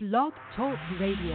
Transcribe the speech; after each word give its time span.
Blog 0.00 0.32
Talk 0.54 0.78
Radio. 1.00 1.34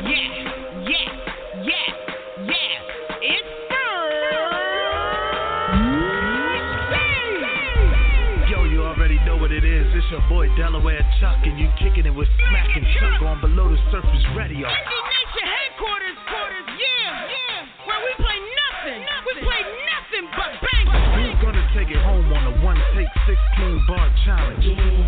Yeah, 0.00 0.24
yeah, 0.88 1.12
yeah, 1.60 1.92
yeah. 2.48 2.80
It's 3.20 3.44
Yo, 8.50 8.64
you 8.64 8.84
already 8.84 9.18
know 9.26 9.36
what 9.36 9.52
it 9.52 9.66
is. 9.66 9.86
It's 9.94 10.10
your 10.10 10.26
boy 10.30 10.48
Delaware 10.56 11.06
Chuck, 11.20 11.40
and 11.42 11.60
you 11.60 11.68
kicking 11.78 12.06
it 12.06 12.14
with 12.14 12.28
Smack 12.38 12.74
and 12.74 12.86
Chuck 12.98 13.20
on 13.20 13.42
Below 13.42 13.68
the 13.68 13.76
Surface 13.92 14.24
Radio. 14.34 14.66
Take 22.94 23.08
16 23.26 23.86
bar 23.88 24.08
challenge? 24.24 24.64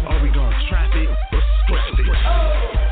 Are 0.08 0.20
we 0.20 0.30
gonna 0.30 0.68
trap 0.68 0.90
it 0.94 1.08
or 1.08 1.42
scrap 1.62 1.98
it? 1.98 2.85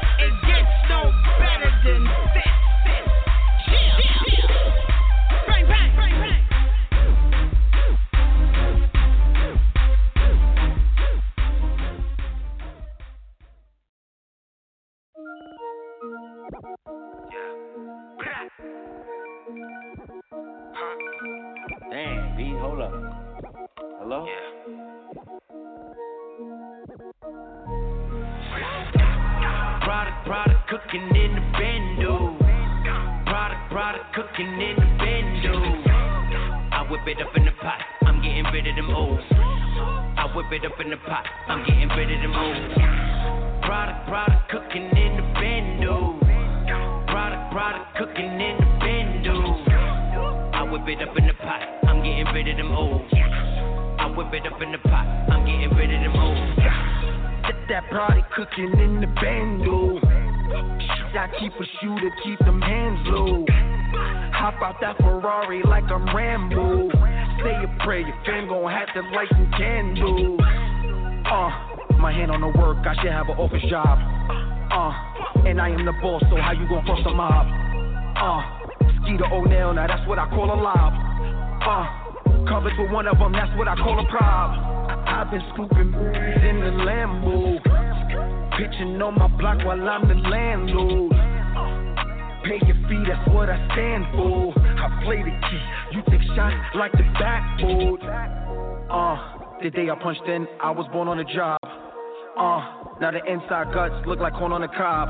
Inside 103.27 103.73
guts 103.73 103.95
look 104.07 104.21
like 104.21 104.35
corn 104.35 104.53
on 104.53 104.61
the 104.61 104.69
cob. 104.69 105.09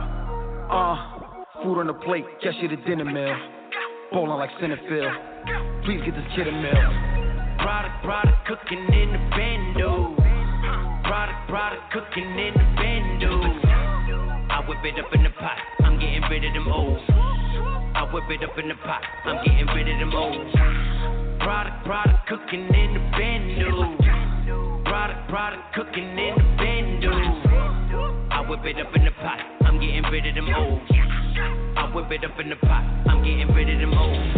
Uh, 0.71 1.63
food 1.63 1.79
on 1.81 1.87
the 1.87 1.95
plate, 1.95 2.25
guess 2.43 2.55
you 2.61 2.69
the 2.69 2.77
dinner 2.85 3.05
meal. 3.05 3.37
Bowling 4.13 4.39
like 4.39 4.51
Centerfield. 4.61 5.85
Please 5.85 6.01
get 6.05 6.15
this 6.15 6.25
kid 6.37 6.49
a 6.49 6.53
meal. 6.53 6.91
Product, 7.59 7.97
product 8.05 8.39
cooking 8.47 8.85
in 8.93 9.13
the 9.13 9.23
bando. 9.35 10.15
Product, 11.05 11.41
product 11.49 11.83
cooking 11.93 12.31
in 12.39 12.53
the 12.55 12.67
bando. 12.77 13.31
I 14.51 14.65
whip 14.69 14.79
it 14.85 14.99
up 14.99 15.13
in 15.15 15.23
the 15.23 15.31
pot. 15.31 15.59
I'm 15.81 15.99
getting 15.99 16.23
rid 16.31 16.45
of 16.45 16.53
them 16.55 16.69
O's. 16.69 17.01
I 17.95 18.09
whip 18.13 18.25
it 18.31 18.43
up 18.45 18.59
in 18.59 18.69
the 18.69 18.75
pot. 18.77 19.03
I'm 19.25 19.45
getting 19.45 19.67
rid 19.67 19.89
of 19.89 19.99
them 19.99 20.13
O's. 20.15 20.53
Product, 21.41 21.85
product 21.85 22.29
cooking 22.29 22.67
in 22.69 22.95
the 22.95 23.01
bando. 23.13 24.85
Product, 24.85 25.29
product 25.29 25.75
cooking 25.75 26.19
in 26.19 26.35
the 26.37 26.45
bando. 26.57 27.44
I 28.45 28.51
whip 28.51 28.61
it 28.65 28.77
up 28.79 28.95
in 28.95 29.05
the 29.07 29.11
pot. 29.11 29.39
I'm 29.65 29.81
getting 29.81 30.03
rid 30.13 30.27
of 30.27 30.35
them 30.35 30.49
O's. 30.55 30.81
I 31.79 31.91
whip 31.95 32.11
it 32.11 32.25
up 32.29 32.39
in 32.39 32.51
the 32.51 32.57
pot. 32.57 32.85
I'm 33.09 33.25
getting 33.25 33.49
rid 33.55 33.71
of 33.73 33.81
them 33.81 33.95
O's. 33.95 34.37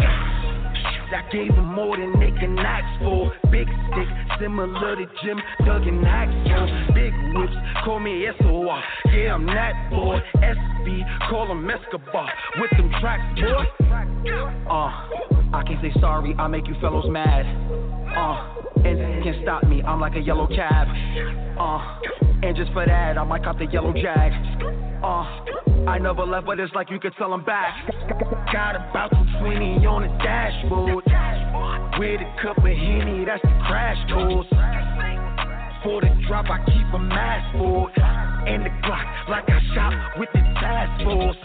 I 1.11 1.29
gave 1.29 1.53
them 1.53 1.73
more 1.75 1.97
than 1.97 2.13
they 2.17 2.31
can 2.39 2.57
ask 2.57 3.03
for. 3.03 3.33
Big 3.51 3.67
sticks, 3.67 4.11
similar 4.39 4.95
to 4.95 5.05
Jim 5.21 5.41
Duggan 5.65 6.05
Axel. 6.05 6.95
Big 6.95 7.11
whips, 7.35 7.51
call 7.83 7.99
me 7.99 8.25
SOR. 8.39 8.81
Yeah, 9.11 9.33
I'm 9.33 9.45
that 9.47 9.89
boy. 9.89 10.19
SB, 10.35 11.29
call 11.29 11.51
him 11.51 11.69
Escobar. 11.69 12.31
With 12.61 12.71
them 12.77 12.89
tracks, 13.01 13.41
boy. 13.41 13.65
Uh, 14.69 14.91
I 15.51 15.63
can't 15.67 15.81
say 15.81 15.91
sorry, 15.99 16.33
I 16.39 16.47
make 16.47 16.65
you 16.65 16.75
fellows 16.79 17.09
mad. 17.09 17.43
Uh, 18.15 18.57
and 18.85 19.23
can't 19.23 19.37
stop 19.43 19.63
me, 19.63 19.81
I'm 19.83 19.99
like 19.99 20.15
a 20.15 20.21
yellow 20.21 20.47
cab. 20.47 20.87
Uh, 21.59 21.99
and 22.43 22.55
just 22.55 22.71
for 22.71 22.85
that, 22.85 23.17
I 23.17 23.23
might 23.23 23.43
cop 23.43 23.57
the 23.57 23.65
yellow 23.65 23.93
jag. 23.93 24.31
Uh, 25.03 25.89
I 25.89 25.97
never 25.99 26.23
left, 26.25 26.45
but 26.45 26.59
it's 26.59 26.73
like 26.73 26.89
you 26.89 26.99
could 26.99 27.13
tell 27.17 27.33
I'm 27.33 27.43
back. 27.43 27.73
Got 28.51 28.75
about 28.75 29.09
220 29.11 29.85
on 29.85 30.01
the 30.03 30.09
dashboard. 30.23 31.03
With 31.99 32.21
a 32.21 32.41
cup 32.41 32.57
of 32.57 32.63
Henny, 32.63 33.25
that's 33.25 33.41
the 33.41 33.49
crash 33.65 33.97
course. 34.09 34.47
For 35.83 36.01
the 36.01 36.09
drop, 36.27 36.45
I 36.49 36.63
keep 36.65 36.93
a 36.93 36.99
mask 36.99 37.57
for 37.57 37.89
it. 37.89 37.99
And 37.99 38.65
the 38.65 38.69
Glock, 38.85 39.29
like 39.29 39.45
I 39.47 39.59
shot 39.73 40.19
with 40.19 40.29
the 40.33 40.39
task 40.39 41.03
force. 41.03 41.37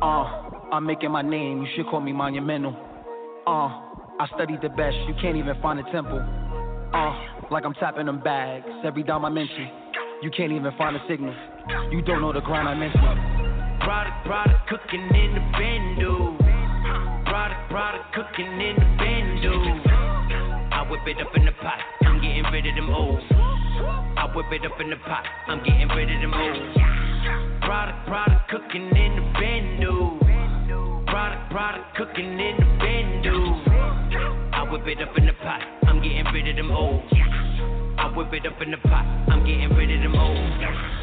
Uh, 0.00 0.74
I'm 0.74 0.86
making 0.86 1.10
my 1.10 1.22
name, 1.22 1.62
you 1.62 1.68
should 1.76 1.86
call 1.86 2.00
me 2.00 2.12
monumental. 2.12 2.76
Uh, 3.46 3.87
I 4.20 4.26
studied 4.34 4.60
the 4.62 4.68
best, 4.68 4.96
you 5.06 5.14
can't 5.22 5.36
even 5.36 5.54
find 5.62 5.78
a 5.78 5.84
temple. 5.92 6.18
Uh, 6.92 7.14
like 7.52 7.64
I'm 7.64 7.74
tapping 7.74 8.06
them 8.06 8.20
bags 8.20 8.66
every 8.84 9.04
dime 9.04 9.24
I 9.24 9.28
mention. 9.28 9.70
You 10.22 10.30
can't 10.32 10.50
even 10.50 10.72
find 10.76 10.96
a 10.96 11.00
signal. 11.08 11.32
You 11.92 12.02
don't 12.02 12.20
know 12.20 12.32
the 12.32 12.40
grind 12.40 12.66
I 12.66 12.74
mentioned. 12.74 13.78
Product, 13.78 14.26
product 14.26 14.68
cooking 14.68 15.06
in 15.14 15.34
the 15.34 15.44
bando. 15.54 16.34
Product, 17.30 17.70
product 17.70 18.12
cooking 18.12 18.58
in 18.58 18.74
the 18.74 18.88
bando. 18.98 19.52
I 20.74 20.84
whip 20.90 21.06
it 21.06 21.20
up 21.22 21.36
in 21.36 21.44
the 21.44 21.52
pot. 21.52 21.78
I'm 22.02 22.20
getting 22.20 22.42
rid 22.50 22.66
of 22.66 22.74
them 22.74 22.90
O's. 22.90 23.22
I 23.30 24.32
whip 24.34 24.46
it 24.50 24.66
up 24.66 24.80
in 24.80 24.90
the 24.90 24.96
pot. 24.96 25.24
I'm 25.46 25.62
getting 25.62 25.88
rid 25.94 26.10
of 26.10 26.20
them 26.20 26.34
O's. 26.34 26.74
Product, 27.62 28.06
product 28.08 28.50
cooking 28.50 28.88
in 28.96 29.14
the 29.14 29.22
bando. 29.38 30.18
Product, 31.06 31.50
product 31.52 31.96
cooking 31.96 32.40
in 32.40 32.56
the 32.58 32.66
bando. 32.82 33.77
I 34.68 34.70
whip 34.70 34.86
it 34.86 35.00
up 35.00 35.16
in 35.16 35.24
the 35.24 35.32
pot. 35.32 35.62
I'm 35.84 36.02
getting 36.02 36.26
rid 36.26 36.46
of 36.46 36.56
them 36.56 36.70
old. 36.70 37.02
I 37.96 38.12
whip 38.14 38.34
it 38.34 38.44
up 38.44 38.60
in 38.60 38.70
the 38.70 38.76
pot. 38.76 39.06
I'm 39.30 39.40
getting 39.40 39.70
rid 39.70 39.90
of 39.90 40.02
them 40.02 40.14
O's. 40.14 40.97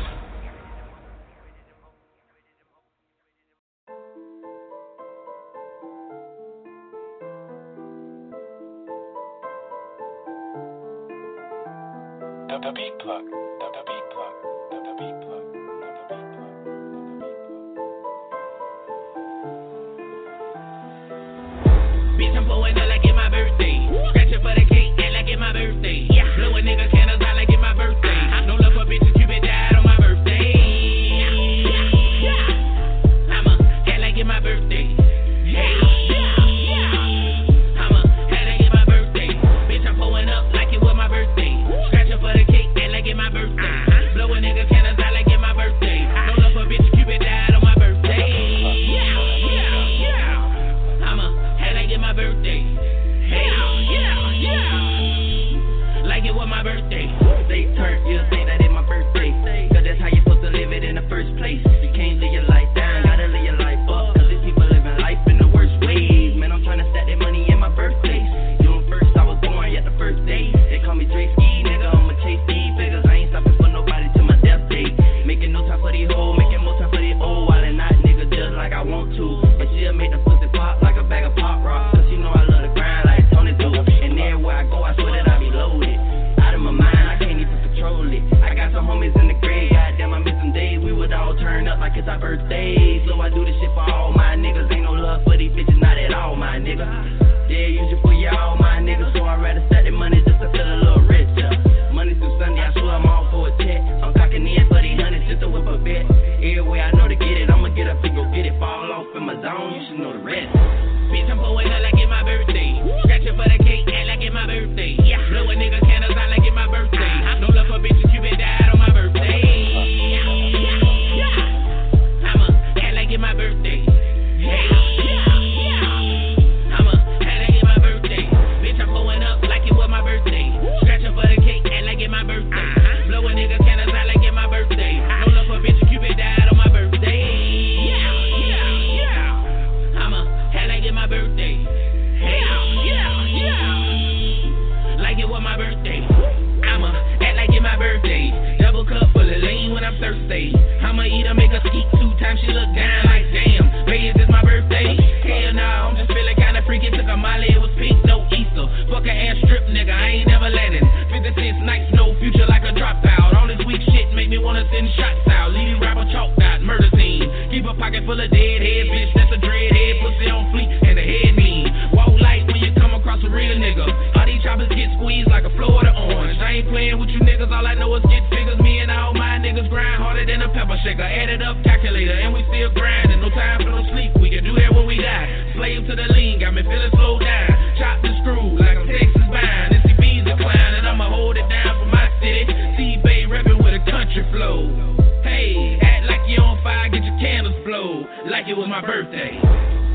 it 198.55 198.59
was 198.59 198.69
my 198.69 198.79
birthday. 198.79 199.35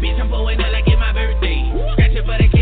Bitch, 0.04 0.20
I'm 0.20 0.28
pulling 0.28 0.60
up 0.60 0.70
like 0.70 0.84
it's 0.86 1.00
my 1.00 1.12
birthday. 1.14 1.64
Scratching 1.94 2.24
for 2.26 2.36
the 2.36 2.59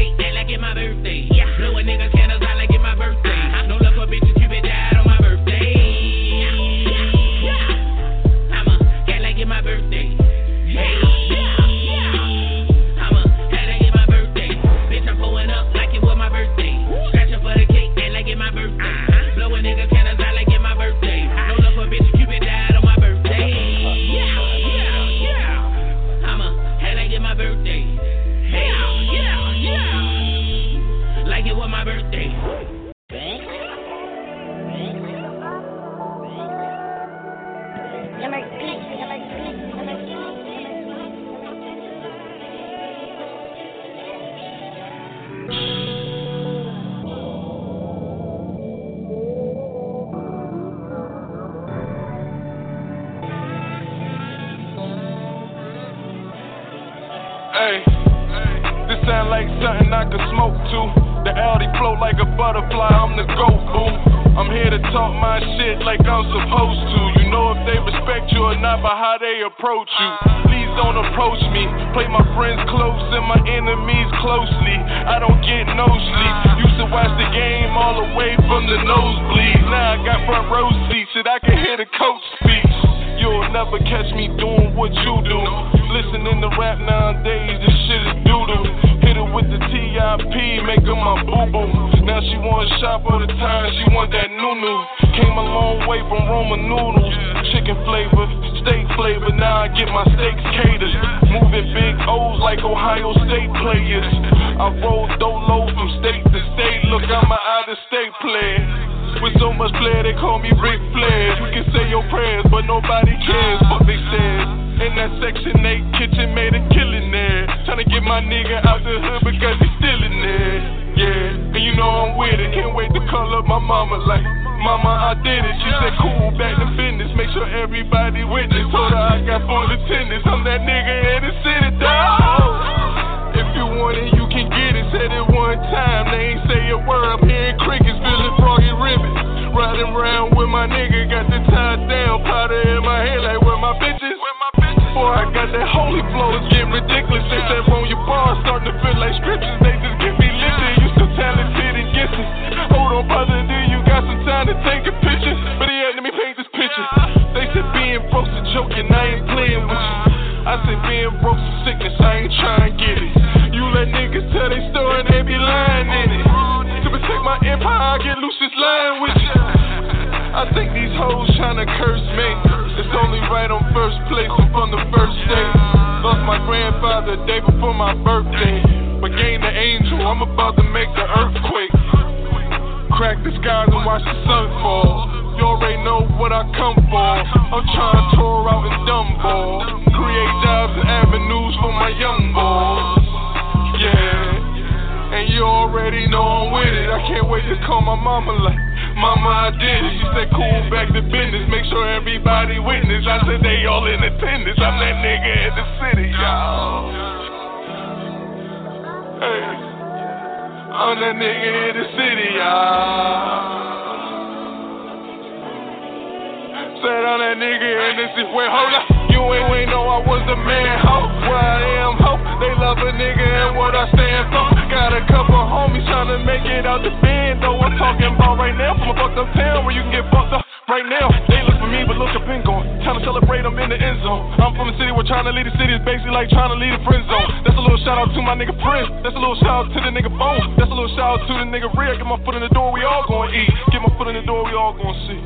it 226.58 226.66
out 226.66 226.82
the 226.82 226.90
band, 226.98 227.38
though. 227.38 227.54
I'm 227.62 227.78
talking 227.78 228.10
about 228.10 228.34
right 228.34 228.56
now 228.58 228.74
from 228.74 228.90
a 228.90 228.96
fucked 228.98 229.14
up 229.14 229.30
town 229.38 229.62
where 229.62 229.70
you 229.70 229.82
can 229.86 229.94
get 229.94 230.04
fucked 230.10 230.34
up 230.34 230.42
right 230.66 230.82
now. 230.90 231.06
They 231.30 231.38
look 231.46 231.54
for 231.62 231.70
me, 231.70 231.86
but 231.86 231.94
look 231.94 232.10
up 232.18 232.26
gone. 232.26 232.66
Time 232.82 232.98
to 232.98 233.02
celebrate, 233.06 233.46
I'm 233.46 233.54
in 233.62 233.70
the 233.70 233.78
end 233.78 234.02
zone. 234.02 234.34
I'm 234.42 234.58
from 234.58 234.66
the 234.66 234.76
city 234.76 234.90
where 234.90 235.06
trying 235.06 235.30
to 235.30 235.34
lead 235.34 235.46
the 235.46 235.54
city 235.54 235.78
is 235.78 235.82
basically 235.86 236.10
like 236.10 236.26
trying 236.34 236.50
to 236.50 236.58
lead 236.58 236.74
a 236.74 236.82
friend 236.82 237.06
zone. 237.06 237.46
That's 237.46 237.54
a 237.54 237.62
little 237.62 237.78
shout 237.86 238.02
out 238.02 238.10
to 238.10 238.20
my 238.26 238.34
nigga 238.34 238.58
Prince. 238.58 238.90
That's 239.06 239.14
a 239.14 239.22
little 239.22 239.38
shout 239.38 239.66
out 239.66 239.66
to 239.70 239.78
the 239.78 239.90
nigga 239.94 240.10
Bone. 240.10 240.58
That's 240.58 240.70
a 240.70 240.74
little 240.74 240.90
shout 240.98 241.22
out 241.22 241.30
to 241.30 241.32
the 241.38 241.46
nigga. 241.46 241.70
Get 241.70 242.06
my 242.06 242.18
foot 242.26 242.34
in 242.34 242.42
the 242.42 242.50
door, 242.50 242.74
we 242.74 242.82
all 242.82 243.06
gonna 243.06 243.30
eat. 243.30 243.50
Get 243.70 243.78
my 243.78 243.90
foot 243.94 244.10
in 244.10 244.18
the 244.18 244.26
door, 244.26 244.42
we 244.42 244.52
all 244.58 244.74
gonna 244.74 244.98
see. 245.06 245.20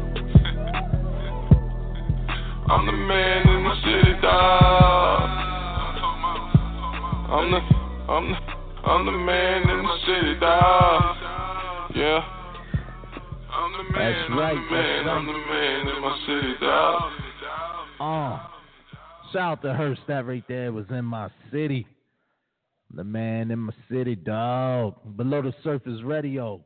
I'm 2.68 2.84
the 2.84 2.92
man 2.92 3.40
in 3.48 3.60
the 3.64 3.74
city, 3.88 4.14
dog. 4.20 5.28
I'm 7.32 7.46
the, 7.50 7.60
I'm 8.12 8.24
the, 8.28 8.38
I'm 8.84 9.06
the 9.06 9.12
man 9.12 9.62
in 9.68 9.80
the 9.80 9.96
city, 10.04 10.40
dog. 10.40 11.21
Yeah. 11.94 12.20
I'm 13.52 13.72
the 13.72 13.92
man, 13.92 14.12
That's 14.12 14.30
I'm 14.30 14.38
right, 14.38 14.54
the 14.54 14.74
man, 14.74 15.04
that's 15.04 15.14
I'm 15.14 15.26
the 15.26 15.32
man 15.32 15.88
in 15.88 16.00
my 16.00 16.18
city, 16.26 16.54
dog. 16.60 17.12
Oh, 18.00 18.04
uh, 18.04 18.40
shout 19.32 19.42
out 19.42 19.62
to 19.62 19.74
Hurst. 19.74 20.00
That 20.08 20.26
right 20.26 20.42
there 20.48 20.72
was 20.72 20.86
in 20.88 21.04
my 21.04 21.28
city. 21.52 21.86
The 22.94 23.04
man 23.04 23.50
in 23.50 23.58
my 23.58 23.74
city, 23.90 24.14
dog. 24.14 24.94
Below 25.16 25.42
the 25.42 25.54
surface 25.62 26.00
radio. 26.02 26.64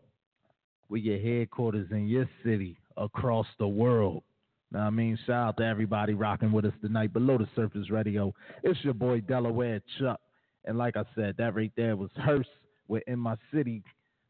We 0.88 1.00
your 1.00 1.18
headquarters 1.18 1.88
in 1.90 2.06
your 2.06 2.28
city 2.44 2.76
across 2.96 3.46
the 3.58 3.66
world. 3.66 4.22
Now 4.70 4.86
I 4.86 4.90
mean, 4.90 5.18
shout 5.26 5.48
out 5.48 5.56
to 5.56 5.64
everybody 5.64 6.14
rocking 6.14 6.52
with 6.52 6.66
us 6.66 6.72
tonight. 6.80 7.12
Below 7.12 7.38
the 7.38 7.48
surface 7.56 7.90
radio. 7.90 8.32
It's 8.62 8.78
your 8.84 8.94
boy 8.94 9.22
Delaware 9.22 9.82
Chuck. 9.98 10.20
And 10.64 10.78
like 10.78 10.96
I 10.96 11.02
said, 11.16 11.34
that 11.38 11.56
right 11.56 11.72
there 11.76 11.96
was 11.96 12.10
Hearst. 12.16 12.48
We're 12.86 13.02
in 13.08 13.18
my 13.18 13.34
city. 13.52 13.82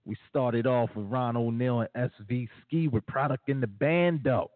We 0.06 0.16
started 0.30 0.68
off 0.68 0.90
with 0.94 1.06
Ron 1.06 1.36
O'Neal 1.36 1.80
and 1.80 2.10
SV 2.20 2.48
Ski 2.62 2.86
with 2.86 3.04
product 3.06 3.48
in 3.48 3.60
the 3.60 3.66
bando. 3.66 4.50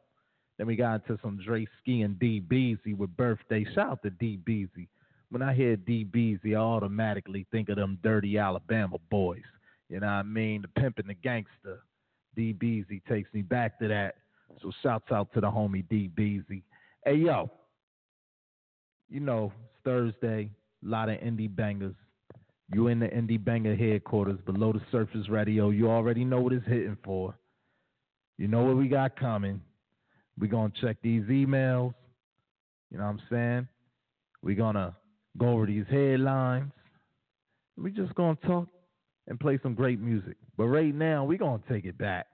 Then 0.57 0.69
we 0.69 0.77
got 0.77 1.03
into 1.03 1.21
some 1.23 1.41
Dre 1.45 1.67
Ski 1.81 2.03
and 2.03 2.19
D 2.21 2.39
Beezy 2.39 2.95
with 2.95 3.17
birthday. 3.17 3.67
Shout 3.75 3.91
out 3.91 4.03
to 4.05 4.11
D 4.11 4.37
Beezy. 4.37 4.89
When 5.31 5.43
I 5.43 5.53
hear 5.53 5.75
D 5.75 6.05
Beezy, 6.05 6.55
I 6.55 6.61
automatically 6.61 7.47
think 7.51 7.69
of 7.69 7.77
them 7.77 7.99
dirty 8.03 8.39
Alabama 8.39 8.99
boys. 9.11 9.43
You 9.89 9.99
know 9.99 10.07
what 10.07 10.13
I 10.13 10.23
mean? 10.23 10.63
The 10.63 10.81
pimp 10.81 10.99
and 10.99 11.09
the 11.09 11.15
gangster. 11.15 11.81
D 12.37 12.53
Beezy 12.53 13.03
takes 13.09 13.33
me 13.35 13.43
back 13.43 13.79
to 13.81 13.89
that. 13.89 14.15
So 14.63 14.71
shouts 14.83 15.11
out 15.11 15.33
to 15.35 15.41
the 15.41 15.51
homie 15.51 15.89
D 15.89 16.09
Beezy. 16.15 16.63
Hey 17.05 17.17
yo, 17.17 17.51
you 19.09 19.19
know, 19.19 19.53
it's 19.65 19.85
Thursday, 19.85 20.51
a 20.85 20.89
lot 20.89 21.09
of 21.09 21.19
indie 21.19 21.55
bangers. 21.55 21.97
You 22.73 22.87
in 22.87 23.01
the 23.01 23.09
indie 23.09 23.43
banger 23.43 23.75
headquarters 23.75 24.39
below 24.47 24.73
the 24.73 24.81
surface 24.93 25.29
radio. 25.29 25.71
You 25.71 25.91
already 25.91 26.25
know 26.25 26.41
what 26.41 26.53
it's 26.53 26.67
hitting 26.67 26.97
for. 27.05 27.35
You 28.39 28.49
know 28.49 28.63
what 28.63 28.77
we 28.77 28.89
got 28.89 29.19
coming. 29.19 29.61
We're 30.39 30.51
gonna 30.51 30.73
check 30.81 30.99
these 31.03 31.25
emails. 31.25 31.95
You 32.91 32.99
know 32.99 33.05
what 33.05 33.11
I'm 33.11 33.21
saying? 33.29 33.69
We're 34.43 34.57
gonna 34.57 34.97
go 35.37 35.49
over 35.51 35.67
these 35.67 35.85
headlines. 35.91 36.71
We're 37.77 37.91
just 37.91 38.15
gonna 38.15 38.39
talk 38.47 38.69
and 39.27 39.39
play 39.39 39.59
some 39.63 39.75
great 39.75 40.01
music. 40.01 40.37
But 40.57 40.67
right 40.67 40.95
now, 40.95 41.25
we're 41.25 41.39
gonna 41.39 41.63
take 41.69 41.85
it 41.85 41.99
back. 41.99 42.27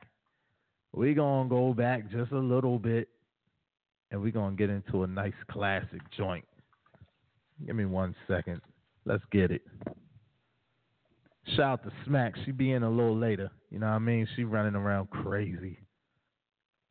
We're 0.92 1.14
gonna 1.14 1.48
go 1.48 1.74
back 1.74 2.10
just 2.10 2.32
a 2.32 2.38
little 2.38 2.78
bit 2.78 3.08
and 4.10 4.20
we're 4.22 4.32
gonna 4.32 4.56
get 4.56 4.70
into 4.70 5.02
a 5.02 5.06
nice 5.06 5.34
classic 5.50 6.00
joint. 6.16 6.44
Give 7.66 7.74
me 7.74 7.86
one 7.86 8.14
second. 8.28 8.60
Let's 9.04 9.24
get 9.30 9.50
it. 9.50 9.62
Shout 11.54 11.60
out 11.60 11.84
to 11.84 11.92
Smack. 12.04 12.34
She 12.44 12.50
be 12.50 12.72
in 12.72 12.82
a 12.82 12.90
little 12.90 13.16
later. 13.16 13.50
You 13.70 13.78
know 13.78 13.86
what 13.86 13.92
I 13.92 13.98
mean? 14.00 14.26
She 14.34 14.44
running 14.44 14.74
around 14.74 15.10
crazy. 15.10 15.78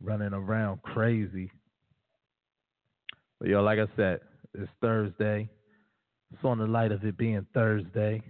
Running 0.01 0.33
around 0.33 0.81
crazy. 0.83 1.51
But 3.39 3.49
yo, 3.49 3.61
like 3.61 3.79
I 3.79 3.87
said, 3.95 4.21
it's 4.53 4.71
Thursday. 4.81 5.49
It's 6.33 6.43
on 6.43 6.57
the 6.57 6.67
light 6.67 6.91
of 6.91 7.03
it 7.03 7.17
being 7.17 7.45
Thursday. 7.53 8.21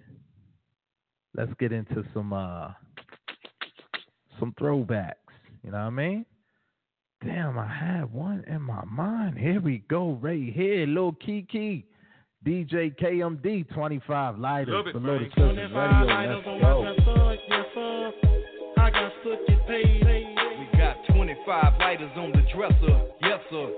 Let's 1.36 1.52
get 1.60 1.72
into 1.72 2.04
some 2.14 2.34
uh 2.34 2.70
some 4.40 4.54
throwbacks. 4.60 5.14
You 5.64 5.72
know 5.72 5.78
what 5.78 5.86
I 5.86 5.90
mean? 5.92 6.26
Damn, 7.24 7.58
I 7.58 7.68
had 7.68 8.12
one 8.14 8.44
in 8.48 8.62
my 8.62 8.84
mind. 8.86 9.38
Here 9.38 9.60
we 9.60 9.80
go, 9.90 10.20
right 10.22 10.54
here, 10.54 10.86
little 10.86 11.14
Keke. 11.14 11.84
DJ 12.46 12.96
DMD 13.00 13.68
25 13.74 14.38
lighters 14.38 14.74
Love 14.76 14.88
it, 14.88 14.94
below 14.94 15.18
the 15.18 15.26
Frank. 15.34 15.34
surface 15.34 15.72
radio. 15.74 16.06
Let's 16.36 17.74
go. 17.74 18.12
I 18.78 18.90
got 18.92 19.12
to 19.24 19.36
get 19.48 19.68
paid. 19.68 20.06
We 20.06 20.78
got 20.78 20.96
25 21.10 21.74
lighters 21.80 22.12
on 22.16 22.32
the 22.34 22.44
dresser. 22.54 23.02
Yes, 23.24 23.40
sir. 23.50 23.70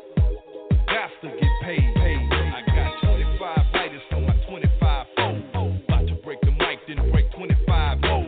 Got 0.88 1.10
to 1.22 1.28
get 1.40 1.54
paid. 1.64 1.96
paid. 1.96 2.28
I 2.28 2.62
got 2.68 2.92
25 3.08 3.58
lighters 3.74 4.02
for 4.10 4.20
my 4.22 4.36
25 4.50 5.08
phone. 5.16 5.82
About 5.88 6.08
to 6.08 6.16
break 6.26 6.42
the 6.42 6.52
mic, 6.52 6.80
then 6.88 7.10
break 7.12 7.32
25 7.38 8.00
more. 8.02 8.26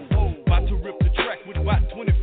About 0.47 0.67
to 0.69 0.75
rip 0.75 0.99
the 0.99 1.09
track 1.19 1.39
with 1.47 1.57
about 1.57 1.81
25 1.93 2.15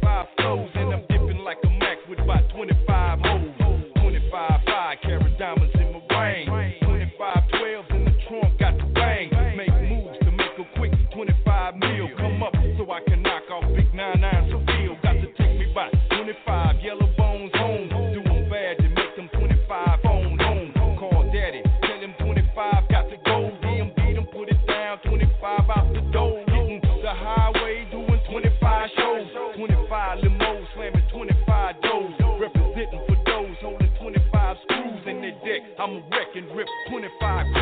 wreck 36.56 36.66
and 36.86 37.02
rip 37.02 37.10
25 37.20 37.55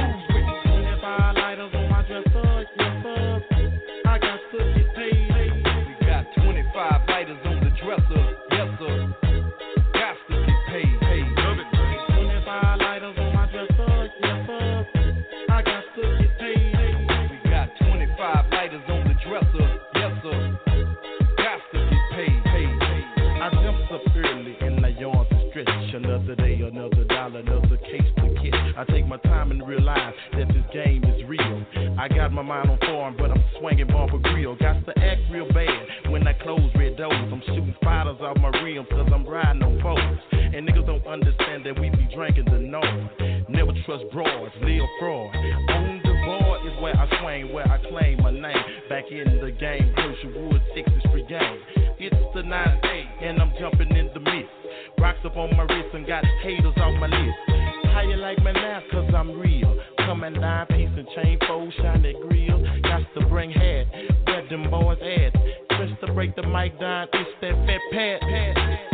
mind 32.45 32.71
on 32.71 32.79
form, 32.81 33.17
but 33.19 33.31
I'm 33.31 33.45
swinging 33.59 33.87
bumper 33.89 34.19
grill. 34.19 34.55
Got 34.57 34.85
to 34.85 34.93
act 34.99 35.21
real 35.31 35.49
bad 35.53 36.11
when 36.11 36.27
I 36.27 36.33
close 36.35 36.61
red 36.77 36.97
doors. 36.97 37.13
I'm 37.33 37.41
shooting 37.47 37.75
fighters 37.83 38.21
off 38.21 38.37
my 38.39 38.49
rims 38.61 38.87
cause 38.91 39.09
I'm 39.13 39.27
riding 39.27 39.63
on 39.63 39.81
foes. 39.81 40.19
And 40.33 40.69
niggas 40.69 40.87
don't 40.87 41.07
understand 41.07 41.65
that 41.67 41.81
we 41.81 41.91
be 41.91 42.09
drinking 42.15 42.47
the 42.47 42.59
norm. 42.59 43.11
Never 43.49 43.73
trust 43.87 44.05
broads, 44.13 44.53
live 44.63 44.89
fraud. 45.01 45.35
On 45.35 46.01
the 46.05 46.15
board 46.25 46.61
is 46.67 46.83
where 46.83 46.97
I 46.97 47.07
swing, 47.21 47.53
where 47.53 47.67
I 47.67 47.79
claim 47.89 48.23
my 48.23 48.31
name. 48.31 48.65
Back 48.89 49.05
in 49.11 49.41
the 49.41 49.51
game, 49.51 49.95
Herschelwood, 49.97 50.61
Texas 50.75 51.03
free 51.11 51.27
game. 51.27 51.59
It's 51.99 52.17
the 52.35 52.43
9 52.43 52.81
8, 52.85 53.29
and 53.29 53.41
I'm 53.41 53.53
jumping 53.59 53.97
in 53.97 54.11
the 54.13 54.21
mist. 54.21 54.51
Rocks 54.99 55.19
up 55.25 55.37
on 55.37 55.57
my 55.57 55.65
wrist 55.65 55.95
and 55.95 56.07
got 56.07 56.25
haters 56.43 56.75
on 56.77 57.01
my 57.01 57.07
list. 57.07 57.39
How 57.95 58.03
you 58.03 58.17
like 58.17 58.39
me 58.39 58.53
now? 58.53 58.83
Cause 58.91 59.11
I'm 59.15 59.39
real. 59.39 59.75
Come 60.15 60.33
nine 60.35 60.67
piece 60.69 60.89
and 60.97 61.09
chain, 61.17 61.39
four 61.49 61.69
shiny 61.79 62.13
grills. 62.13 62.65
Got 62.85 63.03
to 63.19 63.27
bring 63.27 63.51
head, 63.51 63.89
where 64.25 64.49
them 64.49 64.71
boys 64.71 64.99
at. 65.03 65.33
Just 65.77 66.01
to 66.03 66.13
break 66.13 66.37
the 66.37 66.47
mic 66.47 66.79
down, 66.79 67.09
it's 67.13 67.31
that 67.41 67.67
fat 67.67 67.81
pat. 67.91 68.21
pad. 68.21 68.94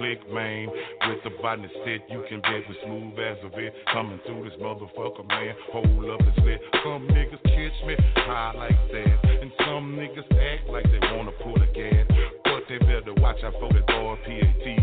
click, 0.00 0.18
main 0.32 0.68
With 1.06 1.22
the 1.24 1.30
body 1.42 1.68
set, 1.84 2.08
you 2.08 2.24
can 2.28 2.40
bet 2.40 2.64
we 2.68 2.74
smooth 2.84 3.20
as 3.20 3.36
a 3.44 3.50
vet. 3.50 3.74
Coming 3.92 4.18
through 4.26 4.48
this 4.48 4.58
motherfucker, 4.58 5.28
man. 5.28 5.54
Hold 5.72 6.10
up 6.10 6.20
and 6.20 6.44
lit. 6.44 6.60
Some 6.82 7.06
niggas 7.12 7.42
catch 7.44 7.76
me 7.86 7.94
high 8.16 8.52
like 8.56 8.80
that. 8.92 9.16
And 9.42 9.52
some 9.60 9.96
niggas 10.00 10.24
act 10.32 10.68
like 10.68 10.84
they 10.84 11.00
wanna 11.14 11.32
pull 11.44 11.60
a 11.60 11.66
gas. 11.76 12.06
But 12.44 12.64
they 12.68 12.78
better 12.78 13.14
watch 13.20 13.44
out 13.44 13.52
for 13.60 13.68
the 13.72 13.80
boy 13.86 14.16
PAT 14.24 14.79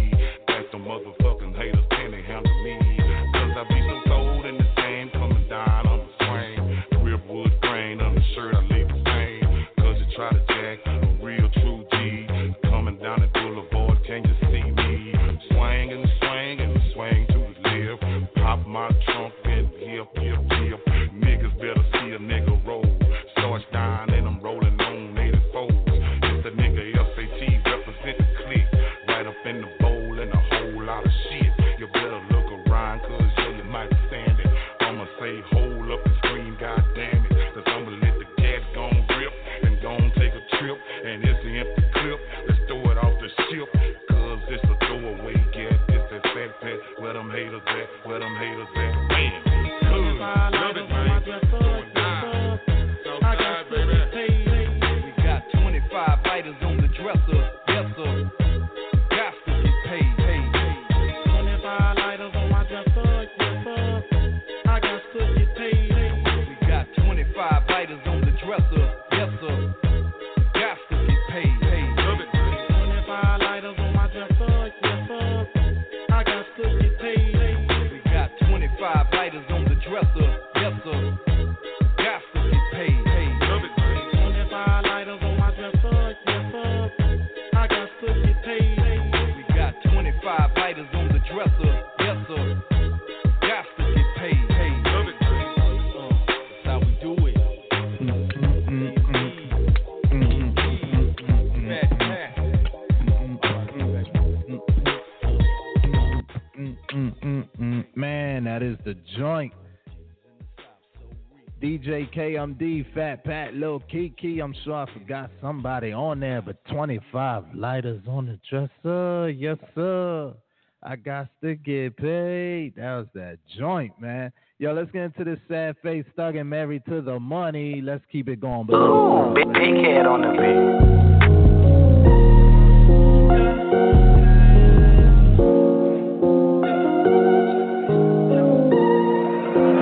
DJ 111.68 112.10
K, 112.14 112.36
I'm 112.38 112.54
D, 112.54 112.86
Fat 112.96 113.26
Pat, 113.26 113.54
Lil 113.54 113.84
Keke. 113.94 114.42
I'm 114.42 114.56
sure 114.64 114.74
I 114.74 114.94
forgot 114.94 115.30
somebody 115.42 115.92
on 115.92 116.22
there, 116.22 116.42
but 116.42 116.64
25 116.72 117.44
lighters 117.54 118.02
on 118.08 118.26
the 118.28 118.40
dresser. 118.50 119.30
Yes, 119.32 119.58
sir. 119.76 120.34
I 120.82 120.96
got 120.96 121.28
to 121.44 121.56
get 121.56 121.98
paid. 121.98 122.76
That 122.78 122.96
was 122.96 123.08
that 123.16 123.40
joint, 123.60 123.92
man. 124.00 124.32
Yo, 124.60 124.72
let's 124.72 124.90
get 124.92 125.02
into 125.02 125.26
this 125.26 125.40
sad 125.50 125.76
face 125.84 126.06
stuck 126.14 126.36
and 126.36 126.50
married 126.50 126.84
to 126.88 127.02
the 127.02 127.20
money. 127.20 127.82
Let's 127.82 128.06
keep 128.10 128.30
it 128.30 128.40
going. 128.40 128.70
Ooh, 128.72 129.34
big 129.36 129.84
head 129.84 130.06
on 130.06 130.22
the 130.22 130.32
beat. 130.40 130.88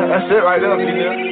That's 0.10 0.32
it 0.32 0.44
right 0.44 0.60
there, 0.60 1.25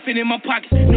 elephant 0.00 0.18
in 0.18 0.26
my 0.26 0.38
pocket. 0.38 0.89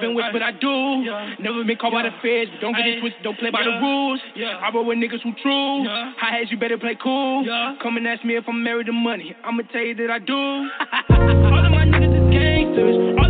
been 0.00 0.14
with, 0.14 0.24
but 0.32 0.42
I 0.42 0.52
do. 0.52 1.04
Never 1.40 1.64
been 1.64 1.76
caught 1.76 1.92
by 1.92 2.02
the 2.04 2.14
feds, 2.22 2.50
don't 2.60 2.74
get 2.74 2.86
it 2.86 3.00
twisted, 3.00 3.22
don't 3.22 3.38
play 3.38 3.50
by 3.50 3.62
the 3.64 3.70
rules. 3.80 4.20
I 4.62 4.70
roll 4.74 4.84
with 4.86 4.98
niggas 4.98 5.22
who 5.22 5.32
true. 5.42 5.84
High 6.18 6.38
heads, 6.38 6.50
you 6.50 6.56
better 6.58 6.78
play 6.78 6.96
cool. 7.02 7.44
Come 7.82 7.96
and 7.96 8.06
ask 8.06 8.24
me 8.24 8.36
if 8.36 8.44
I'm 8.48 8.62
married 8.62 8.86
to 8.86 8.92
money. 8.92 9.34
I'ma 9.44 9.62
tell 9.72 9.82
you 9.82 9.94
that 9.96 10.10
I 10.10 10.18
do. 10.18 10.34
All 11.10 11.64
of 11.64 11.72
my 11.72 11.84
niggas 11.84 12.14
is 12.14 12.26
gangsters. 12.32 12.96
All 13.18 13.25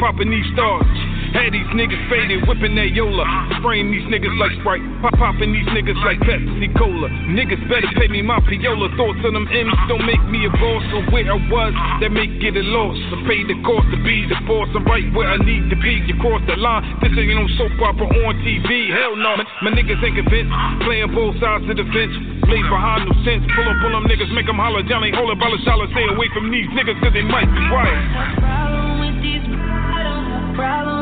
popping 0.00 0.32
these 0.32 0.48
stars. 0.56 0.88
Had 1.30 1.54
these 1.54 1.68
niggas 1.76 2.00
faded, 2.10 2.42
whipping 2.48 2.74
that 2.74 2.90
Yola. 2.90 3.22
Spraying 3.60 3.92
these 3.92 4.02
niggas 4.10 4.34
like 4.40 4.50
Sprite, 4.64 4.82
pop 4.98 5.14
popping 5.14 5.52
these 5.54 5.68
niggas 5.70 5.94
like 6.02 6.18
Pepsi 6.26 6.72
Cola. 6.74 7.06
Niggas 7.30 7.60
better 7.70 7.86
pay 7.94 8.08
me 8.08 8.24
my 8.24 8.40
Piola. 8.42 8.90
Thoughts 8.98 9.22
on 9.22 9.36
them 9.36 9.46
M's 9.46 9.76
don't 9.86 10.02
make 10.02 10.18
me 10.26 10.48
a 10.48 10.52
boss. 10.56 10.82
So 10.90 11.04
where 11.14 11.28
I 11.30 11.38
was, 11.46 11.72
that 12.02 12.10
make 12.10 12.34
it 12.42 12.56
a 12.56 12.64
loss. 12.66 12.98
I 13.14 13.22
paid 13.28 13.46
the 13.46 13.60
cost 13.62 13.86
to 13.94 13.98
be 14.02 14.26
the 14.26 14.40
boss. 14.48 14.72
I'm 14.74 14.82
right 14.88 15.06
where 15.14 15.30
I 15.30 15.38
need 15.38 15.70
to 15.70 15.78
be. 15.78 16.02
You 16.08 16.18
cross 16.18 16.42
the 16.48 16.56
line, 16.58 16.82
this 17.04 17.14
ain't 17.14 17.30
no 17.36 17.46
soap 17.60 17.78
opera 17.78 18.08
on 18.10 18.34
TV. 18.42 18.90
Hell 18.90 19.14
no, 19.14 19.38
my, 19.38 19.46
my 19.62 19.70
niggas 19.70 20.02
ain't 20.02 20.18
convinced. 20.18 20.50
Playing 20.82 21.14
both 21.14 21.38
sides 21.38 21.68
of 21.68 21.76
the 21.76 21.86
fence. 21.94 22.16
Play 22.48 22.64
behind 22.66 23.06
no 23.06 23.14
sense. 23.22 23.44
Pull 23.54 23.68
up 23.68 23.78
on 23.86 23.92
them 23.94 24.04
niggas, 24.10 24.32
make 24.34 24.48
them 24.48 24.58
holler. 24.58 24.82
Johnny, 24.82 25.12
hold 25.14 25.30
up, 25.30 25.38
all 25.38 25.52
the. 25.52 25.60
Stay 25.62 26.06
away 26.10 26.26
from 26.34 26.50
these 26.50 26.66
niggas, 26.74 26.98
cause 26.98 27.12
they 27.14 27.22
might 27.22 27.46
be 27.46 27.62
right. 27.70 28.79
Problem 30.60 30.99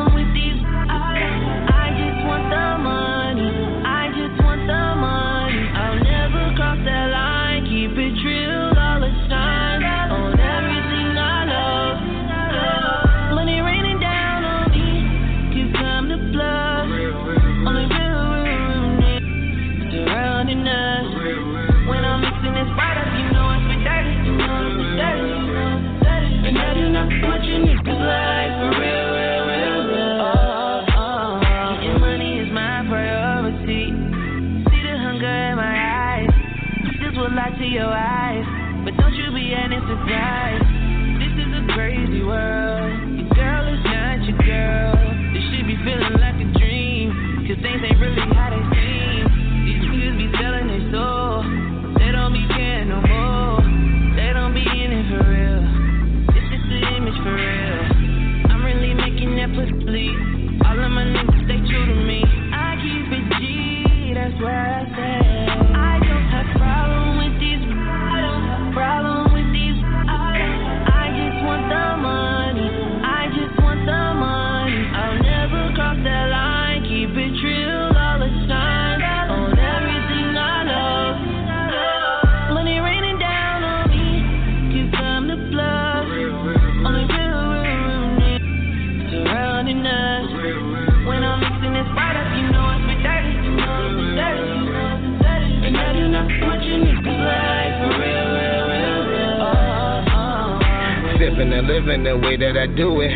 living 101.79 102.03
the 102.03 102.17
way 102.17 102.35
that 102.35 102.57
I 102.59 102.67
do 102.67 102.99
it. 102.99 103.11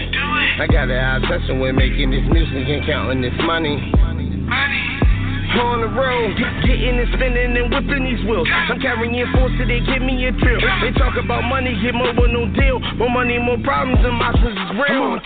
I 0.60 0.68
got 0.72 0.88
an 0.88 1.24
obsession 1.24 1.60
with 1.60 1.76
making 1.76 2.12
this 2.12 2.24
music 2.32 2.64
and 2.64 2.86
counting 2.88 3.22
this 3.22 3.36
money. 3.44 3.92
On 5.54 5.82
the 5.82 5.92
road, 5.92 6.34
getting 6.66 6.98
and 6.98 7.14
spinning 7.14 7.54
and 7.54 7.70
whipping 7.70 8.08
these 8.08 8.26
wheels. 8.26 8.48
I'm 8.50 8.80
carrying 8.82 9.14
force 9.38 9.52
so 9.60 9.68
they 9.68 9.86
give 9.86 10.02
me 10.02 10.26
a 10.26 10.32
thrill. 10.40 10.58
They 10.82 10.90
talk 10.98 11.14
about 11.14 11.44
money, 11.46 11.78
get 11.84 11.94
more 11.94 12.10
with 12.10 12.32
no 12.32 12.50
deal. 12.58 12.80
More 12.98 13.12
money, 13.12 13.38
more 13.38 13.60
problems, 13.62 14.02
and 14.02 14.18
my 14.18 14.34
is 14.34 14.58
real. 14.82 15.20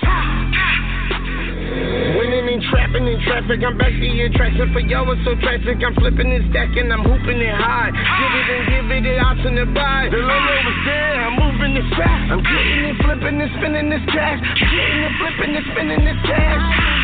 And 2.98 3.08
in 3.08 3.22
traffic, 3.30 3.62
I'm 3.62 3.78
back 3.78 3.94
to 3.94 4.08
your 4.10 4.26
attraction 4.26 4.74
for 4.74 4.82
y'all. 4.82 5.06
It's 5.14 5.22
so 5.22 5.38
tragic. 5.38 5.78
I'm 5.86 5.94
flipping 6.02 6.34
and 6.34 6.50
stacking, 6.50 6.90
I'm 6.90 7.06
hooping 7.06 7.38
it 7.38 7.54
high. 7.54 7.94
Give 7.94 8.34
it 8.34 8.48
and 8.50 8.64
give 8.74 8.90
it, 8.90 9.06
it 9.06 9.20
out 9.22 9.38
to 9.38 9.54
the 9.54 9.70
buy. 9.70 10.10
The 10.10 10.18
low 10.18 10.42
was 10.66 10.80
there, 10.82 11.22
I'm 11.22 11.38
moving 11.38 11.78
this 11.78 11.86
fast. 11.94 12.34
I'm 12.34 12.42
getting 12.42 12.90
and 12.90 12.98
flipping 12.98 13.38
and 13.38 13.52
spinning 13.54 13.90
this 13.94 14.02
cash. 14.10 14.42
Getting 14.42 15.02
and 15.06 15.14
flipping 15.14 15.54
and 15.54 15.66
spinning 15.78 16.04
this 16.10 16.22
cash. 16.26 16.97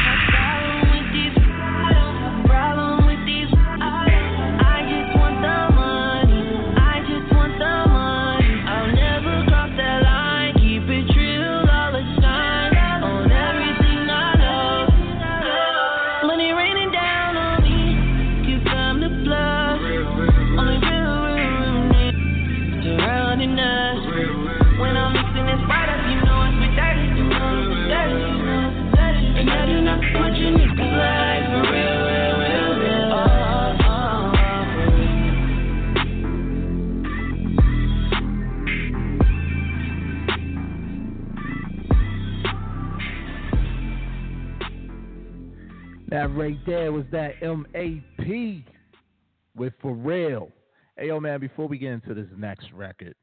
That 46.23 46.37
right 46.37 46.65
there 46.65 46.93
was 46.93 47.03
that 47.11 47.33
MAP 47.41 48.63
with 49.57 49.73
For 49.81 49.93
Real. 49.93 50.53
Hey, 50.95 51.07
yo, 51.07 51.19
man, 51.19 51.41
before 51.41 51.67
we 51.67 51.77
get 51.77 51.91
into 51.91 52.13
this 52.13 52.29
next 52.37 52.71
record, 52.71 53.13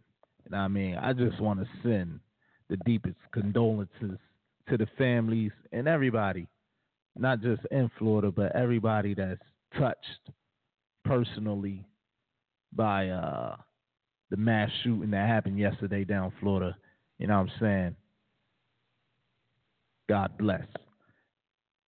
you 0.44 0.50
know 0.50 0.58
what 0.58 0.64
I 0.64 0.68
mean, 0.68 0.96
I 0.96 1.14
just 1.14 1.40
want 1.40 1.60
to 1.60 1.66
send 1.82 2.20
the 2.68 2.76
deepest 2.84 3.16
condolences 3.32 4.18
to 4.68 4.76
the 4.76 4.86
families 4.98 5.50
and 5.72 5.88
everybody, 5.88 6.46
not 7.16 7.40
just 7.40 7.62
in 7.70 7.90
Florida, 7.98 8.30
but 8.30 8.54
everybody 8.54 9.14
that's 9.14 9.40
touched 9.78 10.34
personally 11.02 11.86
by 12.74 13.08
uh, 13.08 13.56
the 14.28 14.36
mass 14.36 14.68
shooting 14.84 15.12
that 15.12 15.26
happened 15.26 15.58
yesterday 15.58 16.04
down 16.04 16.34
Florida. 16.38 16.76
You 17.16 17.28
know 17.28 17.38
what 17.38 17.48
I'm 17.48 17.60
saying? 17.60 17.96
God 20.06 20.36
bless. 20.36 20.66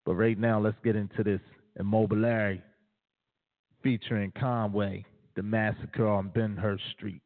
But 0.05 0.15
right 0.15 0.37
now, 0.37 0.59
let's 0.59 0.77
get 0.83 0.95
into 0.95 1.23
this 1.23 1.41
Immobiliary 1.79 2.61
featuring 3.83 4.31
Conway, 4.39 5.05
the 5.35 5.43
massacre 5.43 6.07
on 6.07 6.29
Ben 6.29 6.55
Benhurst 6.55 6.79
Street. 6.95 7.21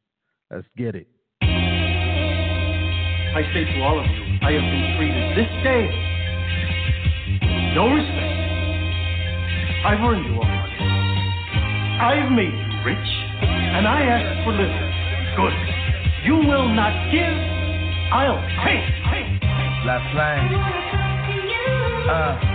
Let's 0.52 0.68
get 0.78 0.96
it. 0.96 1.08
I 1.42 3.42
say 3.54 3.66
to 3.66 3.82
all 3.82 4.00
of 4.00 4.06
you, 4.06 4.40
I 4.42 4.52
have 4.52 4.62
been 4.62 4.96
treated 4.98 5.38
this 5.38 5.50
day 5.64 6.06
no 7.76 7.92
respect. 7.92 8.40
I've 9.84 10.00
earned 10.00 10.24
you 10.26 10.40
all 10.40 10.48
money. 10.48 10.80
I've 12.00 12.32
made 12.32 12.56
you 12.56 12.84
rich, 12.86 13.10
and 13.44 13.86
I 13.86 14.02
ask 14.02 14.46
for 14.46 14.54
little. 14.54 14.92
Good. 15.36 15.54
You 16.24 16.38
will 16.48 16.70
not 16.74 17.12
give, 17.12 17.36
I'll 18.16 18.40
take. 18.64 18.88
La 19.84 20.00
Flame. 20.14 20.56
Uh. 22.10 22.55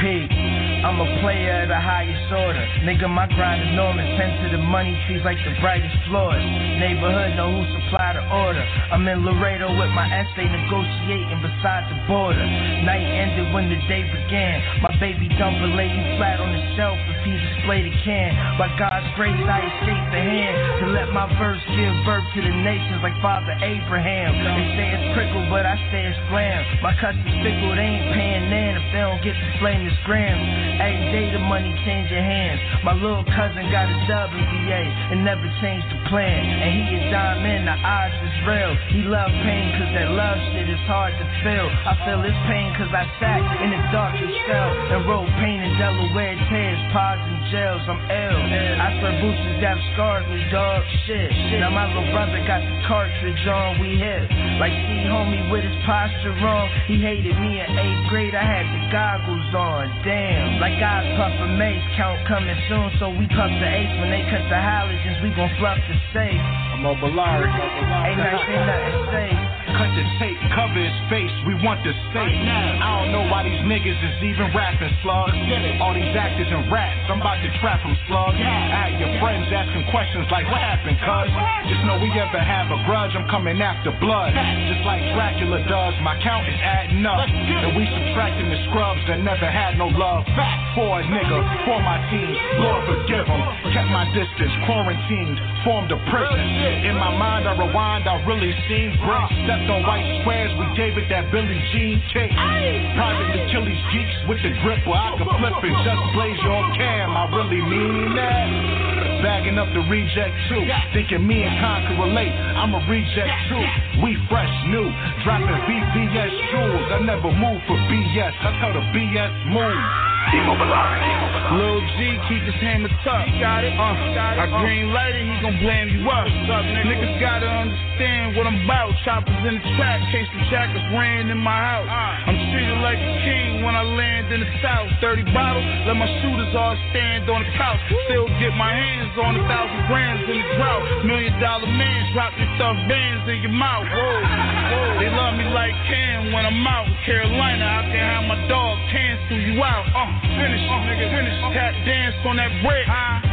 I'm 0.00 0.96
a 0.96 1.20
player 1.20 1.60
of 1.60 1.68
the 1.68 1.76
highest 1.76 2.32
order. 2.32 2.64
Nigga, 2.88 3.04
my 3.04 3.28
grind 3.36 3.60
is 3.60 3.68
enormous. 3.76 4.08
Tend 4.16 4.32
to 4.40 4.56
the 4.56 4.62
money 4.62 4.96
trees 5.04 5.20
like 5.28 5.36
the 5.44 5.52
brightest 5.60 5.92
floors. 6.08 6.40
Neighborhood 6.80 7.36
know 7.36 7.52
who 7.52 7.68
supply 7.68 8.16
the 8.16 8.24
order. 8.32 8.64
I'm 8.88 9.04
in 9.04 9.28
Laredo 9.28 9.68
with 9.76 9.92
my 9.92 10.08
essay 10.08 10.48
negotiating 10.48 11.44
beside 11.44 11.84
the 11.92 12.00
border. 12.08 12.40
Night 12.80 13.04
ended 13.04 13.52
when 13.52 13.68
the 13.68 13.76
day 13.92 14.08
began. 14.08 14.80
My 14.80 14.96
baby 14.96 15.28
dump 15.36 15.60
will 15.60 15.76
lay 15.76 15.92
you 15.92 16.04
flat 16.16 16.40
on 16.40 16.48
the 16.48 16.64
shelf 16.80 16.96
if 17.20 17.28
he 17.28 17.36
display 17.36 17.84
the 17.84 17.92
can. 18.00 18.32
By 18.56 18.72
God's 18.80 19.08
grace, 19.16 19.36
I 19.36 19.60
escaped 19.60 20.08
the 20.08 20.22
hand 20.24 20.56
to 20.80 20.84
let 20.96 21.12
my 21.12 21.28
verse 21.36 21.60
give 21.76 21.92
birth 22.08 22.24
to 22.32 22.40
the 22.40 22.54
nations 22.64 23.04
like 23.04 23.16
Father 23.20 23.52
Abraham. 23.60 24.32
They 24.40 24.68
say 24.80 24.86
it's 24.96 25.08
prickle, 25.12 25.44
but 25.52 25.68
I 25.68 25.76
say 25.92 26.08
it's 26.08 26.20
glam. 26.32 26.64
My 26.80 26.96
customs 26.96 27.36
fickle, 27.44 27.76
they 27.76 28.00
ain't 28.00 28.08
paying 28.16 28.48
nan 28.48 28.80
if 28.80 28.86
they 28.96 29.04
don't 29.04 29.20
get 29.20 29.36
the 29.36 29.50
flame 29.60 29.84
this 29.84 29.96
grams. 30.08 30.80
Every 30.80 31.12
day 31.12 31.26
the 31.36 31.44
money 31.44 31.76
change 31.84 32.08
your 32.08 32.24
hands. 32.24 32.60
My 32.80 32.96
little 32.96 33.24
cousin 33.36 33.68
got 33.68 33.84
a 33.84 33.96
dub 34.08 34.32
in 34.32 34.44
VA 34.48 34.82
and 35.12 35.20
never 35.20 35.44
changed 35.60 35.88
the 35.92 36.00
plan. 36.08 36.40
And 36.40 36.70
he 36.72 36.96
a 36.96 37.00
diamond, 37.12 37.68
the 37.68 37.76
odds 37.76 38.16
is 38.24 38.36
real. 38.48 38.72
He 38.96 39.00
love 39.04 39.28
pain 39.44 39.76
cause 39.76 39.92
that 39.92 40.08
love 40.16 40.40
shit 40.56 40.68
is 40.72 40.84
hard 40.88 41.12
to 41.20 41.26
feel. 41.44 41.68
I 41.68 41.92
feel 42.08 42.20
his 42.24 42.36
pain 42.48 42.72
cause 42.80 42.92
I 42.92 43.04
sat 43.20 43.44
in 43.60 43.68
the 43.76 43.82
darkest 43.92 44.36
cell 44.48 44.70
and 44.96 45.04
wrote 45.04 45.28
pain 45.36 45.60
in 45.60 45.76
Delaware 45.76 46.36
tears, 46.48 46.80
and 47.18 47.39
jails. 47.50 47.82
I'm 47.90 47.98
ill. 48.06 48.40
I 48.78 48.88
swear 48.98 49.14
boosters 49.18 49.58
got 49.60 49.76
scarred 49.92 50.26
me, 50.30 50.40
dog. 50.50 50.82
Shit. 51.06 51.30
Now 51.58 51.70
my 51.74 51.90
little 51.90 52.06
brother 52.14 52.38
got 52.46 52.62
the 52.62 52.78
cartridge 52.86 53.44
on, 53.46 53.82
we 53.82 53.98
hit. 53.98 54.30
Like 54.62 54.72
see 54.86 55.04
homie 55.10 55.50
with 55.50 55.66
his 55.66 55.76
posture 55.84 56.34
wrong. 56.40 56.70
He 56.86 57.02
hated 57.02 57.34
me 57.36 57.60
in 57.60 57.68
eighth 57.74 58.08
grade, 58.08 58.34
I 58.34 58.46
had 58.46 58.66
the 58.70 58.82
goggles 58.94 59.50
on. 59.52 59.90
Damn. 60.06 60.62
Like 60.62 60.78
I 60.78 61.02
puff 61.18 61.34
a 61.42 61.48
mace, 61.58 61.82
count 61.98 62.22
coming 62.30 62.56
soon, 62.70 62.88
so 63.02 63.10
we 63.10 63.26
puff 63.34 63.50
the 63.50 63.68
ace. 63.68 63.94
When 63.98 64.14
they 64.14 64.22
cut 64.30 64.46
the 64.46 64.58
halogens, 64.58 65.18
we 65.20 65.34
gon' 65.34 65.50
fluff 65.58 65.78
the 65.90 65.96
safe. 66.14 66.40
I'm 66.80 66.86
a 66.86 66.94
Ballari. 66.96 67.50
Ain't 67.50 68.16
nothing, 68.16 68.56
ain't 68.56 68.66
nothing 68.66 68.98
safe. 69.10 69.60
Cut 69.70 69.90
the 69.96 70.04
tape, 70.18 70.38
cover 70.52 70.80
his 70.82 70.98
face, 71.08 71.32
we 71.46 71.54
want 71.62 71.80
the 71.86 71.94
state. 72.10 72.36
I 72.36 73.00
don't 73.00 73.12
know 73.12 73.24
why 73.30 73.46
these 73.46 73.60
niggas 73.64 73.96
is 73.96 74.16
even 74.24 74.50
rapping 74.52 74.92
slugs. 75.02 75.36
All 75.80 75.94
these 75.94 76.10
actors 76.16 76.50
and 76.50 76.66
rats, 76.72 77.06
I'm 77.08 77.22
about 77.22 77.39
to 77.42 77.48
trap 77.60 77.80
them 77.82 77.96
slugs. 78.08 78.36
At 78.40 78.96
your 79.00 79.12
friends 79.20 79.48
asking 79.48 79.88
questions 79.90 80.28
like, 80.28 80.44
what 80.48 80.60
happened, 80.60 80.96
cuz? 81.00 81.28
Just 81.72 81.82
know 81.88 81.96
we 82.00 82.12
ever 82.16 82.40
have 82.40 82.68
a 82.68 82.78
grudge, 82.84 83.16
I'm 83.16 83.28
coming 83.28 83.60
after 83.60 83.92
blood. 84.00 84.32
Just 84.68 84.84
like 84.84 85.00
Dracula 85.16 85.64
does, 85.64 85.94
my 86.04 86.16
count 86.20 86.44
is 86.48 86.58
adding 86.60 87.04
up. 87.04 87.24
And 87.24 87.76
we 87.76 87.88
subtracting 87.88 88.48
the 88.52 88.60
scrubs 88.70 89.00
that 89.08 89.20
never 89.24 89.48
had 89.48 89.76
no 89.80 89.88
love. 89.88 90.28
For 90.76 91.00
a 91.00 91.02
nigga, 91.02 91.38
for 91.66 91.80
my 91.82 91.98
team, 92.12 92.30
Lord 92.62 92.86
forgive 92.86 93.26
them. 93.26 93.42
Kept 93.74 93.90
my 93.90 94.06
distance, 94.14 94.54
quarantined, 94.68 95.38
formed 95.64 95.90
a 95.90 95.98
prison. 96.10 96.46
In 96.86 96.94
my 96.94 97.10
mind, 97.16 97.48
I 97.48 97.58
rewind, 97.58 98.06
I 98.06 98.22
really 98.22 98.54
seen 98.68 98.94
bricks. 99.02 99.34
Stepped 99.46 99.66
on 99.66 99.82
white 99.82 100.06
squares, 100.22 100.52
we 100.60 100.66
gave 100.76 100.94
it 100.98 101.08
that 101.10 101.30
Billie 101.32 101.62
Jean 101.72 101.98
kick. 102.12 102.30
Private 102.30 103.30
Achilles 103.34 103.82
geeks 103.90 104.16
with 104.28 104.40
the 104.42 104.52
grip 104.62 104.82
where 104.86 104.98
I 104.98 105.14
could 105.18 105.30
flip 105.38 105.58
and 105.58 105.76
just 105.82 106.02
blaze 106.14 106.38
your 106.42 106.62
cam. 106.78 107.14
I 107.14 107.29
really 107.32 107.62
mean 107.62 108.14
that. 108.16 109.20
Bagging 109.22 109.58
up 109.58 109.68
the 109.76 109.84
reject 109.86 110.34
too. 110.48 110.64
Thinking 110.94 111.26
me 111.26 111.44
and 111.44 111.54
Con 111.60 111.84
can 111.86 111.96
relate. 112.00 112.32
I'm 112.32 112.74
a 112.74 112.80
reject 112.88 113.32
too. 113.52 113.64
We 114.02 114.16
fresh, 114.28 114.52
new. 114.72 114.88
Dropping 115.24 115.60
VVS 115.68 116.32
jewels. 116.50 116.88
I 116.92 116.98
never 117.04 117.30
move 117.30 117.60
for 117.68 117.76
BS. 117.88 118.34
I 118.40 118.50
tell 118.60 118.72
the 118.72 118.84
BS 118.96 119.34
move. 119.52 120.10
Lil 120.30 121.80
G 121.96 122.14
keep 122.28 122.44
his 122.44 122.54
hammer 122.62 122.92
tough. 123.02 123.26
Got 123.40 123.64
it. 123.64 123.72
Uh, 123.74 124.38
I 124.38 124.46
green 124.62 124.92
lighted, 124.92 125.26
he 125.26 125.36
gon' 125.42 125.58
blame 125.58 125.88
you 125.90 126.06
up. 126.06 126.28
Niggas 126.28 127.18
gotta 127.18 127.48
understand 127.48 128.36
what 128.36 128.46
I'm 128.46 128.62
about. 128.62 128.94
Choppers 129.02 129.42
in 129.48 129.58
the 129.58 129.64
track, 129.80 129.98
case 130.12 130.28
the 130.30 130.44
jackets 130.52 130.84
ran 130.94 131.32
in 131.32 131.38
my 131.40 131.56
house. 131.56 131.88
I'm 131.88 132.36
treated 132.52 132.78
like 132.84 133.00
a 133.00 133.12
king 133.26 133.64
when 133.64 133.74
I 133.74 133.82
land 133.82 134.30
in 134.30 134.40
the 134.40 134.50
south. 134.62 134.92
30 135.00 135.24
bottles, 135.34 135.66
let 135.88 135.96
my 135.96 136.06
shooters 136.22 136.54
all 136.54 136.76
stand 136.92 137.19
on 137.28 137.44
the 137.44 137.50
couch. 137.58 137.80
Still 138.08 138.28
get 138.40 138.54
my 138.56 138.72
hands 138.72 139.12
on 139.18 139.36
a 139.36 139.42
thousand 139.44 139.82
grams 139.90 140.24
in 140.24 140.36
the 140.40 140.46
drought. 140.56 140.82
Million 141.04 141.34
dollar 141.40 141.68
man, 141.68 142.00
drop 142.14 142.32
your 142.38 142.48
stuffed 142.56 142.84
bands 142.88 143.28
in 143.28 143.42
your 143.44 143.52
mouth. 143.52 143.84
Whoa, 143.84 144.00
whoa. 144.00 145.00
They 145.02 145.10
love 145.10 145.34
me 145.36 145.44
like 145.52 145.74
Cam 145.90 146.32
when 146.32 146.46
I'm 146.46 146.64
out 146.64 146.86
in 146.88 146.96
Carolina. 147.04 147.64
I 147.66 147.82
can 147.90 148.00
have 148.00 148.24
my 148.30 148.38
dog 148.48 148.78
cancel 148.88 149.40
you 149.40 149.60
out. 149.60 149.84
Uh, 149.92 150.08
finish, 150.38 150.64
uh, 150.64 150.86
nigga, 150.88 151.06
finish. 151.10 151.36
Tap 151.52 151.74
dance 151.84 152.16
on 152.24 152.36
that 152.38 152.52
brick, 152.62 152.86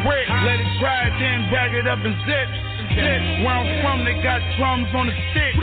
brick. 0.03 0.27
Let 0.27 0.57
it 0.59 0.71
dry, 0.81 1.07
then 1.21 1.47
bag 1.53 1.71
it 1.77 1.87
up 1.87 2.01
and 2.01 2.15
zip. 2.25 2.76
Zip. 2.95 3.21
Where 3.43 3.55
I'm 3.55 3.69
from, 3.83 4.05
they 4.05 4.15
got 4.23 4.39
drums 4.57 4.89
on 4.95 5.07
the 5.07 5.15
stick. 5.31 5.53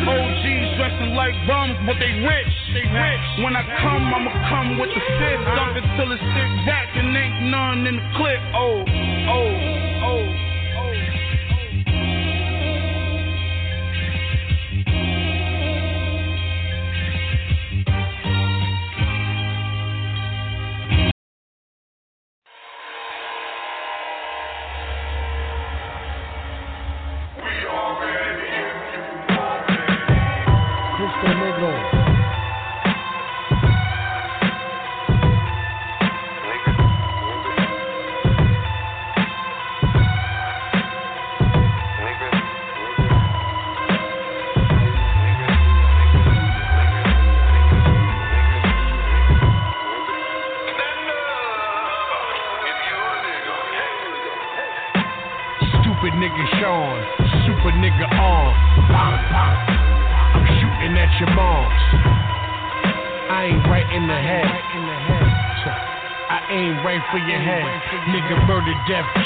OGs 0.00 0.68
dressing 0.76 1.12
like 1.14 1.34
bums, 1.46 1.76
but 1.86 1.96
they 2.00 2.12
rich. 2.24 2.54
They 2.74 2.84
rich. 2.88 3.26
When 3.44 3.56
I 3.56 3.62
come, 3.80 4.04
I'ma 4.14 4.32
come 4.48 4.78
with 4.78 4.90
the 4.90 5.02
fifth. 5.20 5.44
Dump 5.56 5.76
it 5.76 5.86
till 5.96 6.10
it's 6.12 6.24
sick 6.34 6.52
back 6.66 6.88
and 6.96 7.16
ain't 7.16 7.50
none 7.50 7.86
in 7.86 7.96
the 7.96 8.06
clip. 8.16 8.40
Oh, 8.54 8.84
oh, 8.84 9.50
oh. 10.04 10.49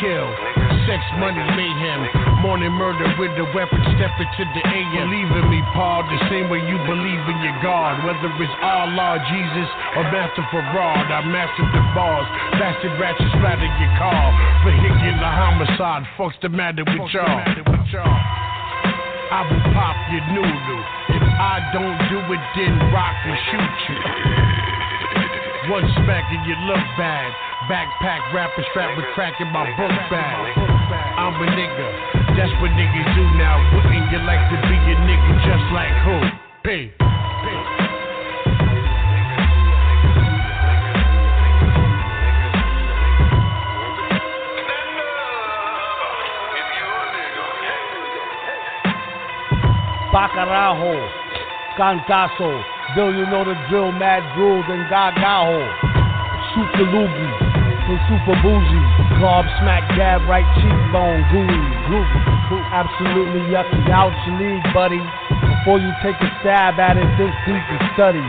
Kill. 0.04 0.28
Sex, 0.84 1.00
money, 1.16 1.40
mayhem. 1.56 2.04
Morning 2.44 2.76
murder 2.76 3.08
with 3.16 3.32
the 3.40 3.48
weapon, 3.56 3.80
step 3.96 4.12
into 4.20 4.44
the 4.52 4.62
AM. 4.68 5.08
Believe 5.08 5.32
in 5.32 5.46
me, 5.48 5.64
Paul, 5.72 6.04
the 6.04 6.20
same 6.28 6.52
way 6.52 6.60
you 6.60 6.76
believe 6.84 7.24
in 7.24 7.38
your 7.40 7.56
God. 7.64 8.04
Whether 8.04 8.28
it's 8.36 8.56
Allah, 8.60 9.16
Jesus, 9.32 9.68
or 9.96 10.04
Master 10.12 10.44
Farad, 10.52 11.08
I 11.08 11.24
mastered 11.24 11.72
the 11.72 11.82
bars. 11.96 12.28
Bastard 12.60 13.00
ratchet 13.00 13.32
splatter 13.32 13.64
your 13.64 13.92
car. 13.96 14.28
Vehicular 14.68 15.32
homicide, 15.32 16.04
fuck's 16.20 16.36
the 16.44 16.52
matter 16.52 16.84
with 16.84 17.08
y'all? 17.16 17.40
I 19.32 19.40
will 19.48 19.64
pop 19.72 19.96
your 20.12 20.24
noodle. 20.36 20.84
If 21.16 21.24
I 21.24 21.64
don't 21.72 21.96
do 22.12 22.20
it, 22.28 22.44
then 22.54 22.76
rock 22.92 23.16
and 23.24 23.38
shoot 23.48 23.76
you. 23.88 23.98
One 25.72 25.88
smack 25.96 26.28
and 26.28 26.44
you 26.44 26.56
look 26.68 26.84
bad. 27.00 27.32
Backpack 27.64 28.35
rapper 28.35 28.62
strapped 28.70 28.94
with 28.98 29.07
crack 29.14 29.40
in 29.40 29.48
my 29.48 29.64
book 29.77 29.88
bag. 30.11 30.53
I'm 31.16 31.33
a 31.40 31.46
nigga. 31.48 32.37
That's 32.37 32.53
what 32.61 32.70
niggas 32.77 33.14
do 33.16 33.24
now. 33.40 33.57
Wouldn't 33.74 34.12
you 34.12 34.18
like 34.20 34.44
to 34.53 34.57
be 34.68 34.77
a 34.77 34.96
nigga 35.00 35.33
just 35.48 35.72
like 35.72 35.88
who? 36.05 36.20
P. 36.61 36.92
Bacarajo, 50.12 50.94
Cantazo, 51.79 52.62
Bill, 52.94 53.12
you 53.14 53.24
know 53.27 53.42
the 53.42 53.55
drill, 53.70 53.90
Mad 53.90 54.22
Drool, 54.37 54.62
then 54.68 54.87
Gagaho, 54.88 55.85
Super, 57.94 58.26
super 58.26 58.42
bougie. 58.42 58.87
Glob, 59.22 59.46
smack, 59.62 59.87
dab, 59.94 60.26
right 60.26 60.46
cheekbone, 60.59 61.22
gooey, 61.30 61.62
groovy. 61.87 62.20
Absolutely 62.74 63.40
yucky, 63.54 63.87
out 63.90 64.11
your 64.26 64.35
league, 64.35 64.66
buddy. 64.74 64.98
Before 65.30 65.78
you 65.78 65.94
take 66.02 66.18
a 66.18 66.30
stab 66.42 66.80
at 66.83 66.96
it, 66.96 67.07
think 67.14 67.30
deep 67.46 67.54
and 67.54 67.83
study. 67.94 68.24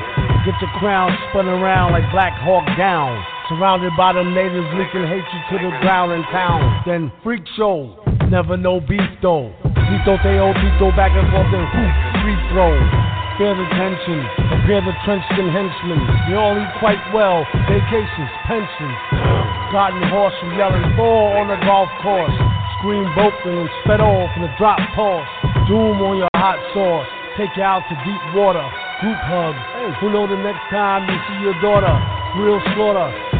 Get 0.46 0.54
your 0.62 0.70
crown 0.78 1.10
spun 1.30 1.48
around 1.48 1.94
like 1.94 2.06
Black 2.12 2.34
Hawk 2.46 2.66
down. 2.78 3.18
Surrounded 3.50 3.94
by 3.98 4.14
the 4.14 4.22
natives 4.22 4.70
leaking 4.78 5.10
hatred 5.10 5.42
to 5.50 5.58
the 5.58 5.74
ground 5.82 6.14
in 6.14 6.22
town. 6.30 6.84
Then 6.86 7.12
freak 7.24 7.42
show, 7.58 7.98
never 8.30 8.58
no 8.58 8.80
beef 8.80 9.02
though. 9.22 9.50
Tito 9.66 10.18
Teo, 10.22 10.54
Tito 10.54 10.94
back 10.94 11.10
and 11.18 11.26
forth 11.34 11.50
and 11.50 11.66
hoop 11.74 11.94
free 12.22 12.38
throw. 12.54 12.74
Fear 13.38 13.52
the 13.52 13.68
tension, 13.76 14.24
compare 14.48 14.80
the 14.80 14.96
trenched 15.04 15.28
and 15.36 15.52
henchmen. 15.52 16.00
They 16.30 16.40
all 16.40 16.56
eat 16.56 16.72
quite 16.80 17.02
well, 17.12 17.44
vacations, 17.68 18.32
pensions 18.48 19.15
trotting 19.76 20.08
horse 20.08 20.32
from 20.40 20.56
yelling 20.56 20.88
four 20.96 21.36
on 21.36 21.52
the 21.52 21.60
golf 21.68 21.92
course. 22.00 22.32
scream 22.80 23.04
both 23.12 23.36
and 23.44 23.68
sped 23.84 24.00
off 24.00 24.32
in 24.40 24.48
a 24.48 24.52
drop 24.56 24.80
pulse. 24.96 25.28
Doom 25.68 26.00
on 26.00 26.16
your 26.16 26.32
hot 26.32 26.64
sauce. 26.72 27.04
Take 27.36 27.52
you 27.60 27.64
out 27.64 27.84
to 27.92 27.96
deep 28.08 28.24
water. 28.32 28.64
Group 29.04 29.20
hug. 29.28 29.52
Hey, 29.76 29.92
who 30.00 30.16
know 30.16 30.32
the 30.32 30.40
next 30.40 30.64
time 30.72 31.04
you 31.12 31.20
see 31.28 31.44
your 31.44 31.60
daughter? 31.60 31.92
Real 32.40 32.64
slaughter. 32.72 33.35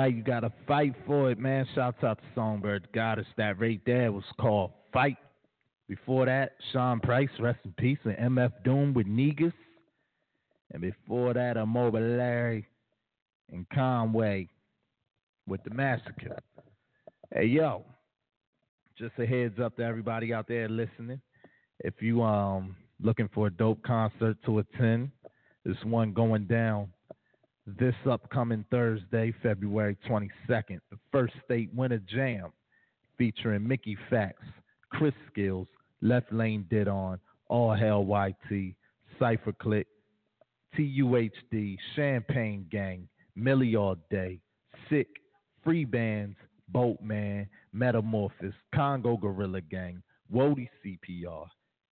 right. 0.00 0.14
You 0.14 0.22
got 0.22 0.40
to 0.40 0.52
fight 0.66 0.94
for 1.06 1.30
it, 1.30 1.38
man. 1.38 1.66
Shouts 1.74 2.02
out 2.02 2.18
to 2.18 2.24
Songbird 2.34 2.88
Goddess. 2.94 3.26
That 3.36 3.60
right 3.60 3.80
there 3.84 4.12
was 4.12 4.24
called 4.40 4.72
Fight. 4.92 5.16
Before 5.88 6.26
that, 6.26 6.52
Sean 6.72 7.00
Price, 7.00 7.28
rest 7.38 7.58
in 7.64 7.72
peace, 7.72 7.98
and 8.04 8.36
MF 8.36 8.52
Doom 8.64 8.94
with 8.94 9.06
Negus. 9.06 9.52
And 10.72 10.80
before 10.80 11.34
that, 11.34 11.56
Immobiliarri 11.56 12.64
and 13.50 13.68
Conway 13.70 14.48
with 15.46 15.62
the 15.64 15.70
massacre. 15.70 16.38
Hey, 17.34 17.46
yo, 17.46 17.84
just 18.96 19.12
a 19.18 19.26
heads 19.26 19.58
up 19.58 19.76
to 19.76 19.82
everybody 19.82 20.32
out 20.32 20.46
there 20.46 20.68
listening. 20.68 21.20
If 21.80 21.94
you 22.00 22.22
um 22.22 22.76
looking 23.02 23.28
for 23.34 23.48
a 23.48 23.50
dope 23.50 23.82
concert 23.82 24.36
to 24.46 24.60
attend, 24.60 25.10
this 25.64 25.76
one 25.84 26.12
going 26.12 26.44
down 26.44 26.88
this 27.78 27.94
upcoming 28.08 28.64
Thursday, 28.70 29.32
February 29.42 29.96
22nd, 30.08 30.80
the 30.90 30.98
First 31.12 31.34
State 31.44 31.70
Winter 31.74 32.00
Jam 32.08 32.52
featuring 33.18 33.66
Mickey 33.66 33.96
Factz, 34.10 34.32
Chris 34.90 35.14
Skills, 35.30 35.66
Left 36.00 36.32
Lane 36.32 36.66
Did 36.70 36.88
On, 36.88 37.18
All 37.48 37.74
Hell 37.74 38.04
YT, 38.04 38.74
Cypher 39.18 39.52
Click, 39.52 39.86
TUHD, 40.76 41.76
Champagne 41.94 42.66
Gang, 42.70 43.08
Millie 43.36 43.76
All 43.76 43.96
Day, 44.10 44.40
Sick, 44.88 45.08
Free 45.62 45.84
Bands, 45.84 46.36
Boatman, 46.68 47.46
Metamorphosis, 47.72 48.54
Congo 48.74 49.16
Gorilla 49.16 49.60
Gang, 49.60 50.02
Wody 50.32 50.68
CPR, 50.84 51.46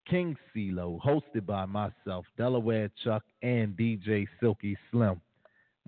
King 0.09 0.37
CeeLo, 0.55 1.01
hosted 1.03 1.45
by 1.45 1.67
myself, 1.67 2.25
Delaware 2.37 2.91
Chuck, 3.05 3.23
and 3.43 3.77
DJ 3.77 4.27
Silky 4.41 4.77
Slim. 4.91 5.21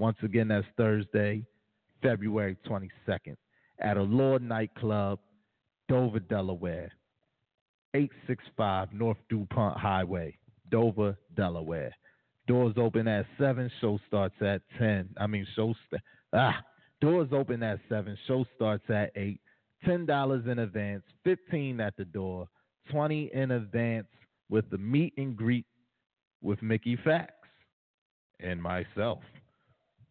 Once 0.00 0.16
again, 0.22 0.48
that's 0.48 0.66
Thursday, 0.78 1.44
February 2.02 2.56
22nd, 2.66 3.36
at 3.80 3.98
a 3.98 4.02
Lord 4.02 4.42
nightclub, 4.42 5.18
Dover, 5.90 6.20
Delaware. 6.20 6.90
865 7.92 8.94
North 8.94 9.18
DuPont 9.28 9.76
Highway, 9.78 10.38
Dover, 10.70 11.18
Delaware. 11.36 11.94
Doors 12.48 12.74
open 12.78 13.06
at 13.08 13.26
7, 13.38 13.70
show 13.82 13.98
starts 14.08 14.34
at 14.40 14.62
10. 14.78 15.10
I 15.18 15.26
mean, 15.26 15.46
show 15.54 15.74
st- 15.90 16.00
ah, 16.32 16.56
doors 17.02 17.28
open 17.30 17.62
at 17.62 17.78
7, 17.90 18.16
show 18.26 18.46
starts 18.56 18.88
at 18.88 19.12
8. 19.14 19.38
$10 19.86 20.48
in 20.50 20.60
advance, 20.60 21.02
15 21.24 21.78
at 21.78 21.94
the 21.98 22.06
door, 22.06 22.48
20 22.90 23.30
in 23.34 23.50
advance 23.50 24.06
with 24.48 24.64
the 24.70 24.78
meet 24.78 25.12
and 25.18 25.36
greet 25.36 25.66
with 26.40 26.62
Mickey 26.62 26.96
Factz 26.96 27.28
and 28.40 28.62
myself. 28.62 29.20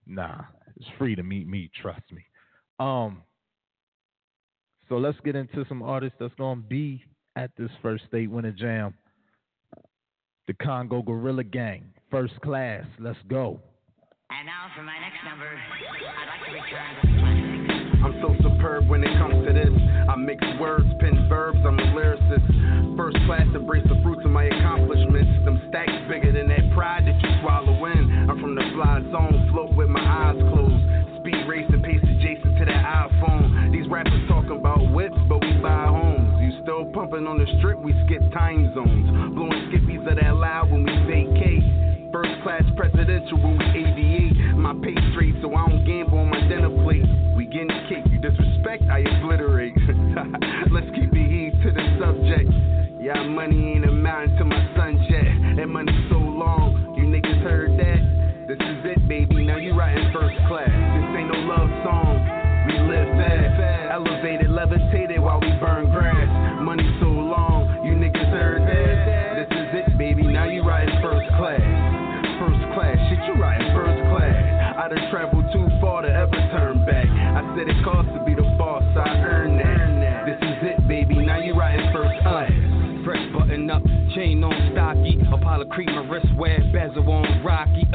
Nah, 0.09 0.41
it's 0.75 0.89
free 0.97 1.15
to 1.15 1.23
meet 1.23 1.47
me, 1.47 1.69
trust 1.81 2.11
me. 2.11 2.23
Um 2.79 3.21
so 4.89 4.97
let's 4.97 5.19
get 5.23 5.35
into 5.35 5.63
some 5.69 5.83
artists 5.83 6.17
that's 6.19 6.33
gonna 6.35 6.61
be 6.61 7.03
at 7.35 7.51
this 7.57 7.69
first 7.81 8.05
state 8.07 8.29
winter 8.29 8.51
jam. 8.51 8.95
The 10.47 10.53
Congo 10.55 11.03
Gorilla 11.03 11.43
Gang, 11.43 11.93
first 12.09 12.33
class. 12.41 12.83
Let's 12.97 13.19
go. 13.29 13.61
And 14.31 14.45
now 14.45 14.69
for 14.75 14.81
my 14.81 14.97
next 14.97 15.21
number, 15.25 15.45
I'd 15.45 16.29
like 16.29 16.45
to 16.45 16.53
return 16.53 16.89
to 16.95 17.05
the 17.05 17.17
classics. 17.17 17.79
I'm 17.99 18.15
so 18.21 18.29
superb 18.45 18.87
when 18.87 19.03
it 19.03 19.11
comes 19.17 19.45
to 19.45 19.51
this. 19.53 19.73
I 20.07 20.15
mix 20.15 20.39
words, 20.61 20.87
pen 21.01 21.27
verbs, 21.27 21.57
I'm 21.65 21.77
a 21.77 21.87
lyricist. 21.97 22.97
First 22.97 23.17
class, 23.25 23.49
embrace 23.53 23.85
the 23.89 23.99
fruits 24.01 24.21
of 24.23 24.31
my 24.31 24.45
accomplishments. 24.45 25.29
Them 25.45 25.61
stacks 25.69 25.91
bigger 26.07 26.31
than 26.31 26.47
that 26.47 26.63
pride 26.73 27.08
I'm 28.29 28.37
from 28.39 28.53
the 28.53 28.61
fly 28.77 29.01
zone, 29.09 29.49
float 29.49 29.73
with 29.73 29.89
my 29.89 30.05
eyes 30.05 30.37
closed. 30.53 30.85
Speed 31.17 31.49
racing, 31.49 31.81
pace 31.81 31.97
adjacent 31.97 32.61
to 32.61 32.65
that 32.69 33.09
iPhone. 33.09 33.73
These 33.73 33.89
rappers 33.89 34.21
talking 34.29 34.53
about 34.53 34.85
whips, 34.93 35.17
but 35.27 35.41
we 35.41 35.57
buy 35.57 35.89
homes. 35.89 36.37
You 36.37 36.53
still 36.61 36.85
pumping 36.93 37.25
on 37.25 37.41
the 37.41 37.49
strip, 37.57 37.81
we 37.81 37.89
skip 38.05 38.21
time 38.29 38.69
zones. 38.77 39.33
Blowing 39.33 39.73
skippies 39.73 40.05
of 40.05 40.21
that 40.21 40.35
loud 40.37 40.69
when 40.69 40.85
we 40.85 40.93
vacate. 41.09 41.65
First 42.13 42.29
class 42.45 42.61
presidential 42.77 43.41
when 43.41 43.57
we 43.57 43.65
aviate. 43.65 44.37
My 44.53 44.77
pay 44.77 44.93
straight, 45.09 45.33
so 45.41 45.49
I 45.57 45.65
don't 45.65 45.81
gamble 45.81 46.21
on 46.21 46.29
my 46.29 46.45
dinner 46.45 46.69
plate. 46.85 47.09
We 47.33 47.49
getting 47.49 47.73
cake, 47.89 48.05
you 48.13 48.21
disrespect, 48.21 48.85
I 48.93 49.09
obliterate. 49.09 49.73
Let's 50.69 50.89
keep 50.93 51.09
it 51.17 51.27
heat 51.33 51.57
to 51.65 51.73
the 51.73 51.85
subject. 51.97 52.53
Yeah, 53.01 53.25
money 53.25 53.73
ain't 53.73 53.85
amounting 53.85 54.37
to 54.37 54.45
my 54.45 54.59
son 54.77 55.01
yet. 55.09 55.57
That 55.57 55.65
money 55.65 55.93
so 56.11 56.17
long, 56.17 56.93
you 56.97 57.05
niggas 57.09 57.41
heard 57.41 57.68
cream, 85.69 85.87
my 85.95 86.07
wrist 86.07 86.27
wear, 86.37 86.59
bezel 86.71 87.09
on 87.09 87.43
rocky. 87.43 87.88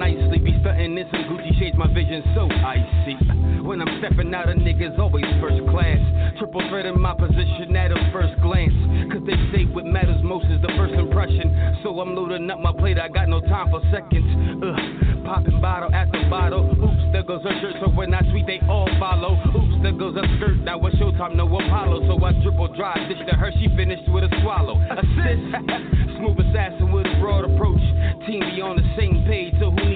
Nicely. 0.00 0.38
Be 0.38 0.56
stunting 0.64 0.96
in 0.96 1.06
some 1.12 1.28
Gucci 1.28 1.52
shades, 1.60 1.76
my 1.76 1.86
vision 1.92 2.24
so 2.34 2.48
icy. 2.48 3.14
When 3.60 3.84
I'm 3.84 4.00
stepping 4.00 4.32
out, 4.32 4.48
a 4.48 4.56
nigga's 4.56 4.98
always 4.98 5.28
first 5.44 5.60
class. 5.68 6.00
Triple 6.40 6.64
threat 6.72 6.86
in 6.86 6.98
my 6.98 7.12
position 7.12 7.76
at 7.76 7.92
a 7.92 8.00
first 8.10 8.32
glance. 8.40 8.72
Cause 9.12 9.20
they 9.28 9.36
say 9.52 9.68
what 9.68 9.84
matters 9.84 10.16
most 10.24 10.48
is 10.48 10.56
the 10.64 10.72
first 10.80 10.96
impression. 10.96 11.52
So 11.84 12.00
I'm 12.00 12.16
loading 12.16 12.48
up 12.48 12.58
my 12.60 12.72
plate, 12.72 12.98
I 12.98 13.08
got 13.08 13.28
no 13.28 13.40
time 13.44 13.68
for 13.68 13.84
seconds. 13.92 14.24
Ugh, 14.64 15.20
popping 15.28 15.60
bottle 15.60 15.92
after 15.92 16.24
bottle. 16.32 16.64
Oops, 16.64 17.04
there 17.12 17.22
goes 17.22 17.44
her 17.44 17.52
shirt, 17.60 17.76
so 17.84 17.92
when 17.92 18.14
I 18.14 18.24
tweet, 18.32 18.46
they 18.46 18.60
all 18.72 18.88
follow. 18.98 19.36
Oops, 19.52 19.84
there 19.84 19.92
goes 19.92 20.16
her 20.16 20.24
skirt, 20.40 20.64
now 20.64 20.80
it's 20.86 20.96
showtime, 20.96 21.36
no 21.36 21.44
Apollo. 21.44 22.08
So 22.08 22.16
I 22.24 22.32
triple 22.40 22.72
drive, 22.72 23.04
dish 23.08 23.20
to 23.28 23.36
her, 23.36 23.52
she 23.60 23.68
finished 23.76 24.08
with 24.08 24.24
a 24.24 24.32
swallow. 24.40 24.80
Assist, 24.96 25.44
smooth 26.16 26.40
assassin 26.40 26.88
with 26.88 27.04
a 27.04 27.14
broad 27.20 27.44
approach. 27.44 27.84
Team 28.24 28.40
be 28.48 28.64
on 28.64 28.76
the 28.80 28.86
same 28.96 29.24
page, 29.28 29.52
so 29.60 29.70
who 29.70 29.89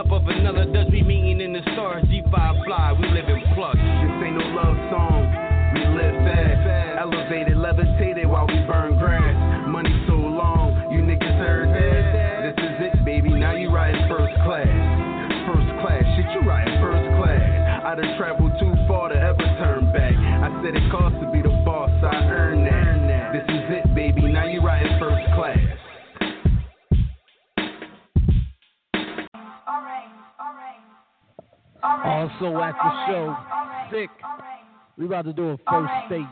up 0.00 0.10
of 0.12 0.24
vanilla 0.24 0.64
Dutch. 0.72 0.88
We 0.90 1.02
meeting 1.02 1.40
in 1.40 1.52
the 1.52 1.60
stars, 1.74 2.04
G5 2.04 2.64
fly, 2.64 2.92
we 2.98 3.06
live 3.08 3.28
in 3.28 3.42
plush. 3.54 3.76
This 3.76 4.16
ain't 4.24 4.36
no 4.40 4.46
love 4.56 4.76
song. 4.88 5.28
We 5.74 5.84
live 5.92 6.16
fast, 6.24 6.98
elevated, 6.98 7.56
levitated 7.56 8.26
while 8.26 8.46
we 8.46 8.64
burn 8.66 8.98
Also 32.04 32.58
at 32.62 32.74
the 32.74 32.90
show, 33.06 33.36
sick. 33.90 34.10
We 35.00 35.06
about 35.06 35.24
to 35.24 35.32
do 35.32 35.48
a 35.48 35.56
first 35.70 35.92
state. 36.12 36.28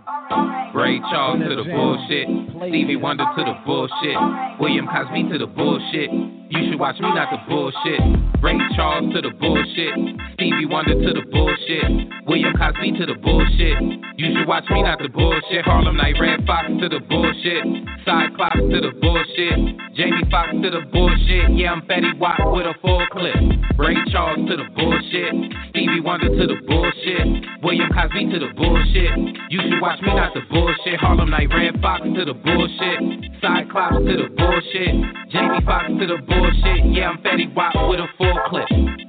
Ray 0.75 1.01
Charles 1.09 1.41
to 1.41 1.57
the 1.57 1.65
bullshit. 1.65 2.29
Stevie 2.69 2.97
Wonder 2.97 3.25
to 3.25 3.43
the 3.43 3.57
bullshit. 3.65 4.61
William 4.61 4.87
Cosby 4.87 5.25
to 5.33 5.39
the 5.39 5.47
bullshit. 5.47 6.13
You 6.13 6.69
should 6.69 6.79
watch 6.79 7.01
me, 7.01 7.09
not 7.09 7.33
the 7.33 7.41
bullshit. 7.49 8.01
Ray 8.45 8.61
Charles 8.77 9.09
to 9.15 9.23
the 9.23 9.33
bullshit. 9.41 9.97
Stevie 10.35 10.67
Wonder 10.69 11.01
to 11.01 11.11
the 11.17 11.25
bullshit. 11.33 12.29
William 12.29 12.53
Cosby 12.61 12.93
to 13.01 13.07
the 13.07 13.17
bullshit. 13.17 13.81
You 14.21 14.37
should 14.37 14.47
watch 14.47 14.69
me, 14.69 14.83
not 14.83 14.99
the 15.01 15.09
bullshit. 15.09 15.65
Harlem 15.65 15.97
Night, 15.97 16.21
Redd 16.21 16.45
Foxx 16.47 16.69
to 16.69 16.89
the 16.93 17.01
bullshit. 17.09 17.65
Cyclops 18.05 18.69
to 18.69 18.79
the 18.85 18.93
bullshit. 19.01 19.97
Jamie 19.97 20.29
Foxx 20.31 20.53
to 20.61 20.69
the 20.69 20.85
bullshit. 20.93 21.57
Yeah, 21.57 21.73
I'm 21.73 21.83
Fetty 21.89 22.19
Wap 22.21 22.37
with 22.53 22.67
a 22.67 22.75
full 22.85 23.01
clip. 23.13 23.37
Ray 23.79 23.97
Charles 24.13 24.45
to 24.45 24.57
the 24.61 24.69
bullshit. 24.77 25.33
Stevie 25.71 26.01
Wonder 26.05 26.29
to 26.29 26.45
the 26.45 26.61
bullshit. 26.69 27.63
William 27.63 27.89
Cosby 27.93 28.29
to 28.33 28.39
the 28.39 28.53
bullshit. 28.59 29.15
You 29.51 29.61
should 29.63 29.81
watch 29.81 30.03
me, 30.03 30.15
not 30.15 30.35
the 30.35 30.43
bullshit. 30.51 31.01
Harlem 31.01 31.31
Night, 31.31 31.49
Redd 31.49 31.81
Foxx 31.81 32.03
to 32.05 32.25
the 32.25 32.35
bullshit. 32.35 33.33
Cyclops 33.41 33.97
to 34.05 34.15
the 34.19 34.29
bullshit. 34.37 34.95
Jamie 35.31 35.65
Foxx 35.65 35.89
to 35.89 36.07
the 36.07 36.19
bullshit. 36.27 36.93
Yeah, 36.93 37.11
I'm 37.11 37.19
Fetty 37.23 37.55
Wap 37.55 37.73
with 37.89 38.01
a 38.01 38.09
full 38.19 38.39
clip. 38.51 39.08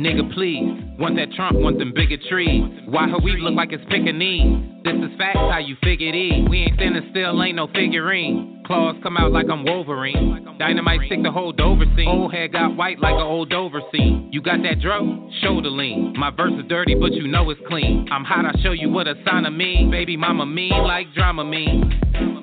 Nigga, 0.00 0.32
please. 0.32 0.80
Want 0.98 1.16
that 1.16 1.30
Trump, 1.36 1.58
want 1.58 1.78
them 1.78 1.92
bigger 1.94 2.16
trees. 2.28 2.64
Why 2.86 3.08
her 3.08 3.18
weed 3.18 3.40
look 3.40 3.54
like 3.54 3.72
it's 3.72 3.84
Pekingese? 3.90 4.82
This 4.82 4.94
is 4.94 5.18
facts, 5.18 5.36
how 5.36 5.58
you 5.58 5.76
figure 5.82 6.08
E. 6.08 6.46
We 6.48 6.62
ain't 6.62 6.76
standing 6.76 7.06
still, 7.10 7.42
ain't 7.42 7.56
no 7.56 7.66
figurine. 7.66 8.62
Claws 8.66 8.96
come 9.02 9.18
out 9.18 9.30
like 9.30 9.46
I'm 9.50 9.64
Wolverine. 9.64 10.56
Dynamite 10.58 11.00
stick 11.06 11.22
the 11.22 11.30
whole 11.30 11.52
Dover 11.52 11.84
scene. 11.96 12.08
Old 12.08 12.32
head 12.32 12.52
got 12.52 12.76
white 12.76 12.98
like 12.98 13.14
an 13.14 13.20
old 13.20 13.50
Dover 13.50 13.82
scene. 13.92 14.30
You 14.32 14.40
got 14.40 14.62
that 14.62 14.80
dro? 14.80 15.28
Shoulder 15.42 15.70
lean. 15.70 16.14
My 16.16 16.30
verse 16.30 16.52
is 16.58 16.66
dirty, 16.68 16.94
but 16.94 17.12
you 17.12 17.26
know 17.26 17.50
it's 17.50 17.60
clean. 17.68 18.08
I'm 18.10 18.24
hot, 18.24 18.46
I 18.46 18.58
show 18.62 18.72
you 18.72 18.88
what 18.88 19.06
a 19.06 19.14
sign 19.28 19.44
of 19.44 19.52
me. 19.52 19.86
Baby 19.90 20.16
mama 20.16 20.46
mean 20.46 20.70
like 20.70 21.12
drama 21.12 21.44
mean. 21.44 21.92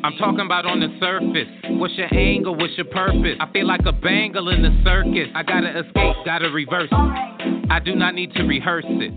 I'm 0.07 0.15
talking 0.15 0.39
about 0.39 0.65
on 0.65 0.79
the 0.79 0.87
surface. 1.01 1.51
What's 1.77 1.93
your 1.95 2.07
angle? 2.15 2.55
What's 2.55 2.77
your 2.77 2.85
purpose? 2.85 3.35
I 3.41 3.51
feel 3.51 3.67
like 3.67 3.81
a 3.85 3.91
bangle 3.91 4.47
in 4.47 4.61
the 4.61 4.71
circus. 4.81 5.27
I 5.35 5.43
gotta 5.43 5.79
escape, 5.79 6.15
gotta 6.23 6.49
reverse 6.49 6.87
it. 6.89 7.67
I 7.69 7.79
do 7.83 7.93
not 7.93 8.15
need 8.15 8.31
to 8.35 8.43
rehearse 8.43 8.85
it. 8.87 9.11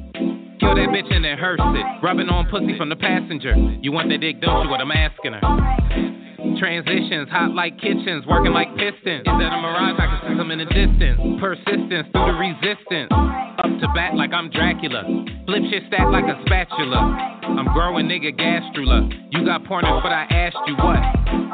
Kill 0.59 0.75
that 0.75 0.89
bitch 0.91 1.15
and 1.15 1.25
then 1.25 1.39
hearse 1.39 1.61
it. 1.63 2.03
Rubbing 2.03 2.29
on 2.29 2.49
pussy 2.51 2.77
from 2.77 2.89
the 2.89 2.97
passenger. 2.97 3.55
You 3.81 3.93
want 3.93 4.09
that 4.09 4.19
dick, 4.19 4.41
don't 4.41 4.65
you? 4.65 4.71
What 4.71 4.81
I'm 4.81 4.91
asking 4.91 5.35
her. 5.35 6.20
Transitions, 6.59 7.29
hot 7.29 7.53
like 7.55 7.77
kitchens, 7.79 8.25
working 8.27 8.53
like 8.53 8.69
pistons. 8.77 9.29
Is 9.29 9.37
that 9.41 9.53
a 9.53 9.61
mirage? 9.61 10.01
I 10.01 10.07
can 10.09 10.21
sense 10.25 10.39
them 10.39 10.51
in 10.51 10.59
the 10.59 10.71
distance. 10.73 11.21
Persistence 11.37 12.09
through 12.13 12.29
the 12.33 12.37
resistance. 12.41 13.13
Up 13.61 13.69
to 13.69 13.87
bat 13.93 14.17
like 14.17 14.33
I'm 14.33 14.49
Dracula. 14.49 15.05
Flip 15.45 15.63
shit 15.69 15.85
stack 15.89 16.09
like 16.09 16.25
a 16.25 16.41
spatula. 16.47 16.97
I'm 17.45 17.69
growing 17.73 18.09
nigga 18.09 18.33
gastrula. 18.33 19.09
You 19.33 19.45
got 19.45 19.65
pointers, 19.65 20.01
but 20.03 20.13
I 20.13 20.25
asked 20.31 20.57
you 20.67 20.77
what? 20.77 21.01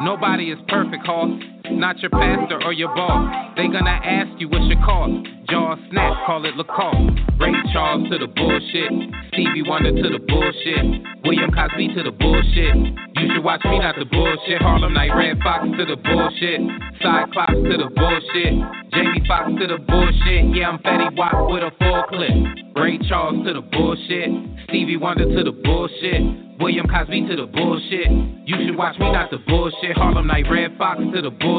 Nobody 0.03 0.51
is 0.51 0.59
perfect, 0.69 1.05
hoss. 1.07 1.35
Not 1.71 1.99
your 2.01 2.11
pastor 2.11 2.63
or 2.65 2.73
your 2.73 2.95
boss. 2.95 3.55
They 3.57 3.69
gonna 3.69 4.01
ask 4.05 4.31
you 4.41 4.49
what's 4.49 4.67
your 4.67 4.83
cost. 4.85 5.27
Jaw 5.51 5.77
snap, 5.91 6.27
call 6.27 6.45
it 6.45 6.57
Lacoste. 6.57 7.19
Ray 7.39 7.53
Charles 7.73 8.09
to 8.11 8.19
the 8.19 8.27
bullshit. 8.27 8.93
Stevie 9.33 9.63
Wonder 9.67 9.91
to 9.91 10.09
the 10.09 10.19
bullshit. 10.27 11.03
William 11.25 11.51
Cosby 11.51 11.95
to 11.95 12.03
the 12.03 12.11
bullshit. 12.11 12.77
You 13.19 13.35
should 13.35 13.45
watch 13.45 13.63
me, 13.65 13.79
not 13.79 13.95
the 13.99 14.07
bullshit. 14.07 14.63
Harlem 14.63 14.95
Night, 14.95 15.11
Redd 15.15 15.39
Foxx 15.43 15.67
to 15.79 15.85
the 15.85 15.97
bullshit. 15.97 16.61
Cyclops 17.03 17.53
to 17.53 17.75
the 17.77 17.91
bullshit. 17.95 18.53
Jamie 18.95 19.23
Foxx 19.27 19.51
to 19.61 19.67
the 19.67 19.79
bullshit. 19.87 20.55
Yeah, 20.55 20.71
I'm 20.71 20.79
Fetty 20.79 21.17
Wap 21.17 21.51
with 21.51 21.63
a 21.63 21.71
full 21.79 22.03
clip. 22.09 22.35
Ray 22.77 22.99
Charles 23.09 23.45
to 23.47 23.55
the 23.55 23.63
bullshit. 23.63 24.31
Stevie 24.69 24.97
Wonder 24.97 25.25
to 25.25 25.43
the 25.45 25.53
bullshit. 25.53 26.23
William 26.59 26.87
Cosby 26.89 27.29
to 27.29 27.37
the 27.37 27.47
bullshit. 27.47 28.09
You 28.49 28.57
should 28.65 28.77
watch 28.77 28.99
me, 28.99 29.13
not 29.13 29.31
the 29.31 29.39
bullshit. 29.47 29.97
Harlem 29.97 30.27
Night, 30.27 30.47
Redd 30.51 30.79
Foxx 30.79 31.03
to 31.15 31.21
the 31.21 31.31
bullshit. 31.31 31.56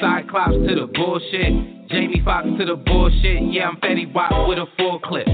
Cyclops 0.00 0.54
to 0.54 0.74
the 0.74 0.86
bullshit. 0.94 1.88
Jamie 1.88 2.22
Foxx 2.24 2.46
to 2.58 2.64
the 2.64 2.76
bullshit. 2.76 3.52
Yeah, 3.52 3.68
I'm 3.68 3.76
Fetty 3.78 4.12
Wap 4.14 4.48
with 4.48 4.58
a 4.58 4.66
full 4.76 5.00
clip. 5.00 5.26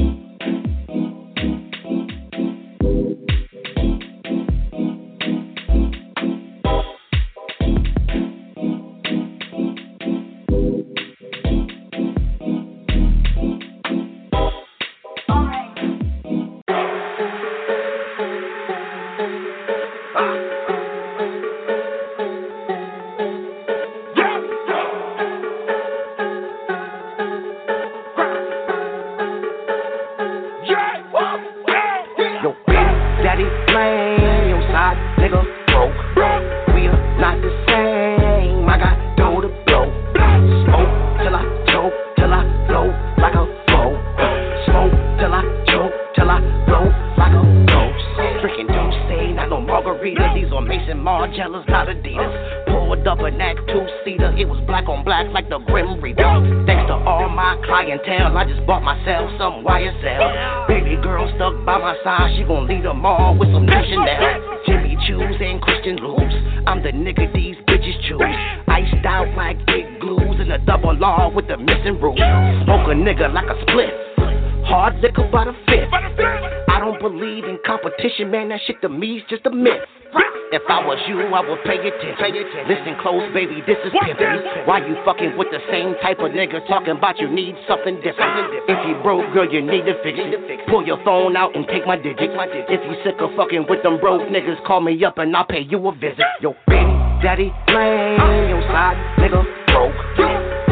Was 81.42 81.46
you, 81.46 81.50
I 81.50 81.50
would 81.50 81.62
pay 81.64 81.78
attention. 81.82 82.68
Listen 82.68 82.94
close, 83.00 83.26
baby, 83.34 83.62
this 83.66 83.78
is 83.84 83.92
pimpin'. 83.92 84.66
Why 84.66 84.86
you 84.86 84.96
fucking 85.04 85.36
with 85.36 85.48
the 85.50 85.60
same 85.70 85.94
type 86.02 86.18
of 86.18 86.30
nigga 86.30 86.66
talking 86.66 86.96
about 86.96 87.18
you 87.18 87.28
need 87.28 87.56
something 87.68 87.96
different? 87.96 88.54
If 88.68 88.78
you 88.86 88.94
broke, 89.02 89.32
girl, 89.32 89.50
you 89.50 89.60
need 89.60 89.84
to 89.86 89.94
fix 90.02 90.18
it. 90.18 90.66
Pull 90.68 90.86
your 90.86 91.02
phone 91.04 91.36
out 91.36 91.56
and 91.56 91.66
take 91.68 91.86
my 91.86 91.96
digits. 91.96 92.32
If 92.68 92.80
you 92.84 92.94
sick 93.04 93.20
of 93.20 93.30
fucking 93.36 93.66
with 93.68 93.82
them 93.82 93.98
broke 94.00 94.22
niggas, 94.28 94.64
call 94.66 94.80
me 94.80 95.02
up 95.04 95.18
and 95.18 95.34
I'll 95.36 95.46
pay 95.46 95.62
you 95.62 95.86
a 95.88 95.92
visit. 95.94 96.24
Yo, 96.40 96.54
baby, 96.66 96.92
daddy, 97.22 97.52
flame, 97.66 98.48
your 98.48 98.62
side 98.70 98.96
nigga 99.18 99.42
broke. 99.66 99.94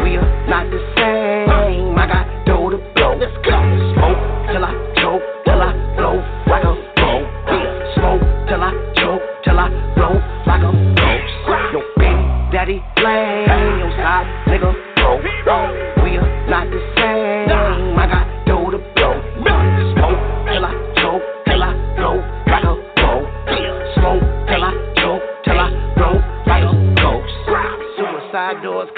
We 0.03 0.17
are 0.17 0.47
not 0.47 0.69
the 0.69 0.79
same. 0.97 1.97
I 1.97 2.07
got 2.07 2.45
dough 2.45 2.69
to 2.69 2.77
blow. 2.95 3.17
Let's 3.17 3.33
go. 3.45 3.92
Flame, 13.03 13.79
your 13.79 13.91
side 13.99 14.27
nigga 14.47 14.82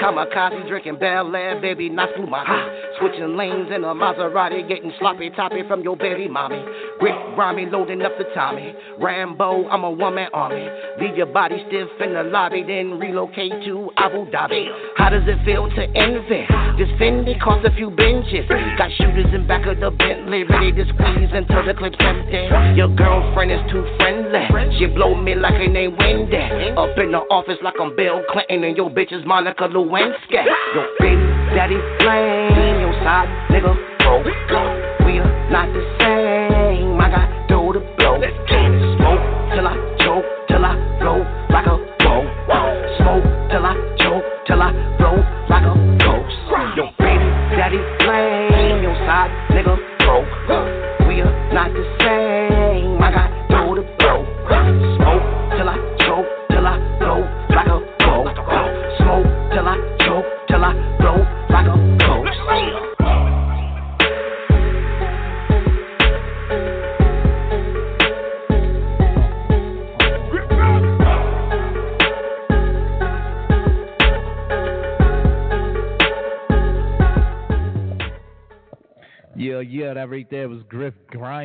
kamikaze, 0.06 0.68
drinking 0.68 0.96
Belaire, 0.96 1.60
baby, 1.60 1.88
not 1.88 2.08
through 2.14 2.28
my 2.28 2.44
high. 2.44 2.68
Switching 2.98 3.36
lanes 3.36 3.68
in 3.74 3.82
a 3.84 3.94
Maserati, 3.94 4.66
getting 4.68 4.92
sloppy 4.98 5.30
toppy 5.30 5.62
from 5.66 5.82
your 5.82 5.96
baby 5.96 6.28
mommy. 6.28 6.62
Rick 7.00 7.14
Grimy 7.34 7.66
loading 7.66 8.02
up 8.02 8.12
the 8.18 8.24
Tommy. 8.34 8.72
Rambo, 8.98 9.68
I'm 9.68 9.84
a 9.84 9.90
one 9.90 10.14
man 10.14 10.28
army. 10.32 10.68
Leave 11.00 11.16
your 11.16 11.26
body 11.26 11.56
stiff 11.68 11.88
in 12.00 12.14
the 12.14 12.22
lobby, 12.22 12.62
then 12.66 12.98
relocate 12.98 13.52
to 13.64 13.90
Abu 13.96 14.30
Dhabi. 14.30 14.66
How 14.96 15.10
does 15.10 15.24
it 15.26 15.44
feel 15.44 15.68
to 15.68 15.82
envy? 15.82 16.46
This 16.78 16.88
Fendi 17.00 17.40
cost 17.40 17.66
a 17.66 17.74
few 17.74 17.90
benches. 17.90 18.46
Got 18.78 18.90
shooters 18.96 19.34
in 19.34 19.46
back 19.46 19.66
of 19.66 19.80
the 19.80 19.90
Bentley, 19.90 20.44
ready 20.44 20.72
to 20.72 20.84
squeeze 20.94 21.30
until 21.32 21.66
the 21.66 21.74
clip's 21.74 21.98
empty. 22.00 22.46
Your 22.76 22.88
girlfriend 22.94 23.50
is 23.50 23.60
too 23.70 23.84
friendly. 23.98 24.15
She 24.78 24.86
blow 24.86 25.14
me 25.14 25.34
like 25.34 25.54
her 25.54 25.68
name 25.68 25.96
Wendy. 25.96 26.36
Up 26.76 26.98
in 26.98 27.12
the 27.12 27.24
office 27.30 27.56
like 27.62 27.74
I'm 27.80 27.96
Bill 27.96 28.22
Clinton, 28.30 28.64
and 28.64 28.76
your 28.76 28.90
bitch 28.90 29.10
is 29.10 29.24
Monica 29.24 29.68
Lewinsky. 29.68 30.44
Your 30.74 30.88
baby 30.98 31.22
daddy 31.56 31.78
flame, 31.98 32.80
your 32.80 32.92
side 33.00 33.28
nigga 33.48 33.72
broke. 33.98 34.26
We 35.06 35.18
are 35.18 35.50
not 35.50 35.72
the 35.72 35.80
same. 35.98 36.15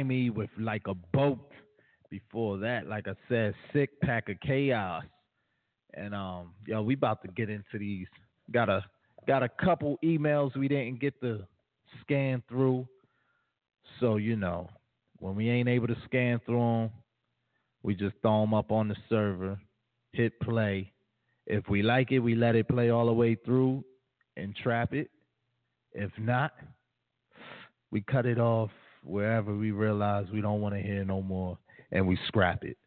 Grimy 0.01 0.29
with 0.29 0.49
like 0.59 0.87
a 0.87 0.93
boat. 0.93 1.39
Before 2.09 2.57
that, 2.57 2.87
like 2.87 3.07
I 3.07 3.13
said, 3.29 3.53
sick 3.71 4.01
pack 4.01 4.27
of 4.27 4.37
chaos. 4.41 5.03
And 5.93 6.13
um, 6.13 6.51
yo, 6.67 6.81
we 6.81 6.95
about 6.95 7.21
to 7.21 7.29
get 7.29 7.49
into 7.49 7.79
these. 7.79 8.07
Got 8.51 8.67
a 8.67 8.83
got 9.27 9.43
a 9.43 9.49
couple 9.63 9.97
emails 10.03 10.57
we 10.57 10.67
didn't 10.67 10.99
get 10.99 11.19
to 11.21 11.47
scan 12.01 12.43
through. 12.49 12.85
So 14.01 14.17
you 14.17 14.35
know, 14.35 14.69
when 15.19 15.35
we 15.35 15.49
ain't 15.49 15.69
able 15.69 15.87
to 15.87 15.95
scan 16.03 16.41
through 16.45 16.57
them, 16.57 16.89
we 17.81 17.95
just 17.95 18.15
throw 18.21 18.41
them 18.41 18.53
up 18.53 18.71
on 18.71 18.89
the 18.89 18.95
server, 19.07 19.57
hit 20.11 20.37
play. 20.41 20.91
If 21.47 21.69
we 21.69 21.81
like 21.81 22.11
it, 22.11 22.19
we 22.19 22.35
let 22.35 22.55
it 22.55 22.67
play 22.67 22.89
all 22.89 23.05
the 23.05 23.13
way 23.13 23.35
through 23.35 23.85
and 24.35 24.53
trap 24.53 24.93
it. 24.93 25.09
If 25.93 26.11
not, 26.17 26.51
we 27.89 28.01
cut 28.01 28.25
it 28.25 28.37
off 28.37 28.71
wherever 29.03 29.55
we 29.55 29.71
realize 29.71 30.25
we 30.31 30.41
don't 30.41 30.61
want 30.61 30.75
to 30.75 30.81
hear 30.81 31.03
no 31.03 31.21
more 31.21 31.57
and 31.91 32.07
we 32.07 32.17
scrap 32.27 32.63
it. 32.63 32.77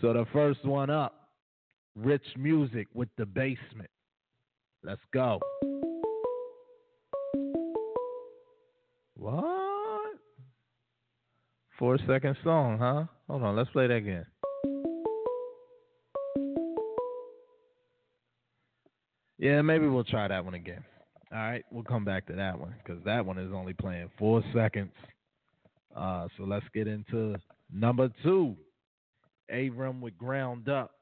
So 0.00 0.12
the 0.12 0.26
first 0.32 0.64
one 0.64 0.90
up 0.90 1.28
Rich 1.96 2.26
Music 2.36 2.88
with 2.94 3.08
the 3.16 3.26
basement. 3.26 3.90
Let's 4.82 5.00
go. 5.12 5.40
What? 9.16 9.44
Four 11.78 11.98
second 12.06 12.36
song, 12.44 12.78
huh? 12.78 13.04
Hold 13.28 13.42
on, 13.42 13.56
let's 13.56 13.70
play 13.70 13.86
that 13.86 13.94
again. 13.94 14.26
Yeah, 19.38 19.62
maybe 19.62 19.86
we'll 19.86 20.04
try 20.04 20.28
that 20.28 20.44
one 20.44 20.54
again. 20.54 20.84
All 21.32 21.38
right, 21.38 21.64
we'll 21.70 21.82
come 21.82 22.04
back 22.04 22.26
to 22.28 22.34
that 22.34 22.58
one 22.58 22.74
because 22.82 23.02
that 23.04 23.24
one 23.26 23.38
is 23.38 23.52
only 23.52 23.72
playing 23.72 24.10
four 24.18 24.42
seconds. 24.54 24.92
Uh, 25.94 26.28
so 26.36 26.44
let's 26.44 26.66
get 26.74 26.86
into 26.88 27.36
number 27.72 28.10
two. 28.22 28.56
Abram 29.50 30.00
with 30.00 30.16
Ground 30.18 30.68
Up. 30.68 30.92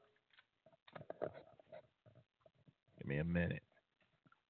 Give 2.99 3.09
me 3.09 3.19
a 3.19 3.25
minute. 3.25 3.63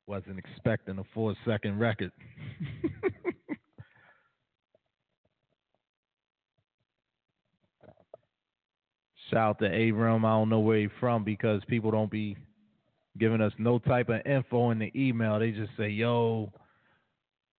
Wasn't 0.07 0.39
expecting 0.39 0.99
a 0.99 1.05
four 1.15 1.35
second 1.47 1.79
record. 1.79 2.13
Shout 9.31 9.51
out 9.51 9.59
to 9.61 9.67
Abram. 9.67 10.25
I 10.25 10.31
don't 10.31 10.49
know 10.51 10.61
where 10.61 10.81
he's 10.81 10.91
from 11.01 11.25
because 11.25 11.63
people 11.67 11.91
don't 11.91 12.11
be 12.11 12.37
giving 13.19 13.41
us 13.41 13.53
no 13.59 13.79
type 13.79 14.09
of 14.09 14.21
info 14.27 14.71
in 14.71 14.79
the 14.79 14.91
email. 14.95 15.39
They 15.39 15.53
just 15.53 15.71
say, 15.79 15.89
yo, 15.89 16.53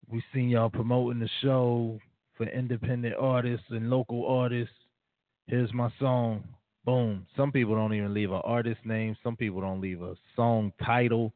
we 0.10 0.22
seen 0.34 0.50
y'all 0.50 0.70
promoting 0.70 1.20
the 1.20 1.30
show 1.42 2.00
for 2.38 2.46
independent 2.46 3.16
artists 3.20 3.66
and 3.70 3.90
local 3.90 4.26
artists. 4.28 4.76
Here's 5.48 5.74
my 5.74 5.92
song. 6.00 6.44
Boom. 6.86 7.26
Some 7.38 7.52
people 7.52 7.76
don't 7.76 7.94
even 7.94 8.14
leave 8.14 8.32
an 8.32 8.42
artist 8.44 8.80
name. 8.86 9.16
Some 9.24 9.36
people 9.36 9.62
don't 9.62 9.82
leave 9.82 10.02
a 10.02 10.16
song 10.36 10.74
title. 10.84 11.34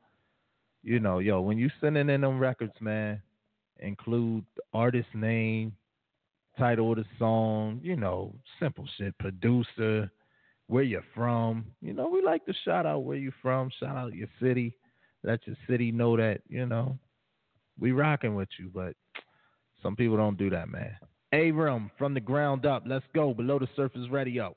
You 0.83 0.99
know, 0.99 1.19
yo, 1.19 1.41
when 1.41 1.57
you 1.57 1.69
sending 1.81 2.09
in 2.09 2.21
them 2.21 2.39
records, 2.39 2.73
man, 2.79 3.21
include 3.79 4.45
the 4.55 4.63
artist 4.73 5.09
name, 5.13 5.73
title 6.57 6.91
of 6.91 6.97
the 6.97 7.05
song, 7.19 7.79
you 7.83 7.95
know, 7.95 8.33
simple 8.59 8.87
shit, 8.97 9.17
producer, 9.17 10.09
where 10.67 10.83
you're 10.83 11.03
from. 11.15 11.65
You 11.81 11.93
know, 11.93 12.09
we 12.09 12.21
like 12.21 12.45
to 12.45 12.53
shout 12.65 12.85
out 12.85 13.03
where 13.03 13.17
you're 13.17 13.33
from, 13.41 13.69
shout 13.79 13.95
out 13.95 14.13
your 14.13 14.27
city, 14.41 14.75
let 15.23 15.45
your 15.47 15.55
city 15.69 15.91
know 15.91 16.17
that, 16.17 16.41
you 16.47 16.65
know, 16.65 16.97
we 17.79 17.91
rocking 17.91 18.35
with 18.35 18.49
you, 18.59 18.69
but 18.73 18.95
some 19.81 19.95
people 19.95 20.17
don't 20.17 20.37
do 20.37 20.49
that, 20.49 20.69
man. 20.69 20.95
Abram 21.33 21.91
from 21.97 22.13
the 22.13 22.19
ground 22.19 22.65
up. 22.65 22.83
Let's 22.85 23.05
go. 23.13 23.33
Below 23.33 23.59
the 23.59 23.67
surface 23.75 24.07
radio. 24.09 24.55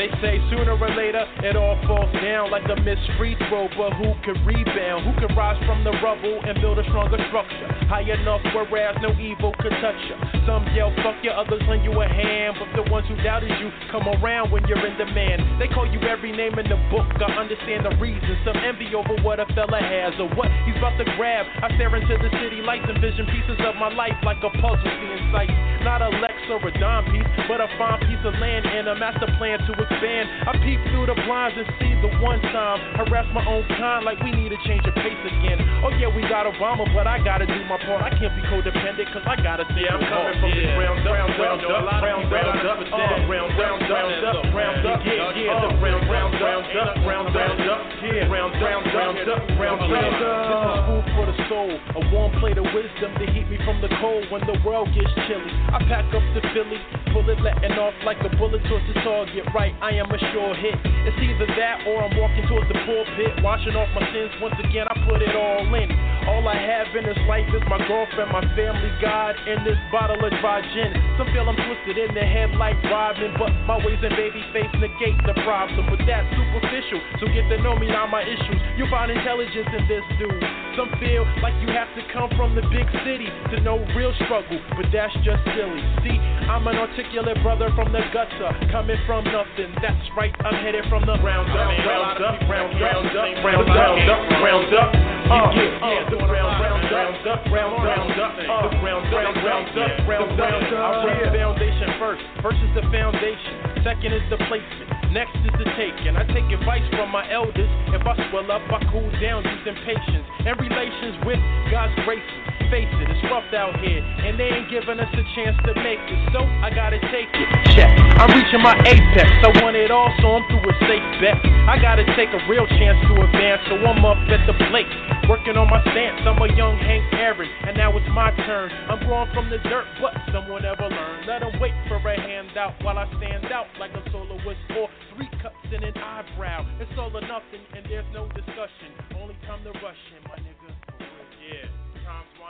They 0.00 0.08
say 0.24 0.40
sooner 0.48 0.80
or 0.80 0.92
later 0.96 1.28
it 1.44 1.60
all 1.60 1.76
falls 1.84 2.08
down 2.24 2.48
like 2.48 2.64
a 2.72 2.76
missed 2.80 3.04
free 3.20 3.36
throw, 3.52 3.68
but 3.76 3.92
who 4.00 4.16
can 4.24 4.32
rebound? 4.48 5.04
Who 5.04 5.12
can 5.20 5.36
rise 5.36 5.60
from 5.68 5.84
the 5.84 5.92
rubble 6.00 6.40
and 6.40 6.56
build 6.56 6.80
a 6.80 6.84
stronger 6.88 7.20
structure? 7.28 7.68
High 7.84 8.08
enough 8.08 8.40
whereas 8.56 8.96
no 9.04 9.12
evil 9.20 9.52
could 9.60 9.76
touch 9.84 10.00
you. 10.08 10.16
Some 10.48 10.64
yell 10.72 10.88
fuck 11.04 11.20
you, 11.20 11.28
others 11.28 11.60
lend 11.68 11.84
you 11.84 11.92
a 12.00 12.08
hand, 12.08 12.56
but 12.56 12.72
the 12.72 12.88
ones 12.88 13.12
who 13.12 13.16
doubted 13.20 13.52
you 13.60 13.68
come 13.92 14.08
around 14.08 14.48
when 14.48 14.64
you're 14.72 14.80
in 14.88 14.96
demand. 14.96 15.60
They 15.60 15.68
call 15.68 15.84
you 15.84 16.00
every 16.08 16.32
name 16.32 16.56
in 16.56 16.64
the 16.64 16.80
book. 16.88 17.04
I 17.20 17.36
understand 17.36 17.84
the 17.84 17.92
reason. 18.00 18.24
Some 18.48 18.56
envy 18.56 18.96
over 18.96 19.20
what 19.20 19.36
a 19.36 19.44
fella 19.52 19.84
has 19.84 20.16
or 20.16 20.32
what 20.32 20.48
he's 20.64 20.80
about 20.80 20.96
to 20.96 21.04
grab. 21.20 21.44
I 21.60 21.76
stare 21.76 21.92
into 21.92 22.16
the 22.16 22.32
city 22.40 22.64
lights 22.64 22.88
and 22.88 22.96
vision 23.04 23.28
pieces 23.28 23.60
of 23.68 23.76
my 23.76 23.92
life 23.92 24.16
like 24.24 24.40
a 24.40 24.48
puzzle 24.64 24.80
seeing 24.80 25.28
sight. 25.28 25.52
Not 25.84 26.00
a 26.00 26.08
Lex 26.24 26.40
or 26.48 26.56
a 26.64 26.72
dime 26.80 27.04
piece, 27.12 27.28
but 27.52 27.60
a 27.60 27.68
fine 27.76 28.00
piece 28.08 28.24
of 28.24 28.32
land 28.40 28.64
and 28.64 28.88
a 28.88 28.96
master 28.96 29.28
plan 29.36 29.60
to 29.68 29.72
expand. 29.90 30.30
I 30.46 30.52
peep 30.62 30.80
through 30.94 31.10
the 31.10 31.18
blinds 31.26 31.58
and 31.58 31.66
see 31.82 31.92
the 32.00 32.10
one 32.22 32.40
time. 32.54 32.78
Harass 32.96 33.26
my 33.34 33.44
own 33.44 33.66
kind 33.74 34.04
like 34.06 34.22
we 34.22 34.30
need 34.30 34.54
to 34.54 34.60
change 34.64 34.86
the 34.86 34.94
pace 34.94 35.18
again. 35.26 35.58
Oh 35.82 35.90
yeah, 35.98 36.08
we 36.08 36.22
got 36.30 36.46
Obama, 36.46 36.86
but 36.94 37.06
I 37.06 37.18
gotta 37.18 37.46
do 37.46 37.60
my 37.66 37.76
part. 37.84 38.02
I 38.06 38.10
can't 38.14 38.32
be 38.38 38.42
codependent 38.48 39.12
cause 39.12 39.26
I 39.26 39.36
gotta 39.42 39.66
see 39.74 39.84
I'm 39.84 40.00
coming 40.00 40.38
from 40.38 40.50
ground 40.78 41.02
up, 41.02 41.30
ground 41.36 41.60
up, 41.66 41.82
ground 42.00 42.24
up, 42.24 42.30
ground 42.30 42.58
up, 42.64 42.78
ground 43.26 43.52
up, 43.52 43.80
ground 43.84 44.24
up, 44.24 44.52
ground 44.54 44.86
up, 44.86 45.00
yeah, 45.04 45.34
yeah, 45.34 45.60
the 45.60 45.70
ground, 45.78 46.02
ground, 46.06 46.32
ground 46.38 46.64
up, 46.78 46.94
ground, 47.02 47.26
ground 47.32 47.60
up, 47.68 47.80
yeah, 48.00 48.28
ground, 48.28 48.52
ground, 48.58 48.84
ground 48.90 49.18
up, 49.28 49.42
ground, 49.56 49.80
ground 49.90 50.22
up. 50.22 50.50
This 50.50 50.62
is 50.62 50.80
food 50.86 51.06
for 51.16 51.24
the 51.26 51.36
soul, 51.48 51.72
a 51.96 52.02
warm 52.14 52.32
plate 52.40 52.58
of 52.58 52.66
wisdom 52.72 53.10
to 53.18 53.24
heat 53.32 53.48
me 53.50 53.58
from 53.64 53.80
the 53.80 53.90
cold 54.00 54.24
when 54.30 54.40
the 54.46 54.56
world 54.64 54.88
gets 54.94 55.12
chilly. 55.26 55.52
I 55.72 55.78
pack 55.88 56.06
up 56.14 56.24
the 56.34 56.42
Philly, 56.54 56.80
bullet 57.12 57.40
letting 57.40 57.76
off 57.78 57.94
like 58.04 58.18
a 58.20 58.30
bullet 58.36 58.62
towards 58.68 58.86
the 58.88 58.94
target. 59.02 59.44
Right, 59.54 59.74
I 59.80 59.96
am 59.96 60.12
a 60.12 60.18
sure 60.36 60.52
hit. 60.60 60.76
It's 61.08 61.16
either 61.16 61.48
that 61.56 61.88
or 61.88 62.04
I'm 62.04 62.12
walking 62.12 62.44
towards 62.52 62.68
the 62.68 62.76
pulpit, 62.84 63.40
washing 63.40 63.72
off 63.72 63.88
my 63.96 64.04
sins. 64.12 64.28
Once 64.44 64.60
again, 64.60 64.84
I 64.84 64.94
put 65.08 65.24
it 65.24 65.32
all 65.32 65.64
in. 65.72 65.88
All 66.28 66.44
I 66.44 66.52
have 66.52 66.92
in 66.92 67.08
this 67.08 67.16
life 67.24 67.48
is 67.48 67.64
my 67.64 67.80
girlfriend, 67.88 68.28
my 68.28 68.44
family, 68.52 68.92
God, 69.00 69.32
and 69.48 69.64
this 69.64 69.80
bottle 69.88 70.20
of 70.20 70.32
dry 70.44 70.60
gin. 70.76 70.92
Some 71.16 71.32
feel 71.32 71.48
I'm 71.48 71.56
twisted 71.56 71.96
in 71.96 72.12
the 72.12 72.20
head 72.20 72.52
like 72.60 72.76
Robin, 72.92 73.32
but 73.40 73.48
my 73.64 73.80
ways 73.80 74.04
and 74.04 74.12
baby 74.20 74.44
face 74.52 74.68
negate 74.76 75.16
the 75.24 75.32
problem. 75.48 75.88
But 75.88 76.04
that's 76.04 76.28
superficial, 76.28 77.00
so 77.16 77.24
get 77.32 77.48
to 77.48 77.56
know 77.64 77.72
me, 77.80 77.88
not 77.88 78.12
my 78.12 78.20
issues. 78.20 78.60
You 78.76 78.84
find 78.92 79.08
intelligence 79.08 79.72
in 79.72 79.88
this 79.88 80.04
dude. 80.20 80.44
Some 80.78 80.86
feel 81.02 81.26
like 81.42 81.54
you 81.58 81.68
have 81.74 81.90
to 81.98 82.02
come 82.14 82.30
from 82.38 82.54
the 82.54 82.62
big 82.70 82.86
city 83.02 83.26
to 83.50 83.60
know 83.60 83.82
real 83.98 84.14
struggle, 84.22 84.58
but 84.78 84.86
that's 84.94 85.12
just 85.26 85.42
silly. 85.50 85.82
See, 86.06 86.14
I'm 86.46 86.62
an 86.70 86.78
articulate 86.78 87.42
brother 87.42 87.74
from 87.74 87.90
the 87.90 87.98
gutter, 88.14 88.54
coming 88.70 88.98
from 89.02 89.26
nothing. 89.26 89.74
That's 89.82 90.06
right, 90.14 90.30
I'm 90.46 90.54
headed 90.62 90.86
from 90.86 91.02
the 91.10 91.18
ground 91.18 91.50
up, 91.50 91.74
ground 91.82 92.22
up, 92.22 92.38
ground 92.46 92.70
up, 92.78 93.34
ground 93.42 93.66
up, 93.66 94.22
ground 94.38 94.70
up. 94.74 94.90
Uh, 95.30 95.46
yeah, 95.54 96.10
the 96.10 96.18
ground, 96.22 96.54
ground 96.58 96.82
up, 97.26 97.40
ground, 97.50 97.74
ground 97.82 98.18
up, 98.18 98.34
uh, 98.34 98.66
the 98.66 98.78
ground, 98.82 99.06
ground, 99.10 99.34
ground 99.42 99.70
up, 99.74 99.94
ground, 100.06 100.28
ground 100.34 100.70
up. 100.74 100.80
I 100.80 101.06
run 101.06 101.18
the 101.22 101.30
foundation 101.30 101.88
first. 101.98 102.22
First 102.42 102.58
is 102.62 102.72
the 102.78 102.82
foundation. 102.90 103.82
Second 103.82 104.10
is 104.10 104.22
the 104.30 104.38
placement. 104.46 104.90
Next 105.10 105.34
is 105.42 105.54
the 105.58 105.66
taking. 105.74 106.14
I 106.14 106.22
take 106.30 106.46
advice 106.50 106.86
from 106.94 107.10
my 107.10 107.26
elders. 107.30 107.70
If 107.90 108.06
I 108.06 108.14
swell 108.30 108.50
up, 108.50 108.62
I 108.70 108.78
cool 108.90 109.10
down 109.18 109.42
using 109.42 109.74
patience 109.82 110.26
and 110.46 110.58
relations 110.60 111.16
with 111.24 111.40
God's 111.70 111.94
graces. 112.04 112.49
Face 112.70 112.86
it, 113.02 113.10
it's 113.10 113.18
rough 113.26 113.50
out 113.50 113.74
here, 113.82 113.98
and 113.98 114.38
they 114.38 114.46
ain't 114.46 114.70
giving 114.70 115.02
us 115.02 115.10
a 115.10 115.24
chance 115.34 115.58
to 115.66 115.74
make 115.82 115.98
it. 116.06 116.20
So 116.30 116.46
I 116.62 116.70
gotta 116.70 117.02
take 117.10 117.26
it. 117.34 117.48
Check. 117.74 117.90
I'm 118.14 118.30
reaching 118.30 118.62
my 118.62 118.78
apex. 118.86 119.26
I 119.42 119.50
want 119.58 119.74
it 119.74 119.90
all, 119.90 120.06
so 120.22 120.38
I'm 120.38 120.46
through 120.46 120.70
a 120.70 120.74
safe 120.86 121.02
bet. 121.18 121.34
I 121.66 121.82
gotta 121.82 122.06
take 122.14 122.30
a 122.30 122.38
real 122.46 122.70
chance 122.78 122.94
to 123.10 123.12
advance, 123.26 123.66
so 123.66 123.74
I'm 123.74 124.06
up 124.06 124.22
at 124.30 124.46
the 124.46 124.54
plate. 124.70 124.86
Working 125.26 125.58
on 125.58 125.66
my 125.66 125.82
stance. 125.90 126.22
I'm 126.22 126.38
a 126.38 126.46
young 126.54 126.78
Hank 126.78 127.10
Aaron, 127.18 127.50
and 127.66 127.74
now 127.74 127.90
it's 127.98 128.06
my 128.14 128.30
turn. 128.46 128.70
I'm 128.86 129.02
growing 129.02 129.34
from 129.34 129.50
the 129.50 129.58
dirt, 129.66 129.90
but 129.98 130.14
someone 130.30 130.62
ever 130.62 130.86
learned. 130.86 131.26
Let 131.26 131.42
them 131.42 131.58
wait 131.58 131.74
for 131.90 131.98
a 131.98 132.14
handout 132.22 132.78
while 132.86 133.02
I 133.02 133.10
stand 133.18 133.50
out 133.50 133.66
like 133.82 133.90
a 133.98 134.02
soloist 134.14 134.62
or 134.78 134.86
three 135.18 135.26
cups 135.42 135.58
in 135.74 135.82
an 135.82 135.98
eyebrow. 135.98 136.62
It's 136.78 136.94
all 136.94 137.10
or 137.10 137.26
nothing, 137.26 137.66
and 137.74 137.82
there's 137.90 138.06
no 138.14 138.30
discussion. 138.30 138.94
Only 139.18 139.34
time 139.50 139.58
to 139.66 139.74
rush 139.82 140.02
in, 140.14 140.22
my 140.30 140.38
nigga. 140.38 140.69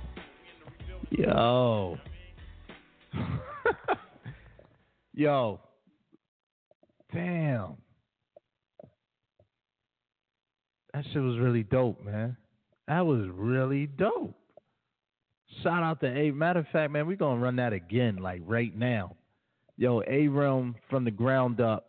Yo. 1.10 1.98
Yo. 5.14 5.60
Damn. 7.12 7.76
That 10.94 11.04
shit 11.12 11.22
was 11.22 11.38
really 11.38 11.64
dope, 11.64 12.04
man. 12.04 12.36
That 12.86 13.04
was 13.04 13.26
really 13.32 13.86
dope. 13.86 14.38
Shout 15.64 15.82
out 15.82 15.98
to 16.02 16.06
A. 16.06 16.30
Matter 16.30 16.60
of 16.60 16.68
fact, 16.68 16.92
man, 16.92 17.08
we're 17.08 17.16
gonna 17.16 17.40
run 17.40 17.56
that 17.56 17.72
again, 17.72 18.18
like 18.18 18.42
right 18.46 18.76
now. 18.76 19.16
Yo, 19.76 20.02
A 20.06 20.28
Realm 20.28 20.76
from 20.88 21.04
the 21.04 21.10
ground 21.10 21.60
up. 21.60 21.87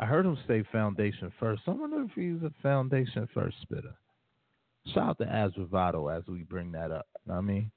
I 0.00 0.06
heard 0.06 0.26
him 0.26 0.38
say 0.46 0.62
foundation 0.70 1.32
first. 1.40 1.62
I 1.66 1.72
wonder 1.72 2.02
if 2.02 2.10
he's 2.14 2.42
a 2.42 2.52
foundation 2.62 3.28
first 3.34 3.56
spitter. 3.62 3.94
Shout 4.94 5.08
out 5.10 5.18
to 5.18 5.24
Asravado 5.26 6.16
as 6.16 6.26
we 6.28 6.44
bring 6.44 6.72
that 6.72 6.92
up. 6.92 7.06
Know 7.26 7.34
what 7.34 7.40
I 7.40 7.42
mean? 7.42 7.70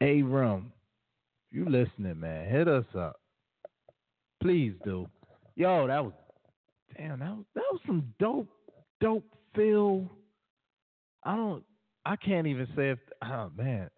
A 0.00 0.18
if 0.18 0.62
you 1.50 1.64
listening, 1.64 2.20
man, 2.20 2.48
hit 2.48 2.68
us 2.68 2.84
up. 2.96 3.16
Please 4.40 4.74
do. 4.84 5.06
Yo, 5.56 5.86
that 5.86 6.04
was 6.04 6.12
damn, 6.96 7.18
that 7.20 7.30
was 7.30 7.44
that 7.54 7.64
was 7.72 7.80
some 7.86 8.12
dope, 8.18 8.48
dope 9.00 9.24
feel. 9.54 10.06
I 11.24 11.36
don't 11.36 11.64
I 12.04 12.16
can't 12.16 12.46
even 12.46 12.66
say 12.76 12.90
if 12.90 12.98
oh 13.24 13.50
man. 13.56 13.90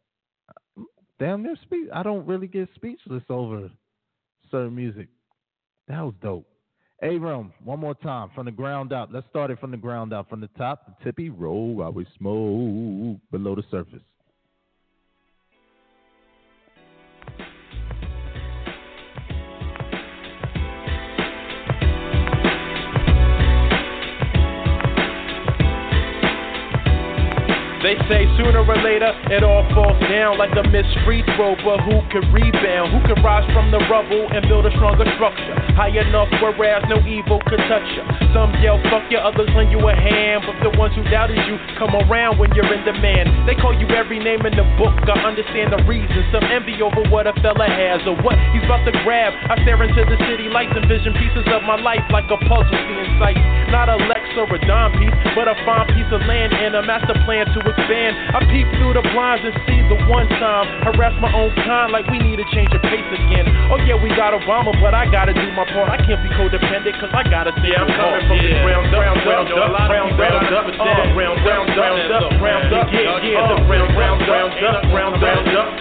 Damn 1.19 1.43
near 1.43 1.57
speech 1.63 1.89
I 1.93 2.03
don't 2.03 2.27
really 2.27 2.47
get 2.47 2.69
speechless 2.75 3.25
over 3.29 3.71
certain 4.51 4.75
music. 4.75 5.09
That 5.89 6.01
was 6.01 6.15
dope. 6.23 6.50
A 7.03 7.17
room, 7.17 7.53
one 7.65 7.81
more 7.81 7.95
time 7.95 8.31
from 8.35 8.45
the 8.45 8.53
ground 8.53 8.93
up. 8.93 9.09
Let's 9.11 9.27
start 9.31 9.51
it 9.51 9.59
from 9.59 9.71
the 9.71 9.79
ground 9.79 10.13
up. 10.13 10.29
From 10.29 10.43
the 10.43 10.51
top, 10.59 10.85
the 10.87 11.05
tippy 11.05 11.31
roll 11.31 11.75
we 11.93 12.07
smoke 12.19 13.19
below 13.31 13.55
the 13.55 13.65
surface. 13.71 14.03
They 27.91 27.99
say 28.07 28.23
sooner 28.39 28.63
or 28.63 28.79
later 28.87 29.11
it 29.35 29.43
all 29.43 29.67
falls 29.75 29.99
down 30.07 30.39
like 30.39 30.55
a 30.55 30.63
missed 30.71 30.95
free 31.03 31.27
throw, 31.35 31.59
but 31.59 31.83
who 31.83 31.99
can 32.15 32.23
rebound? 32.31 32.95
Who 32.95 33.03
can 33.03 33.19
rise 33.19 33.43
from 33.51 33.75
the 33.75 33.83
rubble 33.91 34.31
and 34.31 34.47
build 34.47 34.63
a 34.63 34.71
stronger 34.79 35.03
structure? 35.19 35.59
High 35.75 35.91
enough 35.99 36.31
whereas 36.39 36.87
no 36.87 37.03
evil 37.03 37.43
could 37.51 37.59
touch 37.67 37.83
you. 37.91 38.07
Some 38.31 38.55
yell 38.63 38.79
fuck 38.95 39.11
you, 39.11 39.19
others 39.19 39.51
lend 39.59 39.75
you 39.75 39.83
a 39.83 39.91
hand, 39.91 40.47
but 40.47 40.63
the 40.63 40.71
ones 40.79 40.95
who 40.95 41.03
doubted 41.11 41.43
you 41.51 41.59
come 41.83 41.91
around 42.07 42.39
when 42.39 42.55
you're 42.55 42.71
in 42.71 42.87
demand. 42.87 43.27
They 43.43 43.59
call 43.59 43.75
you 43.75 43.91
every 43.91 44.23
name 44.23 44.47
in 44.47 44.55
the 44.55 44.71
book. 44.79 44.95
I 45.11 45.27
understand 45.27 45.75
the 45.75 45.83
reason. 45.83 46.15
Some 46.31 46.47
envy 46.47 46.79
over 46.87 47.03
what 47.11 47.27
a 47.27 47.35
fella 47.43 47.67
has 47.67 48.07
or 48.07 48.15
what 48.23 48.39
he's 48.55 48.63
about 48.71 48.87
to 48.87 48.95
grab. 49.03 49.35
I 49.51 49.59
stare 49.67 49.83
into 49.83 50.07
the 50.07 50.19
city 50.31 50.47
lights 50.47 50.79
and 50.79 50.87
vision 50.87 51.11
pieces 51.19 51.43
of 51.51 51.67
my 51.67 51.75
life 51.75 52.07
like 52.15 52.31
a 52.31 52.39
puzzle 52.47 52.71
seeing 52.71 53.19
sight. 53.19 53.35
Not 53.75 53.91
a 53.91 53.99
Lex 54.31 54.39
or 54.39 54.55
a 54.55 54.59
dime 54.67 54.93
piece, 54.99 55.15
but 55.35 55.49
a 55.49 55.55
fine 55.67 55.87
piece 55.95 56.07
of 56.13 56.23
land 56.27 56.53
and 56.55 56.75
a 56.75 56.83
master 56.83 57.15
plan 57.27 57.47
to 57.47 57.59
expand. 57.59 58.15
I 58.35 58.39
peep 58.47 58.67
through 58.79 58.95
the 58.95 59.03
blinds 59.11 59.43
and 59.43 59.55
see 59.67 59.81
the 59.91 59.99
one 60.07 60.29
time. 60.39 60.67
Harass 60.87 61.15
my 61.21 61.33
own 61.35 61.51
kind 61.67 61.91
like 61.91 62.07
we 62.11 62.19
need 62.19 62.39
to 62.39 62.47
change 62.55 62.71
the 62.71 62.79
pace 62.79 63.07
again. 63.11 63.47
Oh 63.71 63.79
yeah, 63.83 63.99
we 63.99 64.11
got 64.15 64.35
Obama, 64.35 64.75
but 64.79 64.95
I 64.95 65.11
gotta 65.11 65.35
do 65.35 65.47
my 65.53 65.67
part. 65.67 65.91
I 65.91 65.99
can't 66.07 66.23
be 66.23 66.31
codependent 66.35 66.95
cause 67.01 67.11
I 67.11 67.27
gotta 67.27 67.51
see 67.63 67.75
Yeah, 67.75 67.83
I'm 67.83 67.91
coming 67.91 68.23
from 68.31 68.39
the 68.39 68.55
ground 68.63 68.87
up, 68.95 69.03
ground 69.27 69.51
up, 69.51 69.71
ground 70.15 70.55
up, 70.55 70.67
uh, 70.79 71.15
ground 71.15 71.43
round, 71.43 71.71
round 71.75 72.11
up, 72.15 72.31
round 72.39 72.71
up, 72.71 72.87
yeah, 72.93 73.19
yeah, 73.27 73.51
the 73.51 73.59
round, 73.67 73.91
round, 73.99 74.21
round 74.31 74.53
up, 74.63 74.87
round, 74.95 75.19
round 75.19 75.19
up, 75.19 75.19
yeah, 75.19 75.19
round, 75.19 75.19
round, 75.19 75.19
round 75.19 75.19
up, 75.19 75.19
round, 75.19 75.23
round 75.23 75.47
This 75.47 75.53
is 75.53 75.59
up. 75.59 75.80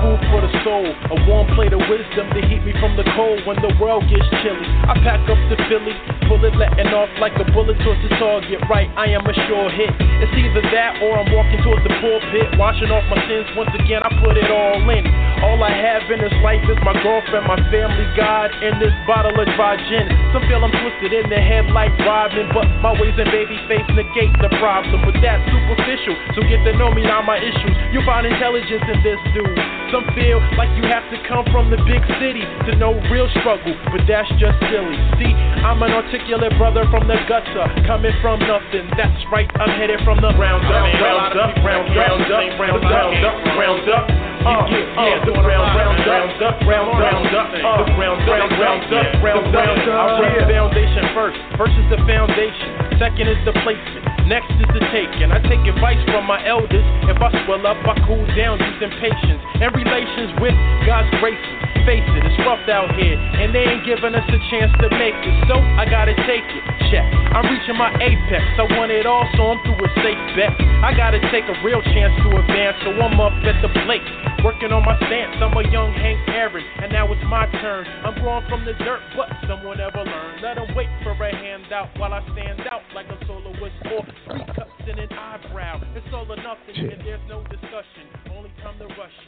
Food 0.00 0.20
for 0.32 0.40
the 0.40 0.52
soul, 0.64 0.88
a 1.12 1.16
warm 1.28 1.46
plate 1.52 1.72
of 1.76 1.82
wisdom 1.92 2.30
to 2.32 2.40
heat 2.48 2.64
me 2.64 2.72
from 2.80 2.96
the 2.96 3.04
cold 3.12 3.44
when 3.44 3.60
the 3.60 3.72
world 3.76 4.04
gets 4.08 4.24
chilly. 4.40 4.64
I 4.88 4.96
pack 5.04 5.20
up 5.28 5.36
the 5.52 5.58
Philly, 5.68 5.92
bullet 6.28 6.56
letting 6.56 6.88
off 6.96 7.12
like 7.20 7.36
a 7.36 7.44
bullet 7.52 7.76
towards 7.84 8.00
the 8.00 8.12
target. 8.16 8.64
Right, 8.70 8.88
I 8.96 9.12
am 9.12 9.26
a 9.28 9.34
sure 9.46 9.68
hit. 9.68 9.92
It's 10.24 10.32
either 10.32 10.64
that 10.72 11.02
or 11.04 11.20
I'm 11.20 11.28
walking 11.32 11.60
towards 11.60 11.84
the 11.84 11.92
pulpit, 12.00 12.56
washing 12.56 12.88
off 12.88 13.04
my 13.12 13.20
sins. 13.28 13.46
Once 13.56 13.70
again, 13.76 14.00
I 14.00 14.10
put 14.24 14.36
it 14.36 14.48
all 14.48 14.80
in. 14.88 15.04
All 15.42 15.62
I 15.62 15.70
have 15.70 16.10
in 16.10 16.18
this 16.18 16.34
life 16.42 16.62
is 16.66 16.78
my 16.82 16.94
girlfriend, 17.02 17.46
my 17.46 17.58
family, 17.70 18.06
God, 18.18 18.50
and 18.50 18.82
this 18.82 18.94
bottle 19.06 19.34
of 19.38 19.46
dry 19.54 19.78
gin. 19.86 20.10
Some 20.34 20.42
feel 20.50 20.62
I'm 20.62 20.74
twisted 20.74 21.14
in 21.14 21.30
the 21.30 21.38
head 21.38 21.70
like 21.70 21.94
Robin, 22.02 22.50
but 22.50 22.66
my 22.82 22.90
ways 22.98 23.14
and 23.14 23.30
baby 23.30 23.54
face 23.70 23.86
negate 23.94 24.34
the 24.42 24.50
problem. 24.58 25.06
But 25.06 25.18
that's 25.22 25.42
superficial, 25.46 26.14
so 26.34 26.42
get 26.46 26.62
to 26.66 26.74
know 26.74 26.90
me, 26.90 27.06
not 27.06 27.22
my 27.22 27.38
issues. 27.38 27.74
You 27.94 28.02
find 28.02 28.26
intelligence 28.26 28.82
in 28.82 28.98
this 29.06 29.20
dude. 29.30 29.58
Some 29.94 30.04
feel 30.18 30.42
like 30.58 30.68
you 30.74 30.84
have 30.90 31.06
to 31.14 31.18
come 31.30 31.46
from 31.54 31.70
the 31.70 31.78
big 31.86 32.02
city 32.18 32.44
to 32.66 32.76
know 32.76 32.98
real 33.08 33.30
struggle, 33.40 33.72
but 33.94 34.02
that's 34.10 34.28
just 34.42 34.58
silly. 34.68 34.98
See, 35.22 35.32
I'm 35.64 35.80
an 35.86 35.94
articulate 35.94 36.52
brother 36.58 36.82
from 36.90 37.06
the 37.06 37.16
gutter, 37.30 37.66
coming 37.86 38.12
from 38.20 38.42
nothing. 38.42 38.90
That's 38.98 39.22
right, 39.30 39.48
I'm 39.56 39.70
headed 39.78 40.02
from 40.02 40.18
the 40.18 40.34
ground 40.34 40.66
up, 40.66 40.82
round 40.98 41.38
up, 41.38 41.52
round 41.62 41.86
round 41.94 42.26
up, 42.26 42.42
round 42.58 42.82
round 42.84 43.22
up, 43.22 43.38
round 43.56 43.88
up. 43.88 44.27
Uh, 44.38 44.64
yeah, 44.70 45.18
the 45.26 45.34
round, 45.34 45.74
round 45.74 45.98
up, 46.42 46.56
round, 46.62 46.88
round 46.94 47.26
up, 47.34 47.48
uh, 47.50 47.82
the 47.82 47.92
round, 47.98 48.22
round, 48.22 48.50
round 48.54 48.86
up, 48.94 49.08
round, 49.18 49.44
round 49.50 49.82
up. 49.90 49.98
I 49.98 50.18
bring 50.22 50.46
foundation 50.46 51.04
first. 51.12 51.38
First 51.58 51.74
is 51.74 51.88
the 51.90 51.98
foundation. 52.06 52.98
Second 53.02 53.26
is 53.26 53.40
the 53.42 53.52
placement. 53.66 54.06
Next 54.30 54.50
is 54.62 54.70
the 54.70 54.82
taking. 54.94 55.34
I 55.34 55.42
take 55.42 55.60
advice 55.66 55.98
from 56.06 56.24
my 56.30 56.38
elders. 56.46 56.86
If 57.10 57.18
I 57.18 57.34
swell 57.44 57.66
up, 57.66 57.82
I 57.82 57.98
cool 58.06 58.22
down 58.38 58.62
using 58.62 58.92
patience 59.02 59.42
and 59.58 59.74
relations 59.74 60.30
with 60.38 60.54
God's 60.86 61.10
graces. 61.18 61.58
Face 61.82 62.04
it, 62.04 62.22
it's 62.22 62.38
rough 62.46 62.62
out 62.68 62.94
here, 62.94 63.16
and 63.16 63.50
they 63.50 63.64
ain't 63.64 63.84
giving 63.88 64.14
us 64.14 64.26
a 64.28 64.40
chance 64.52 64.70
to 64.84 64.88
make 64.94 65.16
it. 65.18 65.34
So 65.50 65.58
I 65.58 65.88
gotta 65.88 66.14
take 66.28 66.46
it. 66.46 66.77
Check. 66.88 67.04
I'm 67.04 67.44
reaching 67.44 67.76
my 67.76 67.92
apex. 68.00 68.44
I 68.56 68.64
want 68.72 68.88
it 68.90 69.04
all, 69.04 69.28
so 69.36 69.52
I'm 69.52 69.60
through 69.60 69.76
a 69.76 69.90
safe 70.00 70.22
bet. 70.32 70.56
I 70.80 70.96
gotta 70.96 71.20
take 71.28 71.44
a 71.44 71.56
real 71.60 71.84
chance 71.84 72.16
to 72.24 72.28
advance, 72.32 72.80
so 72.80 72.96
I'm 72.96 73.20
up 73.20 73.36
at 73.44 73.60
the 73.60 73.68
plate. 73.84 74.04
Working 74.40 74.72
on 74.72 74.86
my 74.88 74.96
stance, 75.04 75.36
I'm 75.36 75.52
a 75.52 75.68
young 75.68 75.92
Hank 75.92 76.16
Aaron, 76.32 76.64
and 76.80 76.88
now 76.88 77.10
it's 77.12 77.20
my 77.28 77.44
turn. 77.60 77.84
I'm 78.06 78.16
growing 78.22 78.46
from 78.48 78.64
the 78.64 78.72
dirt, 78.80 79.02
but 79.16 79.28
someone 79.44 79.80
ever 79.80 80.00
learn. 80.00 80.40
Let 80.40 80.56
'em 80.56 80.72
wait 80.74 80.88
for 81.02 81.12
a 81.12 81.34
handout 81.34 81.92
while 81.98 82.14
I 82.14 82.22
stand 82.32 82.64
out 82.72 82.82
like 82.94 83.08
a 83.10 83.18
soloist 83.26 83.76
or 83.92 84.06
three 84.24 84.44
cuts 84.56 84.88
and 84.88 84.98
an 84.98 85.12
eyebrow. 85.12 85.80
It's 85.94 86.08
all 86.14 86.24
or 86.24 86.40
nothing, 86.40 86.88
and 86.88 87.00
there's 87.04 87.26
no 87.28 87.42
discussion. 87.52 88.08
Only 88.32 88.50
time 88.62 88.78
to 88.78 88.88
rush 88.96 89.18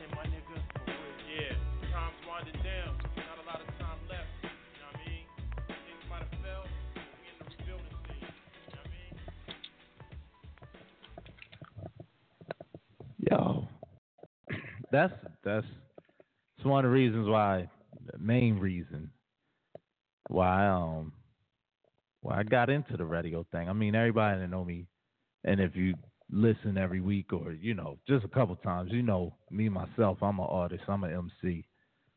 Yo, 13.29 13.69
that's 14.91 15.13
that's 15.45 15.67
it's 16.57 16.67
one 16.67 16.85
of 16.85 16.91
the 16.91 16.95
reasons 16.95 17.29
why, 17.29 17.69
the 18.07 18.19
main 18.19 18.59
reason 18.59 19.11
why 20.29 20.67
um 20.67 21.13
why 22.23 22.39
I 22.39 22.43
got 22.45 22.71
into 22.71 22.97
the 22.97 23.05
radio 23.05 23.45
thing. 23.53 23.69
I 23.69 23.73
mean, 23.75 23.95
everybody 23.95 24.41
that 24.41 24.49
know 24.49 24.65
me, 24.65 24.87
and 25.45 25.61
if 25.61 25.77
you 25.77 25.95
listen 26.31 26.79
every 26.79 27.01
week 27.01 27.33
or 27.33 27.53
you 27.53 27.75
know 27.75 27.99
just 28.09 28.25
a 28.25 28.29
couple 28.29 28.57
times, 28.57 28.91
you 28.91 29.03
know 29.03 29.35
me 29.51 29.69
myself. 29.69 30.19
I'm 30.23 30.39
an 30.39 30.47
artist. 30.49 30.85
I'm 30.89 31.05
an 31.05 31.13
MC, 31.13 31.67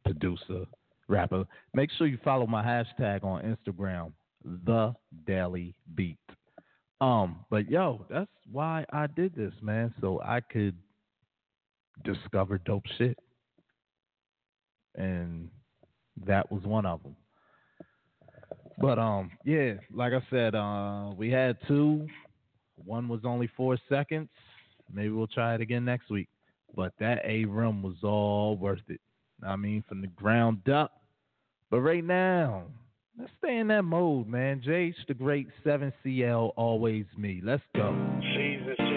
producer, 0.05 0.65
rapper. 1.09 1.43
Make 1.73 1.89
sure 1.97 2.07
you 2.07 2.19
follow 2.23 2.47
my 2.47 2.63
hashtag 2.63 3.25
on 3.25 3.41
Instagram, 3.43 4.13
the 4.45 4.93
Daily 5.25 5.75
Beat. 5.95 6.17
Um, 7.01 7.43
but 7.49 7.69
yo, 7.69 8.05
that's 8.09 8.31
why 8.49 8.85
I 8.93 9.07
did 9.07 9.35
this, 9.35 9.53
man, 9.61 9.93
so 9.99 10.21
I 10.23 10.39
could 10.39 10.75
discover 12.03 12.57
dope 12.59 12.85
shit. 12.97 13.17
And 14.95 15.49
that 16.25 16.51
was 16.51 16.63
one 16.63 16.85
of 16.85 17.01
them. 17.03 17.15
But 18.77 18.99
um, 18.99 19.31
yeah, 19.45 19.73
like 19.93 20.13
I 20.13 20.21
said, 20.29 20.55
uh, 20.55 21.11
we 21.15 21.29
had 21.29 21.57
two. 21.67 22.07
One 22.83 23.07
was 23.07 23.21
only 23.23 23.49
four 23.55 23.77
seconds. 23.87 24.29
Maybe 24.91 25.09
we'll 25.09 25.27
try 25.27 25.55
it 25.55 25.61
again 25.61 25.85
next 25.85 26.09
week. 26.09 26.27
But 26.75 26.93
that 26.99 27.19
A 27.23 27.45
room 27.45 27.83
was 27.83 27.95
all 28.03 28.57
worth 28.57 28.81
it. 28.89 28.99
I 29.45 29.55
mean, 29.55 29.83
from 29.87 30.01
the 30.01 30.07
ground 30.07 30.67
up. 30.69 30.91
But 31.69 31.81
right 31.81 32.03
now, 32.03 32.63
let's 33.17 33.31
stay 33.39 33.57
in 33.57 33.67
that 33.67 33.83
mode, 33.83 34.27
man. 34.27 34.61
JH 34.65 34.95
the 35.07 35.13
Great 35.13 35.47
7CL, 35.65 36.51
always 36.55 37.05
me. 37.17 37.41
Let's 37.43 37.63
go. 37.75 38.19
Seasons 38.35 38.92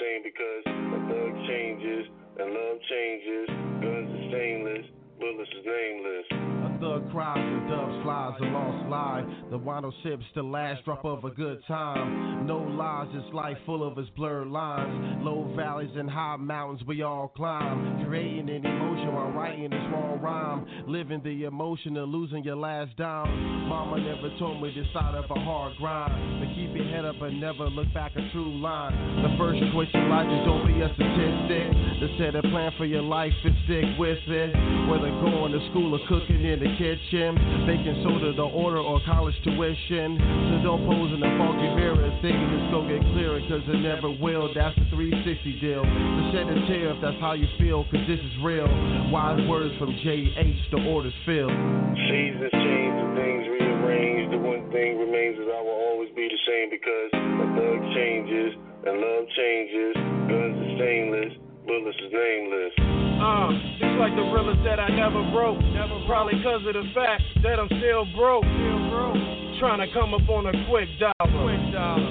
the 0.00 0.06
same 0.06 0.22
because 0.22 0.62
a 0.66 0.98
thug 1.08 1.48
changes 1.48 2.06
and 2.38 2.52
love 2.52 2.78
changes. 2.88 3.48
Guns 3.82 4.10
are 4.10 4.28
stainless, 4.28 4.86
bullets 5.18 5.50
is 5.50 5.66
nameless. 5.66 6.69
Thug 6.80 7.10
cries 7.10 7.36
and 7.36 7.68
dove 7.68 8.02
flies, 8.02 8.40
a 8.40 8.44
lost 8.44 8.88
lie. 8.88 9.24
The 9.50 9.58
wino 9.58 9.92
sips 10.02 10.24
the 10.34 10.42
last 10.42 10.82
drop 10.86 11.04
of 11.04 11.24
a 11.24 11.30
good 11.30 11.60
time. 11.68 12.46
No 12.46 12.56
lies, 12.56 13.08
this 13.12 13.34
life 13.34 13.58
full 13.66 13.86
of 13.86 13.98
its 13.98 14.08
blurred 14.16 14.48
lines. 14.48 15.22
Low 15.22 15.52
valleys 15.54 15.90
and 15.94 16.08
high 16.08 16.36
mountains 16.36 16.80
we 16.86 17.02
all 17.02 17.28
climb. 17.28 18.06
Creating 18.06 18.48
an 18.48 18.64
emotion 18.64 19.14
while 19.14 19.30
writing 19.30 19.70
a 19.70 19.88
small 19.90 20.16
rhyme. 20.22 20.64
Living 20.88 21.20
the 21.22 21.44
emotion 21.44 21.98
of 21.98 22.08
losing 22.08 22.44
your 22.44 22.56
last 22.56 22.96
dime. 22.96 23.68
Mama 23.68 24.00
never 24.00 24.34
told 24.38 24.62
me 24.62 24.72
the 24.74 24.84
side 24.94 25.14
of 25.14 25.30
a 25.30 25.40
hard 25.40 25.76
grind. 25.76 26.40
But 26.40 26.54
keep 26.54 26.74
your 26.74 26.88
head 26.88 27.04
up 27.04 27.20
and 27.20 27.38
never 27.38 27.68
look 27.68 27.92
back 27.92 28.12
a 28.16 28.24
true 28.32 28.58
line. 28.58 28.96
The 29.20 29.36
first 29.36 29.60
choice 29.74 29.92
in 29.92 30.08
life 30.08 30.32
is 30.32 30.46
don't 30.48 30.66
be 30.66 30.80
a 30.80 30.88
statistic. 30.96 31.68
The 32.00 32.08
set 32.16 32.34
a 32.36 32.42
plan 32.48 32.72
for 32.78 32.86
your 32.86 33.02
life 33.02 33.32
and 33.44 33.54
stick 33.68 33.84
with 33.98 34.24
it. 34.26 34.56
Whether 34.88 35.10
going 35.20 35.52
to 35.52 35.60
school 35.70 35.92
or 35.92 36.00
cooking 36.08 36.40
in 36.40 36.60
the 36.60 36.69
kitchen, 36.76 37.34
baking 37.66 38.02
soda 38.02 38.32
the 38.34 38.48
order 38.50 38.78
or 38.78 39.00
college 39.06 39.34
tuition. 39.42 40.18
So 40.18 40.54
don't 40.62 40.82
pose 40.86 41.10
in 41.14 41.20
the 41.20 41.32
foggy 41.38 41.70
mirror 41.74 42.10
thinking 42.20 42.48
it's 42.52 42.70
gonna 42.70 42.92
get 42.92 43.02
clearer, 43.16 43.40
cause 43.48 43.64
it 43.66 43.80
never 43.80 44.10
will. 44.10 44.52
That's 44.52 44.76
the 44.76 44.86
360 44.92 45.60
deal. 45.60 45.82
So 45.82 46.20
shed 46.36 46.46
a 46.46 46.56
tear 46.68 46.92
if 46.94 47.00
that's 47.00 47.20
how 47.20 47.32
you 47.32 47.48
feel, 47.58 47.84
cause 47.88 48.04
this 48.04 48.20
is 48.20 48.34
real. 48.44 48.68
Wise 49.08 49.40
words 49.48 49.72
from 49.80 49.90
JH, 50.04 50.70
the 50.70 50.80
orders 50.86 51.16
filled. 51.24 51.50
Seasons 51.50 52.52
change 52.52 52.96
and 53.00 53.12
things 53.16 53.42
rearrange. 53.48 54.30
The 54.30 54.38
one 54.38 54.68
thing 54.70 55.00
remains 55.00 55.40
is 55.40 55.48
I 55.48 55.60
will 55.64 55.80
always 55.90 56.12
be 56.12 56.28
the 56.28 56.40
same 56.46 56.68
because 56.70 57.10
a 57.16 57.46
thug 57.56 57.78
changes 57.96 58.50
and 58.86 58.94
love 59.00 59.24
changes. 59.36 59.92
Guns 60.28 60.56
are 60.60 60.72
stainless, 60.78 61.32
bullets 61.70 61.98
is 62.02 62.10
nameless. 62.10 62.74
Uh, 63.22 63.46
it's 63.78 63.98
like 64.02 64.10
the 64.18 64.26
realest 64.26 64.58
that 64.66 64.82
I 64.82 64.90
never 64.90 65.22
broke. 65.30 65.62
Never 65.70 66.02
probably 66.10 66.42
cause 66.42 66.66
of 66.66 66.74
the 66.74 66.82
fact 66.90 67.22
that 67.46 67.62
I'm 67.62 67.70
still 67.78 68.10
broke. 68.18 68.42
Still 68.42 68.82
broke. 68.90 69.22
Trying 69.62 69.78
to 69.78 69.88
come 69.94 70.10
up 70.10 70.26
on 70.26 70.50
a 70.50 70.54
quick 70.66 70.90
dollar. 70.98 71.30
Quick 71.30 71.62
dollar. 71.70 72.10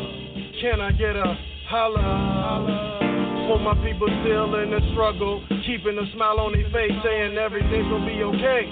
Can 0.63 0.79
I 0.79 0.95
get 0.95 1.19
a 1.19 1.35
holla? 1.67 1.99
holla? 1.99 3.51
For 3.51 3.59
my 3.59 3.75
people 3.83 4.07
still 4.23 4.55
in 4.63 4.71
the 4.71 4.79
struggle, 4.93 5.43
keeping 5.67 5.97
a 5.97 6.07
smile 6.15 6.39
on 6.39 6.55
their 6.55 6.69
face, 6.71 6.95
saying 7.03 7.35
everything's 7.35 7.89
gonna 7.91 8.07
be 8.07 8.23
okay. 8.31 8.63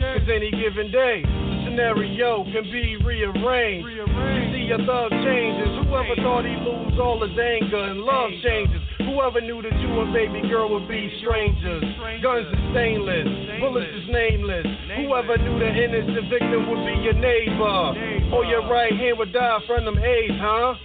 Cause 0.00 0.24
any 0.32 0.48
given 0.56 0.88
day, 0.88 1.20
the 1.20 1.56
scenario 1.68 2.44
can 2.48 2.64
be 2.72 2.96
rearranged. 3.04 3.84
You 3.84 4.06
see 4.54 4.72
a 4.72 4.80
thug 4.88 5.10
changes. 5.20 5.68
Whoever 5.84 6.16
thought 6.24 6.48
he'd 6.48 6.64
lose 6.64 6.96
all 6.96 7.20
his 7.20 7.36
anger 7.36 7.92
and 7.92 8.00
love 8.00 8.30
changes. 8.40 8.80
Whoever 9.10 9.40
knew 9.42 9.60
that 9.60 9.74
you 9.82 9.90
and 10.00 10.14
baby 10.14 10.46
girl 10.48 10.70
would 10.70 10.86
be 10.86 11.10
strangers. 11.18 11.82
Guns 12.22 12.46
is 12.46 12.62
stainless, 12.70 13.26
bullets 13.58 13.90
is 13.90 14.06
nameless. 14.06 14.66
Whoever 15.02 15.34
knew 15.34 15.58
the 15.58 15.66
innocent 15.66 16.30
victim 16.30 16.70
would 16.70 16.86
be 16.86 16.94
your 17.02 17.18
neighbor. 17.18 18.30
Or 18.30 18.46
your 18.46 18.62
right 18.70 18.94
hand 18.94 19.18
would 19.18 19.32
die 19.32 19.58
from 19.66 19.84
them 19.84 19.98
AIDS, 19.98 20.38
huh? 20.38 20.78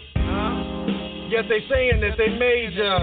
Yet 1.30 1.46
they 1.50 1.62
saying 1.70 2.02
that 2.02 2.18
they 2.18 2.34
major. 2.34 2.98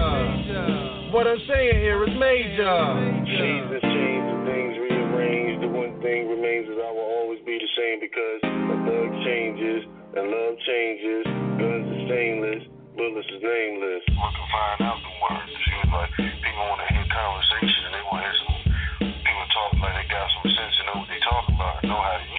What 1.15 1.27
I'm 1.27 1.39
saying 1.47 1.79
here 1.79 2.03
is 2.03 2.15
major. 2.19 2.75
Jesus 3.23 3.79
changed 3.79 4.27
and 4.27 4.43
things 4.43 4.75
rearrange. 4.75 5.61
The 5.63 5.71
one 5.71 6.03
thing 6.03 6.27
remains 6.27 6.67
is 6.67 6.75
I 6.75 6.91
will 6.91 7.07
always 7.23 7.39
be 7.47 7.55
the 7.63 7.69
same 7.79 8.03
because 8.03 8.43
a 8.43 8.75
thug 8.83 9.09
changes 9.23 9.87
and 10.19 10.23
love 10.27 10.55
changes. 10.67 11.23
Guns 11.61 11.85
are 11.87 12.03
stainless, 12.11 12.63
bullets 12.95 13.29
is 13.29 13.41
nameless. 13.41 14.03
Can 14.05 14.47
find 14.49 14.81
out 14.81 14.97
the 15.01 15.13
words. 15.21 15.51
She 15.65 15.73
was 15.81 15.91
like, 15.93 16.11
people 16.17 16.63
want 16.69 16.81
to 16.81 16.89
hear 16.93 17.05
conversation 17.09 17.81
and 17.89 17.93
they 17.93 18.03
want 18.05 18.21
to 18.21 18.25
hear 18.25 18.37
some 18.41 18.57
people 19.13 19.45
talk 19.53 19.71
like 19.81 19.93
they 19.97 20.07
got 20.09 20.25
some 20.33 20.49
sense 20.49 20.73
and 20.81 20.85
know 20.89 20.97
what 21.01 21.09
they 21.09 21.21
talk 21.21 21.45
about 21.49 21.83
know 21.85 22.01
how 22.01 22.17
to 22.17 22.32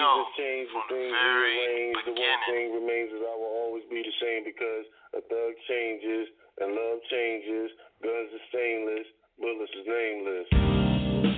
know 0.00 0.24
change 0.36 0.68
from 0.72 0.84
the 0.88 0.96
very 0.96 1.12
rearrange. 1.12 1.96
The 2.08 2.16
one 2.16 2.40
thing 2.48 2.72
remains 2.72 3.12
is 3.12 3.20
I 3.20 3.36
will 3.36 3.54
always 3.68 3.84
be 3.92 4.00
the 4.00 4.14
same 4.16 4.48
because 4.48 4.84
a 5.12 5.20
thug 5.20 5.52
changes 5.68 6.26
and 6.60 6.72
love 6.72 6.98
changes. 7.12 7.68
Guns 8.00 8.32
is 8.32 8.42
stainless, 8.48 9.06
bullets 9.36 9.72
is 9.76 9.86
nameless. 9.86 11.29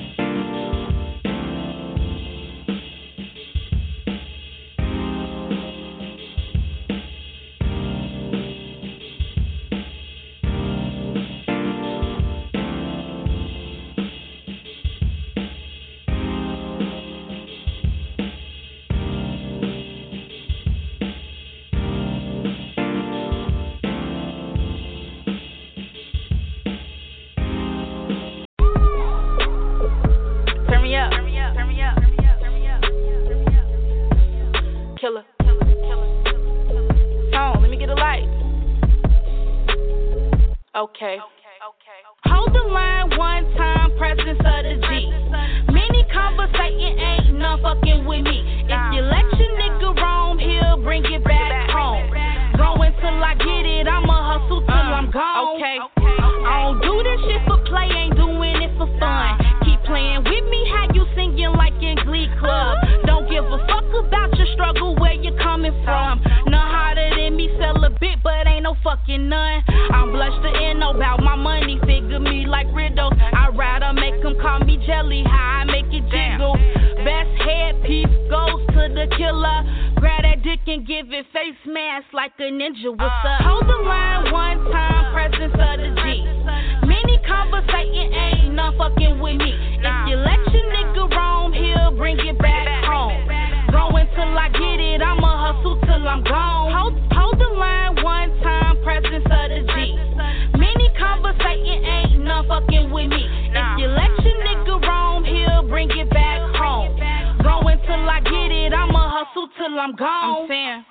I'm 109.83 109.97
gone. 109.97 110.47
I'm 110.47 110.47
saying, 110.47 110.85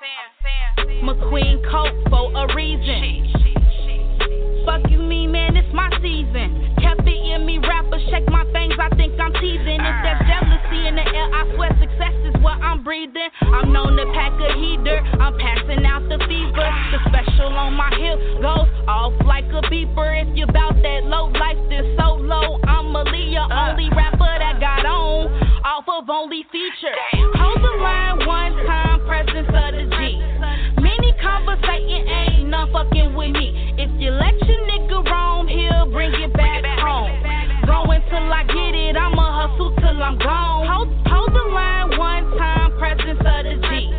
McQueen 0.99 1.63
coat 1.71 1.95
for 2.11 2.27
a 2.35 2.53
reason. 2.53 3.23
Fuck 4.65 4.91
you 4.91 4.99
mean, 4.99 5.31
man, 5.31 5.55
it's 5.55 5.73
my 5.73 5.87
season. 6.03 6.75
Kept 6.75 7.07
in 7.07 7.45
me, 7.45 7.57
rappers 7.59 8.03
check 8.11 8.27
my 8.27 8.43
things, 8.51 8.75
I 8.75 8.93
think 8.97 9.17
I'm 9.17 9.31
teasing. 9.39 9.79
If 9.79 9.95
there's 10.03 10.27
jealousy 10.71 10.87
in 10.87 10.95
the 10.95 11.01
air, 11.01 11.27
I 11.33 11.55
swear 11.55 11.69
success 11.79 12.13
is 12.25 12.35
what 12.41 12.59
I'm 12.61 12.83
breathing. 12.83 13.29
I'm 13.41 13.71
known 13.73 13.95
to 13.97 14.05
pack 14.13 14.33
a 14.39 14.53
heater, 14.57 14.99
I'm 15.19 15.37
passing 15.37 15.85
out 15.85 16.03
the 16.09 16.17
fever. 16.27 16.67
The 16.91 16.99
special 17.09 17.53
on 17.53 17.73
my 17.73 17.89
hip 17.97 18.19
goes 18.41 18.69
off 18.87 19.13
like 19.25 19.45
a 19.45 19.61
beeper. 19.67 20.21
If 20.21 20.35
you 20.37 20.45
bout 20.47 20.75
that 20.75 21.03
low 21.05 21.27
life, 21.27 21.59
then 21.69 21.95
so 21.99 22.15
low, 22.15 22.59
I'm 22.67 22.95
a 22.95 23.03
Leo, 23.03 23.41
uh. 23.41 23.71
only 23.71 23.89
rapper 23.89 24.31
that 24.39 24.59
got 24.59 24.85
on 24.85 25.27
off 25.63 25.85
of 25.87 26.09
only 26.09 26.43
feature. 26.51 26.95
Hold 27.35 27.59
the 27.59 27.73
line 27.83 28.27
one 28.27 28.53
time, 28.65 28.99
presence 29.05 29.47
of 29.47 29.71
the 29.75 29.85
G. 29.97 30.81
Many 30.81 31.13
conversating 31.21 32.07
ain't 32.07 32.49
none 32.49 32.71
fucking 32.71 33.13
with 33.15 33.31
me. 33.31 33.75
If 33.77 33.89
you 33.99 34.11
let 34.11 34.35
your 34.47 34.61
nigga 34.67 35.05
roam, 35.05 35.47
he'll 35.47 35.91
bring 35.91 36.13
it 36.13 36.33
back 36.33 36.50
till 38.31 38.39
I 38.39 38.43
get 38.43 38.75
it, 38.75 38.95
I'ma 38.95 39.47
hustle 39.47 39.75
till 39.75 40.03
I'm 40.03 40.17
gone. 40.17 40.67
Hold, 40.67 40.89
hold 41.07 41.29
the 41.33 41.51
line 41.51 41.97
one 41.99 42.37
time, 42.37 42.77
presence 42.77 43.19
of 43.19 43.43
the 43.43 43.55
G. 43.67 43.91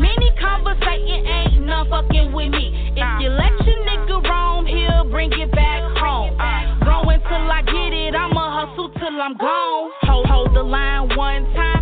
Many 0.00 0.30
conversating 0.40 1.26
ain't 1.26 1.66
none 1.66 1.88
fucking 1.88 2.32
with 2.32 2.50
me. 2.50 2.92
If 2.96 3.22
you 3.22 3.28
let 3.30 3.54
your 3.66 3.78
nigga 3.86 4.28
roam, 4.28 4.66
he'll 4.66 5.08
bring 5.10 5.32
it 5.32 5.52
back 5.52 5.82
home. 5.98 6.36
Going 6.84 7.20
till 7.20 7.50
I 7.50 7.62
get 7.62 7.92
it, 7.92 8.14
I'ma 8.14 8.66
hustle 8.66 8.90
till 8.98 9.22
I'm 9.22 9.36
gone. 9.36 9.90
Hold, 10.02 10.26
hold 10.26 10.54
the 10.54 10.62
line 10.62 11.16
one 11.16 11.44
time, 11.54 11.77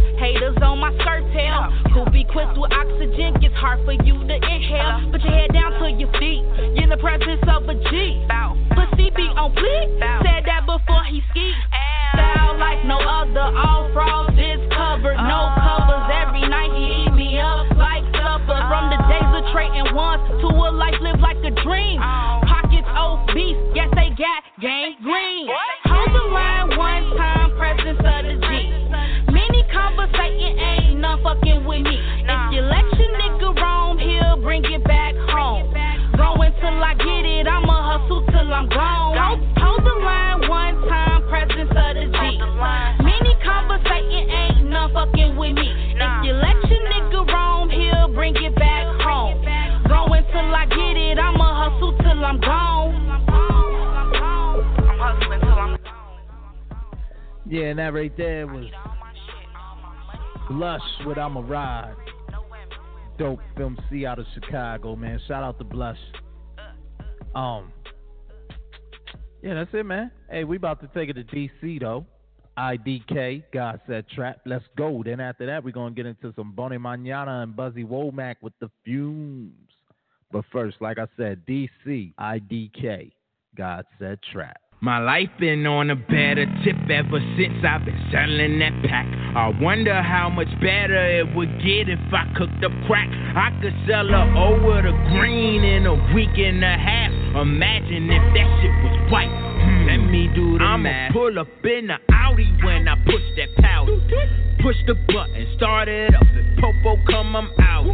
glitters 0.46 0.62
on 0.62 0.78
my 0.78 0.92
skirt 1.00 1.24
tail. 1.32 1.72
Could 1.94 2.12
be 2.12 2.24
quits 2.24 2.52
with 2.56 2.72
oxygen, 2.72 3.34
gets 3.40 3.54
hard 3.54 3.84
for 3.84 3.92
you 3.92 4.14
to 4.14 4.34
inhale. 4.34 5.10
Put 5.10 5.22
your 5.22 5.32
head 5.32 5.52
down 5.52 5.72
to 5.80 5.90
your 5.90 6.10
feet, 6.18 6.42
You're 6.74 6.84
in 6.84 6.88
the 6.90 6.96
presence 6.96 7.42
of 7.48 7.68
a 7.68 7.74
G. 7.74 8.24
But 8.28 8.90
CB 8.94 9.18
on 9.36 9.54
fleek, 9.54 9.88
said 10.22 10.44
that 10.46 10.66
before 10.66 11.04
he 11.10 11.22
skis. 11.30 11.54
Style 12.14 12.58
like 12.58 12.84
no 12.86 12.98
other, 12.98 13.50
all 13.56 13.90
frauds 13.92 14.36
is 14.38 14.62
covered, 14.72 15.18
no 15.18 15.40
covers. 15.58 16.06
Every 16.14 16.46
night 16.48 16.70
he 16.76 17.04
eat 17.04 17.14
me 17.14 17.38
up 17.40 17.66
like 17.76 18.04
supper. 18.14 18.60
From 18.70 18.90
the 18.90 19.00
days 19.10 19.30
of 19.34 19.44
trading 19.52 19.94
once 19.94 20.22
to 20.40 20.48
a 20.48 20.70
life 20.70 20.96
lived 21.00 21.20
like 21.20 21.38
a 21.44 21.52
dream. 21.62 22.00
Pockets 22.46 22.88
obese, 22.94 23.58
yes 23.74 23.88
they 23.94 24.10
got 24.14 24.42
gang 24.60 24.96
green. 25.02 25.48
What? 25.48 25.85
bring 34.46 34.64
it 34.64 34.84
back 34.84 35.12
home. 35.34 35.74
Going 36.16 36.54
till 36.62 36.78
I 36.78 36.94
get 36.94 37.26
it, 37.26 37.48
I'ma 37.48 37.98
hustle 37.98 38.24
till 38.30 38.54
I'm 38.54 38.68
gone. 38.68 39.42
Hold 39.58 39.82
the 39.82 39.96
line 40.06 40.48
one 40.48 40.86
time, 40.86 41.26
presence 41.28 41.68
of 41.68 41.94
the 41.98 42.06
G. 42.06 42.38
Many 43.02 43.34
conversating 43.42 44.30
ain't 44.30 44.70
no 44.70 44.88
fucking 44.94 45.36
with 45.36 45.52
me. 45.52 45.66
If 45.98 46.24
you 46.24 46.32
let 46.38 46.54
your 46.70 46.78
nigga 46.78 47.26
roam, 47.26 47.70
he'll 47.70 48.14
bring 48.14 48.36
it 48.36 48.54
back 48.54 48.86
home. 49.02 49.42
Going 49.88 50.22
till 50.30 50.54
I 50.54 50.64
get 50.70 50.96
it, 50.96 51.18
I'ma 51.18 51.70
hustle 51.70 51.98
till 51.98 52.24
I'm 52.24 52.40
gone. 52.40 53.02
Yeah, 57.48 57.64
and 57.64 57.78
that 57.80 57.92
right 57.94 58.16
there 58.16 58.46
was 58.46 58.66
Lush 60.50 60.80
with 61.04 61.18
I'ma 61.18 61.40
Ride. 61.40 61.94
Dope 63.18 63.40
film 63.56 63.78
C 63.90 64.04
out 64.04 64.18
of 64.18 64.26
Chicago, 64.34 64.94
man. 64.94 65.20
Shout 65.26 65.42
out 65.42 65.58
to 65.58 65.64
Blush. 65.64 65.98
Um, 67.34 67.72
yeah, 69.42 69.54
that's 69.54 69.70
it, 69.72 69.84
man. 69.84 70.10
Hey, 70.30 70.44
we 70.44 70.56
about 70.56 70.80
to 70.80 70.88
take 70.88 71.08
it 71.08 71.14
to 71.14 71.24
DC 71.24 71.80
though. 71.80 72.06
IDK, 72.58 73.44
God 73.52 73.80
said 73.86 74.08
trap. 74.08 74.40
Let's 74.46 74.64
go. 74.76 75.02
Then 75.04 75.20
after 75.20 75.46
that, 75.46 75.62
we're 75.62 75.72
gonna 75.72 75.94
get 75.94 76.06
into 76.06 76.32
some 76.34 76.52
Bonnie 76.52 76.78
Manana 76.78 77.42
and 77.42 77.54
Buzzy 77.54 77.84
Womack 77.84 78.36
with 78.40 78.54
the 78.60 78.70
fumes. 78.84 79.52
But 80.32 80.44
first, 80.50 80.78
like 80.80 80.98
I 80.98 81.06
said, 81.16 81.42
DC, 81.46 82.14
IDK, 82.18 83.12
God 83.56 83.84
said 83.98 84.18
trap. 84.32 84.60
My 84.86 84.98
life 84.98 85.30
been 85.40 85.66
on 85.66 85.90
a 85.90 85.96
better 85.96 86.46
tip 86.62 86.78
ever 86.88 87.18
since 87.34 87.58
I've 87.66 87.84
been 87.84 87.98
selling 88.14 88.60
that 88.62 88.70
pack. 88.86 89.02
I 89.34 89.50
wonder 89.60 90.00
how 90.00 90.30
much 90.30 90.46
better 90.62 90.94
it 90.94 91.34
would 91.34 91.50
get 91.58 91.90
if 91.90 91.98
I 92.14 92.22
cooked 92.38 92.62
up 92.62 92.70
crack. 92.86 93.10
I 93.10 93.50
could 93.60 93.74
sell 93.82 94.06
her 94.06 94.26
over 94.38 94.86
the 94.86 94.94
green 95.10 95.64
in 95.64 95.90
a 95.90 96.14
week 96.14 96.38
and 96.38 96.62
a 96.62 96.78
half. 96.78 97.10
Imagine 97.34 98.06
if 98.14 98.22
that 98.38 98.46
shit 98.62 98.70
was 98.86 99.10
white. 99.10 99.55
Hmm, 99.66 99.86
Let 99.86 99.96
me 99.98 100.28
do 100.34 100.58
the 100.58 100.64
I'ma 100.64 100.82
math. 100.82 101.12
pull 101.12 101.38
up 101.38 101.48
in 101.64 101.88
the 101.88 101.98
Audi 102.14 102.46
when 102.62 102.86
I 102.88 102.94
push 103.04 103.22
that 103.36 103.50
powder. 103.62 103.98
Push 104.62 104.76
the 104.86 104.94
button, 104.94 105.46
start 105.56 105.88
it 105.88 106.14
up. 106.14 106.22
If 106.34 106.58
Popo 106.60 106.96
come, 107.10 107.36
I'm 107.36 107.50
out. 107.60 107.86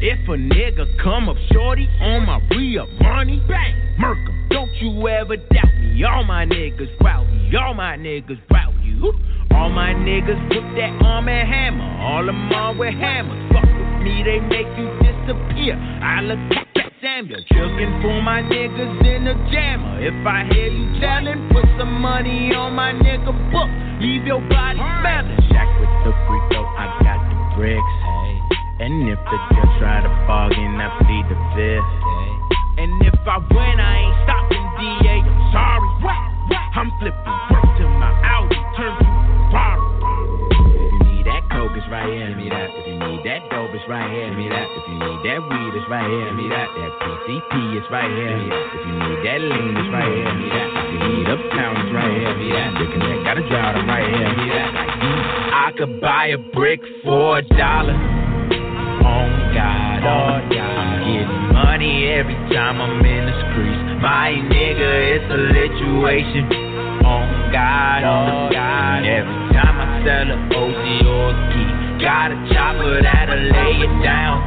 If 0.00 0.28
a 0.28 0.36
nigga 0.36 0.86
come 1.02 1.28
up 1.28 1.36
shorty 1.52 1.88
on 2.00 2.24
my 2.26 2.40
real 2.54 2.86
money, 3.00 3.42
bang, 3.48 3.74
murk 3.98 4.18
'em. 4.18 4.46
Don't 4.50 4.70
you 4.80 5.08
ever 5.08 5.36
doubt 5.36 5.74
me. 5.80 6.04
All 6.04 6.24
my 6.24 6.46
niggas 6.46 6.88
rowdy, 7.00 7.56
all 7.56 7.74
my 7.74 7.96
niggas 7.96 8.38
rowdy. 8.50 8.74
All 9.50 9.70
my 9.70 9.92
niggas 9.94 10.40
with 10.50 10.76
that 10.76 11.02
arm 11.04 11.28
and 11.28 11.48
hammer. 11.48 11.84
All 12.00 12.24
them 12.24 12.52
all 12.52 12.74
with 12.74 12.94
hammers. 12.94 13.52
Fuck 13.52 13.64
with 13.64 14.02
me, 14.02 14.22
they 14.22 14.38
make 14.40 14.66
you 14.78 14.88
disappear. 15.02 15.74
I 16.02 16.20
look 16.22 16.38
at 16.56 16.66
that 16.76 16.77
Samuel, 17.00 17.38
looking 17.54 17.94
for 18.02 18.18
my 18.22 18.42
niggas 18.42 18.98
in 19.06 19.22
the 19.22 19.34
jammer. 19.54 20.02
If 20.02 20.18
I 20.26 20.50
hear 20.50 20.66
you 20.66 20.98
telling, 20.98 21.46
put 21.54 21.62
some 21.78 21.94
money 22.02 22.50
on 22.50 22.74
my 22.74 22.90
nigga 22.90 23.30
book. 23.54 23.70
Leave 24.02 24.26
your 24.26 24.42
body 24.50 24.82
smelling. 24.82 25.38
Shack 25.46 25.70
with 25.78 25.94
the 26.02 26.10
freak 26.26 26.44
though, 26.50 26.66
I 26.66 26.90
got 27.06 27.22
the 27.22 27.38
bricks. 27.54 27.94
Hey. 28.02 28.82
And 28.82 29.06
if 29.14 29.18
the 29.30 29.38
judge 29.54 29.74
try 29.78 30.02
to 30.02 30.10
bargain, 30.26 30.74
I 30.74 30.90
plead 31.06 31.26
the 31.30 31.38
fifth. 31.54 31.90
And 32.82 32.98
if 33.06 33.14
I 33.26 33.38
win, 33.46 33.76
I 33.78 33.94
ain't 34.02 34.18
stopping, 34.26 34.66
DA. 34.82 35.16
I'm 35.22 35.38
sorry. 35.54 35.88
I'm 36.78 36.90
flipping 36.98 37.38
work 37.50 37.66
to 37.78 37.84
my 37.98 38.10
Audi, 38.26 38.58
turn 38.74 38.94
to 38.98 39.06
Ferrari. 39.50 39.82
If 40.50 40.66
you 40.66 40.98
need 41.10 41.26
that 41.26 41.42
coke, 41.50 41.74
it's 41.74 41.86
right 41.90 42.10
here. 42.10 42.28
Give 42.28 42.38
me 42.38 42.50
that. 42.50 42.77
It's 43.78 43.86
right 43.86 44.10
here. 44.10 44.26
Give 44.26 44.38
me 44.38 44.48
that. 44.50 44.66
If 44.74 44.84
you 44.90 44.98
need 44.98 45.20
that 45.22 45.38
weed, 45.38 45.72
it's 45.78 45.86
right 45.86 46.10
here. 46.10 46.26
Give 46.26 46.34
me 46.34 46.46
that. 46.50 46.66
That 46.74 46.92
PCP, 46.98 47.52
it's 47.78 47.86
right 47.94 48.10
here. 48.10 48.34
Give 48.34 48.42
me 48.42 48.50
that. 48.50 48.66
If 48.74 48.82
you 48.82 48.94
need 48.98 49.20
that 49.22 49.38
lean, 49.38 49.74
it's 49.78 49.90
right 49.94 50.10
here. 50.10 50.26
Give 50.26 50.38
me 50.42 50.48
that. 50.50 50.68
If 50.74 50.88
you 50.90 51.00
need 51.06 51.26
uptown, 51.30 51.74
it's 51.78 51.92
right 51.94 52.10
here. 52.10 52.26
Give 52.26 52.42
me 52.42 52.48
that. 52.58 52.70
The 52.74 52.84
connect, 52.90 53.20
gotta 53.22 53.44
drive 53.46 53.74
them 53.78 53.86
right 53.86 54.02
here. 54.02 54.26
Give 54.34 54.38
me 54.42 54.46
that. 54.50 54.70
I 55.54 55.68
could 55.78 55.94
buy 56.02 56.24
a 56.34 56.38
brick 56.38 56.82
for 57.06 57.38
a 57.38 57.42
dollar. 57.54 57.94
On 57.94 59.30
God, 59.54 60.02
oh 60.02 60.42
God. 60.50 60.58
I'm 60.58 61.06
getting 61.06 61.42
money 61.54 61.94
every 62.18 62.38
time 62.50 62.82
I'm 62.82 62.98
in 62.98 63.30
the 63.30 63.36
streets. 63.46 64.02
My 64.02 64.34
nigga, 64.34 64.90
it's 65.14 65.28
a 65.30 65.40
situation. 65.54 66.50
On 67.06 67.52
God, 67.54 68.02
on 68.02 68.50
God. 68.50 69.06
Every 69.06 69.38
time 69.54 69.78
I 69.78 70.02
sell 70.02 70.26
a 70.34 70.36
OG 70.50 70.82
or 71.06 71.30
a 71.30 71.38
key, 71.54 71.77
got 71.98 72.30
a 72.30 72.38
chopper 72.54 73.02
that'll 73.02 73.42
lay 73.42 73.82
it 73.82 73.94
down. 74.06 74.46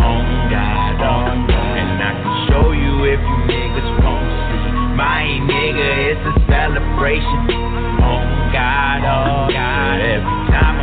On 0.00 0.24
God, 0.48 0.96
on. 1.04 1.44
And 1.44 2.00
I 2.00 2.12
can 2.16 2.34
show 2.48 2.72
you 2.72 3.04
if 3.04 3.20
you 3.20 3.36
niggas 3.52 3.90
won't 4.00 4.24
see. 4.48 4.96
My 4.96 5.28
nigga, 5.44 6.16
it's 6.16 6.24
a 6.24 6.34
celebration. 6.48 7.52
On 8.00 8.24
God, 8.48 9.04
on 9.04 9.52
God. 9.52 10.00
Every 10.00 10.40
time 10.56 10.75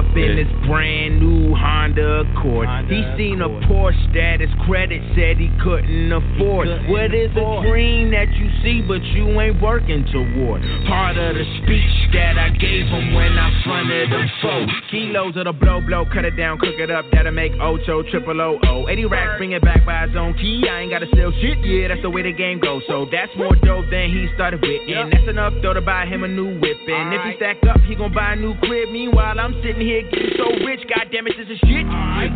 up 0.00 0.16
in 0.16 0.38
his 0.38 0.48
brand 0.66 1.20
new 1.20 1.54
Honda 1.54 2.24
Accord. 2.24 2.68
He 2.88 3.04
seen 3.20 3.42
a 3.44 3.48
Porsche 3.68 4.00
that 4.16 4.40
his 4.40 4.48
credit 4.64 5.02
said 5.12 5.36
he 5.36 5.52
couldn't 5.60 6.08
afford. 6.08 6.68
What 6.88 7.12
is 7.12 7.28
a 7.36 7.60
dream 7.68 8.10
that 8.16 8.32
you 8.32 8.48
see 8.64 8.80
but 8.80 9.04
you 9.12 9.28
ain't 9.40 9.60
working 9.60 10.08
toward? 10.08 10.64
Part 10.88 11.18
of 11.20 11.36
the 11.36 11.44
speech 11.60 11.96
that 12.16 12.40
I 12.40 12.48
gave 12.56 12.88
him 12.88 13.12
when 13.12 13.36
I 13.36 13.52
fronted 13.64 14.10
them 14.10 14.26
folks. 14.40 14.72
Kilos 14.90 15.36
of 15.36 15.44
the 15.44 15.52
blow 15.52 15.80
blow, 15.84 16.08
cut 16.08 16.24
it 16.24 16.36
down, 16.36 16.58
cook 16.58 16.80
it 16.80 16.90
up, 16.90 17.04
that'll 17.12 17.32
make 17.32 17.52
Ocho 17.60 18.02
triple 18.10 18.40
O 18.40 18.58
O. 18.64 18.88
80 18.88 19.04
racks, 19.04 19.36
bring 19.36 19.52
it 19.52 19.62
back 19.62 19.84
by 19.84 20.06
his 20.06 20.16
own 20.16 20.32
key. 20.34 20.64
I 20.64 20.80
ain't 20.80 20.90
gotta 20.90 21.06
sell 21.14 21.30
shit, 21.44 21.60
yeah, 21.60 21.88
that's 21.88 22.00
the 22.00 22.10
way 22.10 22.22
the 22.22 22.32
game 22.32 22.58
goes. 22.58 22.82
So 22.88 23.06
that's 23.12 23.30
more 23.36 23.54
dope 23.54 23.84
than 23.90 24.08
he 24.08 24.28
started 24.34 24.62
with. 24.62 24.80
And 24.88 25.12
that's 25.12 25.28
enough 25.28 25.52
though 25.60 25.74
to 25.74 25.82
buy 25.82 26.06
him 26.06 26.24
a 26.24 26.28
new 26.28 26.56
whip. 26.58 26.78
And 26.88 27.12
if 27.12 27.20
he 27.28 27.36
stack 27.36 27.60
up, 27.68 27.80
he 27.84 27.94
gon' 27.94 28.14
buy 28.14 28.32
a 28.32 28.36
new 28.36 28.54
crib. 28.64 28.88
Meanwhile, 28.90 29.38
I'm 29.38 29.54
sitting 29.62 29.82
here 29.82 29.89
getting 29.90 30.34
so 30.38 30.46
rich. 30.62 30.82
God 30.86 31.10
damn 31.10 31.26
it, 31.26 31.34
this 31.34 31.50
is 31.50 31.58
shit. 31.66 31.86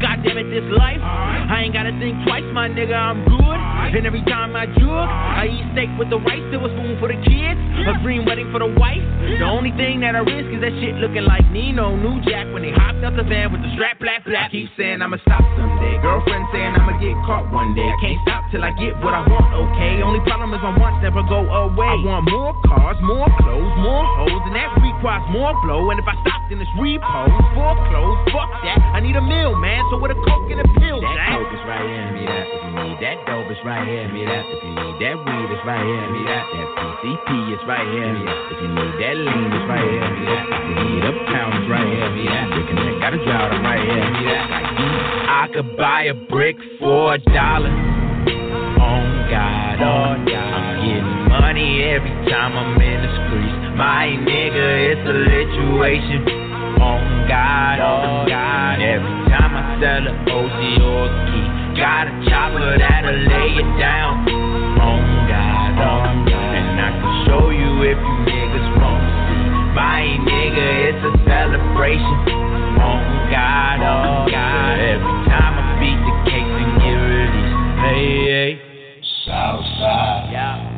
God 0.02 0.22
damn 0.26 0.38
it, 0.38 0.50
this 0.50 0.66
life. 0.74 0.98
I 0.98 1.62
ain't 1.62 1.74
gotta 1.74 1.94
think 2.02 2.18
twice, 2.26 2.46
my 2.50 2.66
nigga, 2.66 2.96
I'm 2.96 3.22
good. 3.24 3.58
And 3.94 4.06
every 4.06 4.24
time 4.26 4.56
I 4.56 4.66
jug, 4.66 5.06
I 5.06 5.46
eat 5.46 5.66
steak 5.72 5.90
with 5.98 6.10
the 6.10 6.18
rice, 6.18 6.42
silver 6.50 6.66
spoon 6.72 6.98
for 6.98 7.06
the 7.06 7.18
kids, 7.22 7.60
a 7.86 7.94
green 8.02 8.26
wedding 8.26 8.50
for 8.50 8.58
the 8.58 8.70
wife. 8.74 9.02
The 9.38 9.46
only 9.46 9.70
thing 9.78 10.02
that 10.02 10.18
I 10.18 10.22
risk 10.26 10.50
is 10.50 10.60
that 10.64 10.74
shit 10.82 10.98
looking 10.98 11.22
like 11.22 11.46
Nino, 11.54 11.94
New 11.94 12.18
Jack 12.26 12.50
when 12.50 12.66
they 12.66 12.74
hopped 12.74 13.06
out 13.06 13.14
the 13.14 13.22
van 13.22 13.54
with 13.54 13.62
the 13.62 13.70
strap, 13.78 14.02
black, 14.02 14.26
black. 14.26 14.50
Keep 14.50 14.74
saying 14.74 14.98
I'ma 14.98 15.22
stop 15.22 15.44
someday. 15.54 16.00
Girlfriend 16.02 16.50
saying 16.50 16.74
I'ma 16.74 16.98
get 16.98 17.14
caught 17.22 17.46
one 17.54 17.76
day. 17.78 17.86
I 17.86 17.96
can't 18.02 18.18
stop 18.26 18.42
till 18.50 18.64
I 18.66 18.74
get 18.80 18.98
what 18.98 19.14
I 19.14 19.22
want, 19.30 19.52
okay? 19.52 20.02
Only 20.02 20.18
problem 20.26 20.50
is 20.56 20.60
my 20.64 20.74
wants 20.74 20.98
never 21.04 21.22
go 21.30 21.46
away. 21.46 21.86
I 21.86 21.98
want 22.02 22.26
more 22.26 22.56
cars, 22.66 22.98
more 23.04 23.30
clothes, 23.38 23.74
more 23.78 24.02
hoes, 24.18 24.42
and 24.50 24.56
that 24.58 24.74
requires 24.80 25.22
more 25.30 25.54
blow. 25.62 25.92
And 25.92 26.00
if 26.00 26.06
I 26.08 26.16
stop, 26.24 26.40
then 26.50 26.58
it's 26.58 26.74
repos, 26.80 27.30
foreclosed. 27.52 28.32
Fuck 28.32 28.52
that. 28.64 28.80
I 28.96 29.00
need 29.04 29.16
a 29.16 29.24
meal, 29.24 29.52
man. 29.58 29.84
So 29.90 30.00
with 30.00 30.14
a 30.14 30.18
coke 30.18 30.48
and 30.48 30.64
a 30.64 30.68
pill, 30.80 31.02
that 31.04 31.14
Jack. 31.14 31.36
coke 31.36 31.52
is 31.52 31.64
right 31.68 31.84
here. 31.84 32.06
Me 32.16 32.22
that. 32.24 32.44
If 32.48 32.60
you 32.64 32.72
need 32.72 32.96
that 33.04 33.16
dope, 33.28 33.50
it's 33.52 33.60
right 33.66 33.84
here. 33.84 34.06
Me 34.08 34.24
that. 34.24 34.44
If 34.48 34.60
you 34.64 34.72
need 34.72 34.96
that 35.02 35.16
weed, 35.20 35.48
it's 35.52 35.64
right 35.68 35.84
here. 35.84 36.04
Me 36.08 36.20
that. 36.24 36.44
That 36.48 36.68
PCP, 37.04 37.28
it's 37.52 37.64
right 37.68 37.88
here. 37.92 38.10
Me 38.14 38.22
that. 38.24 38.38
If 38.48 38.58
you 38.64 38.70
need 38.72 38.94
that 39.02 39.16
lean, 39.20 39.50
it's 39.52 39.66
right 39.68 39.84
here. 39.84 40.06
Me 40.08 40.22
that. 40.24 40.44
If 40.48 40.64
you 40.64 40.86
need 40.88 41.04
uptown, 41.04 41.50
it's 41.60 41.68
right 41.68 41.88
here. 41.90 42.08
Me 42.14 42.24
that. 42.30 42.46
You 42.54 42.62
can 42.64 42.78
gotta 43.02 43.20
drive 43.20 43.50
them 43.52 43.62
right 43.66 43.82
here. 43.84 44.06
Me 44.14 44.22
that. 44.32 44.44
I 45.28 45.44
could 45.52 45.76
buy 45.76 46.08
a 46.08 46.14
brick 46.14 46.56
for 46.80 47.14
a 47.14 47.18
dollar. 47.34 47.68
On 47.68 49.06
God, 49.28 49.78
on 49.82 50.24
God. 50.24 50.54
I'm 50.54 50.86
getting 50.86 51.28
money 51.28 51.82
every 51.82 52.14
time 52.30 52.56
I'm 52.56 52.80
in 52.80 52.98
the 53.02 53.12
streets. 53.26 53.64
My 53.76 54.06
nigga, 54.06 54.66
it's 54.92 55.04
a 55.04 55.16
situation. 55.26 56.43
On 56.80 57.28
God, 57.28 57.78
on 57.80 58.28
God. 58.28 58.82
Every 58.82 59.14
time 59.30 59.52
I 59.54 59.62
sell 59.78 60.04
a 60.06 60.12
OG 60.26 60.60
or 60.82 61.06
a 61.06 61.18
key, 61.30 61.46
got 61.78 62.08
a 62.08 62.14
chopper 62.28 62.78
that'll 62.78 63.14
lay 63.14 63.50
it 63.58 63.70
down. 63.78 64.26
On 64.80 65.02
God, 65.30 65.74
on 65.78 66.26
God. 66.26 66.54
And 66.54 66.80
I 66.80 66.90
can 66.94 67.12
show 67.26 67.50
you 67.50 67.70
if 67.86 67.98
you 67.98 68.14
niggas 68.26 68.68
won't 68.80 69.06
see. 69.28 69.44
My 69.74 70.02
nigga, 70.26 70.66
it's 70.90 71.02
a 71.04 71.12
celebration. 71.28 72.18
On 72.80 73.02
God, 73.30 73.78
on 73.82 74.30
God. 74.30 74.74
Every 74.80 75.16
time 75.30 75.54
I 75.58 75.64
beat 75.78 76.00
the 76.00 76.14
case 76.26 76.54
and 76.62 76.72
get 76.82 76.98
released. 76.98 77.54
Hey, 77.84 78.58
hey. 78.58 78.74
South 79.26 79.64
side, 79.80 80.30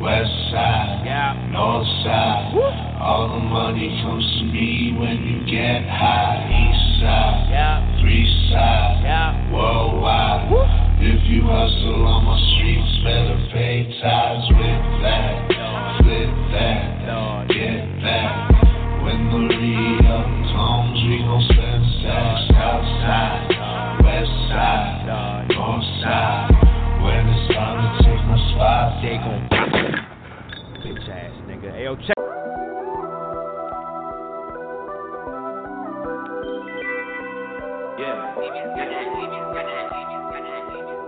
west 0.07 0.31
side, 0.55 1.03
yeah. 1.03 1.35
north 1.51 1.83
side. 2.07 2.55
All 2.95 3.27
the 3.27 3.43
money 3.43 3.91
comes 3.99 4.23
to 4.39 4.43
me 4.47 4.95
when 4.95 5.19
you 5.19 5.43
get 5.43 5.83
high. 5.83 6.47
East 6.47 7.03
side, 7.03 7.51
yeah. 7.51 7.83
three 7.99 8.23
side, 8.47 9.03
yeah. 9.03 9.51
worldwide. 9.51 10.47
If 11.03 11.27
you 11.27 11.43
hustle 11.43 12.07
on 12.07 12.23
my 12.23 12.39
streets, 12.55 12.93
better 13.03 13.35
pay 13.51 13.83
tithes 13.99 14.47
with 14.55 14.83
that. 15.03 15.43
Flip 15.99 16.31
that, 16.55 17.51
get 17.51 17.83
that. 18.07 18.47
When 19.03 19.27
the 19.27 19.43
re-up 19.59 20.29
comes, 20.55 20.99
we 21.03 21.19
gon' 21.19 21.43
spend 21.51 21.83
sex 21.99 22.47
outside, 22.55 23.43
west 24.07 24.31
side, 24.47 25.51
north 25.51 25.83
side. 25.99 26.47
When 27.03 27.27
it's 27.27 27.53
time 27.53 27.76
to 28.67 28.99
take 29.01 29.11
they 29.11 29.17
gon' 29.23 29.47
Bitch 30.83 31.09
ass 31.09 31.31
nigga. 31.47 31.71
Ayo, 31.73 31.95
check. 32.05 32.15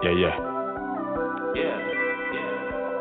Yeah, 0.01 0.15
yeah. 1.55 1.98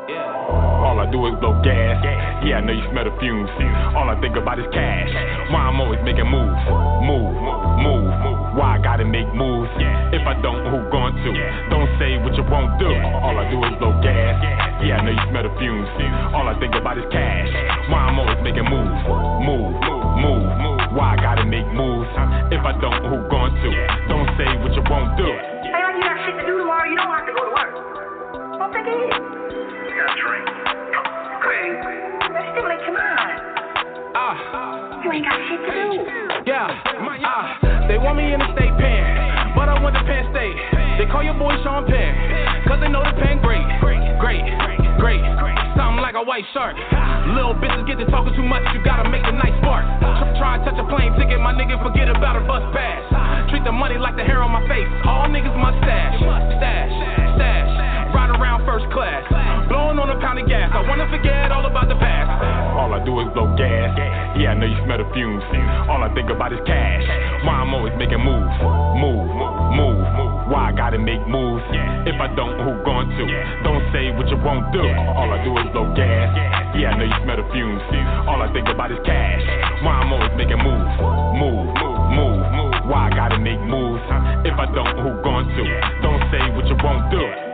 All 0.09 0.97
I 0.97 1.07
do 1.13 1.21
is 1.29 1.37
blow 1.37 1.53
gas. 1.61 2.01
Yeah, 2.41 2.59
I 2.59 2.61
know 2.65 2.73
you 2.73 2.81
smell 2.89 3.05
the 3.05 3.13
fumes. 3.21 3.53
All 3.93 4.09
I 4.09 4.17
think 4.25 4.41
about 4.41 4.57
is 4.57 4.65
cash. 4.73 5.13
Why 5.53 5.69
I'm 5.69 5.77
always 5.85 6.01
making 6.01 6.33
moves, 6.33 6.57
move, 7.05 7.37
move. 7.85 8.09
Move. 8.09 8.57
Why 8.57 8.75
I 8.75 8.79
gotta 8.83 9.05
make 9.05 9.29
moves? 9.37 9.71
If 10.11 10.25
I 10.25 10.35
don't, 10.41 10.65
who 10.73 10.81
going 10.89 11.13
to? 11.13 11.31
Don't 11.69 11.93
say 12.01 12.17
what 12.25 12.33
you 12.35 12.43
won't 12.49 12.75
do. 12.81 12.89
All 12.89 13.37
I 13.37 13.53
do 13.53 13.61
is 13.69 13.77
blow 13.79 13.93
gas. 14.01 14.35
Yeah, 14.81 14.99
I 14.99 15.05
know 15.05 15.13
you 15.13 15.25
smell 15.29 15.45
the 15.45 15.53
fumes. 15.61 15.87
All 16.33 16.49
I 16.49 16.57
think 16.59 16.75
about 16.75 16.97
is 16.97 17.05
cash. 17.13 17.53
Why 17.93 18.09
I'm 18.09 18.19
always 18.19 18.41
making 18.41 18.65
moves, 18.65 18.99
move, 19.45 19.77
move. 19.77 20.45
Why 20.97 21.15
I 21.15 21.17
gotta 21.21 21.45
make 21.45 21.69
moves? 21.77 22.09
If 22.49 22.65
I 22.65 22.73
don't, 22.81 23.05
who 23.13 23.29
going 23.29 23.53
to? 23.61 23.71
Don't 24.09 24.29
say 24.41 24.49
what 24.65 24.73
you 24.73 24.83
won't 24.89 25.15
do. 25.21 25.29
Hey, 25.29 25.85
you 25.95 26.03
got 26.03 26.17
shit 26.25 26.35
to 26.41 26.45
do 26.49 26.65
tomorrow, 26.65 26.89
you 26.89 26.97
don't 26.97 27.13
have 27.13 27.29
to 27.29 27.35
go 27.37 27.45
to 27.45 27.53
work. 27.53 27.73
Well, 28.59 28.73
take 28.73 28.89
a 28.89 28.95
hit. 28.97 29.38
Ain't 35.09 35.25
got 35.25 35.41
shit 35.49 35.57
to 35.57 35.73
do. 35.73 35.89
Yeah, 36.45 36.69
ah, 36.69 37.89
they 37.89 37.97
want 37.97 38.21
me 38.21 38.29
in 38.29 38.41
the 38.41 38.49
state 38.53 38.73
pen, 38.77 39.57
but 39.57 39.69
I 39.69 39.81
went 39.81 39.97
to 39.97 40.05
Penn 40.05 40.29
State. 40.33 40.53
They 41.01 41.09
call 41.09 41.25
your 41.25 41.37
boy 41.37 41.57
Sean 41.65 41.89
Penn, 41.89 42.13
cause 42.69 42.77
they 42.81 42.93
know 42.93 43.01
the 43.01 43.17
pen 43.17 43.41
great, 43.41 43.65
great, 44.21 44.45
great. 45.01 45.25
Something 45.81 46.05
like 46.05 46.13
a 46.13 46.25
white 46.25 46.45
shark. 46.53 46.77
Little 47.33 47.57
bitches 47.57 47.89
get 47.89 47.97
to 48.01 48.07
talking 48.13 48.37
too 48.37 48.45
much, 48.45 48.61
you 48.77 48.85
gotta 48.85 49.09
make 49.09 49.25
the 49.25 49.33
night 49.33 49.57
spark. 49.65 49.89
Try, 50.37 50.61
and 50.61 50.65
touch 50.69 50.77
a 50.77 50.85
plane 50.93 51.17
ticket, 51.17 51.41
my 51.41 51.57
nigga, 51.57 51.81
forget 51.81 52.13
about 52.13 52.37
a 52.37 52.45
bus 52.45 52.65
pass. 52.77 53.01
Treat 53.49 53.65
the 53.65 53.73
money 53.73 53.97
like 53.97 54.17
the 54.17 54.25
hair 54.25 54.45
on 54.45 54.53
my 54.53 54.65
face. 54.69 54.89
All 55.09 55.25
niggas 55.29 55.57
mustache, 55.57 56.21
stash, 56.61 56.93
stash. 57.41 57.71
Ride 58.13 58.33
around 58.37 58.69
first 58.69 58.85
class, 58.93 59.25
blowing 59.73 59.97
on 59.97 60.13
a 60.13 60.21
pound 60.21 60.37
of 60.41 60.49
gas. 60.49 60.69
I 60.73 60.85
wanna 60.85 61.09
forget 61.09 61.49
all 61.53 61.65
about 61.65 61.89
the 61.89 61.97
past. 61.97 62.58
All 62.89 62.97
I 62.97 63.05
do 63.05 63.21
is 63.21 63.29
blow 63.37 63.45
gas. 63.53 63.93
Yeah, 64.41 64.49
I 64.49 64.55
know 64.57 64.65
you 64.65 64.81
smell 64.89 64.97
the 64.97 65.05
fumes. 65.13 65.45
All 65.93 66.01
I 66.01 66.09
think 66.17 66.33
about 66.33 66.57
is 66.57 66.65
cash. 66.65 67.05
Why 67.45 67.61
I'm 67.61 67.77
always 67.77 67.93
making 68.01 68.25
moves, 68.25 68.49
move, 68.97 69.29
move. 69.29 69.61
Move. 69.77 70.49
Why 70.49 70.73
I 70.73 70.73
gotta 70.73 70.97
make 70.97 71.21
moves? 71.29 71.61
If 72.09 72.17
I 72.17 72.33
don't, 72.33 72.57
who 72.57 72.81
going 72.89 73.13
to? 73.13 73.25
Don't 73.61 73.85
say 73.93 74.09
what 74.17 74.25
you 74.33 74.41
won't 74.41 74.73
do. 74.73 74.81
All 74.81 75.29
I 75.29 75.45
do 75.45 75.53
is 75.61 75.69
blow 75.77 75.93
gas. 75.93 76.33
Yeah, 76.81 76.97
I 76.97 76.97
know 76.97 77.05
you 77.05 77.19
smell 77.29 77.37
the 77.37 77.45
fumes. 77.53 77.85
All 78.25 78.41
I 78.41 78.49
think 78.57 78.65
about 78.73 78.89
is 78.89 79.05
cash. 79.05 79.45
Why 79.85 80.01
I'm 80.01 80.09
always 80.09 80.33
making 80.41 80.65
moves, 80.65 80.89
Move, 81.37 81.69
move, 82.17 82.41
move. 82.57 82.73
Why 82.89 83.13
I 83.13 83.13
gotta 83.13 83.37
make 83.37 83.61
moves? 83.69 84.01
If 84.49 84.57
I 84.57 84.65
don't, 84.73 84.97
who 84.97 85.13
going 85.21 85.45
to? 85.45 85.65
Don't 86.01 86.25
say 86.33 86.41
what 86.57 86.65
you 86.65 86.77
won't 86.81 87.05
do. 87.13 87.48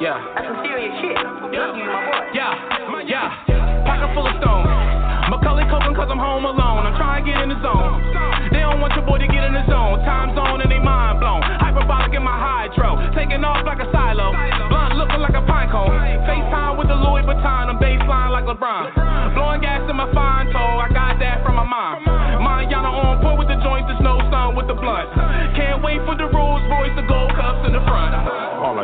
Yeah. 0.00 0.16
That's 0.32 0.48
some 0.48 0.64
serious 0.64 0.96
shit. 1.04 1.12
Love 1.12 1.76
you, 1.76 1.84
my 1.84 2.00
boy. 2.08 2.32
Yeah, 2.32 3.04
yeah. 3.04 3.84
Pocket 3.84 4.08
full 4.16 4.24
of 4.24 4.32
stones. 4.40 4.64
Macaulay 5.28 5.68
Culkin 5.68 5.92
cause 5.92 6.08
I'm 6.08 6.16
home 6.16 6.48
alone. 6.48 6.88
I'm 6.88 6.96
trying 6.96 7.20
to 7.20 7.28
get 7.28 7.36
in 7.44 7.52
the 7.52 7.60
zone. 7.60 8.00
They 8.48 8.64
don't 8.64 8.80
want 8.80 8.96
your 8.96 9.04
boy 9.04 9.20
to 9.20 9.28
get 9.28 9.44
in 9.44 9.52
the 9.52 9.60
zone. 9.68 10.00
Time 10.08 10.32
zone 10.32 10.64
and 10.64 10.72
they 10.72 10.80
mind 10.80 11.20
blown. 11.20 11.44
Hyperbolic 11.44 12.16
in 12.16 12.24
my 12.24 12.32
hydro. 12.32 12.96
Taking 13.12 13.44
off 13.44 13.60
like 13.68 13.76
a 13.76 13.92
silo. 13.92 14.32
Blunt 14.72 14.96
looking 14.96 15.20
like 15.20 15.36
a 15.36 15.44
pine 15.44 15.68
cone. 15.68 15.92
FaceTime 16.24 16.80
with 16.80 16.88
the 16.88 16.96
Louis 16.96 17.20
Vuitton. 17.28 17.68
I'm 17.68 17.76
baseline 17.76 18.32
like 18.32 18.48
LeBron. 18.48 19.36
Blowing 19.36 19.60
gas 19.60 19.84
in 19.84 20.00
my 20.00 20.08
fine 20.16 20.48
toe. 20.48 20.80
I 20.80 20.88
got 20.96 21.20
that 21.20 21.44
from 21.44 21.60
my 21.60 21.68
mom. 21.68 22.08
Manana 22.40 22.88
on 22.88 23.20
point 23.20 23.36
with 23.36 23.52
the 23.52 23.60
joints. 23.60 23.84
The 23.92 24.00
snow 24.00 24.16
sun 24.32 24.56
with 24.56 24.64
the 24.64 24.80
blunt. 24.80 25.12
Can't 25.60 25.84
wait 25.84 26.00
for 26.08 26.16
the 26.16 26.29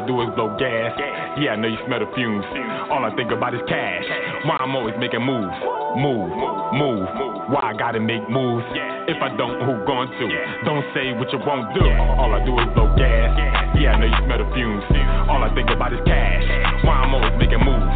do 0.07 0.23
is 0.23 0.31
blow 0.39 0.55
gas. 0.57 0.95
Yeah, 1.37 1.53
I 1.53 1.57
know 1.57 1.69
you 1.69 1.79
smell 1.87 2.01
the 2.01 2.09
fumes. 2.15 2.47
All 2.89 3.05
I 3.05 3.11
think 3.19 3.31
about 3.35 3.55
is 3.55 3.61
cash. 3.69 4.07
Why 4.47 4.57
I'm 4.63 4.75
always 4.75 4.95
making 4.99 5.27
moves, 5.27 5.53
move, 5.99 6.31
move. 6.73 7.07
Move. 7.07 7.51
Why 7.51 7.71
I 7.71 7.75
gotta 7.79 8.01
make 8.01 8.27
moves? 8.31 8.67
If 9.07 9.23
I 9.23 9.31
don't, 9.37 9.63
who 9.63 9.79
going 9.87 10.11
to? 10.11 10.27
Don't 10.67 10.83
say 10.95 11.15
what 11.15 11.31
you 11.31 11.39
won't 11.39 11.71
do. 11.75 11.87
All 12.19 12.35
I 12.35 12.43
do 12.43 12.55
is 12.59 12.67
blow 12.75 12.91
gas. 12.99 13.31
Yeah, 13.79 13.95
I 13.95 14.01
know 14.01 14.07
you 14.11 14.19
smell 14.27 14.43
the 14.43 14.49
fumes. 14.55 14.83
All 15.31 15.43
I 15.43 15.51
think 15.55 15.71
about 15.71 15.93
is 15.93 16.01
cash. 16.07 16.43
Why 16.83 17.07
I'm 17.07 17.15
always 17.15 17.35
making 17.39 17.63
moves, 17.63 17.87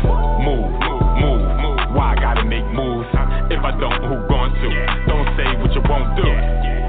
move, 0.42 0.70
move. 0.78 1.10
Move, 1.20 1.44
move. 1.60 1.80
Why 1.92 2.14
I 2.14 2.20
gotta 2.20 2.44
make 2.44 2.64
moves? 2.72 3.08
If 3.50 3.60
I 3.60 3.74
don't, 3.78 4.02
who 4.06 4.16
going 4.30 4.54
to? 4.54 4.68
Don't 5.10 5.28
say 5.36 5.48
what 5.58 5.74
you 5.74 5.82
won't 5.84 6.16
do. 6.16 6.79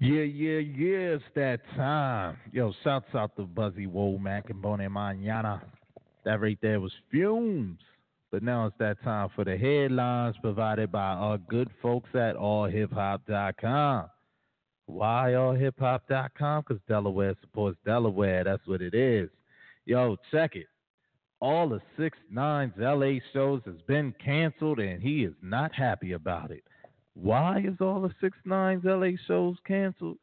Yeah, 0.00 0.22
yeah, 0.22 0.58
yeah, 0.60 1.16
it's 1.16 1.24
that 1.34 1.60
time. 1.74 2.36
Yo, 2.52 2.72
shouts 2.84 3.06
out 3.14 3.34
to 3.36 3.42
Buzzy 3.42 3.86
Womack 3.88 4.48
and 4.48 4.62
Bone 4.62 4.86
Manana. 4.92 5.60
That 6.24 6.40
right 6.40 6.58
there 6.62 6.80
was 6.80 6.92
fumes. 7.10 7.80
But 8.30 8.44
now 8.44 8.66
it's 8.66 8.76
that 8.78 9.02
time 9.02 9.30
for 9.34 9.44
the 9.44 9.56
headlines 9.56 10.36
provided 10.40 10.92
by 10.92 11.14
our 11.14 11.38
good 11.38 11.68
folks 11.82 12.10
at 12.14 12.36
allhiphop.com. 12.36 14.06
Why 14.86 15.32
allhiphop.com? 15.32 16.64
Because 16.68 16.82
Delaware 16.86 17.34
supports 17.40 17.78
Delaware. 17.84 18.44
That's 18.44 18.66
what 18.66 18.82
it 18.82 18.94
is. 18.94 19.30
Yo, 19.84 20.16
check 20.30 20.54
it. 20.54 20.66
All 21.40 21.68
the 21.68 21.80
six 21.98 22.16
nines 22.30 22.74
LA 22.78 23.18
shows 23.32 23.62
has 23.64 23.80
been 23.88 24.14
canceled 24.24 24.78
and 24.78 25.02
he 25.02 25.24
is 25.24 25.34
not 25.42 25.72
happy 25.74 26.12
about 26.12 26.52
it. 26.52 26.62
Why 27.20 27.58
is 27.58 27.74
all 27.80 28.00
the 28.00 28.14
six 28.20 28.38
nines 28.44 28.84
LA 28.84 29.10
shows 29.26 29.56
canceled? 29.66 30.18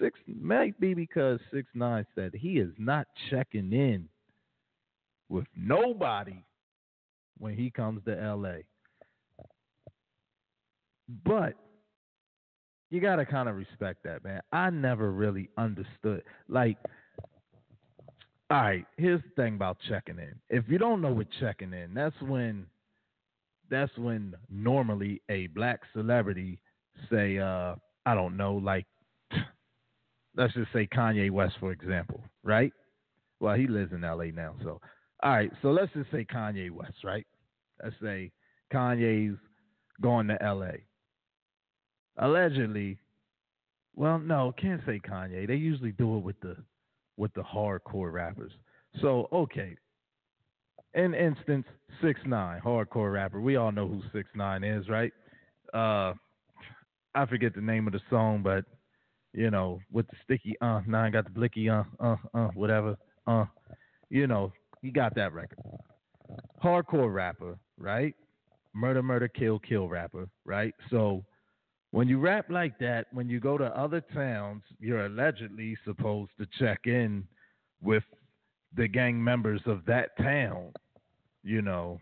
Six 0.00 0.18
might 0.26 0.78
be 0.78 0.94
because 0.94 1.40
six 1.52 1.68
nine 1.74 2.06
said 2.14 2.32
he 2.34 2.58
is 2.58 2.72
not 2.78 3.06
checking 3.30 3.72
in 3.72 4.08
with 5.28 5.46
nobody 5.56 6.44
when 7.38 7.54
he 7.54 7.70
comes 7.70 8.02
to 8.04 8.14
LA. 8.14 8.58
But 11.24 11.54
you 12.90 13.00
gotta 13.00 13.26
kind 13.26 13.48
of 13.48 13.56
respect 13.56 14.04
that, 14.04 14.22
man. 14.22 14.40
I 14.52 14.70
never 14.70 15.10
really 15.10 15.48
understood. 15.58 16.22
Like, 16.48 16.76
all 18.50 18.62
right, 18.62 18.86
here's 18.96 19.22
the 19.22 19.42
thing 19.42 19.54
about 19.54 19.78
checking 19.88 20.18
in. 20.18 20.34
If 20.48 20.64
you 20.68 20.78
don't 20.78 21.00
know 21.00 21.12
what 21.12 21.26
checking 21.40 21.72
in, 21.72 21.94
that's 21.94 22.20
when 22.22 22.66
that's 23.70 23.96
when 23.98 24.34
normally 24.50 25.22
a 25.28 25.48
black 25.48 25.80
celebrity 25.92 26.58
say, 27.10 27.38
uh, 27.38 27.74
I 28.06 28.14
don't 28.14 28.36
know, 28.36 28.54
like 28.54 28.86
let's 30.36 30.54
just 30.54 30.72
say 30.72 30.88
Kanye 30.92 31.30
West, 31.30 31.56
for 31.60 31.72
example, 31.72 32.22
right? 32.42 32.72
Well, 33.40 33.54
he 33.54 33.66
lives 33.66 33.92
in 33.92 34.02
LA 34.02 34.26
now, 34.34 34.54
so 34.62 34.80
all 35.22 35.32
right, 35.32 35.50
so 35.62 35.70
let's 35.70 35.92
just 35.92 36.10
say 36.10 36.24
Kanye 36.24 36.70
West, 36.70 37.04
right? 37.04 37.26
Let's 37.82 37.96
say 38.00 38.30
Kanye's 38.72 39.36
going 40.00 40.28
to 40.28 40.38
LA. 40.40 40.78
Allegedly, 42.18 42.98
well, 43.94 44.18
no, 44.18 44.54
can't 44.60 44.80
say 44.86 45.00
Kanye. 45.00 45.46
They 45.46 45.56
usually 45.56 45.92
do 45.92 46.16
it 46.18 46.24
with 46.24 46.38
the 46.40 46.56
with 47.16 47.32
the 47.34 47.42
hardcore 47.42 48.12
rappers. 48.12 48.52
So 49.00 49.28
okay. 49.32 49.76
In 50.94 51.14
instance, 51.14 51.66
six 52.02 52.20
nine, 52.26 52.60
hardcore 52.64 53.12
rapper. 53.12 53.40
We 53.40 53.56
all 53.56 53.72
know 53.72 53.86
who 53.86 54.02
six 54.12 54.28
nine 54.34 54.64
is, 54.64 54.88
right? 54.88 55.12
Uh 55.74 56.14
I 57.14 57.26
forget 57.26 57.54
the 57.54 57.60
name 57.60 57.86
of 57.86 57.92
the 57.92 58.00
song, 58.10 58.42
but 58.42 58.64
you 59.32 59.50
know, 59.50 59.80
with 59.92 60.06
the 60.08 60.16
sticky 60.24 60.56
uh 60.60 60.80
nine 60.86 61.12
got 61.12 61.24
the 61.24 61.30
blicky 61.30 61.68
uh 61.68 61.84
uh 62.00 62.16
uh 62.34 62.48
whatever. 62.54 62.96
Uh 63.26 63.44
you 64.10 64.26
know, 64.26 64.52
he 64.80 64.90
got 64.90 65.14
that 65.16 65.32
record. 65.32 65.58
Hardcore 66.62 67.12
rapper, 67.12 67.58
right? 67.78 68.14
Murder, 68.74 69.02
murder, 69.02 69.28
kill, 69.28 69.58
kill 69.58 69.88
rapper, 69.88 70.28
right? 70.44 70.74
So 70.90 71.24
when 71.90 72.08
you 72.08 72.18
rap 72.18 72.50
like 72.50 72.78
that, 72.78 73.06
when 73.12 73.28
you 73.28 73.40
go 73.40 73.58
to 73.58 73.64
other 73.78 74.00
towns, 74.14 74.62
you're 74.78 75.06
allegedly 75.06 75.76
supposed 75.84 76.32
to 76.38 76.46
check 76.58 76.80
in 76.84 77.26
with 77.82 78.04
the 78.76 78.88
gang 78.88 79.22
members 79.22 79.60
of 79.66 79.84
that 79.86 80.16
town. 80.18 80.72
You 81.42 81.62
know, 81.62 81.98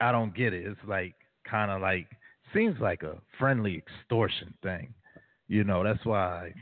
I 0.00 0.12
don't 0.12 0.34
get 0.34 0.52
it. 0.52 0.66
It's 0.66 0.80
like 0.86 1.14
kind 1.48 1.70
of 1.70 1.80
like 1.80 2.06
seems 2.54 2.80
like 2.80 3.02
a 3.02 3.16
friendly 3.38 3.76
extortion 3.76 4.54
thing. 4.62 4.94
You 5.48 5.64
know, 5.64 5.82
that's 5.82 6.04
why 6.04 6.52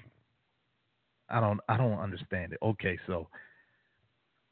I 1.29 1.41
don't 1.41 1.61
I 1.69 1.77
don't 1.77 1.99
understand 1.99 2.53
it. 2.53 2.59
Okay, 2.63 2.99
so 3.07 3.29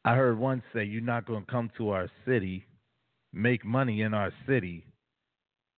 I 0.04 0.14
heard 0.14 0.38
one 0.38 0.62
say 0.72 0.84
you're 0.84 1.00
not 1.00 1.26
going 1.26 1.44
to 1.44 1.50
come 1.50 1.70
to 1.78 1.90
our 1.90 2.08
city, 2.26 2.66
make 3.32 3.64
money 3.64 4.02
in 4.02 4.14
our 4.14 4.32
city 4.46 4.86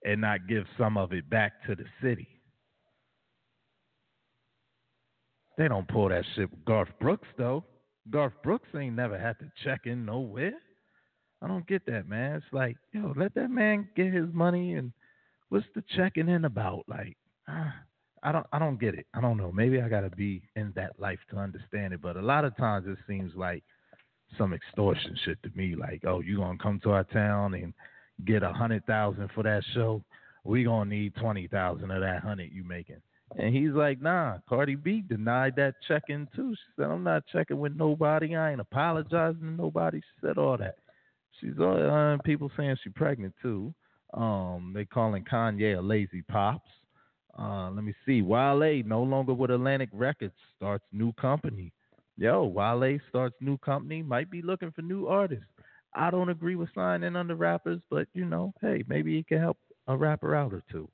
and 0.05 0.21
not 0.21 0.47
give 0.49 0.65
some 0.77 0.97
of 0.97 1.13
it 1.13 1.29
back 1.29 1.65
to 1.67 1.75
the 1.75 1.85
city. 2.03 2.29
They 5.57 5.67
don't 5.67 5.89
pull 5.89 6.09
that 6.09 6.25
shit 6.37 6.51
with 6.51 6.65
Garth 6.65 6.91
Brooks 7.01 7.27
though. 7.37 7.65
Garth 8.11 8.33
Brooks 8.43 8.69
ain't 8.75 8.97
never 8.97 9.19
had 9.19 9.39
to 9.41 9.51
check 9.65 9.83
in 9.85 10.05
nowhere. 10.05 10.55
I 11.41 11.47
don't 11.47 11.67
get 11.67 11.87
that, 11.87 12.09
man. 12.09 12.37
It's 12.37 12.53
like, 12.53 12.77
yo, 12.93 13.13
let 13.17 13.35
that 13.35 13.51
man 13.51 13.89
get 13.95 14.13
his 14.13 14.27
money 14.33 14.75
and 14.75 14.93
what's 15.51 15.67
the 15.75 15.85
checking 15.97 16.29
in 16.29 16.45
about? 16.45 16.85
Like, 16.89 17.17
ah, 17.49 17.75
I 18.23 18.33
don't 18.33 18.47
I 18.53 18.59
don't 18.59 18.81
get 18.81 18.95
it. 18.95 19.07
I 19.15 19.21
don't 19.21 19.37
know. 19.37 19.53
Maybe 19.53 19.81
I 19.81 19.89
gotta 19.89 20.11
be 20.11 20.43
in 20.57 20.73
that 20.75 20.99
life 20.99 21.21
to 21.31 21.37
understand 21.37 21.95
it. 21.95 22.03
But 22.03 22.17
a 22.17 22.23
lot 22.23 22.45
of 22.45 22.57
times 22.57 22.87
it 22.89 22.99
seems 23.07 23.33
like 23.37 23.63
some 24.37 24.53
extortion 24.53 25.17
shit 25.25 25.43
to 25.43 25.51
me. 25.55 25.77
Like, 25.77 26.03
oh, 26.07 26.21
you 26.21 26.39
gonna 26.39 26.59
come 26.59 26.81
to 26.81 26.91
our 26.91 27.05
town 27.05 27.55
and 27.55 27.73
get 28.25 28.43
a 28.43 28.53
hundred 28.53 28.85
thousand 28.87 29.31
for 29.35 29.45
that 29.45 29.63
show? 29.75 30.03
We 30.45 30.65
gonna 30.65 30.91
need 30.91 31.15
twenty 31.17 31.47
thousand 31.47 31.91
of 31.91 32.01
that 32.01 32.23
hundred 32.23 32.51
you 32.53 32.65
making. 32.65 33.01
And 33.37 33.55
he's 33.55 33.73
like, 33.73 34.01
nah, 34.01 34.39
Cardi 34.49 34.75
B 34.75 35.03
denied 35.07 35.55
that 35.57 35.75
check-in 35.87 36.29
too. 36.35 36.55
She 36.55 36.73
said, 36.77 36.91
I'm 36.91 37.05
not 37.05 37.25
checking 37.31 37.59
with 37.59 37.77
nobody. 37.77 38.35
I 38.35 38.53
ain't 38.53 38.61
apologizing 38.61 39.41
to 39.41 39.51
nobody. 39.51 40.01
She 40.01 40.27
said 40.27 40.39
all 40.39 40.57
that. 40.59 40.77
She's 41.41 41.59
all 41.61 41.79
uh, 41.79 42.17
people 42.25 42.51
saying 42.57 42.77
she's 42.83 42.93
pregnant 42.95 43.35
too. 43.41 43.73
Um, 44.15 44.73
they 44.75 44.85
calling 44.85 45.25
Kanye 45.25 45.79
a 45.79 45.81
lazy 45.81 46.23
pops. 46.23 46.71
Uh, 47.39 47.71
let 47.71 47.85
me 47.85 47.95
see. 48.05 48.23
Wale 48.23 48.83
no 48.85 49.03
longer 49.03 49.35
with 49.35 49.51
Atlantic 49.51 49.91
Records 49.93 50.35
starts 50.57 50.85
new 50.93 51.13
company. 51.13 51.73
Yo, 52.17 52.45
Wale 52.45 52.99
starts 53.09 53.37
new 53.41 53.59
company. 53.59 54.03
Might 54.03 54.31
be 54.31 54.43
looking 54.43 54.73
for 54.73 54.83
new 54.83 55.07
artists. 55.07 55.45
I 55.95 56.11
don't 56.11 56.29
agree 56.29 56.57
with 56.57 56.69
signing 56.75 57.15
under 57.15 57.37
rappers, 57.37 57.81
but 57.91 58.09
you 58.13 58.25
know, 58.25 58.53
hey, 58.61 58.83
maybe 58.89 59.17
he 59.17 59.23
can 59.23 59.39
help 59.39 59.59
a 59.87 59.97
rapper 59.97 60.35
out 60.35 60.53
or 60.53 60.63
two. 60.71 60.89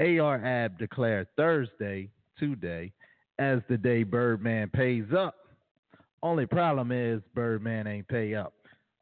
AR 0.00 0.44
Ab 0.44 0.78
declared 0.78 1.28
Thursday, 1.36 2.08
today, 2.38 2.92
as 3.38 3.60
the 3.68 3.76
day 3.76 4.02
Birdman 4.02 4.70
pays 4.70 5.04
up. 5.16 5.34
Only 6.22 6.46
problem 6.46 6.90
is 6.90 7.22
Birdman 7.34 7.86
ain't 7.86 8.08
pay 8.08 8.34
up. 8.34 8.54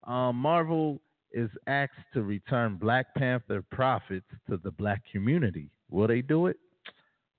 Um, 0.04 0.36
Marvel 0.36 1.00
is 1.32 1.50
asked 1.66 1.92
to 2.14 2.22
return 2.22 2.76
Black 2.76 3.14
Panther 3.14 3.64
profits 3.70 4.26
to 4.48 4.58
the 4.62 4.70
black 4.72 5.02
community. 5.10 5.70
Will 5.90 6.08
they 6.08 6.20
do 6.20 6.46
it? 6.46 6.56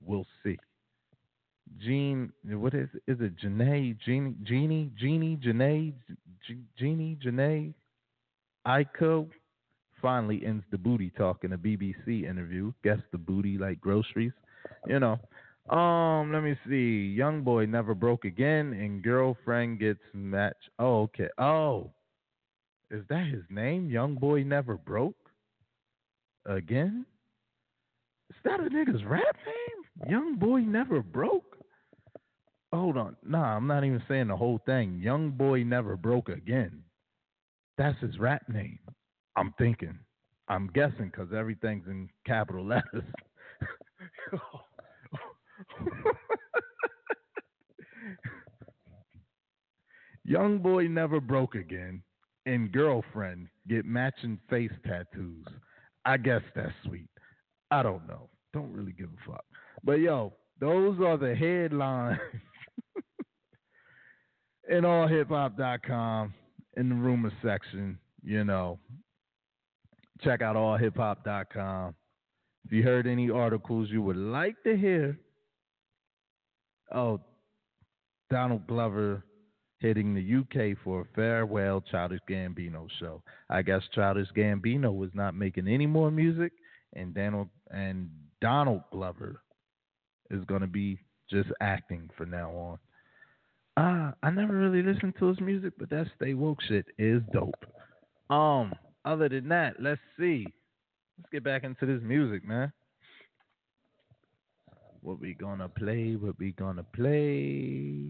We'll 0.06 0.28
see. 0.44 0.58
Jean, 1.80 2.32
what 2.46 2.74
is 2.74 2.90
is 3.08 3.18
it? 3.20 3.34
Janae, 3.38 3.96
Jeannie, 4.04 4.36
Jeannie, 4.44 4.92
Jeannie, 4.98 5.38
Janae, 5.38 5.94
Jeannie, 6.78 7.18
Janae, 7.24 7.74
Aiko 8.68 9.28
finally 10.02 10.46
ends 10.46 10.64
the 10.72 10.78
booty 10.78 11.12
talk 11.12 11.44
in 11.44 11.54
a 11.54 11.58
BBC 11.58 12.30
interview. 12.30 12.72
Guess 12.84 13.00
the 13.12 13.18
booty 13.18 13.58
like 13.58 13.80
groceries, 13.80 14.34
you 14.88 15.00
know. 15.00 15.18
Um, 15.76 16.34
let 16.34 16.44
me 16.44 16.56
see. 16.68 17.14
Young 17.16 17.44
boy 17.44 17.66
never 17.66 17.94
broke 17.94 18.26
again, 18.26 18.74
and 18.74 19.04
girlfriend 19.04 19.80
gets 19.80 20.00
match. 20.14 20.58
Oh, 20.80 21.04
okay. 21.04 21.30
Oh, 21.38 21.92
is 22.90 23.04
that 23.10 23.28
his 23.28 23.44
name? 23.50 23.90
Young 23.90 24.16
boy 24.16 24.44
never 24.44 24.78
broke 24.78 25.30
again. 26.46 27.06
Is 28.32 28.36
that 28.44 28.60
a 28.60 28.64
nigga's 28.64 29.04
rap 29.06 29.36
name? 29.46 30.10
Young 30.10 30.36
boy 30.38 30.62
never 30.62 31.02
broke. 31.02 31.58
Hold 32.74 32.98
on. 32.98 33.16
Nah, 33.24 33.56
I'm 33.56 33.68
not 33.68 33.84
even 33.84 34.02
saying 34.08 34.28
the 34.28 34.38
whole 34.38 34.60
thing. 34.66 35.00
Young 35.02 35.32
boy 35.32 35.64
never 35.64 35.96
broke 35.98 36.30
again. 36.30 36.84
That's 37.78 38.00
his 38.00 38.18
rap 38.20 38.44
name. 38.50 38.80
I'm 39.40 39.54
thinking. 39.58 39.98
I'm 40.50 40.68
guessing 40.74 41.10
because 41.12 41.30
everything's 41.34 41.88
in 41.88 42.10
capital 42.26 42.66
letters. 42.66 43.06
Young 50.26 50.60
boy 50.60 50.88
never 50.88 51.22
broke 51.22 51.56
again, 51.56 52.04
and 52.46 52.70
girlfriend 52.72 53.48
get 53.68 53.86
matching 53.86 54.38
face 54.50 54.72
tattoos. 54.86 55.46
I 56.04 56.18
guess 56.18 56.42
that's 56.54 56.74
sweet. 56.86 57.10
I 57.72 57.82
don't 57.82 58.06
know. 58.08 58.30
Don't 58.54 58.74
really 58.74 58.92
give 58.92 59.08
a 59.10 59.32
fuck. 59.32 59.46
But 59.84 60.00
yo, 60.00 60.34
those 60.60 61.00
are 61.00 61.18
the 61.18 61.34
headlines 61.34 62.20
in 64.70 64.84
allhiphop.com 64.84 66.34
in 66.76 66.90
the 66.90 66.96
rumor 66.96 67.32
section. 67.42 67.98
You 68.22 68.44
know, 68.44 68.80
check 70.24 70.42
out 70.42 70.56
allhiphop.com. 70.56 71.96
If 72.66 72.72
you 72.72 72.84
heard 72.84 73.08
any 73.08 73.30
articles 73.30 73.90
you 73.90 74.02
would 74.02 74.18
like 74.18 74.56
to 74.64 74.76
hear, 74.76 75.18
oh, 76.94 77.20
Donald 78.30 78.68
Glover 78.68 79.24
hitting 79.80 80.14
the 80.14 80.40
UK 80.40 80.78
for 80.84 81.02
a 81.02 81.16
farewell 81.16 81.82
Childish 81.90 82.20
Gambino 82.30 82.88
show. 83.00 83.24
I 83.50 83.62
guess 83.62 83.82
Childish 83.96 84.28
Gambino 84.36 84.96
was 84.96 85.10
not 85.14 85.36
making 85.36 85.68
any 85.68 85.88
more 85.88 86.12
music, 86.12 86.52
and 86.94 87.14
Donald 87.14 87.48
and 87.72 88.10
Donald 88.42 88.82
Glover 88.92 89.42
is 90.30 90.44
going 90.46 90.62
to 90.62 90.68
be 90.68 91.00
just 91.30 91.50
acting 91.62 92.10
from 92.18 92.32
now 92.32 92.52
on. 92.52 92.80
Ah, 93.78 94.14
I 94.22 94.32
never 94.32 94.54
really 94.54 94.84
listened 94.84 95.14
to 95.20 95.28
his 95.28 95.40
music, 95.40 95.74
but 95.78 95.90
that 95.90 96.08
Stay 96.18 96.34
Woke 96.34 96.60
shit 96.68 96.86
is 96.98 97.22
dope. 97.32 97.66
Um, 98.30 98.74
other 99.10 99.28
than 99.28 99.50
that, 99.50 99.76
let's 99.80 100.02
see. 100.20 100.46
Let's 101.18 101.30
get 101.32 101.44
back 101.44 101.64
into 101.64 101.86
this 101.86 102.02
music, 102.04 102.48
man. 102.48 102.72
What 105.02 105.20
we 105.20 105.34
gonna 105.34 105.68
play? 105.68 106.16
What 106.16 106.38
we 106.38 106.52
gonna 106.52 106.84
play? 106.84 108.06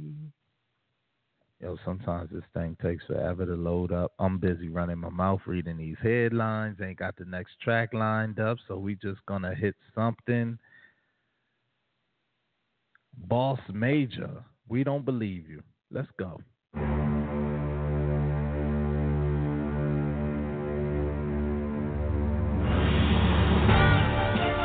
Yo, 1.62 1.78
sometimes 1.86 2.30
this 2.32 2.44
thing 2.54 2.76
takes 2.82 3.06
forever 3.06 3.46
to 3.46 3.54
load 3.54 3.92
up. 3.92 4.12
I'm 4.20 4.40
busy 4.40 4.70
running 4.70 4.98
my 4.98 5.10
mouth 5.10 5.42
reading 5.46 5.78
these 5.78 5.98
headlines. 6.02 6.78
Ain't 6.82 7.00
got 7.00 7.16
the 7.18 7.26
next 7.26 7.60
track 7.62 7.94
lined 7.94 8.40
up, 8.40 8.58
so 8.68 8.78
we 8.78 8.96
just 8.96 9.20
gonna 9.26 9.54
hit 9.54 9.76
something. 9.96 10.58
Boss 13.28 13.60
Major, 13.74 14.44
we 14.68 14.84
don't 14.84 15.06
believe 15.06 15.50
you. 15.50 15.62
Let's 15.92 16.10
go. 16.18 16.42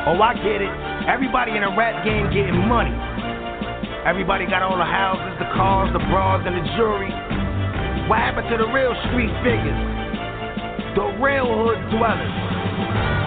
Oh, 0.05 0.21
I 0.21 0.37
get 0.37 0.61
it. 0.61 0.69
Everybody 1.09 1.57
in 1.57 1.65
a 1.65 1.73
rap 1.73 2.05
game 2.05 2.29
getting 2.29 2.69
money. 2.69 2.93
Everybody 4.05 4.45
got 4.45 4.61
all 4.61 4.77
the 4.77 4.85
houses, 4.85 5.33
the 5.41 5.49
cars, 5.57 5.89
the 5.97 6.05
bras, 6.13 6.45
and 6.45 6.53
the 6.53 6.65
jewelry. 6.77 7.09
What 8.05 8.21
happened 8.21 8.53
to 8.53 8.61
the 8.61 8.69
real 8.69 8.93
street 9.09 9.33
figures? 9.41 9.81
The 10.93 11.09
real 11.25 11.49
hood 11.49 11.81
dwellers. 11.89 12.37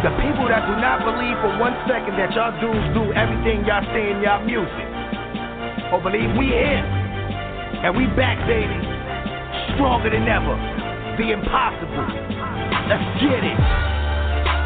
The 0.06 0.14
people 0.22 0.46
that 0.54 0.70
do 0.70 0.78
not 0.78 1.02
believe 1.02 1.34
for 1.42 1.50
one 1.58 1.74
second 1.90 2.14
that 2.22 2.30
y'all 2.38 2.54
dudes 2.62 2.94
do 2.94 3.10
everything 3.18 3.66
y'all 3.66 3.82
say 3.90 4.14
in 4.14 4.22
y'all 4.22 4.46
music. 4.46 4.88
Or 5.90 5.98
believe 5.98 6.30
we 6.38 6.54
here. 6.54 6.86
And 7.82 7.98
we 7.98 8.06
back, 8.14 8.38
baby. 8.46 8.78
Stronger 9.74 10.14
than 10.14 10.30
ever. 10.30 10.54
The 11.18 11.34
impossible. 11.34 12.06
Let's 12.86 13.10
get 13.18 13.42
it. 13.42 13.97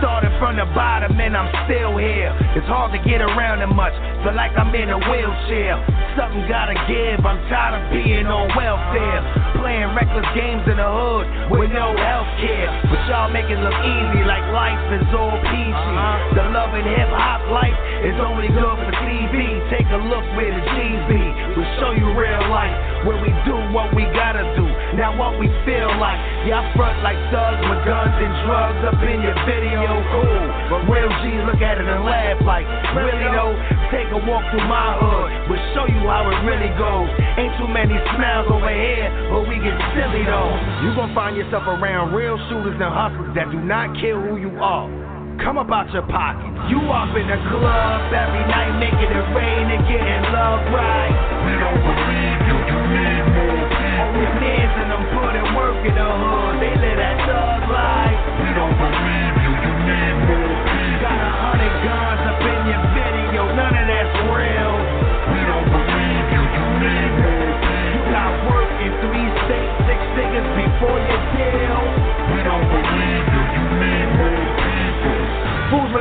Started 0.01 0.33
from 0.41 0.57
the 0.57 0.65
bottom 0.73 1.13
and 1.21 1.37
I'm 1.37 1.45
still 1.69 1.93
here. 1.95 2.33
It's 2.57 2.65
hard 2.65 2.89
to 2.89 2.97
get 3.07 3.21
around 3.21 3.61
it 3.61 3.69
much, 3.69 3.93
feel 4.25 4.33
like 4.33 4.49
I'm 4.57 4.73
in 4.73 4.89
a 4.89 4.97
wheelchair. 4.97 5.77
Something 6.17 6.49
gotta 6.49 6.73
give, 6.89 7.21
I'm 7.21 7.37
tired 7.53 7.77
of 7.77 7.93
being 7.93 8.25
on 8.25 8.49
welfare. 8.57 9.50
Playing 9.61 9.93
reckless 9.93 10.25
games 10.33 10.65
in 10.65 10.81
the 10.81 10.89
hood 10.89 11.53
with 11.53 11.69
no 11.69 11.93
health 11.93 12.33
care. 12.41 12.65
But 12.89 13.05
y'all 13.05 13.29
make 13.29 13.45
it 13.45 13.61
look 13.61 13.77
easy 13.85 14.25
like 14.25 14.41
life 14.49 14.81
is 14.89 15.05
all 15.13 15.37
peachy. 15.37 15.69
Uh-huh. 15.69 16.33
The 16.33 16.43
love 16.49 16.73
and 16.73 16.89
hip 16.89 17.13
hop 17.13 17.45
life 17.53 17.77
is 18.01 18.17
only 18.17 18.49
good 18.49 18.77
for 18.81 18.93
TV. 19.05 19.61
Take 19.69 19.85
a 19.93 20.01
look 20.01 20.25
where 20.33 20.49
the 20.49 20.65
G's 20.65 21.03
be. 21.05 21.21
We'll 21.53 21.69
show 21.77 21.93
you 21.93 22.09
real 22.17 22.41
life 22.49 22.73
where 23.05 23.21
we 23.21 23.29
do 23.45 23.53
what 23.69 23.93
we 23.93 24.09
gotta 24.17 24.41
do. 24.57 24.65
Now 24.97 25.13
what 25.13 25.37
we 25.37 25.45
feel 25.61 25.93
like. 26.01 26.17
Y'all 26.49 26.65
front 26.73 26.97
like 27.05 27.21
thugs 27.29 27.61
with 27.61 27.85
guns 27.85 28.17
and 28.17 28.33
drugs 28.49 28.81
up 28.89 28.97
in 29.05 29.21
your 29.21 29.37
video. 29.45 29.93
Cool. 30.09 30.45
But 30.73 30.89
real 30.89 31.11
G's 31.21 31.45
look 31.45 31.61
at 31.61 31.77
it 31.77 31.85
and 31.85 32.01
laugh 32.01 32.41
like, 32.41 32.65
really 32.97 33.29
though? 33.29 33.53
Take 33.93 34.09
a 34.09 34.21
walk 34.25 34.41
through 34.49 34.65
my 34.65 34.97
hood. 34.97 35.29
We'll 35.51 35.65
show 35.77 35.85
you 35.85 36.01
how 36.07 36.23
it 36.31 36.39
really 36.47 36.71
goes. 36.79 37.11
Ain't 37.37 37.53
too 37.59 37.67
many 37.67 37.93
smiles 38.15 38.47
over 38.47 38.71
here, 38.71 39.11
but 39.27 39.50
we 39.51 39.59
get 39.59 39.75
silly 39.91 40.23
though. 40.23 40.55
You 40.79 40.95
gon' 40.95 41.11
find 41.11 41.35
yourself 41.35 41.67
around 41.67 42.15
real 42.15 42.39
shooters 42.47 42.79
and 42.79 42.87
hustlers 42.87 43.35
that 43.35 43.51
do 43.51 43.59
not 43.59 43.91
care 43.99 44.15
who 44.15 44.39
you 44.39 44.55
are. 44.63 44.87
Come 45.43 45.59
about 45.59 45.91
your 45.91 46.07
pockets. 46.07 46.55
You 46.71 46.79
up 46.87 47.11
in 47.19 47.27
the 47.27 47.35
club 47.51 48.15
every 48.15 48.47
night, 48.47 48.79
making 48.79 49.11
it 49.11 49.27
rain 49.35 49.65
and 49.75 49.83
getting 49.91 50.23
love 50.31 50.63
right. 50.71 51.11
We 51.43 51.53
don't 51.59 51.83
believe 51.83 52.39
you, 52.47 52.55
you 52.63 52.79
need 52.95 53.23
more 53.27 53.67
people. 53.75 54.07
Always 54.07 54.33
dancing, 54.39 54.87
I'm 54.87 55.03
putting 55.19 55.47
work 55.51 55.79
in 55.83 55.95
the 55.99 56.07
hood. 56.07 56.53
They 56.63 56.71
live 56.71 56.95
that 56.95 57.17
thug 57.27 57.61
life. 57.67 58.19
We 58.39 58.49
don't 58.55 58.75
believe 58.79 59.33
you, 59.35 59.51
you 59.51 59.73
need 59.83 60.15
more. 60.31 60.63
Got 61.03 61.19
a 61.19 61.31
hundred 61.43 61.75
guns 61.83 62.10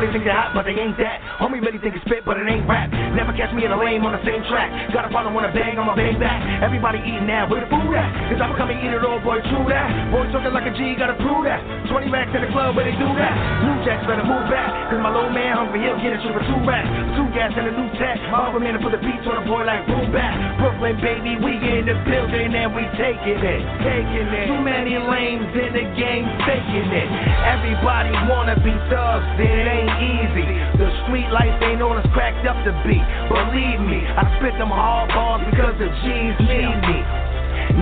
niggas 0.01 0.25
get 0.25 0.33
hot, 0.33 0.57
but 0.57 0.65
they 0.65 0.75
ain't 0.75 0.97
that. 0.97 1.21
Homie 1.39 1.61
really 1.61 1.79
think 1.79 1.95
it's 1.95 2.05
spit, 2.09 2.25
but 2.25 2.41
it 2.41 2.49
ain't 2.49 2.65
rap. 2.65 2.89
Never 3.13 3.37
catch 3.37 3.53
me 3.53 3.69
in 3.69 3.73
a 3.73 3.79
lane 3.79 4.01
on 4.01 4.17
the 4.17 4.23
same 4.25 4.41
track. 4.49 4.73
Got 4.93 5.05
a 5.05 5.11
problem, 5.13 5.37
wanna 5.37 5.53
bang, 5.53 5.77
I'ma 5.77 5.93
bang 5.93 6.17
back. 6.17 6.41
Everybody 6.65 7.05
eating 7.05 7.29
now, 7.29 7.45
where 7.47 7.61
the 7.61 7.69
food 7.69 7.93
at? 7.93 8.09
Cause 8.33 8.41
I'm 8.41 8.57
coming 8.57 8.81
eat 8.81 8.93
it 8.93 9.05
all, 9.05 9.21
boy, 9.21 9.45
true 9.53 9.67
that. 9.69 9.89
Boy 10.09 10.25
talking 10.33 10.57
like 10.57 10.67
a 10.67 10.75
G, 10.75 10.97
gotta 10.97 11.17
prove 11.21 11.45
that. 11.45 11.61
20 11.93 12.09
racks 12.09 12.33
in 12.33 12.41
the 12.41 12.51
club, 12.51 12.75
where 12.75 12.89
they 12.89 12.97
do 12.97 13.09
that. 13.21 13.35
New 13.63 13.77
jacks 13.85 14.05
better 14.09 14.25
move 14.25 14.49
back. 14.49 14.69
Cause 14.89 15.01
my 15.05 15.13
little 15.13 15.31
man 15.31 15.61
hungry, 15.61 15.85
he'll 15.85 16.01
get 16.01 16.17
it 16.17 16.21
for 16.25 16.41
two 16.41 16.61
racks. 16.65 16.89
Two 17.17 17.29
gas 17.37 17.53
and 17.53 17.69
a 17.69 17.73
new 17.77 17.89
tech. 18.01 18.17
My 18.33 18.49
other 18.49 18.61
man 18.61 18.79
to 18.79 18.81
put 18.81 18.97
the 18.97 19.03
beats 19.03 19.27
on 19.29 19.37
a 19.37 19.45
boy 19.45 19.69
like 19.69 19.85
boom 19.85 20.09
back. 20.15 20.33
Brooklyn, 20.57 20.97
baby, 21.05 21.37
we 21.37 21.61
in 21.61 21.85
the 21.85 21.97
building 22.09 22.57
and 22.57 22.73
we 22.73 22.89
taking 22.97 23.41
it. 23.43 23.63
Taking 23.85 24.29
it. 24.33 24.47
Too 24.49 24.63
many 24.63 24.97
lanes 24.97 25.51
in 25.53 25.71
the 25.77 25.87
game, 25.99 26.25
taking 26.47 26.89
it. 26.89 27.09
Everybody 27.45 28.15
wanna 28.31 28.57
be 28.63 28.73
thugs, 28.89 29.27
it 29.37 29.67
ain't 29.67 29.90
easy. 29.99 30.47
The 30.79 30.89
street 31.05 31.29
life 31.35 31.57
ain't 31.63 31.83
all 31.83 31.99
it's 31.99 32.07
cracked 32.15 32.47
up 32.47 32.59
to 32.65 32.73
be. 32.87 32.99
Believe 33.29 33.81
me, 33.83 34.01
I 34.07 34.23
spit 34.39 34.55
them 34.59 34.71
hard 34.71 35.11
bars 35.11 35.43
because 35.51 35.75
the 35.79 35.91
G's 36.03 36.37
need 36.47 36.79
me. 36.87 37.01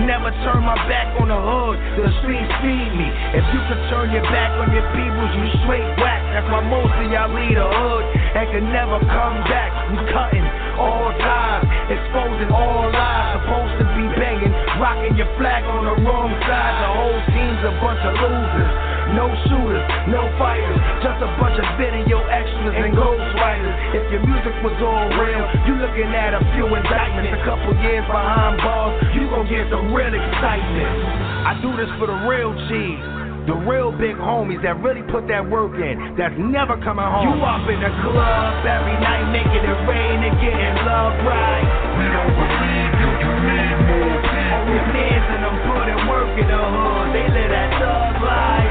Never 0.05 0.29
turn 0.45 0.61
my 0.61 0.77
back 0.85 1.17
on 1.17 1.33
the 1.33 1.39
hood, 1.39 1.77
the 1.97 2.07
streets 2.21 2.51
feed 2.61 2.91
me. 2.93 3.09
If 3.33 3.45
you 3.49 3.61
could 3.65 3.81
turn 3.89 4.13
your 4.13 4.21
back 4.29 4.53
on 4.61 4.69
your 4.69 4.85
peoples, 4.93 5.31
you 5.33 5.45
straight 5.65 5.89
whack. 5.97 6.21
That's 6.29 6.45
why 6.45 6.61
most 6.61 6.93
of 6.93 7.09
y'all 7.09 7.31
lead 7.33 7.57
the 7.57 7.65
hood 7.65 8.03
and 8.37 8.45
can 8.53 8.65
never 8.69 9.01
come 9.09 9.37
back. 9.49 9.73
We 9.89 9.97
cutting 10.13 10.45
all 10.77 11.09
ties, 11.17 11.65
exposing 11.89 12.53
all 12.53 12.85
lies. 12.93 13.41
Supposed 13.41 13.75
to 13.81 13.85
be 13.97 14.05
banging, 14.13 14.53
rocking 14.77 15.17
your 15.17 15.29
flag 15.41 15.65
on 15.65 15.81
the 15.85 15.95
wrong 16.05 16.31
side. 16.45 16.75
The 16.85 16.89
whole 16.93 17.21
team's 17.33 17.61
a 17.65 17.73
bunch 17.81 18.01
of 18.05 18.13
losers. 18.13 18.88
No 19.17 19.25
shooters, 19.49 19.85
no 20.13 20.21
fighters, 20.37 20.77
just 21.01 21.17
a 21.25 21.29
bunch 21.41 21.57
of 21.57 21.65
video 21.81 22.21
extras 22.29 22.77
and 22.77 22.93
ghostwriters. 22.93 23.73
If 23.97 24.05
your 24.13 24.21
music 24.21 24.53
was 24.61 24.77
all 24.85 25.09
real, 25.17 25.45
you 25.65 25.81
looking 25.81 26.13
at 26.13 26.37
a 26.37 26.41
few 26.53 26.69
indictments. 26.69 27.33
A 27.33 27.41
couple 27.41 27.73
years 27.81 28.05
behind 28.05 28.61
bars, 28.61 29.01
you 29.17 29.25
gon' 29.33 29.49
get 29.49 29.65
the 29.73 29.81
real 29.89 30.13
excitement. 30.13 30.93
I 31.41 31.57
do 31.57 31.73
this 31.73 31.89
for 31.97 32.05
the 32.05 32.19
real 32.29 32.53
cheese. 32.69 33.01
The 33.49 33.57
real 33.65 33.89
big 33.89 34.13
homies 34.13 34.61
that 34.61 34.77
really 34.85 35.01
put 35.09 35.25
that 35.25 35.41
work 35.41 35.73
in, 35.73 36.13
that's 36.13 36.37
never 36.37 36.77
coming 36.85 37.01
home. 37.01 37.33
You 37.33 37.41
up 37.41 37.65
in 37.65 37.81
the 37.81 37.89
club 38.05 38.61
every 38.61 38.93
night, 39.01 39.25
making 39.33 39.65
it 39.65 39.79
rain 39.89 40.21
and 40.21 40.37
getting 40.37 40.75
love 40.85 41.17
right. 41.25 41.65
We 41.97 42.05
don't 42.13 42.29
believe 42.29 42.93
you, 42.93 43.09
you 43.25 43.33
need 43.41 43.73
more. 43.89 44.21
All 44.53 44.65
your 44.69 44.85
and 44.85 45.41
them 45.41 45.57
putting 45.65 46.01
work 46.05 46.29
in 46.37 46.45
the 46.45 46.61
hood, 46.61 47.09
they 47.09 47.25
live 47.25 47.49
that 47.49 47.69
thug 47.81 48.21
life. 48.21 48.68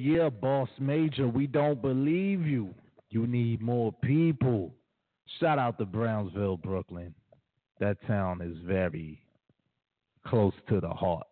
Yeah, 0.00 0.22
yeah, 0.22 0.28
boss 0.28 0.68
major. 0.78 1.28
We 1.28 1.46
don't 1.46 1.80
believe 1.80 2.46
you. 2.46 2.74
You 3.10 3.26
need 3.26 3.60
more 3.60 3.92
people. 3.92 4.74
Shout 5.40 5.58
out 5.58 5.78
to 5.78 5.84
Brownsville, 5.84 6.56
Brooklyn. 6.56 7.14
That 7.80 7.96
town 8.06 8.40
is 8.40 8.56
very 8.64 9.20
close 10.26 10.54
to 10.68 10.80
the 10.80 10.88
heart. 10.88 11.26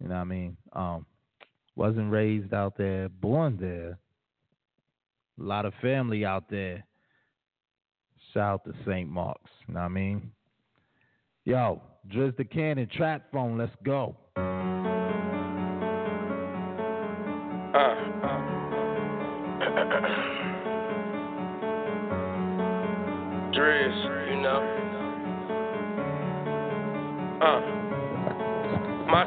You 0.00 0.08
know 0.08 0.16
what 0.16 0.20
I 0.20 0.24
mean? 0.24 0.56
Um, 0.72 1.06
wasn't 1.76 2.10
raised 2.10 2.52
out 2.52 2.76
there, 2.76 3.08
born 3.08 3.56
there. 3.60 3.98
A 5.40 5.42
lot 5.42 5.64
of 5.64 5.72
family 5.80 6.24
out 6.24 6.50
there. 6.50 6.84
Shout 8.34 8.54
out 8.54 8.64
to 8.64 8.72
St. 8.86 9.08
Mark's. 9.08 9.50
You 9.66 9.74
know 9.74 9.80
what 9.80 9.86
I 9.86 9.90
mean? 9.90 10.30
Yo, 11.44 11.80
Driz 12.08 12.36
the 12.36 12.44
Cannon, 12.44 12.88
trap 12.94 13.24
phone, 13.32 13.56
let's 13.58 13.72
go. 13.84 14.16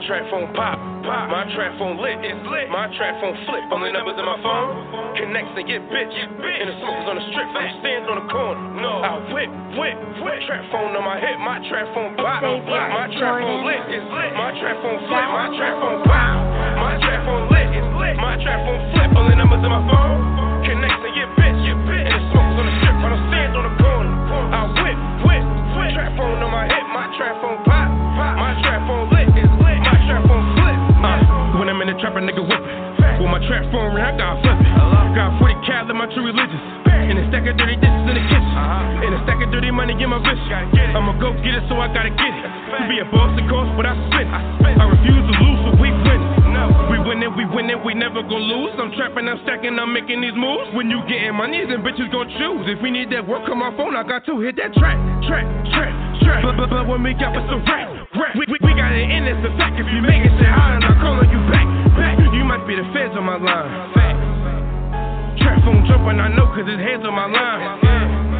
Trap 0.05 0.29
phone 0.29 0.49
pop, 0.53 0.77
pop. 1.01 1.33
My 1.33 1.49
trap 1.57 1.73
phone 1.81 1.97
lit, 1.97 2.21
it's 2.21 2.37
lit. 2.45 2.69
My 2.69 2.85
trap 2.93 3.17
phone 3.17 3.33
flip. 3.49 3.65
Only 3.73 3.89
numbers 3.89 4.17
in 4.17 4.25
my 4.25 4.37
phone. 4.41 5.17
Connects 5.17 5.53
and 5.57 5.65
get 5.65 5.81
bitch, 5.89 6.13
get 6.13 6.29
bitch. 6.37 6.59
And 6.61 6.69
the 6.69 6.75
smokers 6.81 7.07
on 7.09 7.15
the 7.17 7.25
strip, 7.33 7.47
from 7.49 7.65
stands 7.81 8.05
on 8.09 8.17
the 8.21 8.27
corner. 8.29 8.61
No, 8.81 9.01
I 9.01 9.13
whip, 9.33 9.49
whip, 9.77 9.97
whip. 10.21 10.37
Trap 10.45 10.61
phone 10.69 10.93
on 10.93 11.01
my 11.01 11.17
hip, 11.17 11.37
my 11.41 11.57
trap 11.69 11.89
phone 11.97 12.13
pop. 12.21 12.41
pop. 12.41 12.53
My 12.69 13.09
trap 13.17 13.41
phone 13.41 13.65
lit, 13.65 13.81
it's 13.89 14.05
lit. 14.13 14.31
My 14.37 14.53
trap 14.61 14.77
phone 14.85 14.99
flip, 15.09 15.25
my 15.25 15.47
trap 15.57 15.73
phone 15.81 16.01
pop. 16.05 16.33
My 16.77 16.93
trap 17.01 17.19
phone 17.25 17.45
lit, 17.49 17.67
it's 17.73 17.91
lit. 17.97 18.15
My 18.21 18.37
trap 18.45 18.59
phone 18.61 18.81
flip. 18.93 19.09
Only 19.17 19.35
numbers 19.35 19.61
in 19.65 19.71
my 19.73 19.83
phone. 19.89 20.17
Connects 20.69 21.01
and 21.01 21.13
get 21.17 21.29
bitch, 21.33 21.57
get 21.65 21.77
bitch. 21.89 22.05
And 22.05 22.13
the 22.13 22.21
smokers 22.29 22.57
on 22.61 22.65
the 22.69 22.75
strip, 22.77 22.95
from 23.01 23.17
stands 23.33 23.55
on 23.57 23.63
the 23.65 23.73
corner. 23.81 24.13
I 24.53 24.61
whip, 24.69 24.97
whip, 25.25 25.45
whip. 25.81 25.91
Trap 25.97 26.11
phone 26.13 26.39
on 26.45 26.51
my 26.51 26.67
hip, 26.69 26.74
a 32.17 32.21
nigga 32.23 32.43
whip. 32.43 32.63
With 33.19 33.31
my 33.31 33.39
trap 33.47 33.63
phone 33.71 33.95
ring, 33.95 34.03
I 34.03 34.15
got 34.15 34.39
flip 34.43 34.59
it. 34.59 34.71
Got 35.15 35.39
40 35.39 35.67
cal 35.67 35.87
in 35.87 35.95
my 35.95 36.07
true 36.11 36.25
religious. 36.27 36.63
And 36.87 37.19
a 37.19 37.23
stack 37.29 37.45
of 37.45 37.55
dirty 37.59 37.77
dishes 37.77 38.03
in 38.07 38.15
the 38.17 38.25
kitchen. 38.25 38.55
And 39.03 39.11
a 39.15 39.19
stack 39.27 39.39
of 39.43 39.51
dirty 39.51 39.71
money 39.71 39.93
in 39.95 40.09
my 40.09 40.19
wrist. 40.19 40.41
I'ma 40.95 41.15
go 41.19 41.35
get 41.43 41.59
it, 41.59 41.63
so 41.67 41.77
I 41.79 41.91
gotta 41.91 42.11
get 42.11 42.33
it. 42.33 42.45
To 42.75 42.83
be 42.87 42.99
a 42.99 43.07
boss, 43.11 43.35
it 43.39 43.45
costs, 43.51 43.71
but 43.77 43.85
I 43.85 43.93
spend. 44.09 44.31
I 44.31 44.83
refuse 44.89 45.23
to 45.27 45.35
lose, 45.43 45.59
so 45.63 45.69
we 45.79 45.91
win. 45.91 46.21
We 46.89 46.97
winning, 47.03 47.35
we 47.35 47.45
winning, 47.45 47.83
we 47.83 47.93
never 47.93 48.23
gon' 48.23 48.47
lose. 48.47 48.73
I'm 48.79 48.91
trapping, 48.95 49.27
I'm 49.27 49.37
stacking, 49.43 49.75
I'm 49.77 49.91
making 49.91 50.21
these 50.21 50.33
moves. 50.33 50.71
When 50.73 50.89
you 50.89 51.03
getting 51.05 51.35
money, 51.35 51.61
then 51.67 51.83
bitches 51.83 52.09
gon' 52.11 52.31
choose. 52.39 52.63
If 52.71 52.81
we 52.81 52.89
need 52.89 53.11
that 53.11 53.27
work 53.27 53.43
on 53.51 53.59
my 53.59 53.75
phone, 53.75 53.95
I 53.95 54.03
got 54.07 54.25
to 54.25 54.39
hit 54.39 54.55
that 54.57 54.73
track, 54.73 54.97
track, 55.27 55.45
track, 55.75 55.93
track. 56.23 56.41
But, 56.41 56.55
but, 56.57 56.69
but 56.71 56.87
when 56.87 57.03
we 57.03 57.13
got 57.13 57.35
it's 57.35 57.49
a 57.51 57.59
rap, 57.69 57.91
rap. 58.17 58.33
We, 58.39 58.47
we, 58.47 58.57
we 58.63 58.71
got 58.73 58.95
it 58.95 59.03
in, 59.03 59.27
it's 59.27 59.43
a 59.45 59.51
fact. 59.59 59.77
If 59.77 59.87
you 59.91 60.01
make 60.01 60.23
it, 60.23 60.33
say 60.39 60.47
hi, 60.47 60.79
and 60.79 60.83
I'm 60.85 60.97
calling 61.03 61.29
you 61.29 61.41
back, 61.51 61.67
might 62.65 62.73
be 62.73 62.81
the 62.81 62.89
feds 62.97 63.13
on 63.13 63.21
my 63.29 63.37
line. 63.37 63.69
Trap 65.37 65.61
phone 65.61 65.85
jumping, 65.85 66.17
I 66.17 66.33
know, 66.33 66.49
cause 66.49 66.65
his 66.65 66.81
hands 66.81 67.05
on 67.05 67.13
my 67.13 67.29
line. 67.29 67.61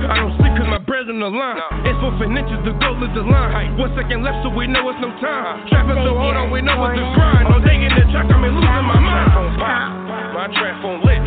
I 0.10 0.18
don't 0.18 0.34
sleep 0.42 0.50
cause 0.58 0.66
my 0.66 0.82
bread's 0.82 1.10
on 1.14 1.22
the 1.22 1.30
line. 1.30 1.62
It's 1.86 1.94
four 2.02 2.18
inches, 2.26 2.58
the 2.66 2.74
goal 2.82 2.98
is 3.06 3.14
the 3.14 3.22
line. 3.22 3.78
One 3.78 3.94
second 3.94 4.26
left, 4.26 4.42
so 4.42 4.50
we 4.50 4.66
know 4.66 4.82
it's 4.90 4.98
no 4.98 5.14
time. 5.22 5.62
Uh-huh. 5.62 5.70
Trapping 5.70 6.02
so 6.02 6.18
hard 6.18 6.42
on, 6.42 6.50
we 6.50 6.66
know 6.66 6.74
it's 6.90 6.98
the 6.98 7.06
grind. 7.14 7.54
No 7.54 7.62
day 7.62 7.78
in 7.78 7.94
the 7.94 8.02
track, 8.10 8.26
I'm 8.26 8.42
losing 8.42 8.66
my 8.66 8.98
mind. 8.98 9.62
My 10.34 10.50
trap 10.50 10.82
phone 10.82 11.06
lit, 11.06 11.22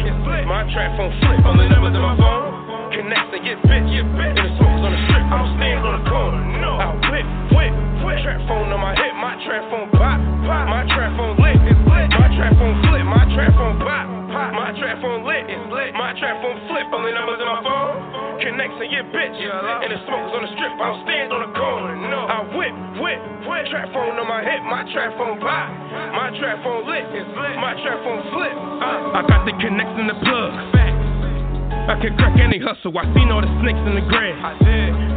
my 0.50 0.66
trap 0.74 0.98
phone 0.98 1.14
flip. 1.22 1.38
Only 1.46 1.70
numbers 1.70 1.94
in 1.94 2.02
my 2.02 2.18
phone. 2.18 2.50
Connects 2.90 3.30
and 3.30 3.42
get 3.46 3.62
bit, 3.62 3.82
get 3.94 4.06
bit. 4.18 4.34
And 4.34 4.42
the 4.42 4.50
smokers 4.58 4.82
on 4.82 4.90
the 4.90 5.00
strip, 5.06 5.22
I'm 5.22 5.46
standing 5.54 5.86
on 5.86 5.94
the 6.02 6.04
corner. 6.10 6.38
I 6.82 6.86
whip, 7.14 7.26
whip, 7.54 7.72
whip. 8.02 8.18
Trap 8.26 8.42
phone 8.50 8.74
on 8.74 8.80
my 8.82 8.94
hip, 8.98 9.14
my 9.22 9.38
trap 9.46 9.70
phone 9.70 9.86
pop, 9.94 10.18
pop. 10.50 10.66
My 10.66 10.82
trap 10.90 11.14
phone 11.14 11.38
lit, 11.38 11.62
it's 11.62 11.78
lit. 11.86 12.17
My 12.38 12.46
trap 12.46 12.54
phone 12.54 12.78
flip, 12.86 13.02
my 13.02 13.24
trap 13.34 13.50
phone 13.58 13.76
pop, 13.82 14.06
pop. 14.30 14.54
My 14.54 14.70
trap 14.78 15.02
phone 15.02 15.26
lit, 15.26 15.50
it's 15.50 15.58
lit. 15.74 15.90
My 15.98 16.14
trap 16.22 16.38
phone 16.38 16.54
flip. 16.70 16.86
Only 16.94 17.10
numbers 17.10 17.42
in 17.42 17.50
my 17.50 17.58
phone. 17.66 18.38
Connects 18.38 18.78
and 18.78 18.90
get 18.94 19.10
bitch. 19.10 19.34
And 19.42 19.90
the 19.90 19.98
smokers 20.06 20.38
on 20.38 20.42
the 20.46 20.50
strip, 20.54 20.70
I'm 20.78 21.02
standing 21.02 21.34
on 21.34 21.42
the 21.42 21.52
corner. 21.58 21.98
No. 21.98 22.30
I 22.30 22.46
whip, 22.54 22.74
whip, 23.02 23.18
whip. 23.42 23.62
Trap 23.74 23.90
phone 23.90 24.22
on 24.22 24.28
my 24.30 24.46
hip, 24.46 24.62
my 24.70 24.86
trap 24.94 25.18
phone 25.18 25.42
pop. 25.42 25.66
My 26.14 26.30
trap 26.38 26.62
phone 26.62 26.86
lit, 26.86 27.10
it's 27.10 27.26
lit. 27.26 27.58
My 27.58 27.74
trap 27.82 28.06
phone 28.06 28.22
flip. 28.30 28.54
Uh, 28.54 29.18
I 29.18 29.20
got 29.26 29.42
the 29.42 29.58
connects 29.58 29.98
in 29.98 30.06
the 30.06 30.18
plug. 30.22 30.50
I 31.90 31.98
can 31.98 32.14
crack 32.22 32.38
any 32.38 32.62
hustle. 32.62 32.94
I 32.94 33.02
seen 33.18 33.34
all 33.34 33.42
the 33.42 33.50
snakes 33.66 33.82
in 33.82 33.98
the 33.98 34.06
grass. 34.06 34.38
I 34.46 34.54
did. 34.62 35.07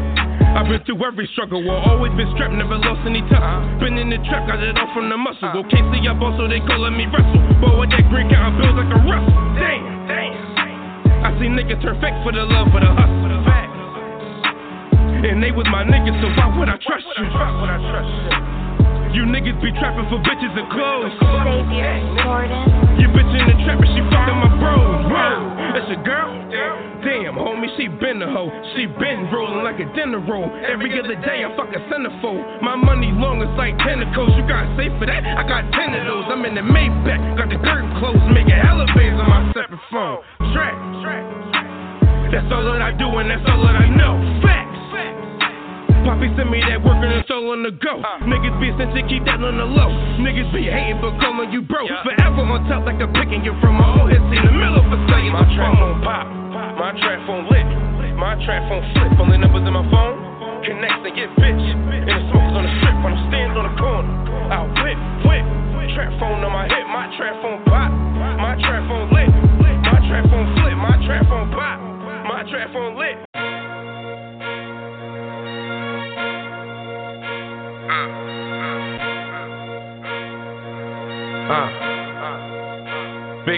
I've 0.51 0.67
been 0.67 0.83
through 0.83 0.99
every 1.05 1.27
struggle, 1.33 1.63
war. 1.63 1.79
always 1.79 2.11
been 2.19 2.27
strapped, 2.35 2.53
never 2.53 2.77
lost 2.77 3.01
any 3.07 3.21
tussle. 3.31 3.79
Been 3.79 3.97
in 3.97 4.09
the 4.11 4.19
trap, 4.27 4.47
got 4.47 4.59
it 4.61 4.77
all 4.77 4.91
from 4.93 5.09
the 5.09 5.17
muscle. 5.17 5.63
Okay, 5.65 5.81
see 5.91 6.07
up 6.07 6.19
so 6.37 6.47
they 6.47 6.59
go 6.63 6.75
let 6.79 6.91
me 6.91 7.07
wrestle. 7.07 7.41
Boy, 7.63 7.79
with 7.79 7.91
that 7.91 8.05
green 8.11 8.29
counting 8.29 8.59
bills 8.59 8.75
like 8.75 8.91
a 8.91 8.99
Russell. 9.03 9.41
Damn, 9.57 10.07
damn. 10.07 11.27
I 11.27 11.29
see 11.39 11.47
niggas 11.47 11.81
turn 11.81 11.99
fake 12.01 12.17
for 12.23 12.31
the 12.31 12.43
love 12.43 12.67
for 12.71 12.79
the 12.79 12.91
hustle. 12.91 13.21
And 15.21 15.37
they 15.37 15.51
was 15.51 15.67
my 15.69 15.85
niggas, 15.85 16.17
so 16.17 16.33
why 16.33 16.49
would 16.57 16.67
I 16.67 16.77
trust 16.81 17.05
you? 17.15 17.23
You 17.23 18.60
niggas 19.19 19.59
be 19.59 19.71
trapping 19.75 20.07
for 20.07 20.19
bitches 20.23 20.53
and 20.55 20.67
clothes. 20.71 21.11
You 22.95 23.07
bitch 23.11 23.31
in 23.35 23.43
the 23.43 23.55
trap 23.67 23.79
and 23.79 23.91
she 23.91 24.01
fucking 24.07 24.39
my 24.39 24.51
bros, 24.59 25.03
bro. 25.11 25.51
That's 25.75 25.91
a 25.91 25.99
girl? 26.03 26.31
Damn, 27.01 27.33
homie, 27.33 27.65
she 27.77 27.87
been 27.87 28.21
a 28.21 28.29
hoe. 28.29 28.51
She 28.75 28.85
been 28.85 29.27
rolling 29.33 29.63
like 29.65 29.79
a 29.81 29.87
dinner 29.97 30.19
roll. 30.19 30.45
Every 30.69 30.93
other 30.99 31.15
day 31.25 31.41
I 31.43 31.49
fuck 31.57 31.73
a 31.73 31.81
centerfold. 31.89 32.61
My 32.61 32.75
money 32.75 33.09
long 33.11 33.41
as 33.41 33.49
like 33.57 33.73
tentacles. 33.81 34.31
You 34.37 34.45
got 34.47 34.69
safe 34.77 34.93
for 35.01 35.07
that? 35.09 35.25
I 35.25 35.41
got 35.47 35.65
ten 35.73 35.97
of 35.97 36.05
those. 36.05 36.25
I'm 36.29 36.45
in 36.45 36.53
the 36.53 36.61
Maybach. 36.61 37.41
Got 37.41 37.49
the 37.49 37.57
curtain 37.65 37.89
closed, 37.97 38.21
making 38.29 38.53
elevators 38.53 39.17
on 39.17 39.27
my 39.27 39.41
separate 39.51 39.81
phone. 39.89 40.21
Track, 40.53 40.75
track, 41.01 41.25
That's 42.29 42.47
all 42.53 42.63
that 42.69 42.81
I 42.85 42.93
do 42.93 43.09
and 43.17 43.31
that's 43.31 43.43
all 43.49 43.65
that 43.65 43.75
I 43.75 43.89
know. 43.89 44.21
Facts. 44.45 44.70
Poppy 46.01 46.33
send 46.33 46.49
me 46.49 46.57
that 46.65 46.81
work 46.81 46.97
and 46.97 47.13
it's 47.13 47.29
all 47.29 47.53
on 47.53 47.61
the 47.61 47.73
go. 47.77 48.01
Uh. 48.01 48.25
Niggas 48.25 48.57
be 48.57 48.73
sensitive, 48.73 49.05
keep 49.05 49.21
that 49.29 49.37
on 49.37 49.57
the 49.57 49.67
low. 49.67 49.89
Niggas 50.17 50.49
be 50.49 50.65
hating 50.65 50.97
but 50.97 51.13
calling 51.21 51.53
you 51.53 51.61
bro. 51.61 51.85
Forever 52.01 52.41
on 52.41 52.65
top 52.65 52.89
like 52.89 52.97
I'm 52.97 53.13
picking 53.13 53.45
you 53.45 53.53
from 53.61 53.77
my 53.77 53.85
old 54.01 54.09
hits 54.09 54.25
in 54.33 54.41
the 54.41 54.53
middle 54.53 54.81
of 54.81 54.89
a 54.89 54.99
cellular 55.05 55.37
My 55.37 55.45
trap 55.53 55.77
phone 55.77 56.01
pop, 56.01 56.25
my 56.77 56.91
trap 56.97 57.19
phone 57.29 57.45
lit, 57.53 57.67
my 58.17 58.33
trap 58.41 58.65
phone 58.65 58.81
flip. 58.97 59.13
Only 59.21 59.37
numbers 59.37 59.61
in 59.61 59.73
my 59.73 59.85
phone. 59.93 60.17
Connect 60.65 61.05
and 61.05 61.13
get 61.17 61.29
bitch. 61.37 61.57
And 61.57 62.05
the 62.09 62.17
smokers 62.33 62.53
on 62.57 62.63
the 62.65 62.73
strip 62.81 62.97
when 63.01 63.13
I'm 63.13 63.21
standing 63.29 63.57
on 63.57 63.65
the 63.69 63.75
corner. 63.77 64.13
I'll 64.49 64.69
whip, 64.81 64.97
whip. 65.25 65.45
Trap 65.93 66.07
phone 66.23 66.39
on 66.41 66.53
my 66.55 66.65
hip, 66.71 66.85
my 66.87 67.09
trap 67.19 67.35
phone 67.43 67.59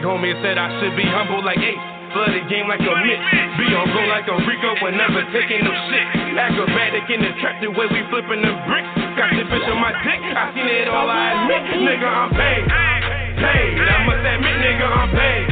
Big 0.03 0.11
homie 0.11 0.35
said 0.43 0.59
I 0.59 0.67
should 0.83 0.99
be 0.99 1.07
humble 1.07 1.39
like 1.47 1.63
Ace. 1.63 1.79
Flooded 2.11 2.51
game 2.51 2.67
like 2.67 2.83
a 2.83 2.91
Mitch. 3.07 3.23
Be 3.55 3.71
on 3.71 3.87
go 3.87 4.03
like 4.11 4.27
a 4.27 4.35
Rico 4.35 4.75
when 4.83 4.99
never 4.99 5.23
taking 5.31 5.63
no 5.63 5.71
shit. 5.87 6.35
Acrobatic 6.35 7.07
in 7.07 7.23
the 7.23 7.31
trap 7.39 7.63
the 7.63 7.71
way 7.71 7.87
we 7.87 8.03
flipping 8.11 8.43
them 8.43 8.59
bricks. 8.67 8.91
Got 9.15 9.31
the 9.31 9.47
bitch 9.47 9.63
on 9.63 9.79
my 9.79 9.95
dick. 10.03 10.19
I 10.27 10.51
seen 10.51 10.67
it 10.67 10.91
all, 10.91 11.07
I 11.07 11.47
admit. 11.47 11.87
Nigga, 11.87 12.03
I'm 12.03 12.35
paid. 12.35 12.67
Paid. 12.67 13.79
I 13.79 14.03
must 14.03 14.27
admit, 14.27 14.55
nigga, 14.59 14.87
I'm 14.91 15.07
paid. 15.15 15.45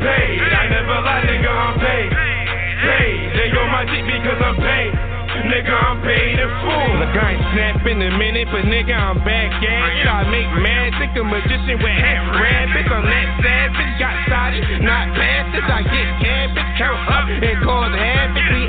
Paid. 0.00 0.40
I 0.48 0.64
never 0.72 0.98
lie, 1.04 1.20
nigga, 1.28 1.52
I'm 1.52 1.76
paid. 1.76 2.08
Paid. 2.08 3.20
They 3.36 3.52
on 3.52 3.68
my 3.68 3.84
dick 3.84 4.04
because 4.08 4.40
I'm 4.40 4.56
paid. 4.64 5.13
Nigga, 5.42 5.74
I'm 5.74 5.98
paid 6.06 6.38
in 6.38 6.50
full. 6.62 6.90
Look, 7.02 7.14
I 7.18 7.34
ain't 7.34 7.42
snapping 7.52 7.98
a 7.98 8.10
minute, 8.16 8.48
but 8.54 8.64
nigga, 8.70 8.94
I'm 8.94 9.18
back 9.26 9.50
at 9.50 9.90
it. 9.98 10.06
I 10.06 10.22
make 10.30 10.50
magic, 10.62 11.10
a 11.18 11.24
magician 11.26 11.82
with 11.82 11.98
half 11.98 12.22
rabbits. 12.38 12.88
I'm 12.88 13.02
that 13.02 13.28
savage, 13.42 13.94
got 13.98 14.14
started, 14.30 14.62
not 14.82 15.10
bastards. 15.18 15.66
I 15.66 15.82
get 15.82 16.08
cabbage, 16.22 16.70
count 16.78 17.02
up 17.10 17.26
and 17.26 17.58
cause 17.66 17.94
havoc. 17.98 18.63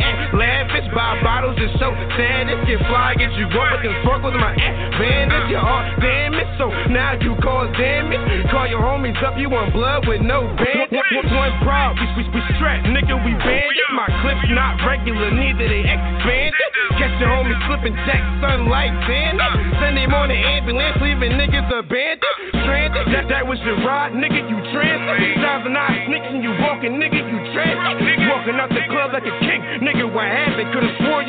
Buy 0.96 1.20
bottles 1.20 1.60
and 1.60 1.76
show 1.76 1.92
sadness. 2.16 2.64
Get 2.64 2.80
fly, 2.88 3.20
get 3.20 3.28
you 3.36 3.52
up 3.52 3.68
with 3.76 3.84
them 3.84 3.96
sparkles 4.08 4.32
in 4.32 4.40
my 4.40 4.56
advantage. 4.56 5.52
You're 5.52 5.60
all 5.60 5.84
damage, 6.00 6.48
so 6.56 6.72
now 6.88 7.20
you 7.20 7.36
cause 7.44 7.68
damage. 7.76 8.24
Call 8.48 8.64
your 8.72 8.80
homies 8.80 9.20
up, 9.20 9.36
you 9.36 9.52
want 9.52 9.76
blood 9.76 10.08
with 10.08 10.24
no 10.24 10.48
bandage. 10.56 11.04
One 11.36 11.52
proud, 11.68 12.00
we, 12.00 12.08
we, 12.16 12.24
we 12.32 12.40
strapped, 12.56 12.88
nigga, 12.88 13.12
we 13.28 13.36
bandit. 13.44 13.92
My 13.92 14.08
clips 14.24 14.48
not 14.56 14.80
regular, 14.88 15.36
neither 15.36 15.68
they 15.68 15.84
expanded. 15.84 16.70
Catch 16.96 17.20
your 17.20 17.28
homies 17.28 17.60
slipping 17.68 17.96
jack, 18.08 18.24
sunlight, 18.40 18.96
bandit. 19.04 19.52
Sunday 19.84 20.08
morning 20.08 20.40
ambulance, 20.40 20.96
leaving 21.04 21.36
niggas 21.36 21.68
abandoned. 21.76 22.40
Stranded, 22.64 23.06
that, 23.12 23.28
that 23.28 23.44
was 23.44 23.60
your 23.68 23.76
ride, 23.84 24.16
nigga, 24.16 24.48
you 24.48 24.58
transit. 24.72 25.44
Driving 25.44 25.76
out 25.76 25.92
sneaks 26.08 26.32
and 26.32 26.40
you 26.40 26.56
walking, 26.64 26.96
nigga, 26.96 27.20
you 27.20 27.40
transit. 27.52 28.32
Walking 28.32 28.56
out 28.56 28.72
the 28.72 28.84
club 28.88 29.12
like 29.12 29.28
a 29.28 29.36
king, 29.44 29.60
nigga, 29.84 30.08
what 30.08 30.24
happened? 30.26 30.72
Could've 30.72 30.85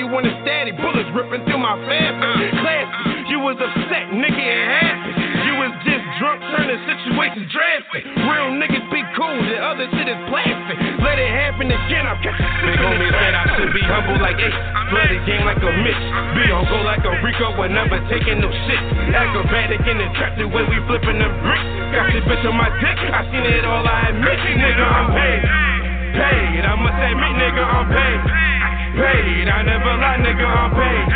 you 0.07 0.15
wanted 0.15 0.37
static, 0.45 0.77
bullets 0.77 1.09
ripping 1.17 1.43
through 1.49 1.59
my 1.59 1.75
fabric. 1.89 2.21
Uh, 2.21 2.63
classy, 2.63 3.33
you 3.33 3.41
was 3.41 3.57
upset, 3.57 4.13
nigga, 4.13 4.39
it 4.39 4.67
happened. 4.79 5.17
You 5.43 5.55
was 5.59 5.73
just 5.89 6.05
drunk, 6.21 6.39
turning 6.53 6.79
situations 6.85 7.49
drastic. 7.51 8.05
Real 8.23 8.55
niggas 8.55 8.87
be 8.93 9.03
cool, 9.17 9.35
the 9.51 9.59
other 9.59 9.89
shit 9.97 10.07
is 10.07 10.21
plastic. 10.31 10.77
Let 11.01 11.17
it 11.17 11.33
happen 11.33 11.73
again, 11.73 12.05
I'm 12.07 12.23
catching 12.23 12.45
Big 12.71 12.79
homie 12.79 13.11
said 13.19 13.35
I 13.35 13.45
should 13.57 13.73
be 13.73 13.83
humble 13.83 14.21
like 14.21 14.37
Ace. 14.37 14.61
Flooded 14.95 15.23
game 15.27 15.43
like 15.43 15.59
a 15.65 15.73
Mitch. 15.83 16.05
Be 16.39 16.55
on 16.55 16.69
go 16.71 16.79
like 16.87 17.03
a 17.03 17.13
Rico, 17.25 17.57
but 17.59 17.73
never 17.73 17.99
taking 18.13 18.39
no 18.39 18.53
shit. 18.69 18.83
Acrobatic 19.11 19.81
in 19.91 19.97
the 19.97 20.09
trap, 20.21 20.39
the 20.39 20.47
way 20.47 20.63
we 20.71 20.79
flipping 20.87 21.19
them 21.19 21.35
bricks. 21.43 21.67
Got 21.91 22.15
this 22.15 22.23
bitch 22.31 22.45
on 22.47 22.55
my 22.55 22.71
dick, 22.79 22.99
I 23.11 23.27
seen 23.33 23.43
it 23.43 23.65
all, 23.65 23.83
I 23.83 24.13
admit. 24.13 24.39
Nigga, 24.61 24.87
I'm 24.87 25.09
paid. 25.11 25.43
Paid, 26.15 26.63
I 26.63 26.75
must 26.79 27.01
admit, 27.01 27.33
nigga, 27.43 27.65
I'm 27.65 27.87
paid. 27.91 28.76
Paid, 28.97 29.49
I 29.49 29.63
never 29.63 29.95
lie, 30.01 30.19
nigga, 30.25 30.47
I'm 30.49 30.71
paid. 30.73 31.09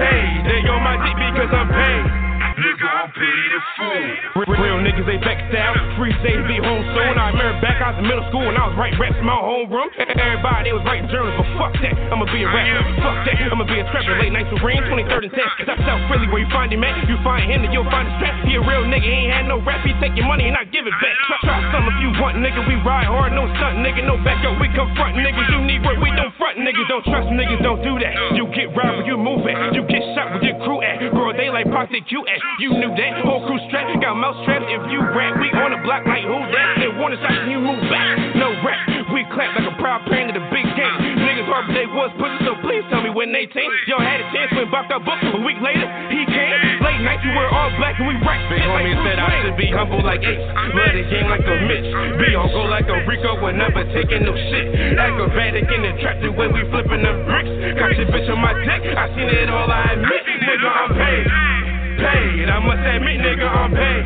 Paid, 0.00 0.44
they 0.48 0.68
on 0.70 0.82
my 0.82 0.96
dick 1.04 1.16
because 1.20 1.52
I'm 1.52 1.68
paid. 1.68 2.31
Nigga, 2.52 2.84
I'm 2.84 3.08
paid 3.16 3.50
in 3.52 3.62
full. 3.76 4.52
Real 4.60 4.78
niggas, 4.84 5.06
they 5.08 5.16
backstab. 5.22 5.72
Free 5.96 6.12
stage, 6.20 6.42
be 6.48 6.60
home 6.60 6.84
soon. 6.92 7.14
I 7.16 7.32
remember 7.32 7.60
back, 7.60 7.80
I 7.80 7.92
was 7.92 7.98
in 8.00 8.06
middle 8.08 8.24
school 8.32 8.44
and 8.48 8.56
I 8.56 8.68
was 8.72 8.76
writing 8.80 8.96
raps 8.96 9.18
in 9.20 9.26
my 9.28 9.36
homeroom. 9.36 9.92
Everybody, 9.96 10.70
they 10.70 10.74
was 10.74 10.84
writing 10.88 11.08
journals, 11.12 11.36
but 11.36 11.48
fuck 11.60 11.74
that. 11.84 11.94
I'ma 12.08 12.24
be 12.32 12.40
a 12.44 12.48
rapper. 12.48 12.82
Fuck 13.04 13.18
that. 13.28 13.36
I'ma 13.52 13.64
be 13.68 13.76
a 13.80 13.84
trapper. 13.92 14.16
Late 14.16 14.32
nights 14.32 14.48
with 14.48 14.64
Rain, 14.64 14.80
23rd 14.88 15.28
and 15.28 15.34
10th. 15.36 15.52
South 15.68 15.82
South 15.84 16.02
Philly, 16.08 16.28
where 16.32 16.40
you 16.40 16.50
find 16.52 16.72
him 16.72 16.80
at. 16.84 17.04
You 17.04 17.20
find 17.20 17.44
him, 17.44 17.60
then 17.60 17.72
you'll 17.72 17.88
find 17.92 18.08
the 18.08 18.14
strap. 18.16 18.32
He 18.48 18.56
a 18.56 18.62
real 18.64 18.88
nigga, 18.88 19.04
he 19.04 19.28
ain't 19.28 19.32
had 19.32 19.44
no 19.44 19.60
rap. 19.60 19.84
He 19.84 19.92
take 20.00 20.16
your 20.16 20.28
money 20.28 20.48
and 20.48 20.56
not 20.56 20.72
give 20.72 20.88
it 20.88 20.96
back. 21.00 21.16
Try, 21.28 21.38
try 21.44 21.58
some 21.72 21.84
if 21.88 21.96
you 22.00 22.10
want, 22.20 22.40
nigga. 22.40 22.64
We 22.64 22.76
ride 22.80 23.08
hard, 23.08 23.36
no 23.36 23.48
stunt, 23.60 23.80
nigga. 23.80 24.04
No 24.04 24.20
back 24.20 24.44
up, 24.44 24.60
we 24.60 24.68
confront, 24.72 25.16
nigga. 25.16 25.40
You 25.52 25.60
need 25.64 25.80
work, 25.84 26.00
we 26.04 26.12
don't 26.12 26.34
front, 26.36 26.60
nigga. 26.60 26.84
Don't 26.88 27.04
trust 27.08 27.32
niggas, 27.32 27.62
don't 27.64 27.80
do 27.80 27.96
that. 28.02 28.12
You 28.36 28.44
get 28.52 28.70
robbed 28.76 29.02
where 29.02 29.06
you 29.06 29.16
move 29.16 29.46
at. 29.46 29.74
You 29.74 29.82
get 29.88 30.02
shot 30.14 30.34
with 30.34 30.42
your 30.42 30.58
crew 30.60 30.82
at. 30.82 31.00
Broad 31.12 31.36
daylight, 31.36 31.70
prosecute 31.70 32.26
at. 32.28 32.41
You 32.60 32.70
knew 32.78 32.92
that. 32.94 33.12
Whole 33.24 33.42
crew 33.46 33.58
strapped, 33.68 33.96
got 34.02 34.14
mouth 34.14 34.36
strapped. 34.44 34.68
If 34.68 34.82
you 34.92 35.00
rap, 35.00 35.40
we 35.40 35.48
on 35.56 35.72
the 35.72 35.80
block 35.82 36.04
like 36.04 36.22
who 36.26 36.36
that? 36.36 36.78
They 36.78 36.92
want 36.92 37.16
us 37.16 37.22
out 37.24 37.32
and 37.32 37.50
you 37.50 37.58
move 37.58 37.80
back. 37.88 38.16
No 38.36 38.52
rap, 38.60 38.82
we 39.10 39.24
clap 39.32 39.56
like 39.56 39.66
a 39.66 39.76
proud 39.80 40.04
parent 40.06 40.34
of 40.34 40.36
the 40.36 40.46
big 40.52 40.66
game. 40.76 40.98
Niggas 41.22 41.48
hard 41.48 41.66
but 41.70 41.74
they 41.78 41.86
was 41.86 42.10
pussy, 42.18 42.38
so 42.44 42.58
please 42.60 42.84
tell 42.90 43.00
me 43.00 43.10
when 43.14 43.30
they 43.32 43.46
came. 43.46 43.70
Y'all 43.86 44.02
had 44.02 44.20
a 44.20 44.26
chance 44.34 44.50
when 44.52 44.68
bopped 44.68 44.90
our 44.90 45.00
book. 45.00 45.16
A 45.22 45.40
week 45.42 45.58
later, 45.62 45.86
he 46.10 46.26
came. 46.26 46.82
Late 46.82 47.02
night, 47.06 47.22
you 47.22 47.30
wear 47.32 47.48
all 47.48 47.70
black 47.78 47.96
and 47.98 48.06
we 48.10 48.18
rack. 48.20 48.42
Big 48.50 48.62
homie 48.62 48.94
said 49.06 49.16
I 49.22 49.30
should 49.46 49.56
be 49.56 49.70
humble 49.70 50.02
like 50.02 50.20
Ace. 50.20 50.42
Love 50.74 50.92
the 50.92 51.04
game 51.08 51.28
like 51.30 51.46
a 51.46 51.56
Mitch. 51.66 51.88
Be 52.18 52.34
on 52.34 52.50
go 52.50 52.66
like 52.66 52.90
a 52.90 52.98
Rico 53.06 53.38
and 53.46 53.58
never 53.58 53.86
taking 53.94 54.26
no 54.26 54.34
shit. 54.34 54.98
Acrobatic 54.98 55.70
in 55.70 55.80
the 55.82 55.92
trap, 56.02 56.18
the 56.20 56.30
way 56.34 56.50
we 56.50 56.66
flipping 56.68 57.02
the 57.06 57.12
bricks. 57.24 57.50
Got 57.78 57.94
your 57.96 58.10
bitch 58.10 58.28
on 58.28 58.40
my 58.42 58.52
dick, 58.66 58.82
I 58.92 59.06
seen 59.14 59.30
it 59.30 59.48
all, 59.48 59.70
I 59.70 59.94
admit. 59.94 60.22
Nigga, 60.42 60.68
I'm 60.68 60.90
paid. 60.98 61.61
Paid, 61.98 62.48
I 62.48 62.58
must 62.64 62.86
admit, 62.86 63.20
nigga, 63.20 63.48
I'm 63.48 63.70
paid. 63.72 64.04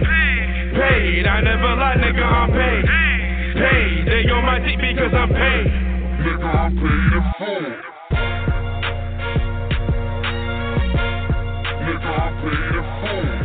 Paid, 0.74 1.26
I 1.26 1.40
never 1.40 1.76
lie, 1.76 1.96
nigga, 1.96 2.24
I'm 2.24 2.50
paid. 2.50 2.84
Paid, 3.56 4.06
they 4.06 4.30
on 4.30 4.44
my 4.44 4.58
dick 4.58 4.78
because 4.78 5.14
I'm 5.14 5.28
paid. 5.28 5.66
Nigga, 6.20 6.44
I'm 6.44 6.74
paid 6.76 7.12
in 7.16 7.24
full. 7.38 7.66
Nigga, 11.86 12.10
I'm 12.20 12.32
paid 12.42 12.76
in 12.76 12.84
full. 13.00 13.35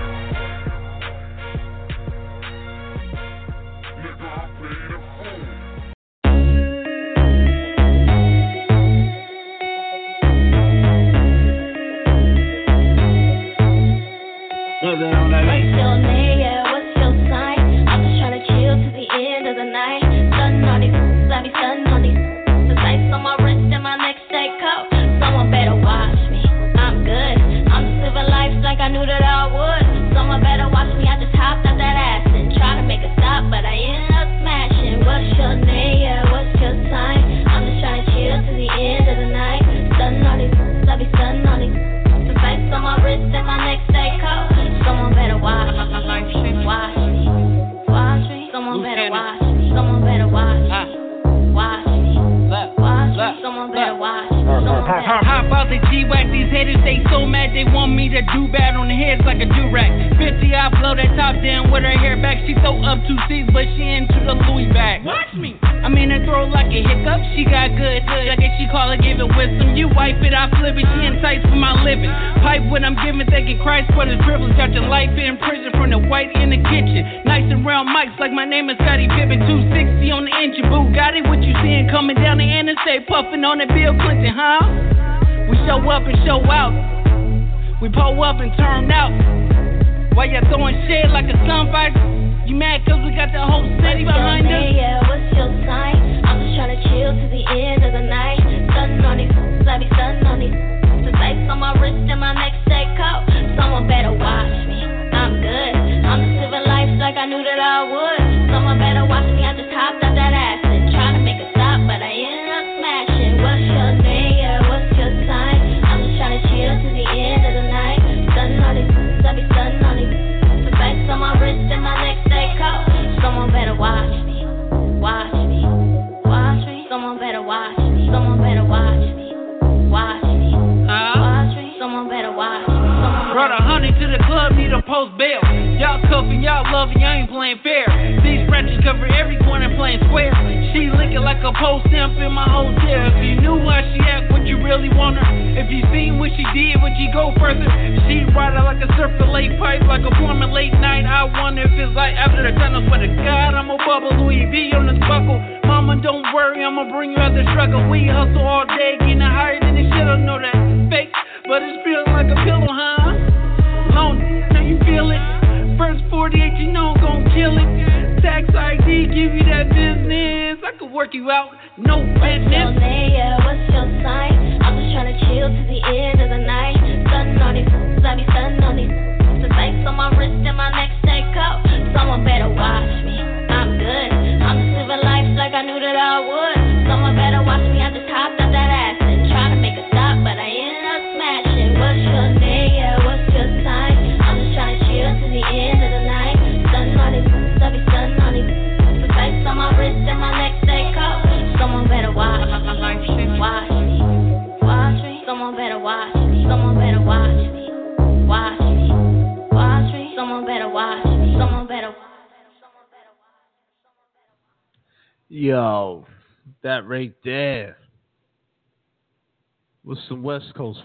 What's 14.92 15.00
your 15.00 15.30
name? 15.30 15.72
Yeah, 15.74 16.21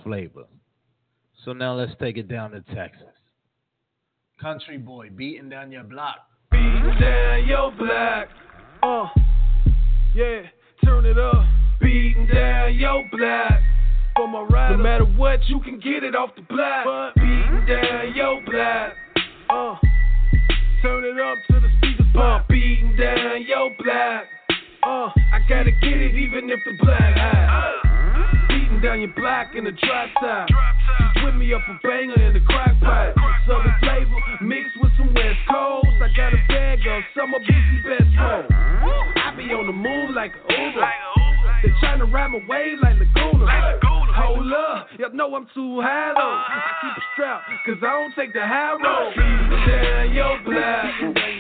flavor. 0.07 0.45
So 1.45 1.53
now 1.53 1.75
let's 1.75 1.93
take 2.01 2.17
it 2.17 2.29
down 2.29 2.53
to 2.53 2.61
Texas. 2.75 3.03
Country 4.41 4.79
boy 4.79 5.11
beating 5.11 5.49
down 5.49 5.73
your 5.73 5.83
block. 5.83 6.17
Beat 6.53 7.01
down 7.01 7.47
your 7.47 7.73
block. 7.73 8.29
Uh, 8.83 9.09
yeah, 10.15 10.43
turn 10.85 11.05
it 11.07 11.19
up. 11.19 11.45
Beating 11.81 12.29
down 12.33 12.75
your 12.77 13.05
block. 13.11 13.61
For 14.15 14.29
my 14.29 14.43
ride. 14.43 14.77
No 14.77 14.83
matter 14.83 15.05
what, 15.05 15.41
you 15.49 15.61
can 15.61 15.81
get 15.81 16.05
it 16.05 16.15
off 16.15 16.31
the 16.37 16.43
block. 16.43 16.85
But 16.85 17.15
beating 17.17 17.67
down 17.67 18.15
your 18.15 18.41
block. 18.45 18.93
Uh, 19.51 19.77
turn 20.83 21.05
it 21.05 21.21
up 21.21 21.39
to 21.51 21.61
the 21.61 21.69
speakers. 21.79 22.07
pump. 22.15 22.49
beating 22.49 22.97
down 22.97 23.45
your 23.47 23.71
block. 23.83 24.25
Uh, 24.83 25.11
I 25.33 25.41
gotta 25.49 25.73
get 25.73 25.99
it 25.99 26.15
even 26.15 26.49
if 26.49 26.61
the 26.65 26.85
black. 26.85 27.17
Uh 27.17 27.86
beating 28.57 28.81
down 28.81 29.01
your 29.01 29.13
block 29.13 29.53
in 29.55 29.65
the 29.65 29.73
drop 29.73 30.09
top. 30.21 30.49
Just 30.49 31.25
whip 31.25 31.35
me 31.35 31.53
up 31.53 31.61
a 31.69 31.77
banger 31.87 32.17
in 32.25 32.33
the 32.33 32.41
crock 32.41 32.73
pot. 32.81 33.13
Southern 33.47 33.75
flavor 33.81 34.17
mixed 34.41 34.77
with 34.81 34.93
some 34.97 35.13
West 35.13 35.41
Coast. 35.51 35.93
I 36.01 36.09
got 36.17 36.33
a 36.33 36.41
bag 36.49 36.81
of 36.89 37.03
summer 37.13 37.39
busy 37.41 37.79
best 37.85 38.13
home. 38.17 38.49
I 38.49 39.35
be 39.37 39.53
on 39.53 39.67
the 39.67 39.77
move 39.77 40.17
like 40.17 40.33
an 40.33 40.73
Uber. 40.73 40.89
They 41.63 41.71
tryna 41.83 42.11
ride 42.13 42.33
my 42.33 42.41
wave 42.49 42.79
like 42.81 42.97
Laguna. 42.97 43.47
Hold 44.17 44.53
up, 44.53 44.89
y'all 44.99 45.13
know 45.13 45.35
I'm 45.37 45.47
too 45.53 45.81
high 45.83 46.13
though. 46.17 46.25
I 46.25 46.73
keep 46.81 46.97
a 46.97 47.05
strap, 47.13 47.43
cause 47.67 47.77
I 47.83 47.93
don't 48.01 48.15
take 48.17 48.33
the 48.33 48.41
high 48.41 48.73
road. 48.73 49.13
Down 49.67 50.15
your 50.15 50.41
block. 50.45 51.36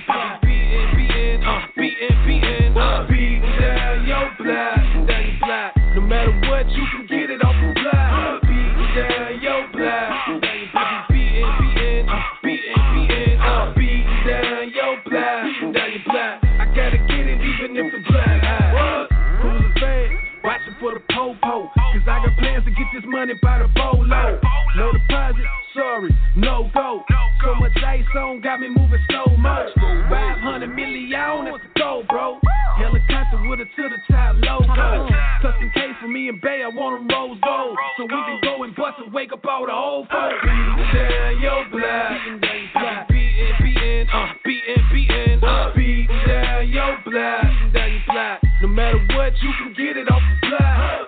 hundred 23.26 23.40
by 23.40 23.58
the 23.58 23.68
bolo. 23.74 24.40
No 24.76 24.92
deposit, 24.92 25.42
sorry, 25.74 26.16
no 26.36 26.70
go. 26.72 27.02
So 27.42 27.54
much 27.56 27.72
ice 27.84 28.04
on, 28.16 28.40
got 28.40 28.60
me 28.60 28.68
moving 28.68 29.02
so 29.10 29.36
much. 29.36 29.68
500 29.74 30.68
million, 30.68 31.10
that's 31.10 31.58
the 31.74 31.80
goal, 31.80 32.04
bro. 32.08 32.38
Helicopter 32.76 33.48
with 33.48 33.60
it 33.60 33.68
to 33.74 33.88
the 33.88 33.96
top 34.10 34.36
logo. 34.36 35.08
Custom 35.42 35.70
case 35.74 35.96
for 36.00 36.08
me 36.08 36.28
and 36.28 36.40
Bay, 36.40 36.62
I 36.62 36.68
want 36.68 37.10
a 37.10 37.14
rose 37.14 37.38
gold. 37.42 37.76
So 37.96 38.04
we 38.04 38.08
can 38.10 38.40
go 38.42 38.62
and 38.62 38.76
bust 38.76 38.98
and 39.04 39.12
wake 39.12 39.32
up 39.32 39.44
all 39.44 39.66
the 39.66 39.72
old 39.72 40.06
folks. 40.08 40.34
Beat 40.44 40.94
down 40.94 41.40
your 41.40 41.64
block. 41.70 42.10
Beatin', 42.12 42.40
beatin', 42.40 44.08
uh, 44.12 44.34
beatin', 44.44 44.88
beatin', 44.92 45.44
uh, 45.44 45.72
beat 45.74 46.08
down 46.28 46.68
your 46.68 46.98
block. 47.04 47.46
No 48.62 48.68
matter 48.68 48.98
what, 49.16 49.32
you 49.42 49.50
can 49.58 49.74
get 49.74 49.96
it 49.96 50.10
off 50.10 50.22
the 50.42 50.48
block. 50.48 51.05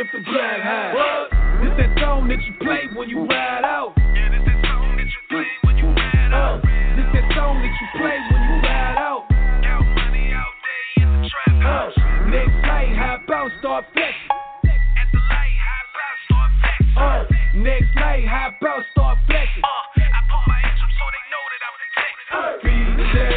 if 0.00 0.08
the 0.12 0.20
drag 0.24 0.60
high. 0.64 0.94
What? 0.96 1.28
It's 1.60 1.76
that 1.76 1.92
song 2.00 2.24
that 2.32 2.40
you 2.40 2.56
play 2.64 2.88
when 2.96 3.12
you 3.12 3.20
ride 3.28 3.68
out. 3.68 3.92
Yeah, 4.16 4.32
this 4.32 4.40
that 4.48 4.60
song 4.64 4.96
that 4.96 5.04
you 5.04 5.22
play 5.28 5.44
when 5.60 5.76
you 5.76 5.92
ride 5.92 6.32
out. 6.32 6.64
Uh, 6.64 6.96
this 6.96 7.08
that 7.20 7.26
song 7.36 7.60
that 7.60 7.68
you 7.68 7.86
play 8.00 8.16
when 8.32 8.40
you 8.48 8.56
ride 8.64 8.96
out. 8.96 9.28
Got 9.28 9.84
money 9.84 10.32
out 10.32 10.56
day 10.64 11.04
in 11.04 11.08
the 11.20 11.28
trap 11.28 11.52
uh, 11.52 11.68
house. 11.68 11.96
Next 12.32 12.56
light, 12.64 12.96
high 12.96 13.20
bounce, 13.28 13.52
start 13.60 13.84
flexing. 13.92 14.32
At 14.32 15.08
the 15.12 15.20
light, 15.20 15.56
high 15.68 15.84
bounce, 15.92 16.20
start 16.32 16.50
flexing. 16.64 16.96
Uh, 16.96 17.60
next 17.60 17.92
light, 18.00 18.24
high 18.24 18.56
bounce, 18.56 18.88
start 18.96 19.20
flexing. 19.28 19.64
Uh, 19.68 20.00
I 20.00 20.20
put 20.32 20.42
my 20.48 20.64
inch 20.64 20.80
up 20.80 20.92
so 20.96 21.04
they 21.12 21.24
know 21.28 21.44
that 21.44 21.60
I 21.60 21.68
was 21.76 21.80
the 21.84 21.88
tech. 21.92 22.16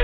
Uh, 0.00 0.03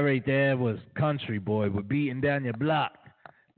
right 0.00 0.24
there 0.24 0.56
was 0.56 0.78
Country 0.94 1.38
Boy 1.38 1.70
with 1.70 1.88
Beating 1.88 2.20
Down 2.20 2.44
Your 2.44 2.54
Block. 2.54 2.92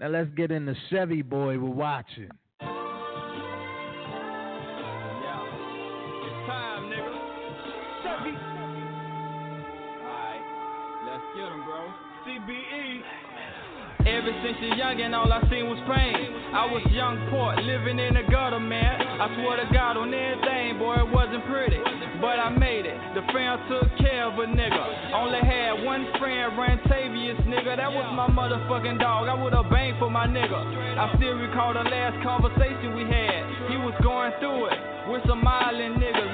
Now 0.00 0.08
let's 0.08 0.30
get 0.36 0.50
into 0.50 0.74
Chevy 0.90 1.22
Boy 1.22 1.58
with 1.58 1.72
Watching. 1.72 2.30
Ever 14.02 14.34
since 14.42 14.58
a 14.58 14.70
youngin', 14.74 15.14
all 15.14 15.30
I 15.30 15.38
seen 15.46 15.70
was 15.70 15.78
pain. 15.86 16.26
I 16.50 16.66
was 16.66 16.82
young 16.90 17.22
poor, 17.30 17.54
living 17.54 18.02
in 18.02 18.18
the 18.18 18.26
gutter, 18.26 18.58
man. 18.58 18.98
I 18.98 19.30
swear 19.38 19.62
to 19.62 19.66
God 19.70 19.94
on 19.94 20.10
everything, 20.10 20.78
boy, 20.82 20.98
it 20.98 21.10
wasn't 21.10 21.46
pretty. 21.46 21.78
But 22.18 22.42
I 22.42 22.50
made 22.50 22.86
it. 22.86 22.98
The 23.14 23.22
fam 23.30 23.62
took 23.70 23.86
care 24.02 24.26
of 24.26 24.34
a 24.38 24.46
nigga. 24.46 25.14
Only 25.14 25.38
had 25.38 25.86
one 25.86 26.06
friend, 26.18 26.54
Rantavius, 26.58 27.38
nigga. 27.46 27.78
That 27.78 27.90
was 27.94 28.06
my 28.14 28.26
motherfucking 28.26 28.98
dog. 28.98 29.30
I 29.30 29.34
would've 29.38 29.70
banged 29.70 29.98
for 29.98 30.10
my 30.10 30.26
nigga. 30.26 30.60
I 30.98 31.14
still 31.16 31.38
recall 31.38 31.74
the 31.74 31.86
last 31.86 32.18
conversation 32.26 32.98
we 32.98 33.06
had. 33.06 33.70
He 33.70 33.76
was 33.78 33.94
going 34.02 34.34
through 34.42 34.66
it 34.66 34.78
with 35.10 35.22
some 35.26 35.46
island 35.46 36.02
niggas. 36.02 36.31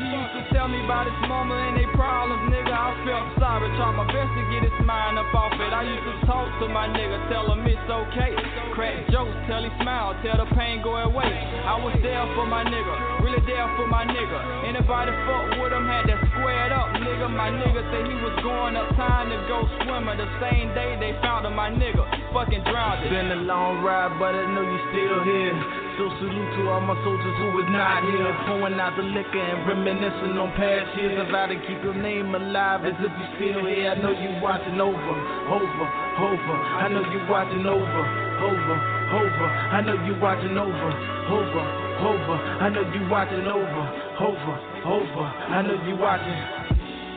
Me 0.69 0.85
about 0.85 1.09
his 1.09 1.17
mama 1.25 1.57
and 1.57 1.75
they 1.81 1.89
problems, 1.97 2.53
nigga. 2.53 2.71
I 2.71 2.93
felt 3.03 3.27
sorry, 3.41 3.69
tried 3.81 3.97
my 3.97 4.07
best 4.13 4.31
to 4.37 4.43
get 4.53 4.63
his 4.69 4.79
mind 4.85 5.17
up 5.17 5.33
off 5.33 5.57
it. 5.57 5.73
I 5.73 5.83
used 5.83 6.05
to 6.05 6.15
talk 6.29 6.49
to 6.61 6.69
my 6.69 6.87
nigga, 6.89 7.17
tell 7.33 7.49
him 7.49 7.65
it's 7.65 7.89
okay. 7.89 8.37
Crack 8.77 9.09
jokes, 9.09 9.35
tell 9.49 9.65
he 9.65 9.73
smile, 9.81 10.13
tell 10.21 10.37
the 10.37 10.49
pain 10.55 10.85
go 10.85 10.97
away. 10.97 11.33
I 11.65 11.81
was 11.81 11.97
there 12.05 12.25
for 12.37 12.47
my 12.47 12.63
nigga, 12.63 13.25
really 13.25 13.41
there 13.49 13.69
for 13.81 13.89
my 13.89 14.05
nigga. 14.05 14.69
Anybody 14.69 15.13
fuck 15.25 15.57
with 15.59 15.73
him 15.73 15.89
had 15.89 16.07
that 16.13 16.28
squared 16.49 16.73
up, 16.73 16.89
nigga. 16.97 17.29
My 17.29 17.53
nigga 17.53 17.85
said 17.93 18.09
he 18.09 18.17
was 18.25 18.33
going 18.41 18.73
up 18.77 18.89
time 18.97 19.29
to 19.29 19.37
go. 19.49 19.69
The 20.09 20.27
same 20.41 20.73
day 20.75 20.97
they 20.99 21.13
found 21.21 21.45
him, 21.45 21.55
my 21.55 21.69
nigga 21.71 22.03
fucking 22.33 22.65
drowned. 22.65 23.05
it. 23.05 23.11
Been 23.13 23.31
a 23.31 23.43
long 23.45 23.85
ride, 23.85 24.19
but 24.19 24.35
I 24.35 24.49
know 24.51 24.65
you 24.65 24.81
still 24.91 25.21
here. 25.23 25.55
So 26.01 26.09
salute 26.19 26.51
to 26.59 26.61
all 26.73 26.81
my 26.81 26.97
soldiers 27.05 27.37
who 27.39 27.61
is 27.61 27.69
not 27.71 28.03
here. 28.03 28.33
Pouring 28.49 28.81
out 28.81 28.97
the 28.97 29.05
liquor 29.05 29.39
and 29.39 29.69
reminiscing 29.69 30.35
on 30.41 30.51
past 30.57 30.97
years. 30.97 31.21
I 31.21 31.31
vow 31.31 31.47
to 31.47 31.59
keep 31.69 31.79
your 31.85 31.95
name 31.95 32.35
alive 32.35 32.89
as 32.89 32.97
if 32.99 33.13
you 33.13 33.27
still 33.37 33.63
here. 33.69 33.93
I 33.93 34.01
know 34.01 34.11
you 34.11 34.41
watching 34.41 34.81
over, 34.81 34.97
over, 34.97 35.87
over. 36.19 36.57
I 36.57 36.89
know 36.89 37.05
you 37.13 37.21
watching 37.29 37.67
over, 37.69 38.03
over, 38.43 38.98
over. 39.13 39.47
I 39.73 39.81
know 39.81 39.97
you 40.05 40.21
watching 40.21 40.57
over, 40.59 40.91
over, 41.33 41.65
over. 42.05 42.37
I 42.61 42.69
know 42.69 42.85
you 42.93 43.09
watching 43.09 43.47
over, 43.47 43.85
over, 44.21 44.55
over. 44.85 45.25
I 45.25 45.63
know 45.63 45.77
you 45.89 45.97
watching. 45.97 46.69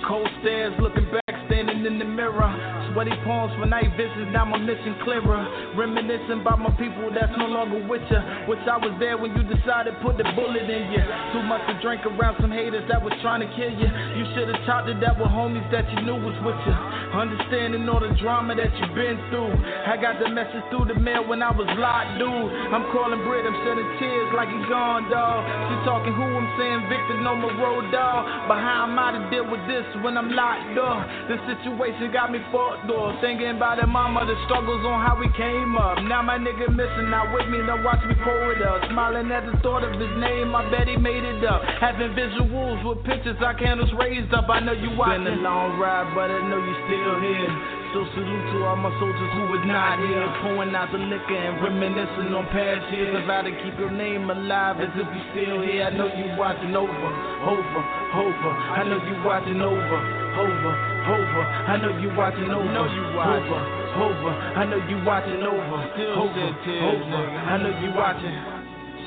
Cold 0.08 0.28
stairs 0.42 0.74
looking 0.80 1.06
back, 1.12 1.46
standing 1.48 1.86
in 1.86 2.00
the 2.00 2.06
mirror. 2.06 2.81
Sweaty 2.94 3.16
palms 3.24 3.56
for 3.56 3.66
night 3.66 3.88
visits, 3.96 4.28
now 4.36 4.44
my 4.44 4.60
mission 4.60 5.00
clearer. 5.08 5.48
Reminiscing 5.80 6.44
about 6.44 6.60
my 6.60 6.76
people 6.76 7.08
that's 7.16 7.32
no 7.40 7.48
longer 7.48 7.80
with 7.88 8.04
ya. 8.12 8.20
Wish 8.52 8.60
I 8.68 8.76
was 8.76 8.92
there 9.00 9.16
when 9.16 9.32
you 9.32 9.48
decided 9.48 9.96
put 10.04 10.20
the 10.20 10.28
bullet 10.36 10.68
in 10.68 10.92
you. 10.92 11.04
Too 11.32 11.44
much 11.48 11.64
to 11.72 11.80
drink 11.80 12.04
around 12.04 12.36
some 12.44 12.52
haters 12.52 12.84
that 12.92 13.00
was 13.00 13.16
trying 13.24 13.40
to 13.40 13.50
kill 13.56 13.72
you. 13.72 13.88
You 13.88 14.28
should've 14.36 14.60
talked 14.68 14.92
to 14.92 14.96
that 15.00 15.16
with 15.16 15.32
homies 15.32 15.64
that 15.72 15.88
you 15.96 16.04
knew 16.04 16.20
was 16.20 16.36
with 16.44 16.60
you. 16.68 16.76
Understanding 17.16 17.88
all 17.88 18.04
the 18.04 18.12
drama 18.20 18.60
that 18.60 18.72
you've 18.76 18.92
been 18.92 19.16
through. 19.32 19.56
I 19.88 19.96
got 19.96 20.20
the 20.20 20.28
message 20.28 20.64
through 20.68 20.92
the 20.92 21.00
mail 21.00 21.24
when 21.24 21.40
I 21.40 21.56
was 21.56 21.72
locked, 21.80 22.20
dude. 22.20 22.28
I'm 22.76 22.92
calling 22.92 23.24
Brit, 23.24 23.48
I'm 23.48 23.56
shedding 23.64 23.88
tears 24.04 24.36
like 24.36 24.52
he 24.52 24.60
gone, 24.68 25.08
dog. 25.08 25.48
She 25.48 25.76
talking 25.88 26.12
who 26.12 26.28
I'm 26.28 26.50
saying 26.60 26.92
Victor, 26.92 27.24
no 27.24 27.40
more 27.40 27.56
road, 27.56 27.88
dog. 27.96 28.28
But 28.52 28.60
how 28.60 28.84
am 28.84 29.00
I 29.00 29.16
to 29.16 29.22
deal 29.32 29.48
with 29.48 29.64
this 29.72 29.88
when 30.04 30.20
I'm 30.20 30.36
locked 30.36 30.76
up? 30.76 31.08
The 31.32 31.40
situation 31.48 32.12
got 32.12 32.36
me 32.36 32.44
fucked 32.52 32.81
up. 32.90 33.22
Thinking 33.22 33.54
about 33.58 33.78
it, 33.78 33.88
mama, 33.88 34.26
the 34.26 34.38
struggles 34.46 34.82
on 34.86 35.02
how 35.06 35.18
we 35.20 35.30
came 35.38 35.78
up. 35.78 36.02
Now 36.08 36.22
my 36.22 36.38
nigga 36.38 36.70
missing, 36.74 37.10
not 37.10 37.30
with 37.34 37.48
me, 37.50 37.60
now 37.62 37.78
watch 37.84 38.02
me 38.08 38.16
pull 38.24 38.52
it 38.52 38.62
up. 38.62 38.90
Smiling 38.90 39.30
at 39.32 39.46
the 39.46 39.58
thought 39.62 39.84
of 39.84 39.94
his 40.00 40.14
name, 40.18 40.56
I 40.56 40.66
bet 40.72 40.88
he 40.88 40.98
made 40.98 41.24
it 41.24 41.44
up. 41.46 41.62
Having 41.80 42.18
visuals 42.18 42.82
with 42.82 43.06
pictures, 43.06 43.38
I 43.42 43.54
candles 43.54 43.92
raised 44.00 44.34
up. 44.34 44.50
I 44.50 44.60
know 44.60 44.74
you 44.74 44.96
watching. 44.98 45.26
Been 45.26 45.40
a 45.40 45.46
long 45.46 45.78
ride, 45.78 46.10
but 46.16 46.32
I 46.32 46.42
know 46.50 46.58
you 46.58 46.76
still 46.88 47.16
here. 47.22 47.54
So 47.92 48.08
salute 48.16 48.48
to 48.56 48.58
all 48.72 48.80
my 48.80 48.88
soldiers 49.04 49.32
who 49.36 49.52
was 49.52 49.64
not 49.68 50.00
here. 50.00 50.24
Pouring 50.40 50.72
out 50.72 50.96
the 50.96 50.98
liquor 50.98 51.36
and 51.36 51.60
reminiscing 51.60 52.32
on 52.32 52.48
past 52.56 52.88
years. 52.96 53.20
I 53.28 53.44
to 53.44 53.52
keep 53.52 53.76
your 53.76 53.92
name 53.92 54.32
alive 54.32 54.80
as 54.80 54.96
if 54.96 55.04
you 55.12 55.24
still 55.36 55.60
here. 55.60 55.84
I 55.84 55.92
know 55.92 56.08
you 56.08 56.32
watching 56.40 56.72
over, 56.72 56.88
over, 56.88 57.82
over. 58.16 58.52
I 58.72 58.88
know 58.88 58.96
you 58.96 59.16
watching 59.28 59.60
over, 59.60 60.00
over, 60.40 60.91
over. 61.08 61.42
I 61.44 61.76
know 61.82 61.92
you 61.98 62.10
watching 62.16 62.50
over, 62.52 62.66
know 62.72 62.86
you 62.86 63.04
watching. 63.18 63.50
over, 63.50 64.06
over. 64.06 64.32
I 64.32 64.64
know 64.66 64.80
you 64.88 64.98
watching 65.04 65.42
over, 65.42 65.78
Still 65.98 66.14
over, 66.26 66.32
over. 66.32 67.06
nigga. 67.10 67.52
I 67.52 67.56
know 67.62 67.74
you 67.82 67.90
watching. 67.96 68.38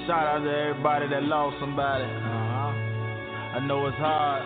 Shout 0.06 0.26
out 0.26 0.42
to 0.44 0.50
everybody 0.50 1.08
that 1.08 1.22
lost 1.24 1.56
somebody. 1.60 2.04
Uh-huh. 2.04 3.56
I 3.56 3.58
know 3.66 3.86
it's 3.86 3.96
hard. 3.96 4.42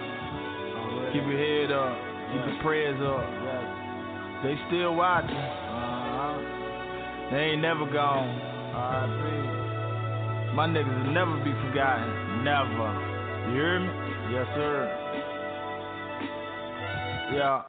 Keep 1.12 1.24
your 1.24 1.38
head 1.40 1.72
up. 1.72 1.96
Keep 2.30 2.42
your 2.52 2.58
prayers 2.62 3.00
up. 3.00 3.24
They 4.44 4.54
still 4.68 4.94
watching. 4.94 5.34
They 7.32 7.52
ain't 7.56 7.62
never 7.62 7.84
gone. 7.90 8.28
My 10.54 10.66
niggas 10.66 10.90
will 11.04 11.12
never 11.12 11.36
be 11.44 11.52
forgotten. 11.68 12.44
Never. 12.44 12.88
You 13.48 13.54
hear 13.54 13.80
me? 13.80 13.90
Yes, 14.32 14.46
sir. 14.54 14.86
Yeah. 17.32 17.62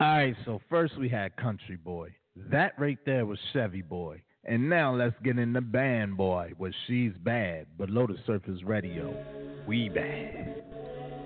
All 0.00 0.08
right, 0.16 0.34
so 0.44 0.60
first 0.68 0.98
we 0.98 1.08
had 1.08 1.36
Country 1.36 1.76
Boy. 1.76 2.14
That 2.50 2.72
right 2.78 2.98
there 3.06 3.24
was 3.24 3.38
Chevy 3.52 3.82
Boy. 3.82 4.22
And 4.44 4.68
now 4.68 4.92
let's 4.92 5.14
get 5.22 5.38
into 5.38 5.60
Band 5.60 6.16
Boy 6.16 6.52
with 6.58 6.74
She's 6.86 7.12
Bad, 7.22 7.66
Below 7.78 8.08
the 8.08 8.16
Surface 8.26 8.60
Radio. 8.64 9.14
We 9.68 9.88
bad. 9.88 10.64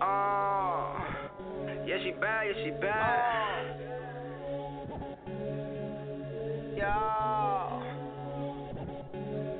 Oh, 0.02 0.98
yeah, 1.86 1.96
she 2.04 2.10
bad, 2.20 2.46
yeah, 2.48 2.64
she 2.64 2.70
bad. 2.72 3.76
Oh. 4.92 5.06
Yeah. 6.76 7.82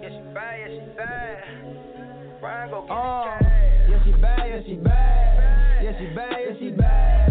Yeah, 0.03 0.09
she 0.11 0.35
bad, 0.35 0.59
yeah, 0.61 0.69
she 0.69 0.81
bad. 0.95 2.41
Brian, 2.41 2.71
go 2.71 2.83
get 2.83 2.91
Oh, 2.91 3.39
yeah, 3.89 4.05
she 4.05 4.13
bad, 4.21 4.47
yeah, 4.47 4.61
she 4.67 4.75
bad. 4.75 5.83
Yeah, 5.83 5.99
she 5.99 6.15
bad, 6.15 6.37
yeah, 6.47 6.59
she 6.59 6.71
bad. 6.73 7.26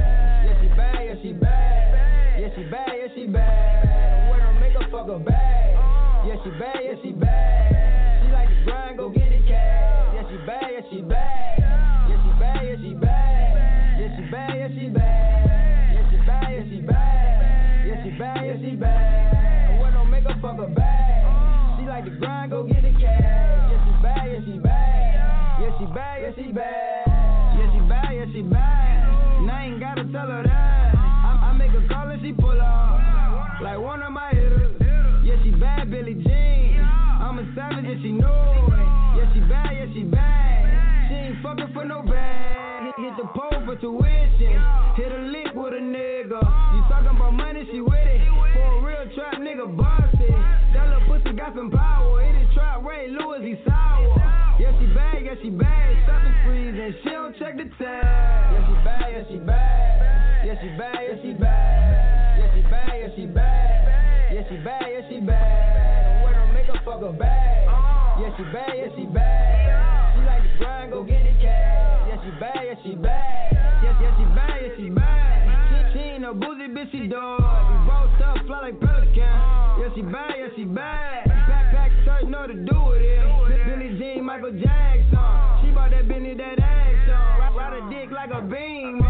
She 2.56 2.64
bad, 2.64 2.88
yeah, 2.88 3.08
she 3.14 3.28
bad. 3.28 4.32
When 4.32 4.42
I 4.42 4.52
make 4.60 4.72
her 4.74 4.88
fuck 4.90 5.08
her 5.08 5.20
bad. 5.20 5.76
Yeah, 6.26 6.38
she 6.42 6.50
bad, 6.52 6.80
yeah, 6.84 6.96
she 7.04 7.12
bad. 7.12 8.24
She 8.24 8.32
like 8.32 8.48
to 8.48 8.56
grind, 8.64 8.98
go 8.98 9.10
get 9.10 9.30
the 9.30 9.40
cash. 9.44 10.14
Yeah, 10.16 10.24
she 10.30 10.38
bad, 10.48 10.72
yeah, 10.72 10.82
she 10.90 11.02
bad. 11.02 11.60
Yeah, 11.60 12.16
she 12.24 12.32
bad, 12.40 12.64
yeah, 12.64 12.76
she 12.80 12.94
bad. 12.96 14.00
Yeah, 14.00 14.16
she 14.16 14.24
bad, 14.32 14.56
yeah, 14.56 14.70
she 14.72 14.88
bad. 14.88 15.36
Yeah, 15.96 16.04
she 18.04 18.10
bad, 18.18 18.46
yeah, 18.46 18.58
she 18.64 18.72
bad. 18.76 18.88
Yeah. 18.88 19.82
When 19.82 19.94
I 19.94 20.04
make 20.06 20.24
her 20.24 20.38
fuck 20.42 20.56
her 20.56 20.68
bad. 20.68 21.78
She 21.78 21.84
like 21.86 22.06
to 22.06 22.12
grind, 22.12 22.52
go 22.52 22.64
get 22.64 22.82
the 22.84 22.92
cash. 22.92 23.02
Yeah, 23.04 23.84
she 23.84 23.92
bad, 24.02 24.32
yeah, 24.32 24.40
she 24.48 24.58
bad. 24.60 25.60
Yeah, 25.60 25.78
she 25.78 25.86
bad, 25.92 26.22
yeah, 26.24 26.32
she 26.36 26.52
bad. 26.54 27.04
Yeah, 27.60 27.68
she 27.74 27.80
bad, 27.84 28.14
yeah, 28.16 28.26
she 28.32 28.42
bad. 28.44 29.42
And 29.44 29.52
I 29.52 29.66
ain't 29.66 29.80
gotta 29.82 30.06
tell 30.06 30.28
her 30.28 30.44
that. 30.44 30.55
Pull 32.38 32.60
up. 32.62 33.62
Like 33.62 33.80
one 33.80 34.02
of 34.04 34.12
my 34.12 34.30
hitters. 34.32 34.76
Yeah, 35.24 35.36
she 35.44 35.52
bad, 35.52 35.90
Billie 35.90 36.14
Jean. 36.14 36.80
I'm 36.82 37.40
a 37.40 37.46
savage 37.56 37.86
and 37.86 38.02
she 38.02 38.12
know 38.12 38.70
it. 38.70 39.18
Yeah, 39.18 39.34
she 39.34 39.40
bad, 39.42 39.72
yeah, 39.74 39.94
she 39.94 40.04
bad. 40.04 41.10
She 41.10 41.16
ain't 41.16 41.42
fucking 41.42 41.74
for 41.74 41.86
no 41.86 42.02
bag. 42.04 42.94
Hit, 42.98 43.14
the 43.18 43.28
pole 43.34 43.60
for 43.66 43.76
tuition. 43.76 44.62
Hit 44.96 45.12
a 45.12 45.22
lick 45.32 45.54
with 45.56 45.74
a 45.74 45.82
nigga. 45.82 46.40
You 46.40 46.82
talking 46.88 47.16
about 47.16 47.34
money, 47.34 47.68
she 47.72 47.82
with 47.82 47.94
it. 47.96 48.22
For 48.54 48.62
a 48.62 48.82
real 48.82 49.16
trap 49.16 49.42
nigga, 49.42 49.66
busted. 49.76 50.36
That 50.74 50.90
little 50.90 51.08
pussy 51.08 51.36
got 51.36 51.56
some 51.56 51.72
power. 51.72 52.24
Hit 52.24 52.36
his 52.36 52.54
trap, 52.54 52.84
Ray 52.86 53.10
Lewis, 53.10 53.42
he 53.42 53.56
sour. 53.68 54.16
Yeah, 54.60 54.72
she 54.80 54.88
bad, 54.94 55.24
yeah, 55.24 55.36
she 55.42 55.50
bad. 55.50 56.04
Stuffing 56.04 56.36
freeze 56.46 56.80
and 56.80 56.96
she 57.04 57.10
don't 57.10 57.38
check 57.40 57.58
the 57.58 57.66
tag. 57.82 58.04
Yeah, 58.54 58.68
she 58.68 58.74
bad. 58.86 59.12
Yeah, 59.12 59.24
she 59.30 59.38
bad, 59.38 60.46
yeah, 60.46 60.62
she 60.62 60.68
bad. 60.78 61.05
I 67.06 67.12
make 67.12 67.18
her 67.18 67.20
fuck 67.20 67.20
her 67.20 67.20
bad. 67.20 68.20
Yeah, 68.20 68.38
she 68.38 68.44
bad, 68.44 68.74
yeah, 68.76 68.88
she 68.96 69.06
bad. 69.06 70.16
She 70.16 70.26
like 70.26 70.44
to 70.44 70.58
grind, 70.58 70.92
go 70.92 71.04
get 71.04 71.26
it 71.26 71.42
cash. 71.42 72.08
Yeah, 72.08 72.24
she 72.24 72.32
bad, 72.40 72.62
yeah, 72.66 72.76
she 72.84 72.96
bad. 72.96 73.54
Yeah, 73.84 74.02
yeah, 74.02 74.18
she 74.18 74.26
bad, 74.36 74.62
yeah, 74.62 74.70
she 74.78 74.90
bad. 74.90 75.94
She, 75.94 76.00
ain't 76.00 76.22
no 76.22 76.34
boozy 76.34 76.68
bitch, 76.68 76.92
she 76.92 77.08
dog. 77.08 77.40
We 77.40 77.78
both 77.86 78.22
up, 78.22 78.46
fly 78.48 78.62
like 78.62 78.80
pelican. 78.80 79.18
Yeah, 79.18 79.90
she 79.94 80.02
bad, 80.02 80.34
yeah, 80.38 80.48
she 80.56 80.64
bad. 80.64 81.28
Backpack 81.46 82.06
search, 82.06 82.30
know 82.30 82.48
to 82.48 82.54
do 82.54 82.78
with 82.90 83.02
it. 83.02 83.66
Billie 83.66 83.98
Jean, 84.00 84.26
Michael 84.26 84.54
Jackson. 84.54 85.06
She 85.62 85.72
bought 85.72 85.92
that 85.92 86.08
Benny, 86.08 86.34
that 86.36 86.60
action. 86.60 87.56
Ride 87.56 87.84
a 87.84 87.90
dick 87.90 88.12
like 88.12 88.32
a 88.32 88.42
beam. 88.42 89.05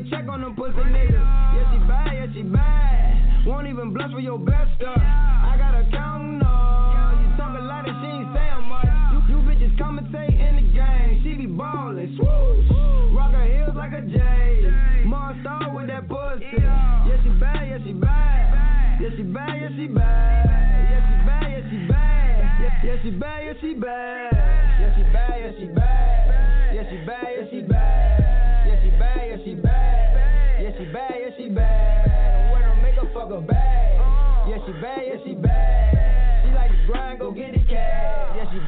A 0.00 0.10
check 0.10 0.28
on 0.28 0.40
them 0.40 0.54
pussy 0.56 0.72
niggas. 0.72 1.12
Yeah, 1.12 1.72
she 1.72 1.78
bad, 1.84 2.12
yeah, 2.14 2.26
she 2.32 2.42
bad. 2.42 3.46
Won't 3.46 3.66
even 3.66 3.92
blush 3.92 4.12
for 4.12 4.20
your 4.20 4.38
best 4.38 4.70
stuff. 4.76 4.96
I 4.96 5.56
got 5.58 5.74
a 5.74 5.84
counting 5.90 6.40
up. 6.42 7.20
You 7.20 7.28
talk 7.36 7.58
a 7.58 7.62
lot 7.62 7.88
and 7.88 7.96
she 8.00 8.08
ain't 8.08 8.28
saying 8.32 8.64
much. 8.68 8.88
You, 9.12 9.18
you 9.28 9.38
bitches 9.44 9.76
commentate 9.78 10.36
in 10.40 10.56
the 10.56 10.66
game. 10.72 11.20
She 11.22 11.34
be 11.34 11.46
ballin', 11.46 12.16
swoosh. 12.16 13.16
Rock 13.16 13.32
her 13.32 13.44
heels 13.44 13.76
like 13.76 13.92
a 13.92 14.00
J. 14.02 15.04
Mars 15.04 15.36
star 15.40 15.74
with 15.74 15.88
that 15.88 16.08
pussy. 16.08 16.46
Yeah, 16.56 17.16
she 17.22 17.30
bad, 17.40 17.68
yeah, 17.68 17.78
she 17.84 17.92
bad. 17.92 19.00
Yeah, 19.00 19.10
she 19.16 19.22
bad, 19.22 19.60
yeah, 19.60 19.68
she 19.76 19.86
bad. 19.88 20.48
Yeah, 20.90 21.02
she 21.08 21.14
bad, 21.26 21.46
yeah, 21.50 21.70
she 21.70 21.76
bad. 21.88 22.40
Yeah, 22.84 22.96
she 23.02 23.10
bad, 23.10 23.44
yeah, 23.44 23.52
she 23.60 23.74
bad. 23.74 24.32
Yeah, 24.80 24.96
she 24.96 25.02
bad, 25.12 25.40
yeah, 25.40 25.52
she 25.58 25.66
bad. 25.66 25.79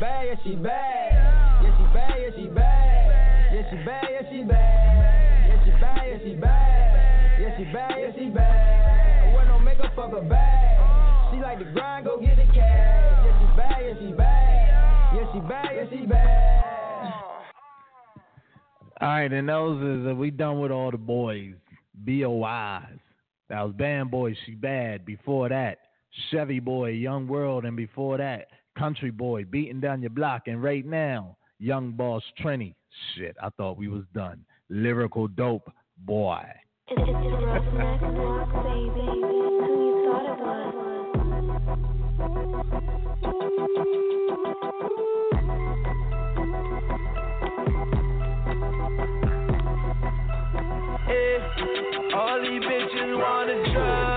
Bad, 0.02 0.26
yeah, 0.26 0.34
she 0.42 0.56
bad. 0.56 1.62
Yeah, 1.62 1.76
she 1.78 1.94
bad, 1.94 2.14
yeah, 2.18 2.30
she 2.34 2.48
bad. 2.48 3.52
Yeah, 3.54 3.70
she 3.70 3.76
bad, 3.86 4.08
yeah, 4.10 4.30
she 4.30 4.42
bad. 4.42 5.46
Yeah, 5.46 5.64
she 5.64 5.70
bad, 5.80 6.02
yeah, 6.08 6.18
she 6.24 6.34
bad. 6.34 7.40
Yeah, 7.40 7.56
she 7.56 7.64
bad, 7.72 7.94
yeah, 8.00 8.12
she 8.18 8.28
bad. 8.30 9.34
When 9.34 9.48
I 9.48 9.58
make 9.58 9.78
her 9.78 9.92
fuck 9.94 10.10
her 10.10 10.20
bad. 10.22 11.32
She 11.32 11.40
like 11.40 11.60
to 11.60 11.64
grind, 11.66 12.06
go 12.06 12.18
get 12.18 12.36
it 12.36 12.48
cash. 12.48 12.56
Yeah, 12.56 13.38
she 13.38 13.56
bad, 13.56 13.78
yeah, 13.80 13.94
she 14.00 14.12
bad. 14.12 15.14
Yeah, 15.14 15.32
she 15.32 15.40
bad, 15.40 15.70
yeah, 15.72 15.86
she 15.90 16.06
bad. 16.06 17.12
All 19.00 19.08
right, 19.08 19.32
and 19.32 19.48
those 19.48 19.82
is 19.82 20.06
uh, 20.10 20.14
we 20.16 20.30
done 20.32 20.58
with 20.60 20.72
all 20.72 20.90
the 20.90 20.98
boys. 20.98 21.54
B.O.I.s. 22.04 22.98
That 23.48 23.62
was 23.62 23.72
Band 23.74 24.10
Boy, 24.10 24.34
She 24.46 24.54
Bad. 24.54 25.04
Before 25.04 25.48
that, 25.48 25.78
Chevy 26.30 26.58
Boy, 26.58 26.90
Young 26.90 27.28
World, 27.28 27.64
and 27.64 27.76
before 27.76 28.18
that, 28.18 28.48
Country 28.78 29.10
Boy, 29.10 29.44
Beating 29.44 29.80
Down 29.80 30.00
Your 30.00 30.10
Block. 30.10 30.42
And 30.46 30.62
right 30.62 30.84
now, 30.84 31.36
Young 31.58 31.92
Boss 31.92 32.22
Trini. 32.42 32.74
Shit, 33.16 33.36
I 33.42 33.48
thought 33.50 33.78
we 33.78 33.88
was 33.88 34.04
done. 34.14 34.44
Lyrical 34.68 35.28
Dope 35.28 35.70
Boy. 35.98 36.42
Yeah, 36.88 36.96
all 52.14 52.40
these 52.42 52.62
bitches 52.62 53.16
wanna 53.18 53.72
drugs. 53.72 54.11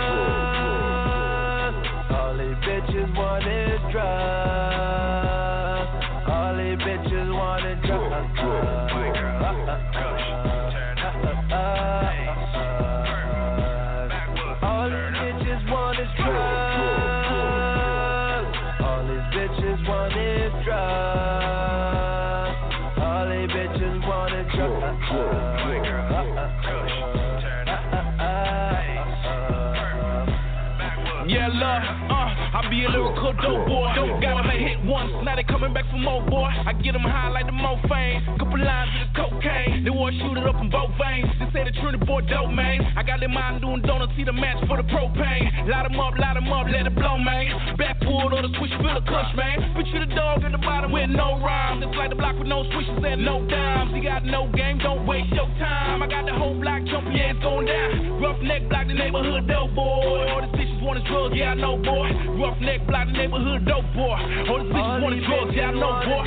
Dope 33.42 33.68
boy. 33.68 33.92
Dope 33.96 34.22
got 34.22 34.42
them 34.42 34.50
hit 34.52 34.80
once, 34.86 35.12
now 35.24 35.36
they 35.36 35.44
coming 35.44 35.74
back 35.74 35.86
for 35.92 35.98
more, 35.98 36.24
boy. 36.26 36.50
I 36.50 36.74
get 36.74 36.94
them 36.94 37.04
high 37.04 37.30
like 37.30 37.46
the 37.46 37.56
mo 37.56 37.80
fame. 37.90 38.24
Couple 38.40 38.60
lines 38.60 38.90
of 38.96 39.08
the 39.08 39.12
cocaine, 39.16 39.84
they 39.84 39.92
want 39.92 40.16
to 40.16 40.22
shoot 40.22 40.38
it 40.38 40.46
up 40.48 40.60
in 40.62 40.70
both 40.70 40.92
veins. 41.00 41.28
They 41.40 41.48
say 41.52 41.64
the 41.64 41.74
Trinity 41.80 42.06
boy 42.06 42.22
dope, 42.28 42.52
man. 42.52 42.82
I 42.96 43.04
got 43.04 43.20
them 43.20 43.34
mind 43.34 43.62
doing 43.62 43.82
donuts, 43.82 44.14
see 44.16 44.24
the 44.24 44.34
match 44.34 44.60
for 44.68 44.78
the 44.78 44.88
propane. 44.88 45.68
Light 45.68 45.86
'em 45.86 46.00
up, 46.00 46.18
light 46.18 46.38
'em 46.38 46.52
up, 46.52 46.68
let 46.70 46.88
it 46.88 46.96
blow, 46.96 47.18
man. 47.18 47.76
Back 47.78 48.00
pulled 48.02 48.34
on 48.34 48.42
the 48.44 48.52
switch, 48.58 48.72
feel 48.80 48.96
the 48.96 49.02
cush, 49.02 49.34
man. 49.36 49.74
Picture 49.76 50.00
the 50.00 50.14
dog 50.16 50.44
at 50.44 50.52
the 50.52 50.58
bottom 50.60 50.92
with 50.92 51.10
no 51.10 51.40
rhymes. 51.40 51.84
It's 51.84 51.96
like 51.98 52.10
the 52.10 52.16
block 52.16 52.38
with 52.38 52.48
no 52.48 52.64
switches 52.72 53.04
and 53.04 53.26
no 53.26 53.44
dimes. 53.48 53.94
He 53.94 54.02
got 54.02 54.24
no 54.26 54.48
game, 54.54 54.78
don't 54.80 55.06
waste 55.06 55.34
your 55.34 55.50
time. 55.60 56.02
I 56.02 56.08
got 56.08 56.26
the 56.26 56.34
whole 56.34 56.56
block 56.56 56.84
jumping, 56.86 57.16
yeah, 57.16 57.32
it's 57.32 57.40
going 57.40 57.66
down. 57.66 58.22
Rough 58.22 58.42
neck 58.42 58.70
block, 58.70 58.88
the 58.88 58.94
neighborhood 58.94 59.48
dope 59.48 59.74
boy. 59.76 60.32
All 60.32 60.42
the 60.42 60.48
bitches 60.58 60.82
want 60.82 61.00
is 61.00 61.04
drugs, 61.06 61.36
yeah, 61.36 61.52
I 61.52 61.56
know, 61.56 61.78
boy. 61.78 62.10
Rough 62.40 62.60
neck 62.62 62.86
block, 62.88 63.08
the 63.08 63.14
neighborhood 63.14 63.25
dope 63.66 63.86
boy. 63.94 64.18
All 64.50 64.58
the 64.60 64.66
bitches 64.66 65.02
want 65.02 65.16
is 65.16 65.26
drugs, 65.26 65.56
yeah, 65.56 65.68
I 65.68 65.72
know, 65.74 66.02
boy. 66.06 66.26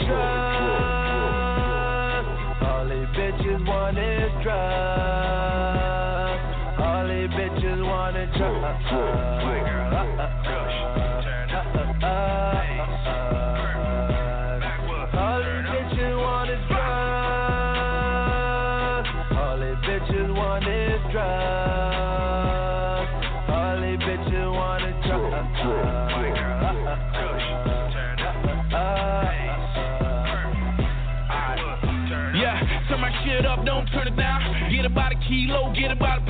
All 2.66 2.84
these 2.88 3.08
bitches 3.16 3.62
want 3.66 3.98
is 3.98 4.32
drugs. 4.42 5.68
All 6.80 7.06
these 7.08 7.30
bitches 7.30 7.80
want 7.82 8.16
drugs. 8.36 9.57
Kilo, 35.28 35.72
get 35.74 35.90
about 35.92 36.27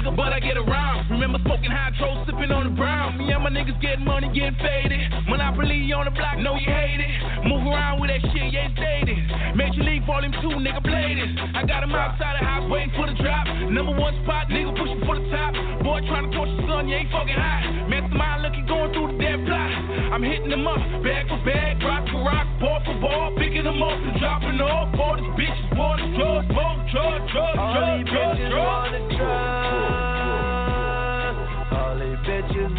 nigga, 0.00 0.16
but 0.16 0.32
I 0.32 0.40
get 0.40 0.56
around. 0.56 1.10
Remember 1.10 1.38
smoking 1.44 1.70
hydro, 1.70 2.24
sipping 2.26 2.50
on 2.50 2.64
the 2.64 2.74
brown. 2.76 3.18
Me 3.18 3.30
and 3.32 3.42
my 3.44 3.50
niggas 3.50 3.80
getting 3.80 4.04
money, 4.04 4.28
getting 4.32 4.56
faded. 4.56 5.00
Monopoly 5.28 5.92
on 5.92 6.04
the 6.06 6.10
block, 6.10 6.38
know 6.38 6.56
you 6.56 6.68
hate 6.72 7.00
it. 7.00 7.12
Move 7.44 7.66
around 7.66 8.00
with 8.00 8.10
that 8.10 8.20
shit, 8.32 8.52
yeah, 8.52 8.68
it's 8.68 8.76
dated. 8.76 9.20
Major 9.56 9.84
League 9.84 10.06
Volume 10.06 10.32
2, 10.32 10.64
nigga, 10.64 10.82
played 10.82 11.18
it. 11.18 11.30
I 11.54 11.64
got 11.66 11.84
him 11.84 11.92
outside 11.92 12.40
the 12.40 12.44
house 12.44 12.64
waiting 12.70 12.92
for 12.96 13.06
the 13.06 13.16
drop. 13.20 13.46
Number 13.68 13.92
one 13.92 14.16
spot, 14.24 14.48
nigga, 14.48 14.72
pushing 14.76 15.02
for 15.04 15.20
the 15.20 15.26
top. 15.28 15.52
Boy, 15.84 16.00
trying 16.08 16.30
to 16.30 16.32
torch 16.36 16.50
the 16.56 16.64
sun, 16.66 16.88
you 16.88 16.96
ain't 16.96 17.10
fucking 17.12 17.36
hot. 17.36 17.88
Mastermind 17.88 18.42
looking, 18.42 18.66
going 18.66 18.90
through 18.96 19.12
the 19.12 19.18
dead 19.20 19.44
plot. 19.44 19.70
I'm 20.16 20.22
hitting 20.24 20.50
them 20.50 20.66
up, 20.66 20.80
bag 21.04 21.28
for 21.28 21.40
bag, 21.44 21.82
rock 21.84 22.08
for 22.08 22.24
rock, 22.24 22.46
ball 22.60 22.80
for 22.84 22.96
ball, 23.00 23.36
picking 23.36 23.64
them 23.64 23.82
up 23.82 23.94
and 23.94 24.16
dropping 24.18 24.60
off. 24.60 24.94
All 24.98 25.16
these 25.16 25.32
bitches 25.36 25.68
want 25.76 26.00
is 26.00 26.10
drugs, 26.16 26.46
smoke, 26.50 26.80
drugs, 26.90 27.26
drugs, 27.32 27.58
All 27.58 27.74
drugs, 27.74 28.04
these 28.04 28.10
drugs, 28.10 28.38
drugs. 28.50 29.16
drugs. 29.16 29.99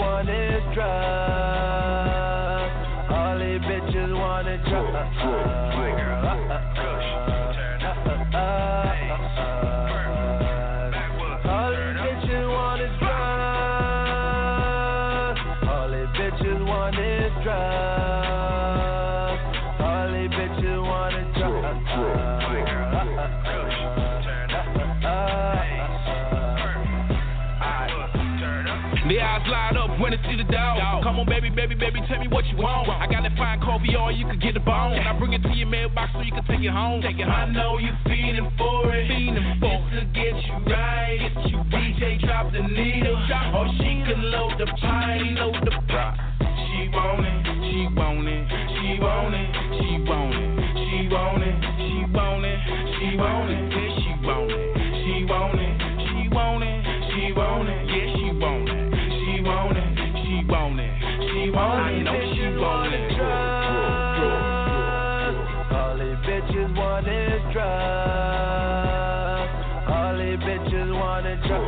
Want 0.02 0.30
is 0.30 0.64
drugs. 0.74 1.31
Baby, 31.92 32.06
tell 32.08 32.20
me 32.20 32.28
what 32.28 32.46
you 32.48 32.58
want. 32.58 32.90
I 32.90 33.08
got 33.08 33.24
that 33.24 33.36
fine 33.38 33.60
coffee, 33.60 33.96
or 33.96 34.12
you 34.12 34.26
can 34.26 34.40
get 34.40 34.54
the 34.54 34.60
bone. 34.60 34.98
I 34.98 35.18
bring 35.18 35.34
it 35.34 35.44
to 35.44 35.50
your 35.50 35.68
mailbox 35.68 36.12
so 36.14 36.22
you 36.22 36.32
can 36.32 36.46
take 36.46 36.62
it 36.62 36.72
home. 36.72 37.02
Take 37.02 37.20
it 37.20 37.28
home. 37.28 37.32
I 37.32 37.46
know 37.52 37.78
you 37.78 37.92
feeding 38.06 38.50
for 38.58 38.94
it. 38.96 39.08
Feeding 39.08 39.60
for 39.60 39.76
it. 39.92 40.00
to 40.00 40.06
get 40.16 40.36
you 40.48 40.56
right. 40.72 41.20
Get 41.20 41.52
you 41.52 41.58
DJ 41.72 42.20
drop 42.22 42.52
the 42.52 42.62
needle. 42.62 43.18
Or 43.56 43.68
she 43.78 44.04
can 44.08 44.32
load 44.32 44.56
the 44.60 44.68
pipe, 44.80 45.22
load 45.36 45.60
the 45.64 45.76
pot. 45.88 46.16
She 46.40 46.88
want 46.92 47.26
it, 47.26 47.46
she 47.68 47.88
want 47.96 48.28
it, 48.28 48.48
she 48.48 49.00
want 49.00 49.36
it, 49.36 49.50
she 49.76 50.00
want 50.08 50.36
it, 50.36 50.52
she 50.76 51.08
want 51.12 51.44
it, 51.44 51.56
she 51.78 52.06
want 52.12 52.46
it, 52.46 52.60
she 52.96 53.18
want 53.18 53.52
it, 53.52 53.72
she 53.72 54.16
want 54.24 54.52
it, 54.52 54.72
she 55.04 55.26
want 55.26 55.60
it, 55.60 55.74
she 56.00 56.28
want 56.32 56.64
it, 56.64 56.80
she 57.12 57.34
want 57.34 57.70
it, 57.70 57.90
yeah, 57.90 58.21
want 60.52 60.80
it. 60.80 60.92
She 61.32 61.50
want 61.50 61.80
it. 61.80 61.82
I 61.82 62.04
know 62.04 62.20
she 62.36 62.48
want 62.60 62.94
it. 62.94 63.12
All 65.72 65.96
these 65.98 66.20
bitches 66.28 66.76
want 66.76 67.08
is 67.08 67.42
drugs. 67.54 69.50
All 69.88 70.18
these 70.18 70.40
bitches 70.44 70.92
want 70.94 71.26
is 71.26 71.40
drugs. 71.48 71.62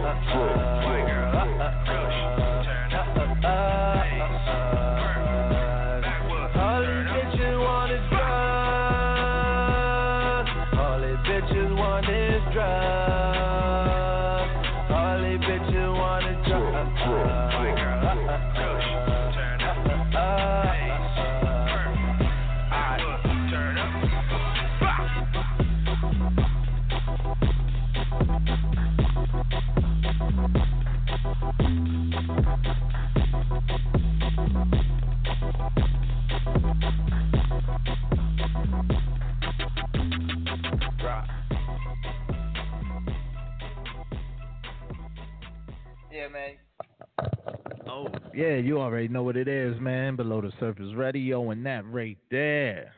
Yeah, 48.35 48.55
you 48.55 48.79
already 48.79 49.07
know 49.07 49.21
what 49.21 49.37
it 49.37 49.47
is, 49.47 49.79
man. 49.79 50.15
Below 50.15 50.41
the 50.41 50.51
surface 50.59 50.93
radio 50.95 51.51
and 51.51 51.65
that 51.65 51.85
right 51.85 52.17
there. 52.31 52.91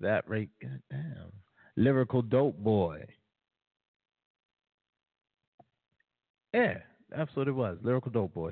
That 0.00 0.28
right 0.28 0.48
damn. 0.90 1.32
Lyrical 1.76 2.22
dope 2.22 2.58
boy. 2.58 3.04
Yeah, 6.52 6.78
that's 7.14 7.34
what 7.36 7.46
it 7.46 7.52
was. 7.52 7.78
Lyrical 7.82 8.10
dope 8.10 8.34
boy. 8.34 8.50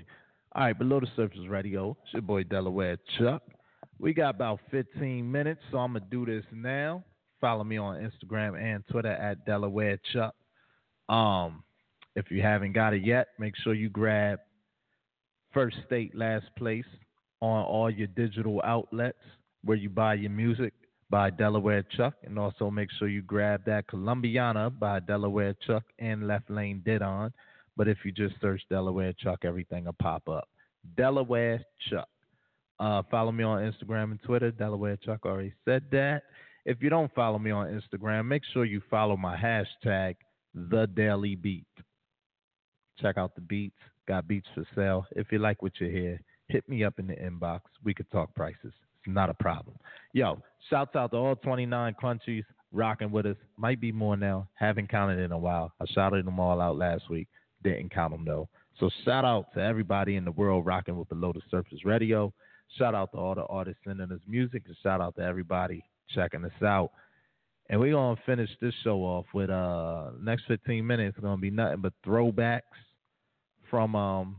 All 0.55 0.63
right, 0.65 0.79
below 0.79 1.01
the 1.01 1.09
surface 1.17 1.49
radio. 1.49 1.97
It's 2.05 2.13
your 2.13 2.23
boy 2.23 2.45
Delaware 2.45 2.99
Chuck. 3.19 3.43
We 3.99 4.15
got 4.15 4.37
about 4.37 4.61
15 4.71 5.31
minutes, 5.31 5.61
so 5.73 5.79
I'm 5.79 5.95
gonna 5.95 6.05
do 6.11 6.25
this 6.27 6.45
now. 6.53 7.03
Follow 7.41 7.65
me 7.65 7.77
on 7.77 7.97
Instagram 7.97 8.61
and 8.61 8.85
Twitter 8.89 9.13
at 9.13 9.45
Delaware 9.47 9.99
Chuck. 10.13 10.35
Um, 11.09 11.65
if 12.15 12.31
you 12.31 12.41
haven't 12.43 12.73
got 12.73 12.95
it 12.95 13.05
yet, 13.05 13.29
make 13.39 13.55
sure 13.63 13.75
you 13.75 13.89
grab 13.89 14.39
first 15.57 15.79
state, 15.87 16.15
last 16.15 16.45
place 16.59 16.85
on 17.41 17.65
all 17.65 17.91
your 17.91 18.09
digital 18.09 18.61
outlets 18.63 19.17
where 19.65 19.79
you 19.79 19.89
buy 19.89 20.13
your 20.13 20.31
music 20.31 20.75
by 21.09 21.31
Delaware 21.31 21.83
Chuck, 21.97 22.13
and 22.25 22.39
also 22.39 22.71
make 22.71 22.91
sure 22.99 23.09
you 23.09 23.23
grab 23.23 23.63
that 23.65 23.87
Colombiana 23.87 24.69
by 24.69 25.01
Delaware 25.01 25.55
Chuck 25.67 25.85
and 25.99 26.29
Left 26.29 26.51
Lane 26.51 26.83
Didon. 26.85 27.33
But 27.75 27.89
if 27.89 27.97
you 28.05 28.13
just 28.13 28.35
search 28.39 28.61
Delaware 28.69 29.15
Chuck, 29.15 29.45
everything 29.45 29.87
will 29.87 29.95
pop 29.95 30.29
up. 30.29 30.47
Delaware 30.95 31.65
Chuck. 31.89 32.09
Uh, 32.79 33.03
follow 33.11 33.33
me 33.33 33.43
on 33.43 33.61
Instagram 33.61 34.11
and 34.11 34.23
Twitter. 34.23 34.51
Delaware 34.51 34.99
Chuck 34.99 35.25
already 35.25 35.55
said 35.65 35.85
that. 35.91 36.25
If 36.67 36.83
you 36.83 36.91
don't 36.91 37.15
follow 37.15 37.39
me 37.39 37.51
on 37.51 37.81
Instagram, 37.81 38.27
make 38.27 38.43
sure 38.53 38.67
you 38.67 38.83
follow 38.91 39.17
my 39.17 39.37
hashtag, 39.39 40.17
The 40.55 40.87
Daily 40.95 41.35
Beat. 41.35 41.65
Check 43.01 43.17
out 43.17 43.35
the 43.35 43.41
beats. 43.41 43.79
Got 44.07 44.29
beats 44.29 44.47
for 44.55 44.67
sale. 44.75 45.07
If 45.13 45.33
you 45.33 45.39
like 45.39 45.63
what 45.63 45.73
you 45.81 45.89
hear, 45.89 46.21
hit 46.49 46.69
me 46.69 46.85
up 46.85 46.99
in 46.99 47.07
the 47.07 47.15
inbox. 47.15 47.61
We 47.85 47.95
could 47.95 48.11
talk 48.11 48.35
prices. 48.35 48.59
It's 48.63 49.07
not 49.07 49.31
a 49.31 49.35
problem. 49.35 49.77
Yo, 50.13 50.41
shouts 50.71 50.95
out 50.95 51.11
to 51.11 51.17
all 51.17 51.37
29 51.37 51.95
countries 52.01 52.45
rocking 52.73 53.11
with 53.11 53.27
us. 53.27 53.37
Might 53.57 53.81
be 53.81 53.93
more 53.93 54.17
now. 54.17 54.49
Haven't 54.55 54.91
counted 54.91 55.19
in 55.19 55.33
a 55.33 55.39
while. 55.39 55.73
I 55.81 55.87
shouted 55.93 56.27
them 56.27 56.39
all 56.39 56.61
out 56.61 56.77
last 56.77 57.11
week. 57.11 57.29
Didn't 57.63 57.93
count 57.93 58.13
them 58.13 58.25
though. 58.25 58.49
So 58.79 58.91
shout 59.05 59.25
out 59.25 59.53
to 59.55 59.61
everybody 59.61 60.17
in 60.17 60.25
the 60.25 60.33
world 60.33 60.67
rocking 60.67 60.99
with 60.99 61.09
the 61.09 61.33
Surface 61.51 61.85
Radio. 61.85 62.33
Shout 62.79 62.95
out 62.95 63.13
to 63.13 63.19
all 63.19 63.35
the 63.35 63.45
artists 63.45 63.81
sending 63.87 64.13
us 64.13 64.21
music, 64.27 64.65
and 64.67 64.77
shout 64.83 65.01
out 65.01 65.17
to 65.17 65.23
everybody 65.23 65.83
checking 66.15 66.45
us 66.45 66.63
out. 66.63 66.91
And 67.69 67.81
we're 67.81 67.93
gonna 67.93 68.21
finish 68.27 68.51
this 68.61 68.75
show 68.85 68.99
off 68.99 69.27
with 69.35 69.51
uh 69.51 70.11
next 70.21 70.45
15 70.47 70.87
minutes 70.87 71.17
gonna 71.21 71.41
be 71.41 71.51
nothing 71.51 71.81
but 71.81 71.93
throwbacks 72.07 72.61
from 73.71 73.95
um 73.95 74.37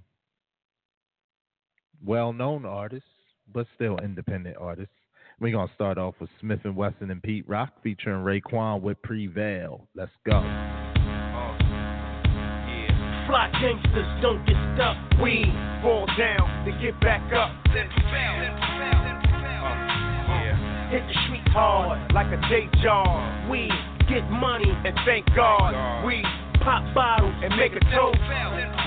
well-known 2.05 2.65
artists, 2.65 3.09
but 3.53 3.65
still 3.75 3.97
independent 3.99 4.55
artists. 4.59 4.93
We're 5.39 5.51
gonna 5.51 5.71
start 5.75 5.97
off 5.97 6.15
with 6.19 6.29
Smif-N-Wessun 6.43 7.11
and 7.11 7.21
Pete 7.21 7.47
Rock 7.47 7.73
featuring 7.83 8.23
Raekwon 8.23 8.81
with 8.81 9.01
Prevail. 9.03 9.87
Let's 9.95 10.11
go. 10.25 10.41
Fly 13.27 13.51
gangsters 13.59 14.21
don't 14.21 14.45
get 14.47 14.55
stuck. 14.75 14.95
We 15.21 15.43
fall 15.83 16.07
down 16.17 16.65
to 16.65 16.71
get 16.81 16.99
back 17.01 17.21
up. 17.33 17.51
Hit 20.89 21.03
the 21.05 21.13
streets 21.27 21.51
hard 21.51 22.13
like 22.13 22.27
a 22.27 22.39
day 22.49 22.69
job. 22.81 23.51
We 23.51 23.69
get 24.07 24.23
money 24.31 24.71
and 24.71 24.95
thank 25.05 25.25
God. 25.35 26.05
We 26.05 26.23
pop 26.63 26.81
bottles 26.95 27.35
and 27.43 27.55
make 27.57 27.73
a 27.73 27.83
toast. 27.93 28.86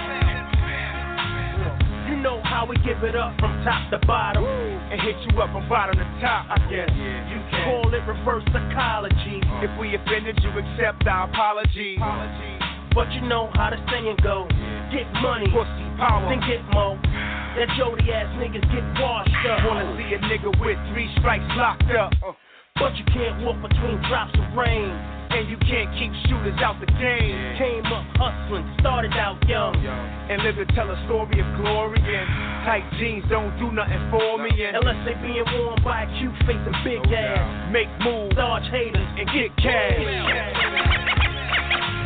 You 2.21 2.29
know 2.29 2.43
how 2.45 2.69
we 2.69 2.77
give 2.85 3.01
it 3.01 3.17
up 3.17 3.33
from 3.41 3.49
top 3.65 3.89
to 3.89 3.99
bottom 4.07 4.45
and 4.45 5.01
hit 5.01 5.17
you 5.25 5.41
up 5.41 5.57
from 5.57 5.67
bottom 5.73 5.97
to 5.97 6.05
top. 6.21 6.53
I 6.53 6.61
guess 6.69 6.93
you 6.93 7.41
can 7.49 7.65
call 7.65 7.89
it 7.97 8.05
reverse 8.05 8.45
psychology. 8.53 9.41
Uh-huh. 9.41 9.65
If 9.65 9.73
we 9.81 9.97
offended 9.97 10.37
you, 10.45 10.53
accept 10.53 11.09
our 11.09 11.33
apology. 11.33 11.97
But 12.93 13.09
you 13.17 13.25
know 13.25 13.49
how 13.57 13.73
the 13.73 13.81
saying 13.89 14.21
go. 14.21 14.45
Get 14.93 15.09
money, 15.25 15.49
pussy 15.49 15.89
power, 15.97 16.29
then 16.29 16.45
get 16.45 16.61
more. 16.77 17.01
That 17.57 17.73
Jody 17.81 18.13
ass 18.13 18.29
niggas 18.37 18.69
get 18.69 18.85
washed 19.01 19.33
up. 19.49 19.65
Wanna 19.65 19.89
see 19.97 20.13
a 20.13 20.21
nigga 20.21 20.53
with 20.61 20.77
three 20.93 21.09
strikes 21.25 21.49
locked 21.57 21.89
up. 21.97 22.13
But 22.77 23.01
you 23.01 23.05
can't 23.17 23.41
walk 23.49 23.65
between 23.65 23.97
drops 24.13 24.37
of 24.37 24.45
rain. 24.53 24.93
And 25.31 25.48
you 25.48 25.57
can't 25.62 25.90
keep 25.94 26.11
shooters 26.27 26.59
out 26.59 26.81
the 26.82 26.90
game. 26.98 27.39
Came 27.57 27.86
up 27.86 28.05
hustling, 28.19 28.66
started 28.81 29.15
out 29.15 29.39
young. 29.47 29.78
And 29.78 30.43
live 30.43 30.57
to 30.59 30.66
tell 30.74 30.90
a 30.90 30.98
story 31.07 31.39
of 31.39 31.48
glory. 31.62 32.02
And 32.02 32.27
tight 32.66 32.85
jeans 32.98 33.24
don't 33.31 33.55
do 33.59 33.70
nothing 33.70 34.11
for 34.11 34.43
me. 34.43 34.51
And 34.66 34.77
unless 34.77 34.98
they 35.07 35.15
being 35.23 35.47
worn 35.47 35.78
by 35.86 36.02
a 36.05 36.09
cute 36.19 36.35
face 36.44 36.59
and 36.59 36.77
big 36.82 36.98
oh, 36.98 37.15
ass. 37.15 37.73
Make 37.73 37.89
moves, 38.02 38.35
dodge 38.35 38.66
haters, 38.74 39.07
and 39.16 39.27
get 39.31 39.55
cash. 39.62 40.02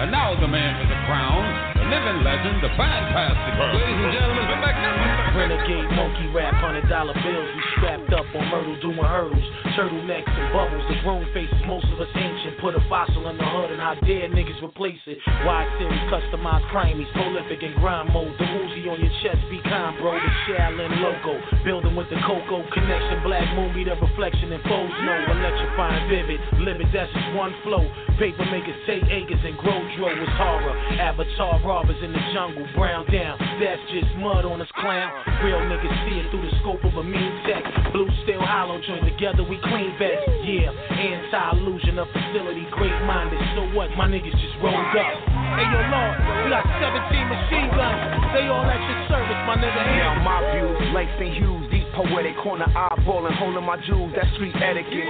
And 0.05 0.11
now 0.11 0.37
the 0.39 0.49
man 0.49 0.85
with 0.85 0.91
the 0.93 1.01
crown, 1.09 1.43
the 1.81 1.87
living 1.89 2.21
legend, 2.27 2.61
the 2.61 2.69
fantastic, 2.77 3.55
ladies 3.57 4.05
and 4.05 4.13
gentlemen, 4.13 4.45
the 4.53 4.59
magnificent. 4.61 5.24
Renegade 5.35 5.91
monkey 5.99 6.31
rap, 6.31 6.55
hundred 6.63 6.87
dollar 6.87 7.11
bills. 7.11 7.51
We 7.51 7.63
strapped 7.75 8.13
up 8.15 8.23
on 8.39 8.45
Myrtle 8.55 8.79
doing 8.79 9.03
hurdles. 9.03 9.43
Turtlenecks 9.75 10.31
and 10.31 10.49
bubbles. 10.55 10.87
The 10.87 11.03
grown 11.03 11.27
faces, 11.35 11.59
most 11.67 11.91
of 11.91 11.99
us 11.99 12.07
ancient. 12.15 12.63
Put 12.63 12.79
a 12.79 12.83
fossil 12.87 13.27
in 13.27 13.35
the 13.35 13.43
hood 13.43 13.75
and 13.75 13.83
how 13.83 13.99
dare 14.07 14.31
niggas 14.31 14.63
replace 14.63 15.03
it. 15.11 15.19
Wide 15.43 15.67
series, 15.83 15.99
customized 16.07 16.71
crimies, 16.71 17.11
prolific 17.19 17.67
in 17.67 17.75
grind 17.83 18.15
mode. 18.15 18.31
The 18.39 18.47
Uzi 18.47 18.87
on 18.87 19.03
your 19.03 19.11
chest, 19.27 19.43
be 19.51 19.59
kind, 19.67 19.99
bro. 19.99 20.15
The 20.15 20.31
Shaolin 20.47 21.03
logo. 21.03 21.35
Building 21.67 21.99
with 21.99 22.07
the 22.15 22.21
Coco 22.23 22.63
connection. 22.71 23.27
Black 23.27 23.51
moon 23.59 23.75
be 23.75 23.83
the 23.83 23.99
reflection 23.99 24.55
and 24.55 24.63
foes 24.71 24.95
know. 25.03 25.19
Electrifying, 25.35 26.07
vivid. 26.07 26.39
Livid, 26.63 26.95
that's 26.95 27.11
just 27.11 27.35
one 27.35 27.51
flow. 27.67 27.83
Paper 28.23 28.47
makers 28.55 28.79
take 28.87 29.03
acres 29.11 29.43
and 29.43 29.59
grow 29.59 29.83
dro 29.99 30.15
was 30.15 30.31
horror. 30.39 30.79
Avatar 31.03 31.59
robbers 31.67 31.99
in 32.07 32.15
the 32.15 32.23
jungle, 32.31 32.63
brown 32.79 33.03
down. 33.11 33.35
That's 33.59 33.83
just 33.91 34.15
mud 34.23 34.47
on 34.47 34.63
us 34.63 34.71
clown. 34.79 35.24
Real 35.41 35.61
niggas 35.65 35.97
see 36.05 36.21
it 36.21 36.31
through 36.31 36.45
the 36.45 36.53
scope 36.61 36.85
of 36.85 36.95
a 37.01 37.05
mean 37.05 37.33
tech. 37.49 37.65
Blue 37.93 38.09
steel 38.25 38.45
hollow 38.45 38.81
joint 38.85 39.05
together, 39.09 39.41
we 39.41 39.57
clean 39.65 39.97
vets. 39.97 40.21
Yeah, 40.45 40.69
anti-illusion 40.71 41.99
of 41.99 42.09
facility, 42.13 42.69
great 42.73 42.95
minded. 43.09 43.41
So 43.57 43.65
what? 43.73 43.89
My 43.97 44.05
niggas 44.05 44.37
just 44.37 44.57
rolled 44.61 44.77
up. 44.77 45.15
Hey 45.57 45.65
yo, 45.65 45.81
Lord, 45.89 46.13
we 46.45 46.53
got 46.53 46.65
17 46.77 47.09
machine 47.29 47.69
guns. 47.73 48.21
They 48.37 48.53
all 48.53 48.69
at 48.69 48.81
your 48.85 49.01
service, 49.09 49.41
my 49.49 49.57
nigga. 49.57 49.81
Now 49.97 50.21
my 50.21 50.45
views, 50.53 50.77
Langston 50.93 51.33
Hughes, 51.33 51.64
deep 51.64 51.64
poetic, 51.95 52.37
corner 52.43 52.67
eyeballing, 52.75 53.35
holding 53.39 53.65
my 53.65 53.79
jewels, 53.87 54.13
that's 54.15 54.29
street 54.35 54.55
etiquette. 54.59 55.07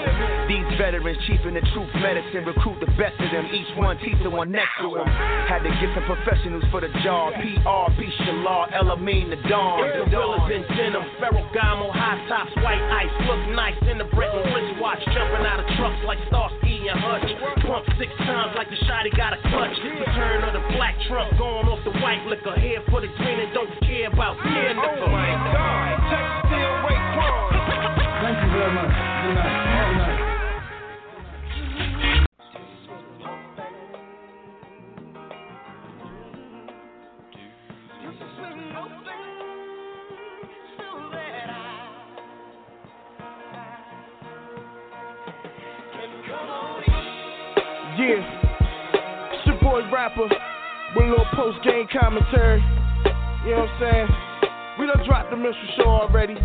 These 0.48 0.69
veterans, 0.77 1.19
chief 1.27 1.40
in 1.48 1.55
the 1.56 1.65
truth 1.73 1.89
medicine, 1.97 2.44
recruit 2.44 2.78
the 2.81 2.93
best 3.01 3.16
of 3.19 3.32
them, 3.32 3.48
each 3.52 3.69
one 3.77 3.97
teach 3.98 4.20
the 4.23 4.31
one 4.31 4.52
next 4.52 4.77
to 4.81 5.01
him. 5.01 5.09
Had 5.48 5.65
to 5.65 5.73
get 5.81 5.90
some 5.97 6.05
professionals 6.05 6.65
for 6.70 6.81
the 6.85 6.93
job, 7.02 7.32
PR, 7.40 7.89
B. 7.97 8.05
Shalar, 8.23 8.73
Elamine, 8.77 9.32
the 9.32 9.40
Dawn. 9.48 9.81
The 9.81 10.05
gorillas 10.11 10.48
in 10.52 10.62
denim, 10.77 11.02
Ferragamo, 11.20 11.89
high 11.90 12.20
tops, 12.28 12.52
white 12.61 12.85
ice, 12.93 13.12
look 13.27 13.40
nice 13.56 13.78
in 13.89 13.98
the 13.98 14.09
Bretton 14.12 14.44
wristwatch, 14.52 15.01
jumping 15.09 15.44
out 15.48 15.61
of 15.61 15.66
trucks 15.81 16.01
like 16.05 16.20
Starsky 16.28 16.89
and 16.89 17.01
Hutch. 17.01 17.31
Pump 17.65 17.85
six 17.98 18.12
times 18.20 18.52
like 18.56 18.69
the 18.69 18.77
shotty 18.85 19.15
got 19.16 19.32
a 19.32 19.40
clutch. 19.48 19.73
Return 19.81 20.44
of 20.44 20.52
the 20.52 20.65
black 20.77 20.94
trunk, 21.09 21.32
going 21.39 21.66
off 21.66 21.81
the 21.85 21.97
white 22.05 22.24
liquor. 22.28 22.52
Here 22.61 22.82
for 22.90 23.01
the 23.01 23.09
green 23.16 23.40
and 23.40 23.55
don't 23.55 23.73
care 23.81 24.12
about 24.12 24.36
peer 24.43 24.74
liquor. 24.77 24.85
Thank 24.85 25.01
you 25.01 25.12
very 25.12 26.69
much. 26.69 26.74
Yeah, 28.65 28.73
boy 49.61 49.82
rapper 49.93 50.23
with 50.23 50.32
a 51.05 51.11
little 51.11 51.27
post 51.35 51.62
game 51.65 51.86
commentary. 51.93 52.62
You 53.45 53.51
know 53.51 53.61
what 53.61 53.69
I'm 53.69 53.81
saying? 53.81 54.09
We 54.81 54.86
done 54.86 55.07
dropped 55.07 55.31
the 55.31 55.36
minstrel 55.36 55.69
show 55.77 55.85
already. 55.85 56.36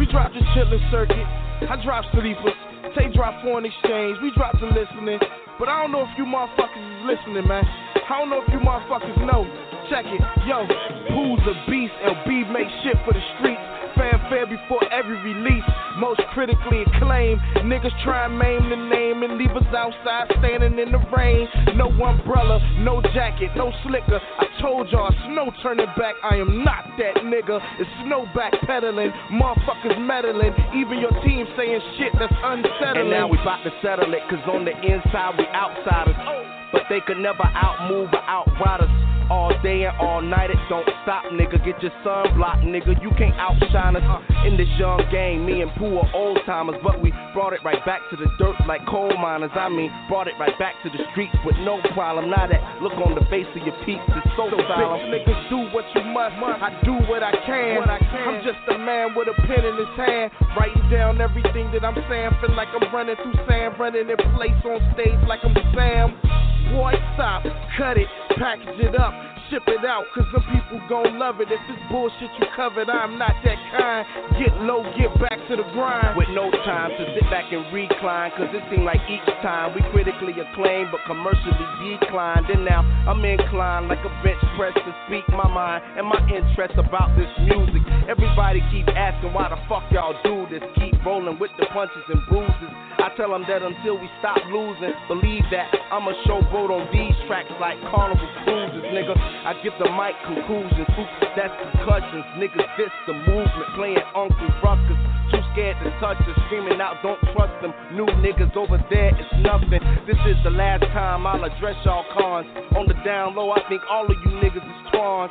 We 0.00 0.06
dropped 0.06 0.32
the 0.32 0.40
Chitlin 0.56 0.80
Circuit. 0.90 1.28
I 1.68 1.76
dropped 1.84 2.08
Sleepers. 2.12 2.56
Tay 2.96 3.12
dropped 3.12 3.44
Foreign 3.44 3.66
Exchange. 3.66 4.16
We 4.22 4.32
dropped 4.34 4.58
the 4.58 4.68
listening. 4.68 5.20
But 5.60 5.68
I 5.68 5.82
don't 5.82 5.92
know 5.92 6.08
if 6.08 6.16
you 6.16 6.24
motherfuckers 6.24 6.80
is 6.80 7.04
listening, 7.04 7.46
man. 7.46 7.62
I 8.08 8.18
don't 8.18 8.30
know 8.30 8.40
if 8.40 8.48
you 8.48 8.58
motherfuckers 8.60 9.14
know. 9.28 9.44
Check 9.92 10.06
it. 10.08 10.22
Yo, 10.48 10.64
who's 11.12 11.44
a 11.44 11.70
beast? 11.70 11.92
LB 12.00 12.50
make 12.50 12.66
shit 12.82 12.96
for 13.04 13.12
the 13.12 13.20
streets. 13.36 13.60
fanfare 14.00 14.46
before 14.46 14.80
every 14.92 15.20
release. 15.20 15.64
Most 15.98 16.20
critically 16.32 16.82
acclaimed. 16.82 17.40
Niggas 17.68 17.92
try 18.02 18.24
and 18.24 18.38
maim 18.38 18.70
the 18.70 18.76
name 18.76 19.22
and 19.22 19.36
leave 19.36 19.52
us 19.52 19.66
outside 19.76 20.32
standing 20.38 20.78
in 20.78 20.92
the 20.92 21.02
rain. 21.14 21.48
No 21.76 21.88
umbrella, 21.90 22.58
no 22.80 23.02
jacket, 23.12 23.50
no 23.56 23.72
slicker. 23.84 24.20
I 24.38 24.46
told 24.60 24.88
y'all, 24.90 25.12
snow 25.28 25.52
turning 25.62 25.92
back. 25.96 26.14
I 26.22 26.36
am 26.36 26.64
not 26.64 26.84
that 26.98 27.20
nigga. 27.24 27.60
It's 27.78 27.90
snow 28.06 28.26
back 28.34 28.54
pedaling. 28.66 29.10
Motherfuckers 29.32 29.98
meddling. 30.00 30.54
Even 30.74 31.00
your 31.00 31.12
team 31.22 31.46
saying 31.56 31.80
shit 31.98 32.12
that's 32.18 32.32
unsettling. 32.42 33.00
And 33.00 33.10
now 33.10 33.28
we 33.28 33.38
about 33.38 33.62
to 33.64 33.72
settle 33.82 34.12
it, 34.14 34.22
cause 34.30 34.40
on 34.48 34.64
the 34.64 34.72
inside 34.72 35.36
we 35.36 35.44
outsiders. 35.54 36.59
But 36.72 36.82
they 36.88 37.00
could 37.00 37.18
never 37.18 37.42
outmove 37.42 38.12
or 38.12 38.24
outride 38.28 38.82
us. 38.82 39.10
All 39.30 39.54
day 39.62 39.86
and 39.86 39.94
all 40.02 40.20
night, 40.20 40.50
it 40.50 40.58
don't 40.68 40.82
stop, 41.06 41.22
nigga. 41.30 41.62
Get 41.64 41.80
your 41.80 41.94
sunblock, 42.02 42.66
nigga. 42.66 43.00
You 43.00 43.14
can't 43.14 43.38
outshine 43.38 43.94
us 43.94 44.02
in 44.44 44.56
this 44.58 44.66
young 44.74 45.06
game. 45.12 45.46
Me 45.46 45.62
and 45.62 45.70
Pooh 45.78 46.02
are 46.02 46.10
old 46.12 46.40
timers, 46.46 46.74
but 46.82 47.00
we 47.00 47.14
brought 47.32 47.52
it 47.52 47.62
right 47.62 47.78
back 47.86 48.02
to 48.10 48.16
the 48.16 48.26
dirt 48.42 48.58
like 48.66 48.84
coal 48.90 49.14
miners. 49.22 49.54
I 49.54 49.68
mean, 49.68 49.86
brought 50.08 50.26
it 50.26 50.34
right 50.40 50.58
back 50.58 50.74
to 50.82 50.90
the 50.90 50.98
streets 51.12 51.30
with 51.46 51.54
no 51.62 51.78
problem. 51.94 52.28
Now 52.28 52.50
that 52.50 52.58
look 52.82 52.94
on 52.98 53.14
the 53.14 53.22
face 53.30 53.46
of 53.54 53.62
your 53.62 53.78
peeps 53.86 54.02
is 54.02 54.26
so, 54.34 54.50
So 54.50 54.58
bitch 54.58 54.66
niggas 55.14 55.46
do 55.46 55.62
what 55.70 55.86
you 55.94 56.02
must. 56.10 56.34
I 56.34 56.74
do 56.82 56.98
what 57.06 57.22
I 57.22 57.30
can. 57.46 57.86
I'm 57.86 58.42
just 58.42 58.58
a 58.66 58.78
man 58.82 59.14
with 59.14 59.28
a 59.30 59.34
pen 59.46 59.62
in 59.62 59.78
his 59.78 59.94
hand, 59.94 60.34
writing 60.58 60.90
down 60.90 61.20
everything 61.20 61.70
that 61.70 61.86
I'm 61.86 61.94
saying. 62.10 62.34
Feel 62.42 62.56
like 62.58 62.74
I'm 62.74 62.82
running 62.90 63.14
through 63.14 63.38
sand, 63.46 63.78
running 63.78 64.10
in 64.10 64.18
place 64.34 64.58
on 64.66 64.82
stage 64.98 65.22
like 65.30 65.38
I'm 65.46 65.54
Sam. 65.70 66.29
Boy, 66.72 66.94
stop, 67.14 67.42
cut 67.76 67.96
it, 67.98 68.06
package 68.38 68.78
it 68.78 68.94
up. 68.98 69.12
Ship 69.50 69.66
it 69.66 69.82
out, 69.84 70.06
cause 70.14 70.22
some 70.30 70.46
people 70.46 70.78
gon' 70.86 71.18
love 71.18 71.40
it. 71.42 71.50
If 71.50 71.58
it's 71.66 71.82
bullshit 71.90 72.30
you 72.38 72.46
covered, 72.54 72.86
I'm 72.86 73.18
not 73.18 73.34
that 73.42 73.58
kind. 73.74 74.06
Get 74.38 74.54
low, 74.62 74.86
get 74.94 75.10
back 75.18 75.42
to 75.50 75.58
the 75.58 75.66
grind. 75.74 76.14
With 76.14 76.30
no 76.30 76.54
time 76.62 76.94
to 76.94 77.02
sit 77.18 77.26
back 77.34 77.50
and 77.50 77.66
recline, 77.74 78.30
cause 78.38 78.46
it 78.54 78.62
seemed 78.70 78.86
like 78.86 79.02
each 79.10 79.26
time 79.42 79.74
we 79.74 79.82
critically 79.90 80.38
acclaimed 80.38 80.94
but 80.94 81.02
commercially 81.02 81.66
declined. 81.82 82.46
And 82.46 82.62
now 82.62 82.86
I'm 83.10 83.18
inclined 83.26 83.90
like 83.90 84.06
a 84.06 84.12
bench 84.22 84.38
press 84.54 84.70
to 84.78 84.92
speak 85.10 85.26
my 85.34 85.50
mind 85.50 85.82
and 85.98 86.06
my 86.06 86.22
interest 86.30 86.78
about 86.78 87.10
this 87.18 87.26
music. 87.42 87.82
Everybody 88.10 88.58
keep 88.74 88.90
asking 88.90 89.30
why 89.30 89.46
the 89.54 89.58
fuck 89.70 89.86
y'all 89.94 90.18
do 90.26 90.42
this. 90.50 90.66
Keep 90.82 90.98
rolling 91.06 91.38
with 91.38 91.54
the 91.62 91.66
punches 91.70 92.02
and 92.10 92.18
bruises. 92.26 92.70
I 92.98 93.06
tell 93.14 93.30
them 93.30 93.46
that 93.46 93.62
until 93.62 94.02
we 94.02 94.10
stop 94.18 94.42
losing, 94.50 94.90
believe 95.06 95.46
that 95.54 95.70
I'ma 95.94 96.10
showboat 96.26 96.74
on 96.74 96.90
these 96.90 97.14
tracks 97.30 97.54
like 97.62 97.78
carnival 97.86 98.26
cruises, 98.42 98.82
nigga. 98.90 99.14
I 99.14 99.54
give 99.62 99.78
the 99.78 99.86
mic 99.94 100.18
conclusions, 100.26 100.90
oops, 100.90 101.14
that's 101.38 101.54
concussions, 101.54 102.26
niggas. 102.34 102.66
This 102.74 102.90
the 103.06 103.14
movement, 103.14 103.70
playing 103.78 104.02
Uncle 104.18 104.50
Ruckus. 104.58 104.98
Too 105.30 105.38
scared 105.54 105.78
to 105.86 105.94
touch 106.02 106.18
us, 106.18 106.34
screaming 106.50 106.82
out, 106.82 106.98
don't 107.06 107.22
trust 107.30 107.54
them. 107.62 107.70
New 107.94 108.10
niggas 108.26 108.50
over 108.58 108.82
there, 108.90 109.14
it's 109.14 109.34
nothing. 109.38 109.78
This 110.10 110.18
is 110.26 110.34
the 110.42 110.50
last 110.50 110.82
time 110.90 111.30
I'll 111.30 111.46
address 111.46 111.78
y'all 111.86 112.02
cons. 112.10 112.50
On 112.74 112.90
the 112.90 112.98
down 113.06 113.38
low, 113.38 113.54
I 113.54 113.62
think 113.70 113.86
all 113.86 114.02
of 114.02 114.18
you 114.26 114.34
niggas 114.42 114.66
is 114.66 114.80
twans. 114.90 115.30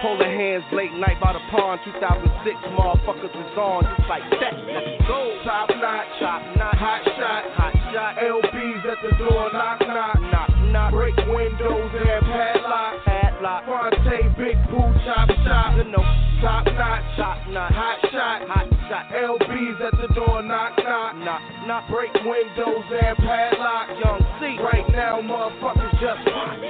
Holding 0.00 0.32
hands 0.32 0.64
late 0.72 0.96
night 0.96 1.20
by 1.20 1.36
the 1.36 1.44
pond, 1.52 1.78
2006, 1.84 2.56
motherfuckers 2.72 3.36
is 3.36 3.52
on, 3.52 3.84
just 3.84 4.08
like 4.08 4.24
that. 4.40 4.56
Let's 4.64 4.96
go. 5.04 5.36
Top 5.44 5.68
notch, 5.68 6.08
top 6.16 6.40
notch, 6.56 6.80
hot 6.80 7.04
shot, 7.20 7.44
hot 7.52 7.76
shot. 7.92 8.16
LBs 8.16 8.80
at 8.88 8.96
the 9.04 9.12
door, 9.20 9.52
knock 9.52 9.80
knock, 9.84 10.16
knock 10.32 10.48
knock. 10.72 10.92
Break 10.96 11.16
windows 11.28 11.92
and 11.92 12.24
padlock, 12.24 13.04
padlock. 13.04 13.68
Phonte, 13.68 14.36
Big 14.40 14.56
Pooh, 14.72 14.88
chop 15.04 15.28
chop. 15.44 15.76
You 15.76 15.84
know, 15.92 16.04
top 16.40 16.64
notch, 16.64 17.04
top 17.20 17.36
notch, 17.52 17.72
hot 17.76 18.00
shot, 18.08 18.48
hot 18.48 18.72
shot. 18.88 19.04
LBs 19.12 19.84
at 19.84 20.00
the 20.00 20.08
door, 20.16 20.40
knock 20.40 20.80
knock, 20.80 21.12
knock 21.20 21.42
knock. 21.68 21.84
Break 21.92 22.14
windows 22.24 22.88
and 22.88 23.18
padlock, 23.20 23.92
young 24.00 24.24
C. 24.40 24.56
Right 24.64 24.88
now, 24.96 25.20
motherfuckers 25.20 25.92
just 26.00 26.24
watch. 26.24 26.69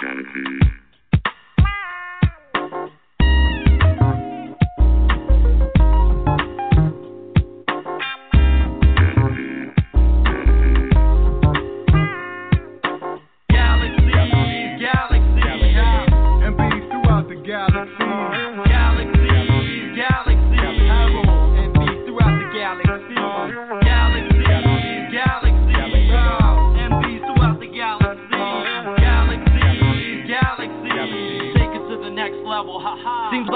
Galaxies, 0.00 0.69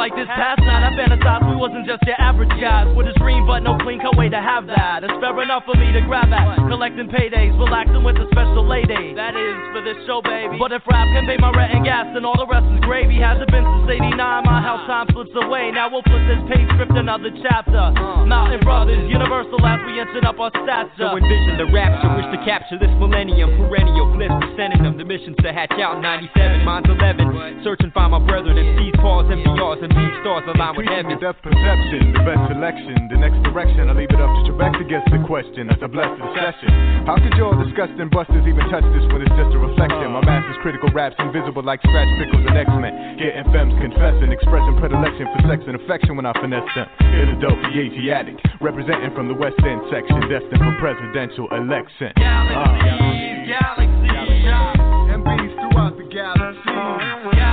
like 0.05 0.17
this 0.17 0.29
past 0.37 0.61
night 0.61 0.85
I 0.85 0.93
fantasized 0.93 1.44
we 1.55 1.61
wasn't 1.61 1.87
just 1.87 2.03
your 2.03 2.19
average 2.19 2.51
guys 2.59 2.91
with 2.99 3.07
a 3.07 3.15
dream 3.15 3.47
but 3.47 3.63
no 3.63 3.79
clean 3.87 4.03
cut 4.03 4.19
way 4.19 4.29
to 4.29 4.43
have 4.43 4.67
that. 4.67 5.07
It's 5.07 5.15
fair 5.23 5.31
enough 5.39 5.63
for 5.63 5.79
me 5.79 5.95
to 5.95 6.03
grab 6.03 6.35
at, 6.35 6.59
collecting 6.67 7.07
paydays, 7.07 7.55
relaxing 7.55 8.03
with 8.03 8.19
a 8.19 8.27
special 8.35 8.67
lady. 8.67 9.15
That 9.15 9.39
is 9.39 9.55
for 9.71 9.79
this 9.87 9.95
show, 10.03 10.19
baby. 10.19 10.59
But 10.59 10.75
if 10.75 10.83
rap 10.91 11.07
can 11.15 11.31
pay 11.31 11.39
my 11.39 11.55
rent 11.55 11.71
and 11.79 11.87
gas, 11.87 12.11
then 12.11 12.27
all 12.27 12.35
the 12.35 12.51
rest 12.51 12.67
is 12.75 12.83
gravy. 12.83 13.23
Has 13.23 13.39
it 13.39 13.47
been 13.55 13.63
since 13.63 14.03
'89? 14.03 14.19
My 14.19 14.59
how 14.59 14.83
time 14.91 15.07
slips 15.15 15.31
away. 15.39 15.71
Now 15.71 15.87
we'll 15.87 16.03
flip 16.03 16.27
this 16.27 16.43
page, 16.51 16.67
script 16.75 16.99
another 16.99 17.31
chapter. 17.39 17.95
Mountain 18.27 18.67
Brothers, 18.67 19.07
Universal 19.07 19.63
as 19.63 19.79
we 19.87 20.03
inching 20.03 20.27
up 20.27 20.43
our 20.43 20.51
stature. 20.51 20.91
So 20.99 21.15
envision 21.15 21.55
the 21.55 21.71
rapture, 21.71 22.11
wish 22.19 22.35
to 22.35 22.41
capture 22.43 22.83
this 22.83 22.91
millennium, 22.99 23.55
perennial 23.63 24.11
bliss, 24.11 24.35
presenting 24.43 24.83
them. 24.83 24.99
The 24.99 25.07
mission's 25.07 25.39
to 25.47 25.55
hatch 25.55 25.79
out 25.79 26.03
97, 26.03 26.67
mine's 26.67 26.91
11. 26.91 27.63
Search 27.63 27.79
and 27.87 27.95
find 27.95 28.11
my 28.11 28.19
brethren, 28.27 28.59
MCs, 28.59 28.99
pause, 28.99 29.31
MBRs, 29.31 29.39
and 29.39 29.55
BRs 29.55 29.83
and 29.85 29.93
B 29.95 30.01
stars 30.21 30.45
align 30.51 30.77
with 30.77 30.87
heaven. 30.87 31.19
Perception, 31.55 32.11
the 32.11 32.25
best 32.27 32.43
selection, 32.51 32.97
the 33.07 33.15
next 33.15 33.39
direction. 33.47 33.87
I 33.87 33.95
leave 33.95 34.11
it 34.11 34.19
up 34.19 34.27
to 34.27 34.41
Trebek 34.51 34.75
to 34.75 34.85
guess 34.91 35.07
the 35.07 35.23
question. 35.23 35.71
That's 35.71 35.87
a 35.87 35.91
blessed 35.91 36.19
session. 36.35 37.07
How 37.07 37.15
could 37.15 37.31
your 37.39 37.55
disgusting 37.63 38.11
busters 38.11 38.43
even 38.43 38.67
touch 38.75 38.83
this 38.91 39.07
when 39.15 39.23
it's 39.23 39.31
just 39.39 39.55
a 39.55 39.61
reflection? 39.63 40.11
My 40.11 40.19
master's 40.27 40.59
critical 40.67 40.91
raps 40.91 41.15
invisible 41.23 41.63
like 41.63 41.79
Skratch 41.87 42.11
Piklz 42.19 42.43
and 42.43 42.59
X-Men. 42.59 43.23
Getting 43.23 43.47
femmes 43.55 43.75
confessing, 43.79 44.35
expressing 44.35 44.75
predilection 44.83 45.31
for 45.31 45.47
sex 45.47 45.63
and 45.71 45.79
affection 45.79 46.19
when 46.19 46.27
I 46.27 46.35
finesse 46.43 46.67
them. 46.75 46.91
Here's 47.15 47.31
a 47.31 47.39
dope 47.39 47.63
Asiatic, 47.71 48.35
representing 48.59 49.15
from 49.15 49.31
the 49.31 49.39
West 49.39 49.59
End 49.63 49.79
section, 49.95 50.27
destined 50.27 50.59
for 50.59 50.75
presidential 50.83 51.47
election. 51.55 52.11
Galaxies, 52.19 53.47
uh. 53.47 53.63
galaxies, 53.63 54.75
MBs 55.23 55.53
throughout 55.55 55.95
the 55.95 56.07
galaxy. 56.11 57.44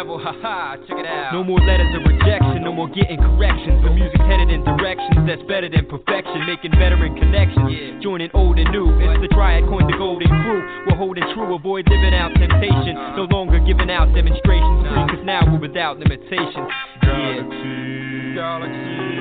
Level, 0.00 0.16
haha, 0.16 0.80
check 0.88 0.96
it 0.96 1.04
out. 1.04 1.36
No 1.36 1.44
more 1.44 1.60
letters 1.60 1.92
of 1.92 2.00
rejection, 2.08 2.64
no 2.64 2.72
more 2.72 2.88
getting 2.88 3.20
corrections. 3.20 3.84
The 3.84 3.92
music's 3.92 4.24
headed 4.24 4.48
in 4.48 4.64
directions 4.64 5.28
that's 5.28 5.44
better 5.44 5.68
than 5.68 5.84
perfection, 5.84 6.48
making 6.48 6.72
veteran 6.72 7.20
connections. 7.20 8.00
Joining 8.00 8.32
old 8.32 8.56
and 8.56 8.72
new, 8.72 8.88
it's 8.96 9.20
the 9.20 9.28
triad 9.28 9.68
coined 9.68 9.92
the 9.92 9.98
golden 10.00 10.28
crew. 10.28 10.60
We're 10.88 10.96
holding 10.96 11.24
true, 11.36 11.52
avoid 11.52 11.84
living 11.92 12.16
out 12.16 12.32
temptation. 12.32 12.96
Uh-huh. 12.96 13.20
No 13.20 13.24
longer 13.28 13.60
giving 13.60 13.92
out 13.92 14.08
demonstrations 14.16 14.88
free, 14.88 15.04
cause 15.12 15.24
now 15.28 15.44
we're 15.44 15.60
without 15.60 16.00
limitations. 16.00 16.72
Yeah. 17.04 19.19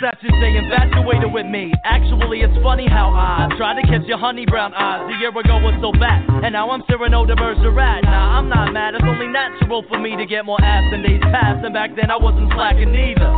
What's 0.00 0.16
that 0.16 0.24
you 0.24 0.32
say? 0.40 0.56
Infatuated 0.56 1.28
with 1.30 1.44
me. 1.44 1.74
Actually, 1.84 2.40
it's 2.40 2.56
funny 2.62 2.88
how 2.88 3.12
I 3.12 3.52
tried 3.58 3.76
to 3.82 3.86
catch 3.86 4.08
your 4.08 4.16
honey 4.16 4.46
brown 4.46 4.72
eyes. 4.72 5.04
A 5.12 5.20
year 5.20 5.28
ago 5.28 5.60
was 5.60 5.76
so 5.84 5.92
bad, 5.92 6.24
and 6.40 6.54
now 6.54 6.70
I'm 6.70 6.80
Cyrano 6.88 7.26
de 7.26 7.36
Bergerac. 7.36 8.04
Nah, 8.04 8.38
I'm 8.38 8.48
not 8.48 8.72
mad. 8.72 8.94
It's 8.94 9.04
only 9.04 9.28
natural 9.28 9.84
for 9.92 10.00
me 10.00 10.16
to 10.16 10.24
get 10.24 10.46
more 10.46 10.56
ass 10.64 10.88
than 10.90 11.02
days 11.02 11.20
past, 11.28 11.62
and 11.66 11.74
back 11.74 11.90
then 11.96 12.10
I 12.10 12.16
wasn't 12.16 12.50
slacking 12.52 12.94
either. 12.96 13.28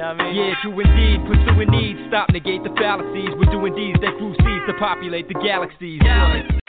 Yeah, 0.00 0.12
I 0.12 0.14
mean, 0.14 0.34
Yeah, 0.34 0.54
true 0.62 0.78
indeed. 0.80 1.20
Pursuing 1.26 1.68
needs, 1.68 1.98
stop, 2.08 2.30
negate 2.30 2.62
the 2.62 2.70
fallacies. 2.78 3.34
We're 3.36 3.50
doing 3.52 3.74
deeds 3.74 3.98
that 4.00 4.16
grew 4.16 4.32
seeds 4.32 4.64
to 4.68 4.74
populate 4.78 5.28
the 5.28 5.34
galaxies. 5.34 6.00
Yeah. 6.02 6.59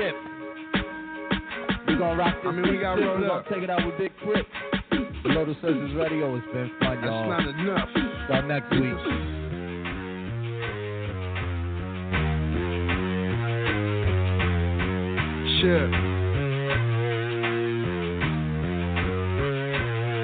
Out 0.00 0.14
We 1.86 1.96
gonna 1.96 2.16
rock 2.16 2.34
this. 2.42 2.48
I 2.48 2.52
mean, 2.52 2.70
we 2.70 2.78
got 2.80 2.96
Chip. 2.96 3.04
rolled 3.06 3.20
We 3.20 3.26
gonna 3.26 3.40
up. 3.40 3.48
take 3.48 3.62
it 3.62 3.70
out 3.70 3.84
with 3.86 3.98
Big 3.98 4.12
Crit. 4.22 4.46
Below 5.22 5.44
the 5.44 5.54
Surface 5.60 5.92
Radio. 5.94 6.36
It's 6.36 6.46
been 6.52 6.70
fun, 6.80 6.96
That's 6.96 7.06
y'all. 7.06 7.30
That's 7.30 7.44
not 7.44 7.60
enough. 7.60 7.88
Start 8.26 8.44
next 8.46 8.70
week. 8.72 8.98
Shit. 15.60 15.90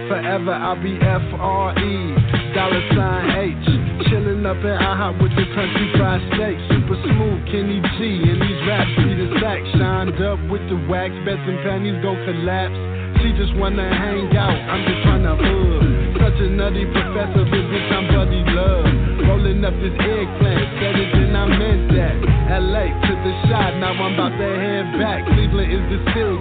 Forever 0.08 0.52
I'll 0.52 0.82
be 0.82 0.96
F-R-E, 0.96 2.37
dollar 2.58 2.82
sign 2.90 3.54
H. 3.54 3.66
Chillin' 4.10 4.42
up 4.42 4.58
at 4.66 4.82
IHOP 4.82 5.22
with 5.22 5.30
the 5.38 5.46
country 5.54 5.86
fried 5.94 6.18
steak. 6.34 6.58
Super 6.66 6.98
smooth, 7.06 7.46
Kenny 7.54 7.78
G, 7.78 7.98
and 8.18 8.42
these 8.42 8.60
raps 8.66 8.90
be 8.98 9.14
the 9.14 9.30
sack. 9.38 9.62
Shined 9.78 10.18
up 10.18 10.42
with 10.50 10.66
the 10.66 10.74
wax, 10.90 11.14
bets 11.22 11.38
and 11.46 11.62
panties 11.62 11.94
gon' 12.02 12.18
collapse. 12.26 12.74
She 13.22 13.30
just 13.38 13.54
wanna 13.62 13.86
hang 13.86 14.26
out, 14.34 14.58
I'm 14.58 14.82
just 14.90 15.00
tryna 15.06 15.38
hood. 15.38 16.18
Such 16.18 16.38
a 16.42 16.48
nutty 16.50 16.82
professor, 16.90 17.46
but 17.46 17.62
bitch, 17.70 17.90
I'm 17.94 18.04
buddy 18.10 18.42
love. 18.50 18.90
Rolling 19.30 19.62
up 19.62 19.74
this 19.78 19.94
eggplant, 19.94 20.82
it 20.82 21.14
and 21.14 21.38
I 21.38 21.44
meant 21.46 21.94
that. 21.94 22.16
LA 22.58 22.90
to 22.90 23.12
the 23.22 23.32
shot, 23.46 23.70
now 23.78 23.94
I'm 23.94 24.18
about 24.18 24.34
to 24.34 24.48
head 24.58 24.98
back. 24.98 25.22
Cleveland 25.30 25.70
is 25.70 25.84
the 25.94 25.98
city, 26.10 26.38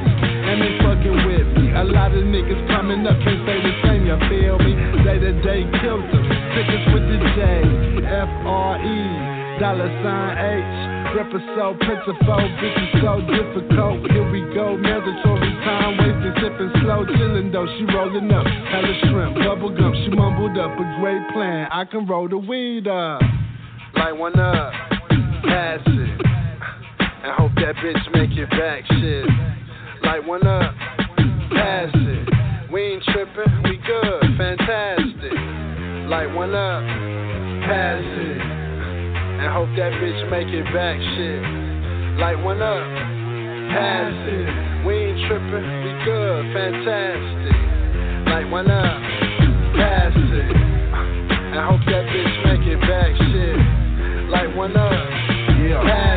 and 0.49 0.57
they 0.65 0.73
fucking 0.81 1.18
with. 1.30 1.37
A 1.78 1.84
lot 1.86 2.10
of 2.10 2.26
niggas 2.26 2.68
coming 2.74 3.06
up 3.06 3.14
can't 3.22 3.45
say 3.45 3.62
the 3.62 3.74
same, 3.86 4.10
you 4.10 4.18
feel 4.26 4.58
me? 4.58 4.74
Day 5.06 5.22
to 5.22 5.32
day 5.45 5.62
kills 5.78 6.02
them, 6.10 6.26
tickets 6.58 6.90
with 6.90 7.06
the 7.06 7.22
J, 7.38 7.41
F 8.02 8.32
R 8.49 8.82
E, 8.82 8.98
dollar 9.62 9.86
sign 10.02 10.34
H. 10.41 11.14
Ripper 11.14 11.40
so 11.56 11.78
principal, 11.86 12.41
bitch 12.58 12.82
is 12.82 13.02
so 13.02 13.22
difficult. 13.30 14.10
Here 14.10 14.26
we 14.30 14.41
go, 14.58 14.76
mandatory 14.76 15.54
time 15.64 16.02
wasting, 16.02 16.34
sipping 16.41 16.74
slow, 16.82 17.06
chilling 17.06 17.52
though. 17.52 17.70
She 17.78 17.86
rolling 17.94 18.32
up, 18.34 18.45
hella 18.45 18.94
shrimp, 19.06 19.36
bubble 19.45 19.70
gum. 19.70 19.94
She 20.04 20.10
mumbled 20.10 20.58
up 20.58 20.74
a 20.74 20.86
great 20.99 21.22
plan. 21.34 21.70
I 21.72 21.86
can 21.86 22.08
roll 22.08 22.28
the 22.28 22.38
weed 22.38 22.88
up, 22.88 23.22
like 23.95 24.18
one 24.18 24.38
up, 24.40 24.74
pass 25.45 25.80
it, 25.86 26.22
and 27.22 27.32
hope 27.38 27.54
that 27.62 27.76
bitch 27.78 28.02
make 28.14 28.36
it 28.38 28.49
back. 28.49 28.84
Shit, 28.99 29.26
like 30.04 30.28
one 30.28 30.45
up, 30.45 30.74
pass 31.52 31.90
it. 31.94 32.72
We 32.72 32.82
ain't 32.82 33.03
tripping, 33.03 33.64
we 33.64 33.78
good, 33.78 34.22
fantastic. 34.38 35.38
Like 36.10 36.34
one 36.36 36.53
up, 36.53 36.84
pass 37.68 38.03
it. 38.03 38.41
And 39.38 39.53
hope 39.53 39.69
that 39.78 39.94
bitch 40.02 40.22
make 40.32 40.48
it 40.49 40.65
back, 40.74 40.98
shit. 40.98 41.41
Like 42.19 42.44
one 42.44 42.61
up, 42.61 42.84
pass 43.72 44.14
it. 44.14 44.86
We 44.86 44.94
ain't 44.95 45.19
tripping, 45.28 45.68
we 45.84 45.91
good, 46.06 46.53
fantastic. 46.53 47.57
Like 48.28 48.52
one 48.52 48.72
up, 48.72 49.02
pass 49.76 50.14
it. 50.15 50.56
And 51.53 51.61
hope 51.64 51.86
that 51.86 52.06
bitch 52.10 52.36
make 52.45 52.68
it 52.68 52.82
back, 52.82 53.11
shit. 53.15 54.30
Like 54.30 54.56
one 54.56 54.76
up, 54.76 54.91
pass 55.86 56.16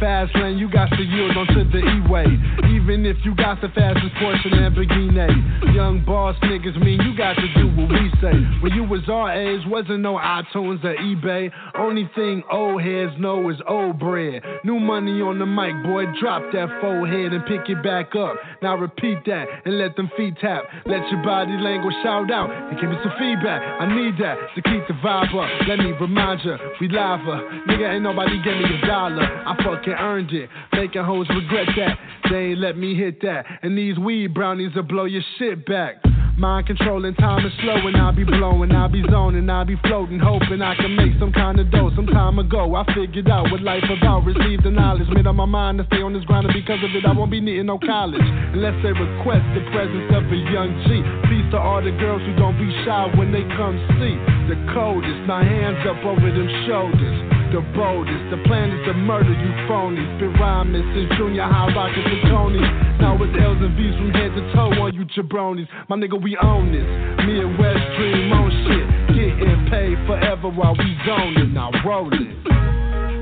fast 0.00 0.34
lane, 0.36 0.58
you 0.58 0.70
got 0.70 0.88
to 0.90 1.02
yield 1.02 1.36
onto 1.36 1.70
the 1.70 1.78
E-way. 1.78 2.26
Even 2.74 3.06
if 3.06 3.16
you 3.24 3.34
got 3.36 3.60
the 3.60 3.68
fastest 3.68 4.14
Porsche 4.16 4.50
Lamborghini. 4.50 5.74
Young 5.74 6.02
boss 6.04 6.34
niggas 6.42 6.82
mean 6.82 7.00
you 7.02 7.16
got 7.16 7.34
to 7.34 7.46
do 7.54 7.68
what 7.76 7.90
we 7.92 8.10
say. 8.20 8.34
When 8.62 8.72
you 8.72 8.84
was 8.84 9.02
our 9.08 9.30
age, 9.32 9.60
wasn't 9.66 10.00
no 10.00 10.14
iTunes 10.16 10.82
or 10.84 10.96
eBay. 10.96 11.50
Only 11.78 12.10
thing 12.14 12.42
old 12.50 12.82
heads 12.82 13.12
know 13.18 13.48
is 13.50 13.56
old 13.68 13.98
bread. 13.98 14.42
New 14.64 14.80
money 14.80 15.20
on 15.20 15.38
the 15.38 15.46
mic, 15.46 15.76
boy. 15.84 16.06
Drop 16.20 16.42
that 16.52 16.68
forehead 16.80 17.32
and 17.32 17.44
pick 17.46 17.68
it 17.68 17.82
back 17.82 18.16
up. 18.16 18.34
Now 18.62 18.76
repeat 18.76 19.18
that 19.26 19.46
and 19.64 19.78
let 19.78 19.96
them 19.96 20.10
feet 20.16 20.34
tap. 20.40 20.64
Let 20.86 21.06
your 21.10 21.22
body 21.22 21.52
language 21.52 21.94
shout 22.02 22.30
out 22.30 22.50
and 22.50 22.80
give 22.80 22.88
me 22.88 22.96
some 23.02 23.12
feedback. 23.18 23.60
I 23.60 23.86
need 23.94 24.16
that 24.18 24.36
to 24.56 24.62
keep 24.62 24.86
the 24.88 24.94
vibe 25.04 25.34
up. 25.36 25.68
Let 25.68 25.78
me 25.78 25.92
remind 25.92 26.40
ya, 26.44 26.56
we 26.80 26.88
lava. 26.88 27.44
Nigga, 27.68 27.94
ain't 27.94 28.02
nobody 28.02 28.40
give 28.42 28.56
me 28.56 28.64
a 28.64 28.86
dollar. 28.86 29.22
I 29.22 29.56
fucking 29.62 29.89
earned 29.98 30.32
it. 30.32 30.48
Making 30.72 31.04
hoes 31.04 31.28
regret 31.28 31.68
that. 31.76 31.98
They 32.30 32.52
ain't 32.52 32.60
let 32.60 32.76
me 32.76 32.94
hit 32.94 33.20
that. 33.22 33.46
And 33.62 33.76
these 33.76 33.98
weed 33.98 34.34
brownies 34.34 34.74
will 34.74 34.82
blow 34.82 35.04
your 35.04 35.22
shit 35.38 35.66
back. 35.66 35.96
Mind 36.40 36.66
controlling 36.66 37.12
time 37.16 37.44
is 37.44 37.52
slow 37.60 37.76
and 37.84 37.96
I'll 37.98 38.16
be 38.16 38.24
blowing, 38.24 38.72
I'll 38.72 38.88
be 38.88 39.04
zoning, 39.10 39.50
I'll 39.50 39.66
be 39.66 39.76
floating, 39.84 40.18
hoping 40.18 40.62
I 40.62 40.74
can 40.74 40.96
make 40.96 41.12
some 41.20 41.32
kind 41.32 41.60
of 41.60 41.70
dough. 41.70 41.92
Some 41.94 42.06
time 42.06 42.38
ago, 42.38 42.74
I 42.76 42.84
figured 42.94 43.28
out 43.28 43.52
what 43.52 43.60
life 43.60 43.84
about, 43.84 44.24
received 44.24 44.64
the 44.64 44.70
knowledge, 44.70 45.04
made 45.12 45.26
up 45.26 45.34
my 45.34 45.44
mind 45.44 45.78
to 45.78 45.84
stay 45.92 46.00
on 46.00 46.14
this 46.14 46.24
grind, 46.24 46.46
and 46.46 46.54
because 46.54 46.80
of 46.80 46.96
it, 46.96 47.04
I 47.04 47.12
won't 47.12 47.30
be 47.30 47.42
needing 47.42 47.66
no 47.66 47.78
college 47.78 48.24
unless 48.24 48.72
they 48.82 48.88
request 48.88 49.44
the 49.52 49.68
presence 49.68 50.08
of 50.16 50.24
a 50.32 50.40
young 50.48 50.72
G. 50.88 51.04
Peace 51.28 51.44
to 51.52 51.58
all 51.60 51.84
the 51.84 51.92
girls 52.00 52.24
who 52.24 52.32
don't 52.40 52.56
be 52.56 52.72
shy 52.88 53.04
when 53.20 53.28
they 53.36 53.44
come 53.60 53.76
see 54.00 54.16
the 54.48 54.56
coldest. 54.72 55.28
My 55.28 55.44
hands 55.44 55.84
up 55.84 56.00
over 56.08 56.24
them 56.24 56.48
shoulders 56.64 57.39
the 57.50 57.60
boldest. 57.74 58.30
The 58.30 58.38
plan 58.46 58.70
is 58.70 58.86
to 58.86 58.94
murder 58.94 59.34
you 59.34 59.50
phonies. 59.66 60.06
Been 60.18 60.32
rhyming 60.38 60.86
since 60.94 61.10
junior 61.18 61.42
high, 61.42 61.74
rockin' 61.74 62.02
for 62.06 62.20
Tony. 62.30 62.62
Now 63.02 63.18
it's 63.18 63.34
L's 63.34 63.58
and 63.58 63.74
V's 63.74 63.94
from 63.98 64.10
head 64.14 64.30
to 64.38 64.42
toe 64.54 64.70
on 64.78 64.94
you 64.94 65.04
jabronis. 65.10 65.66
My 65.88 65.96
nigga, 65.96 66.14
we 66.14 66.38
own 66.38 66.70
this. 66.70 66.86
Me 67.26 67.42
and 67.42 67.58
West 67.58 67.82
Dream 67.98 68.30
on 68.32 68.50
shit. 68.66 68.86
Getting 69.18 69.66
paid 69.66 69.98
forever 70.06 70.48
while 70.48 70.78
we 70.78 70.94
zoning. 71.06 71.52
Now 71.52 71.74
roll 71.82 72.10
it. 72.14 72.34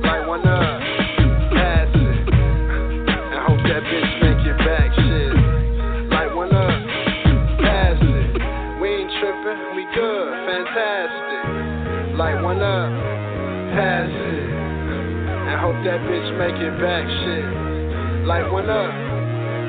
Like 0.05 0.29
one 0.29 0.45
up, 0.45 0.81
pass 1.57 1.89
it. 1.89 2.29
And 2.29 3.41
hope 3.49 3.65
that 3.65 3.83
bitch 3.89 4.13
make 4.21 4.45
it 4.45 4.59
back. 4.61 4.93
Shit. 4.93 5.33
Like 6.13 6.35
one 6.37 6.53
up, 6.53 6.77
pass 7.65 7.97
it. 7.97 8.81
We 8.81 8.89
ain't 8.93 9.13
tripping, 9.21 9.61
we 9.73 9.89
good, 9.97 10.29
fantastic. 10.45 12.17
Like 12.17 12.43
one 12.45 12.61
up 12.61 12.78
hope 15.79 15.85
that 15.85 16.01
bitch 16.01 16.39
make 16.39 16.59
it 16.61 16.75
back 16.81 17.05
shit. 17.07 18.27
Like 18.27 18.51
one 18.51 18.69
up, 18.69 18.91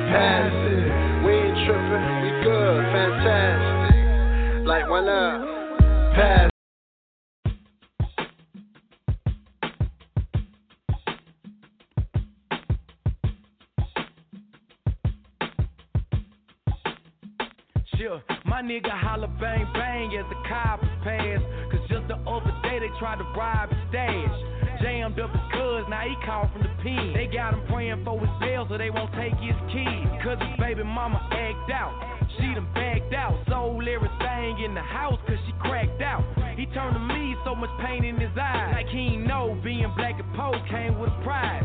pass 0.09 0.51
it. 0.51 1.25
We 1.25 1.31
ain't 1.33 1.57
tripping, 1.65 2.05
we 2.21 2.29
good, 2.43 2.81
fantastic. 2.93 4.65
Like 4.65 4.89
one 4.89 5.07
up, 5.07 5.41
pass 6.15 6.49
my 18.45 18.61
nigga 18.63 18.91
holla 18.91 19.27
bang 19.39 19.65
bang 19.73 20.11
as 20.17 20.25
the 20.29 20.35
coppers 20.49 20.89
pass. 21.03 21.39
Cause 21.71 21.79
just 21.87 22.07
the 22.09 22.15
other 22.27 22.51
day 22.63 22.79
they 22.79 22.89
tried 22.99 23.17
to 23.17 23.23
rob 23.37 23.69
his 23.69 23.79
stash. 23.89 24.58
Jammed 24.81 25.19
up 25.19 25.31
his 25.31 25.47
cuz, 25.51 25.83
now 25.89 26.03
he 26.07 26.15
called 26.25 26.51
from 26.53 26.63
the 26.63 26.73
pen. 26.83 27.13
They 27.13 27.27
got 27.27 27.53
him 27.53 27.61
praying 27.67 28.03
for 28.05 28.19
his 28.19 28.29
bail 28.39 28.65
so 28.69 28.77
they 28.77 28.89
won't 28.89 29.11
take 29.13 29.35
his 29.39 29.57
keys. 29.71 30.07
Cause 30.23 30.39
his 30.39 30.55
baby 30.59 30.83
mama 30.83 31.19
act 31.31 31.71
out. 31.71 31.93
She 32.37 32.53
done 32.53 32.67
backed 32.73 33.13
out. 33.13 33.35
Sold 33.49 33.87
everything 33.87 34.63
in 34.63 34.73
the 34.73 34.81
house 34.81 35.19
cause 35.27 35.39
she 35.45 35.53
cracked 35.59 36.01
out. 36.01 36.23
He 36.55 36.65
turned 36.71 36.95
to 36.95 37.03
me, 37.03 37.35
so 37.43 37.55
much 37.55 37.71
pain 37.83 38.03
in 38.03 38.15
his 38.19 38.31
eyes. 38.39 38.71
Like 38.73 38.87
he 38.87 39.17
know 39.17 39.59
being 39.63 39.91
black 39.95 40.19
and 40.19 40.31
poor 40.35 40.55
came 40.69 40.99
with 40.99 41.11
a. 41.23 41.63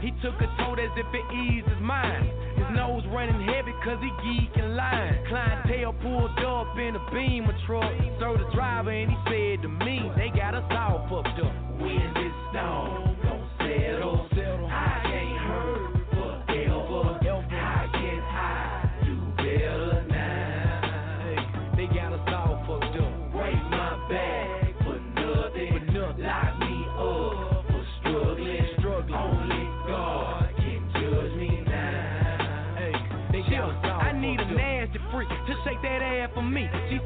He 0.00 0.10
took 0.22 0.34
a 0.40 0.48
tote 0.58 0.80
as 0.80 0.90
if 0.96 1.06
it 1.12 1.26
eased 1.34 1.68
his 1.68 1.80
mind. 1.80 2.26
Nose 2.70 3.04
running 3.12 3.40
heavy 3.46 3.72
cause 3.84 3.98
he 4.00 4.10
geek 4.22 4.50
and 4.56 4.76
lying. 4.76 5.24
Clientele 5.28 5.92
pulled 6.02 6.38
up 6.38 6.78
in 6.78 6.96
a 6.96 7.10
beamer 7.12 7.56
truck. 7.66 7.92
So 8.20 8.36
the 8.36 8.48
driver 8.54 8.90
and 8.90 9.10
he 9.10 9.16
said 9.26 9.62
to 9.62 9.68
me, 9.68 10.10
they 10.16 10.30
got 10.36 10.54
us 10.54 10.64
all 10.70 11.06
fucked 11.08 11.40
up. 11.40 11.54
When 11.80 12.12
this 12.14 12.34
storm 12.50 13.09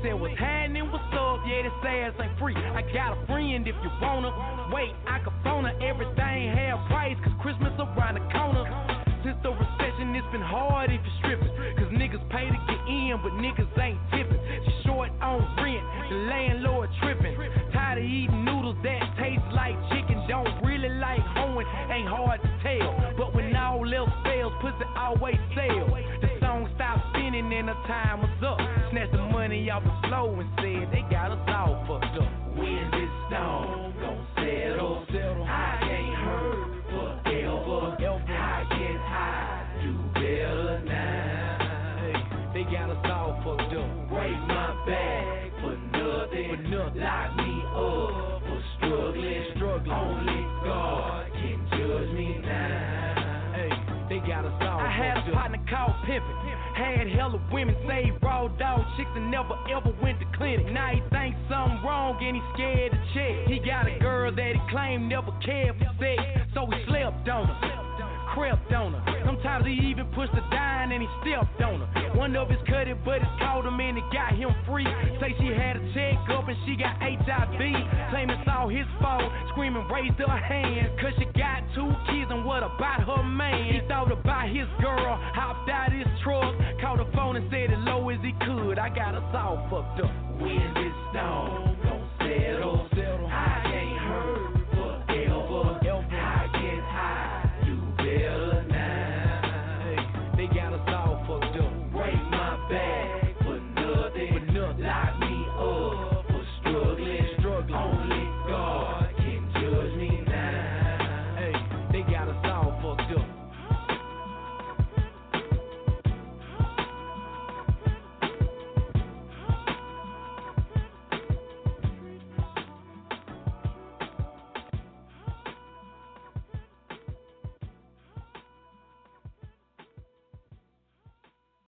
said, 0.05 0.21
what's 0.21 0.37
happening, 0.37 0.85
what's 0.93 1.09
up? 1.17 1.41
Yeah, 1.49 1.65
this 1.65 1.73
ass 1.81 2.13
ain't 2.21 2.37
free. 2.37 2.53
I 2.53 2.85
got 2.93 3.17
a 3.17 3.19
friend 3.25 3.65
if 3.65 3.73
you 3.81 3.91
wanna. 4.05 4.29
Wait, 4.69 4.93
I 5.09 5.17
can 5.25 5.33
phone 5.41 5.65
her. 5.65 5.73
Everything 5.81 6.53
half 6.53 6.85
price, 6.93 7.17
cause 7.25 7.33
Christmas 7.41 7.73
around 7.81 8.21
the 8.21 8.25
corner. 8.29 8.69
Since 9.25 9.41
the 9.41 9.57
recession, 9.57 10.13
it's 10.13 10.29
been 10.29 10.45
hard 10.45 10.93
if 10.93 11.01
you're 11.01 11.19
stripping. 11.25 11.49
Cause 11.81 11.89
niggas 11.97 12.21
pay 12.29 12.53
to 12.53 12.61
get 12.69 12.81
in, 12.85 13.17
but 13.25 13.33
niggas 13.41 13.73
ain't 13.81 13.97
tipping. 14.13 14.37
She 14.69 14.73
short 14.85 15.09
on 15.25 15.41
rent, 15.57 15.81
the 16.13 16.17
landlord 16.29 16.93
tripping. 17.01 17.33
Tired 17.73 17.97
of 17.97 18.05
eating 18.05 18.45
noodles 18.45 18.77
that 18.85 19.01
taste 19.17 19.49
like 19.57 19.73
chicken. 19.89 20.21
Don't 20.29 20.53
really 20.61 20.93
like 21.01 21.25
hoeing, 21.33 21.65
ain't 21.89 22.09
hard 22.13 22.45
to 22.45 22.51
tell. 22.61 22.93
But 23.17 23.35
when 23.35 23.57
all 23.57 23.89
else 23.89 24.13
fails, 24.21 24.53
pussy 24.61 24.85
always 25.01 25.41
sell. 25.57 25.89
The 26.21 26.29
song 26.45 26.69
stopped 26.77 27.09
spinning 27.17 27.49
and 27.57 27.69
the 27.73 27.79
time 27.89 28.21
was 28.21 28.37
up. 28.45 28.74
Snatched 29.55 29.67
the 29.67 29.71
money 29.71 29.71
off 29.71 29.85
the 29.85 30.09
flow 30.09 30.41
and 30.41 30.51
said 30.57 30.91
they 30.93 31.03
got 31.11 31.31
us 31.31 31.39
all 31.49 31.85
fucked 31.87 32.19
up. 32.19 32.57
When 32.57 32.91
this 32.91 33.11
storm 33.29 33.95
gon' 34.01 34.27
settle, 34.37 35.07
I 35.45 35.79
ain't 35.91 36.15
heard 36.17 36.83
forever. 36.91 37.95
I 38.35 38.65
get 38.71 38.99
high, 39.01 39.63
do 39.83 39.93
better 40.15 40.83
now. 40.85 41.59
Hey, 42.01 42.19
they 42.55 42.65
got 42.71 42.91
us 42.91 43.05
all 43.05 43.35
fucked 43.45 43.75
up. 43.75 44.09
Break 44.09 44.39
my 44.49 44.75
back 44.87 45.51
for 45.61 45.77
nothing. 45.93 46.49
For 46.51 46.57
nothing. 46.63 47.01
Lock 47.01 47.37
me 47.37 47.63
up 47.71 48.43
for 48.43 48.63
struggling. 48.77 49.45
Struggling. 49.57 49.93
Only 49.93 50.43
God 50.65 51.27
can 51.33 51.59
judge 51.71 52.11
me 52.15 52.39
now. 52.43 53.53
Hey, 53.55 53.71
they 54.09 54.19
got 54.27 54.45
us 54.45 54.63
all. 54.63 54.81
I 54.81 54.91
had 54.91 55.29
a 55.29 55.33
partner 55.33 55.63
called 55.71 55.95
Pimpin'. 56.07 56.54
Had 56.75 57.09
hella 57.09 57.41
women 57.53 57.77
say 57.87 58.13
raw 58.21 58.49
dog 58.49 58.85
chicks 58.97 59.11
and 59.15 59.31
never 59.31 59.55
ever 59.71 59.95
went 60.03 60.19
to 60.21 60.27
clinic. 60.37 60.67
Now 60.73 60.91
he 60.91 61.01
thinks 61.11 61.39
something 61.49 61.83
wrong 61.85 62.19
and 62.21 62.37
he 62.37 62.43
scared 62.55 62.93
to 62.93 62.99
check. 63.15 63.47
He 63.47 63.59
got 63.61 63.87
a 63.87 63.99
girl 64.01 64.35
that 64.35 64.53
he 64.55 64.61
claimed 64.71 65.09
never 65.09 65.31
cared 65.45 65.79
for 65.79 65.91
sex, 66.01 66.23
so 66.53 66.67
he 66.67 66.85
slept 66.87 67.29
on 67.29 67.47
her 67.47 67.84
crept 68.35 68.73
on 68.73 68.93
her. 68.93 69.23
Sometimes 69.24 69.65
he 69.65 69.73
even 69.89 70.06
pushed 70.12 70.35
her 70.35 70.44
down 70.51 70.90
and 70.90 71.01
he 71.01 71.09
stepped 71.23 71.62
on 71.62 71.81
her. 71.81 72.19
One 72.19 72.35
of 72.36 72.51
his 72.51 72.59
cut 72.66 72.90
it, 72.90 72.98
but 73.05 73.23
it 73.23 73.32
caught 73.39 73.65
him 73.65 73.78
and 73.78 73.97
it 73.97 74.05
got 74.12 74.35
him 74.35 74.51
free. 74.66 74.85
Say 75.23 75.32
she 75.39 75.55
had 75.55 75.78
a 75.78 75.82
check 75.94 76.19
up 76.35 76.51
and 76.51 76.59
she 76.66 76.74
got 76.77 76.98
HIV. 76.98 77.62
Claim 78.11 78.28
it's 78.31 78.48
all 78.51 78.69
his 78.69 78.86
fault, 79.01 79.31
screaming, 79.55 79.86
raised 79.89 80.19
her 80.19 80.36
hand. 80.36 80.98
Cause 81.01 81.15
she 81.16 81.24
got 81.39 81.62
two 81.74 81.89
kids 82.11 82.31
and 82.35 82.44
what 82.44 82.66
about 82.66 83.06
her 83.06 83.23
man? 83.23 83.73
He 83.73 83.81
thought 83.86 84.11
about 84.11 84.51
his 84.51 84.66
girl, 84.82 85.16
hopped 85.32 85.70
out 85.70 85.94
his 85.94 86.06
truck, 86.23 86.52
called 86.82 86.98
the 86.98 87.09
phone 87.15 87.36
and 87.36 87.47
said 87.51 87.70
as 87.70 87.78
low 87.86 88.11
as 88.11 88.19
he 88.20 88.35
could. 88.44 88.78
I 88.78 88.90
got 88.90 89.15
us 89.15 89.31
all 89.32 89.62
fucked 89.70 90.02
up. 90.02 90.11
When 90.43 90.74
this 90.74 90.94
storm 91.15 91.74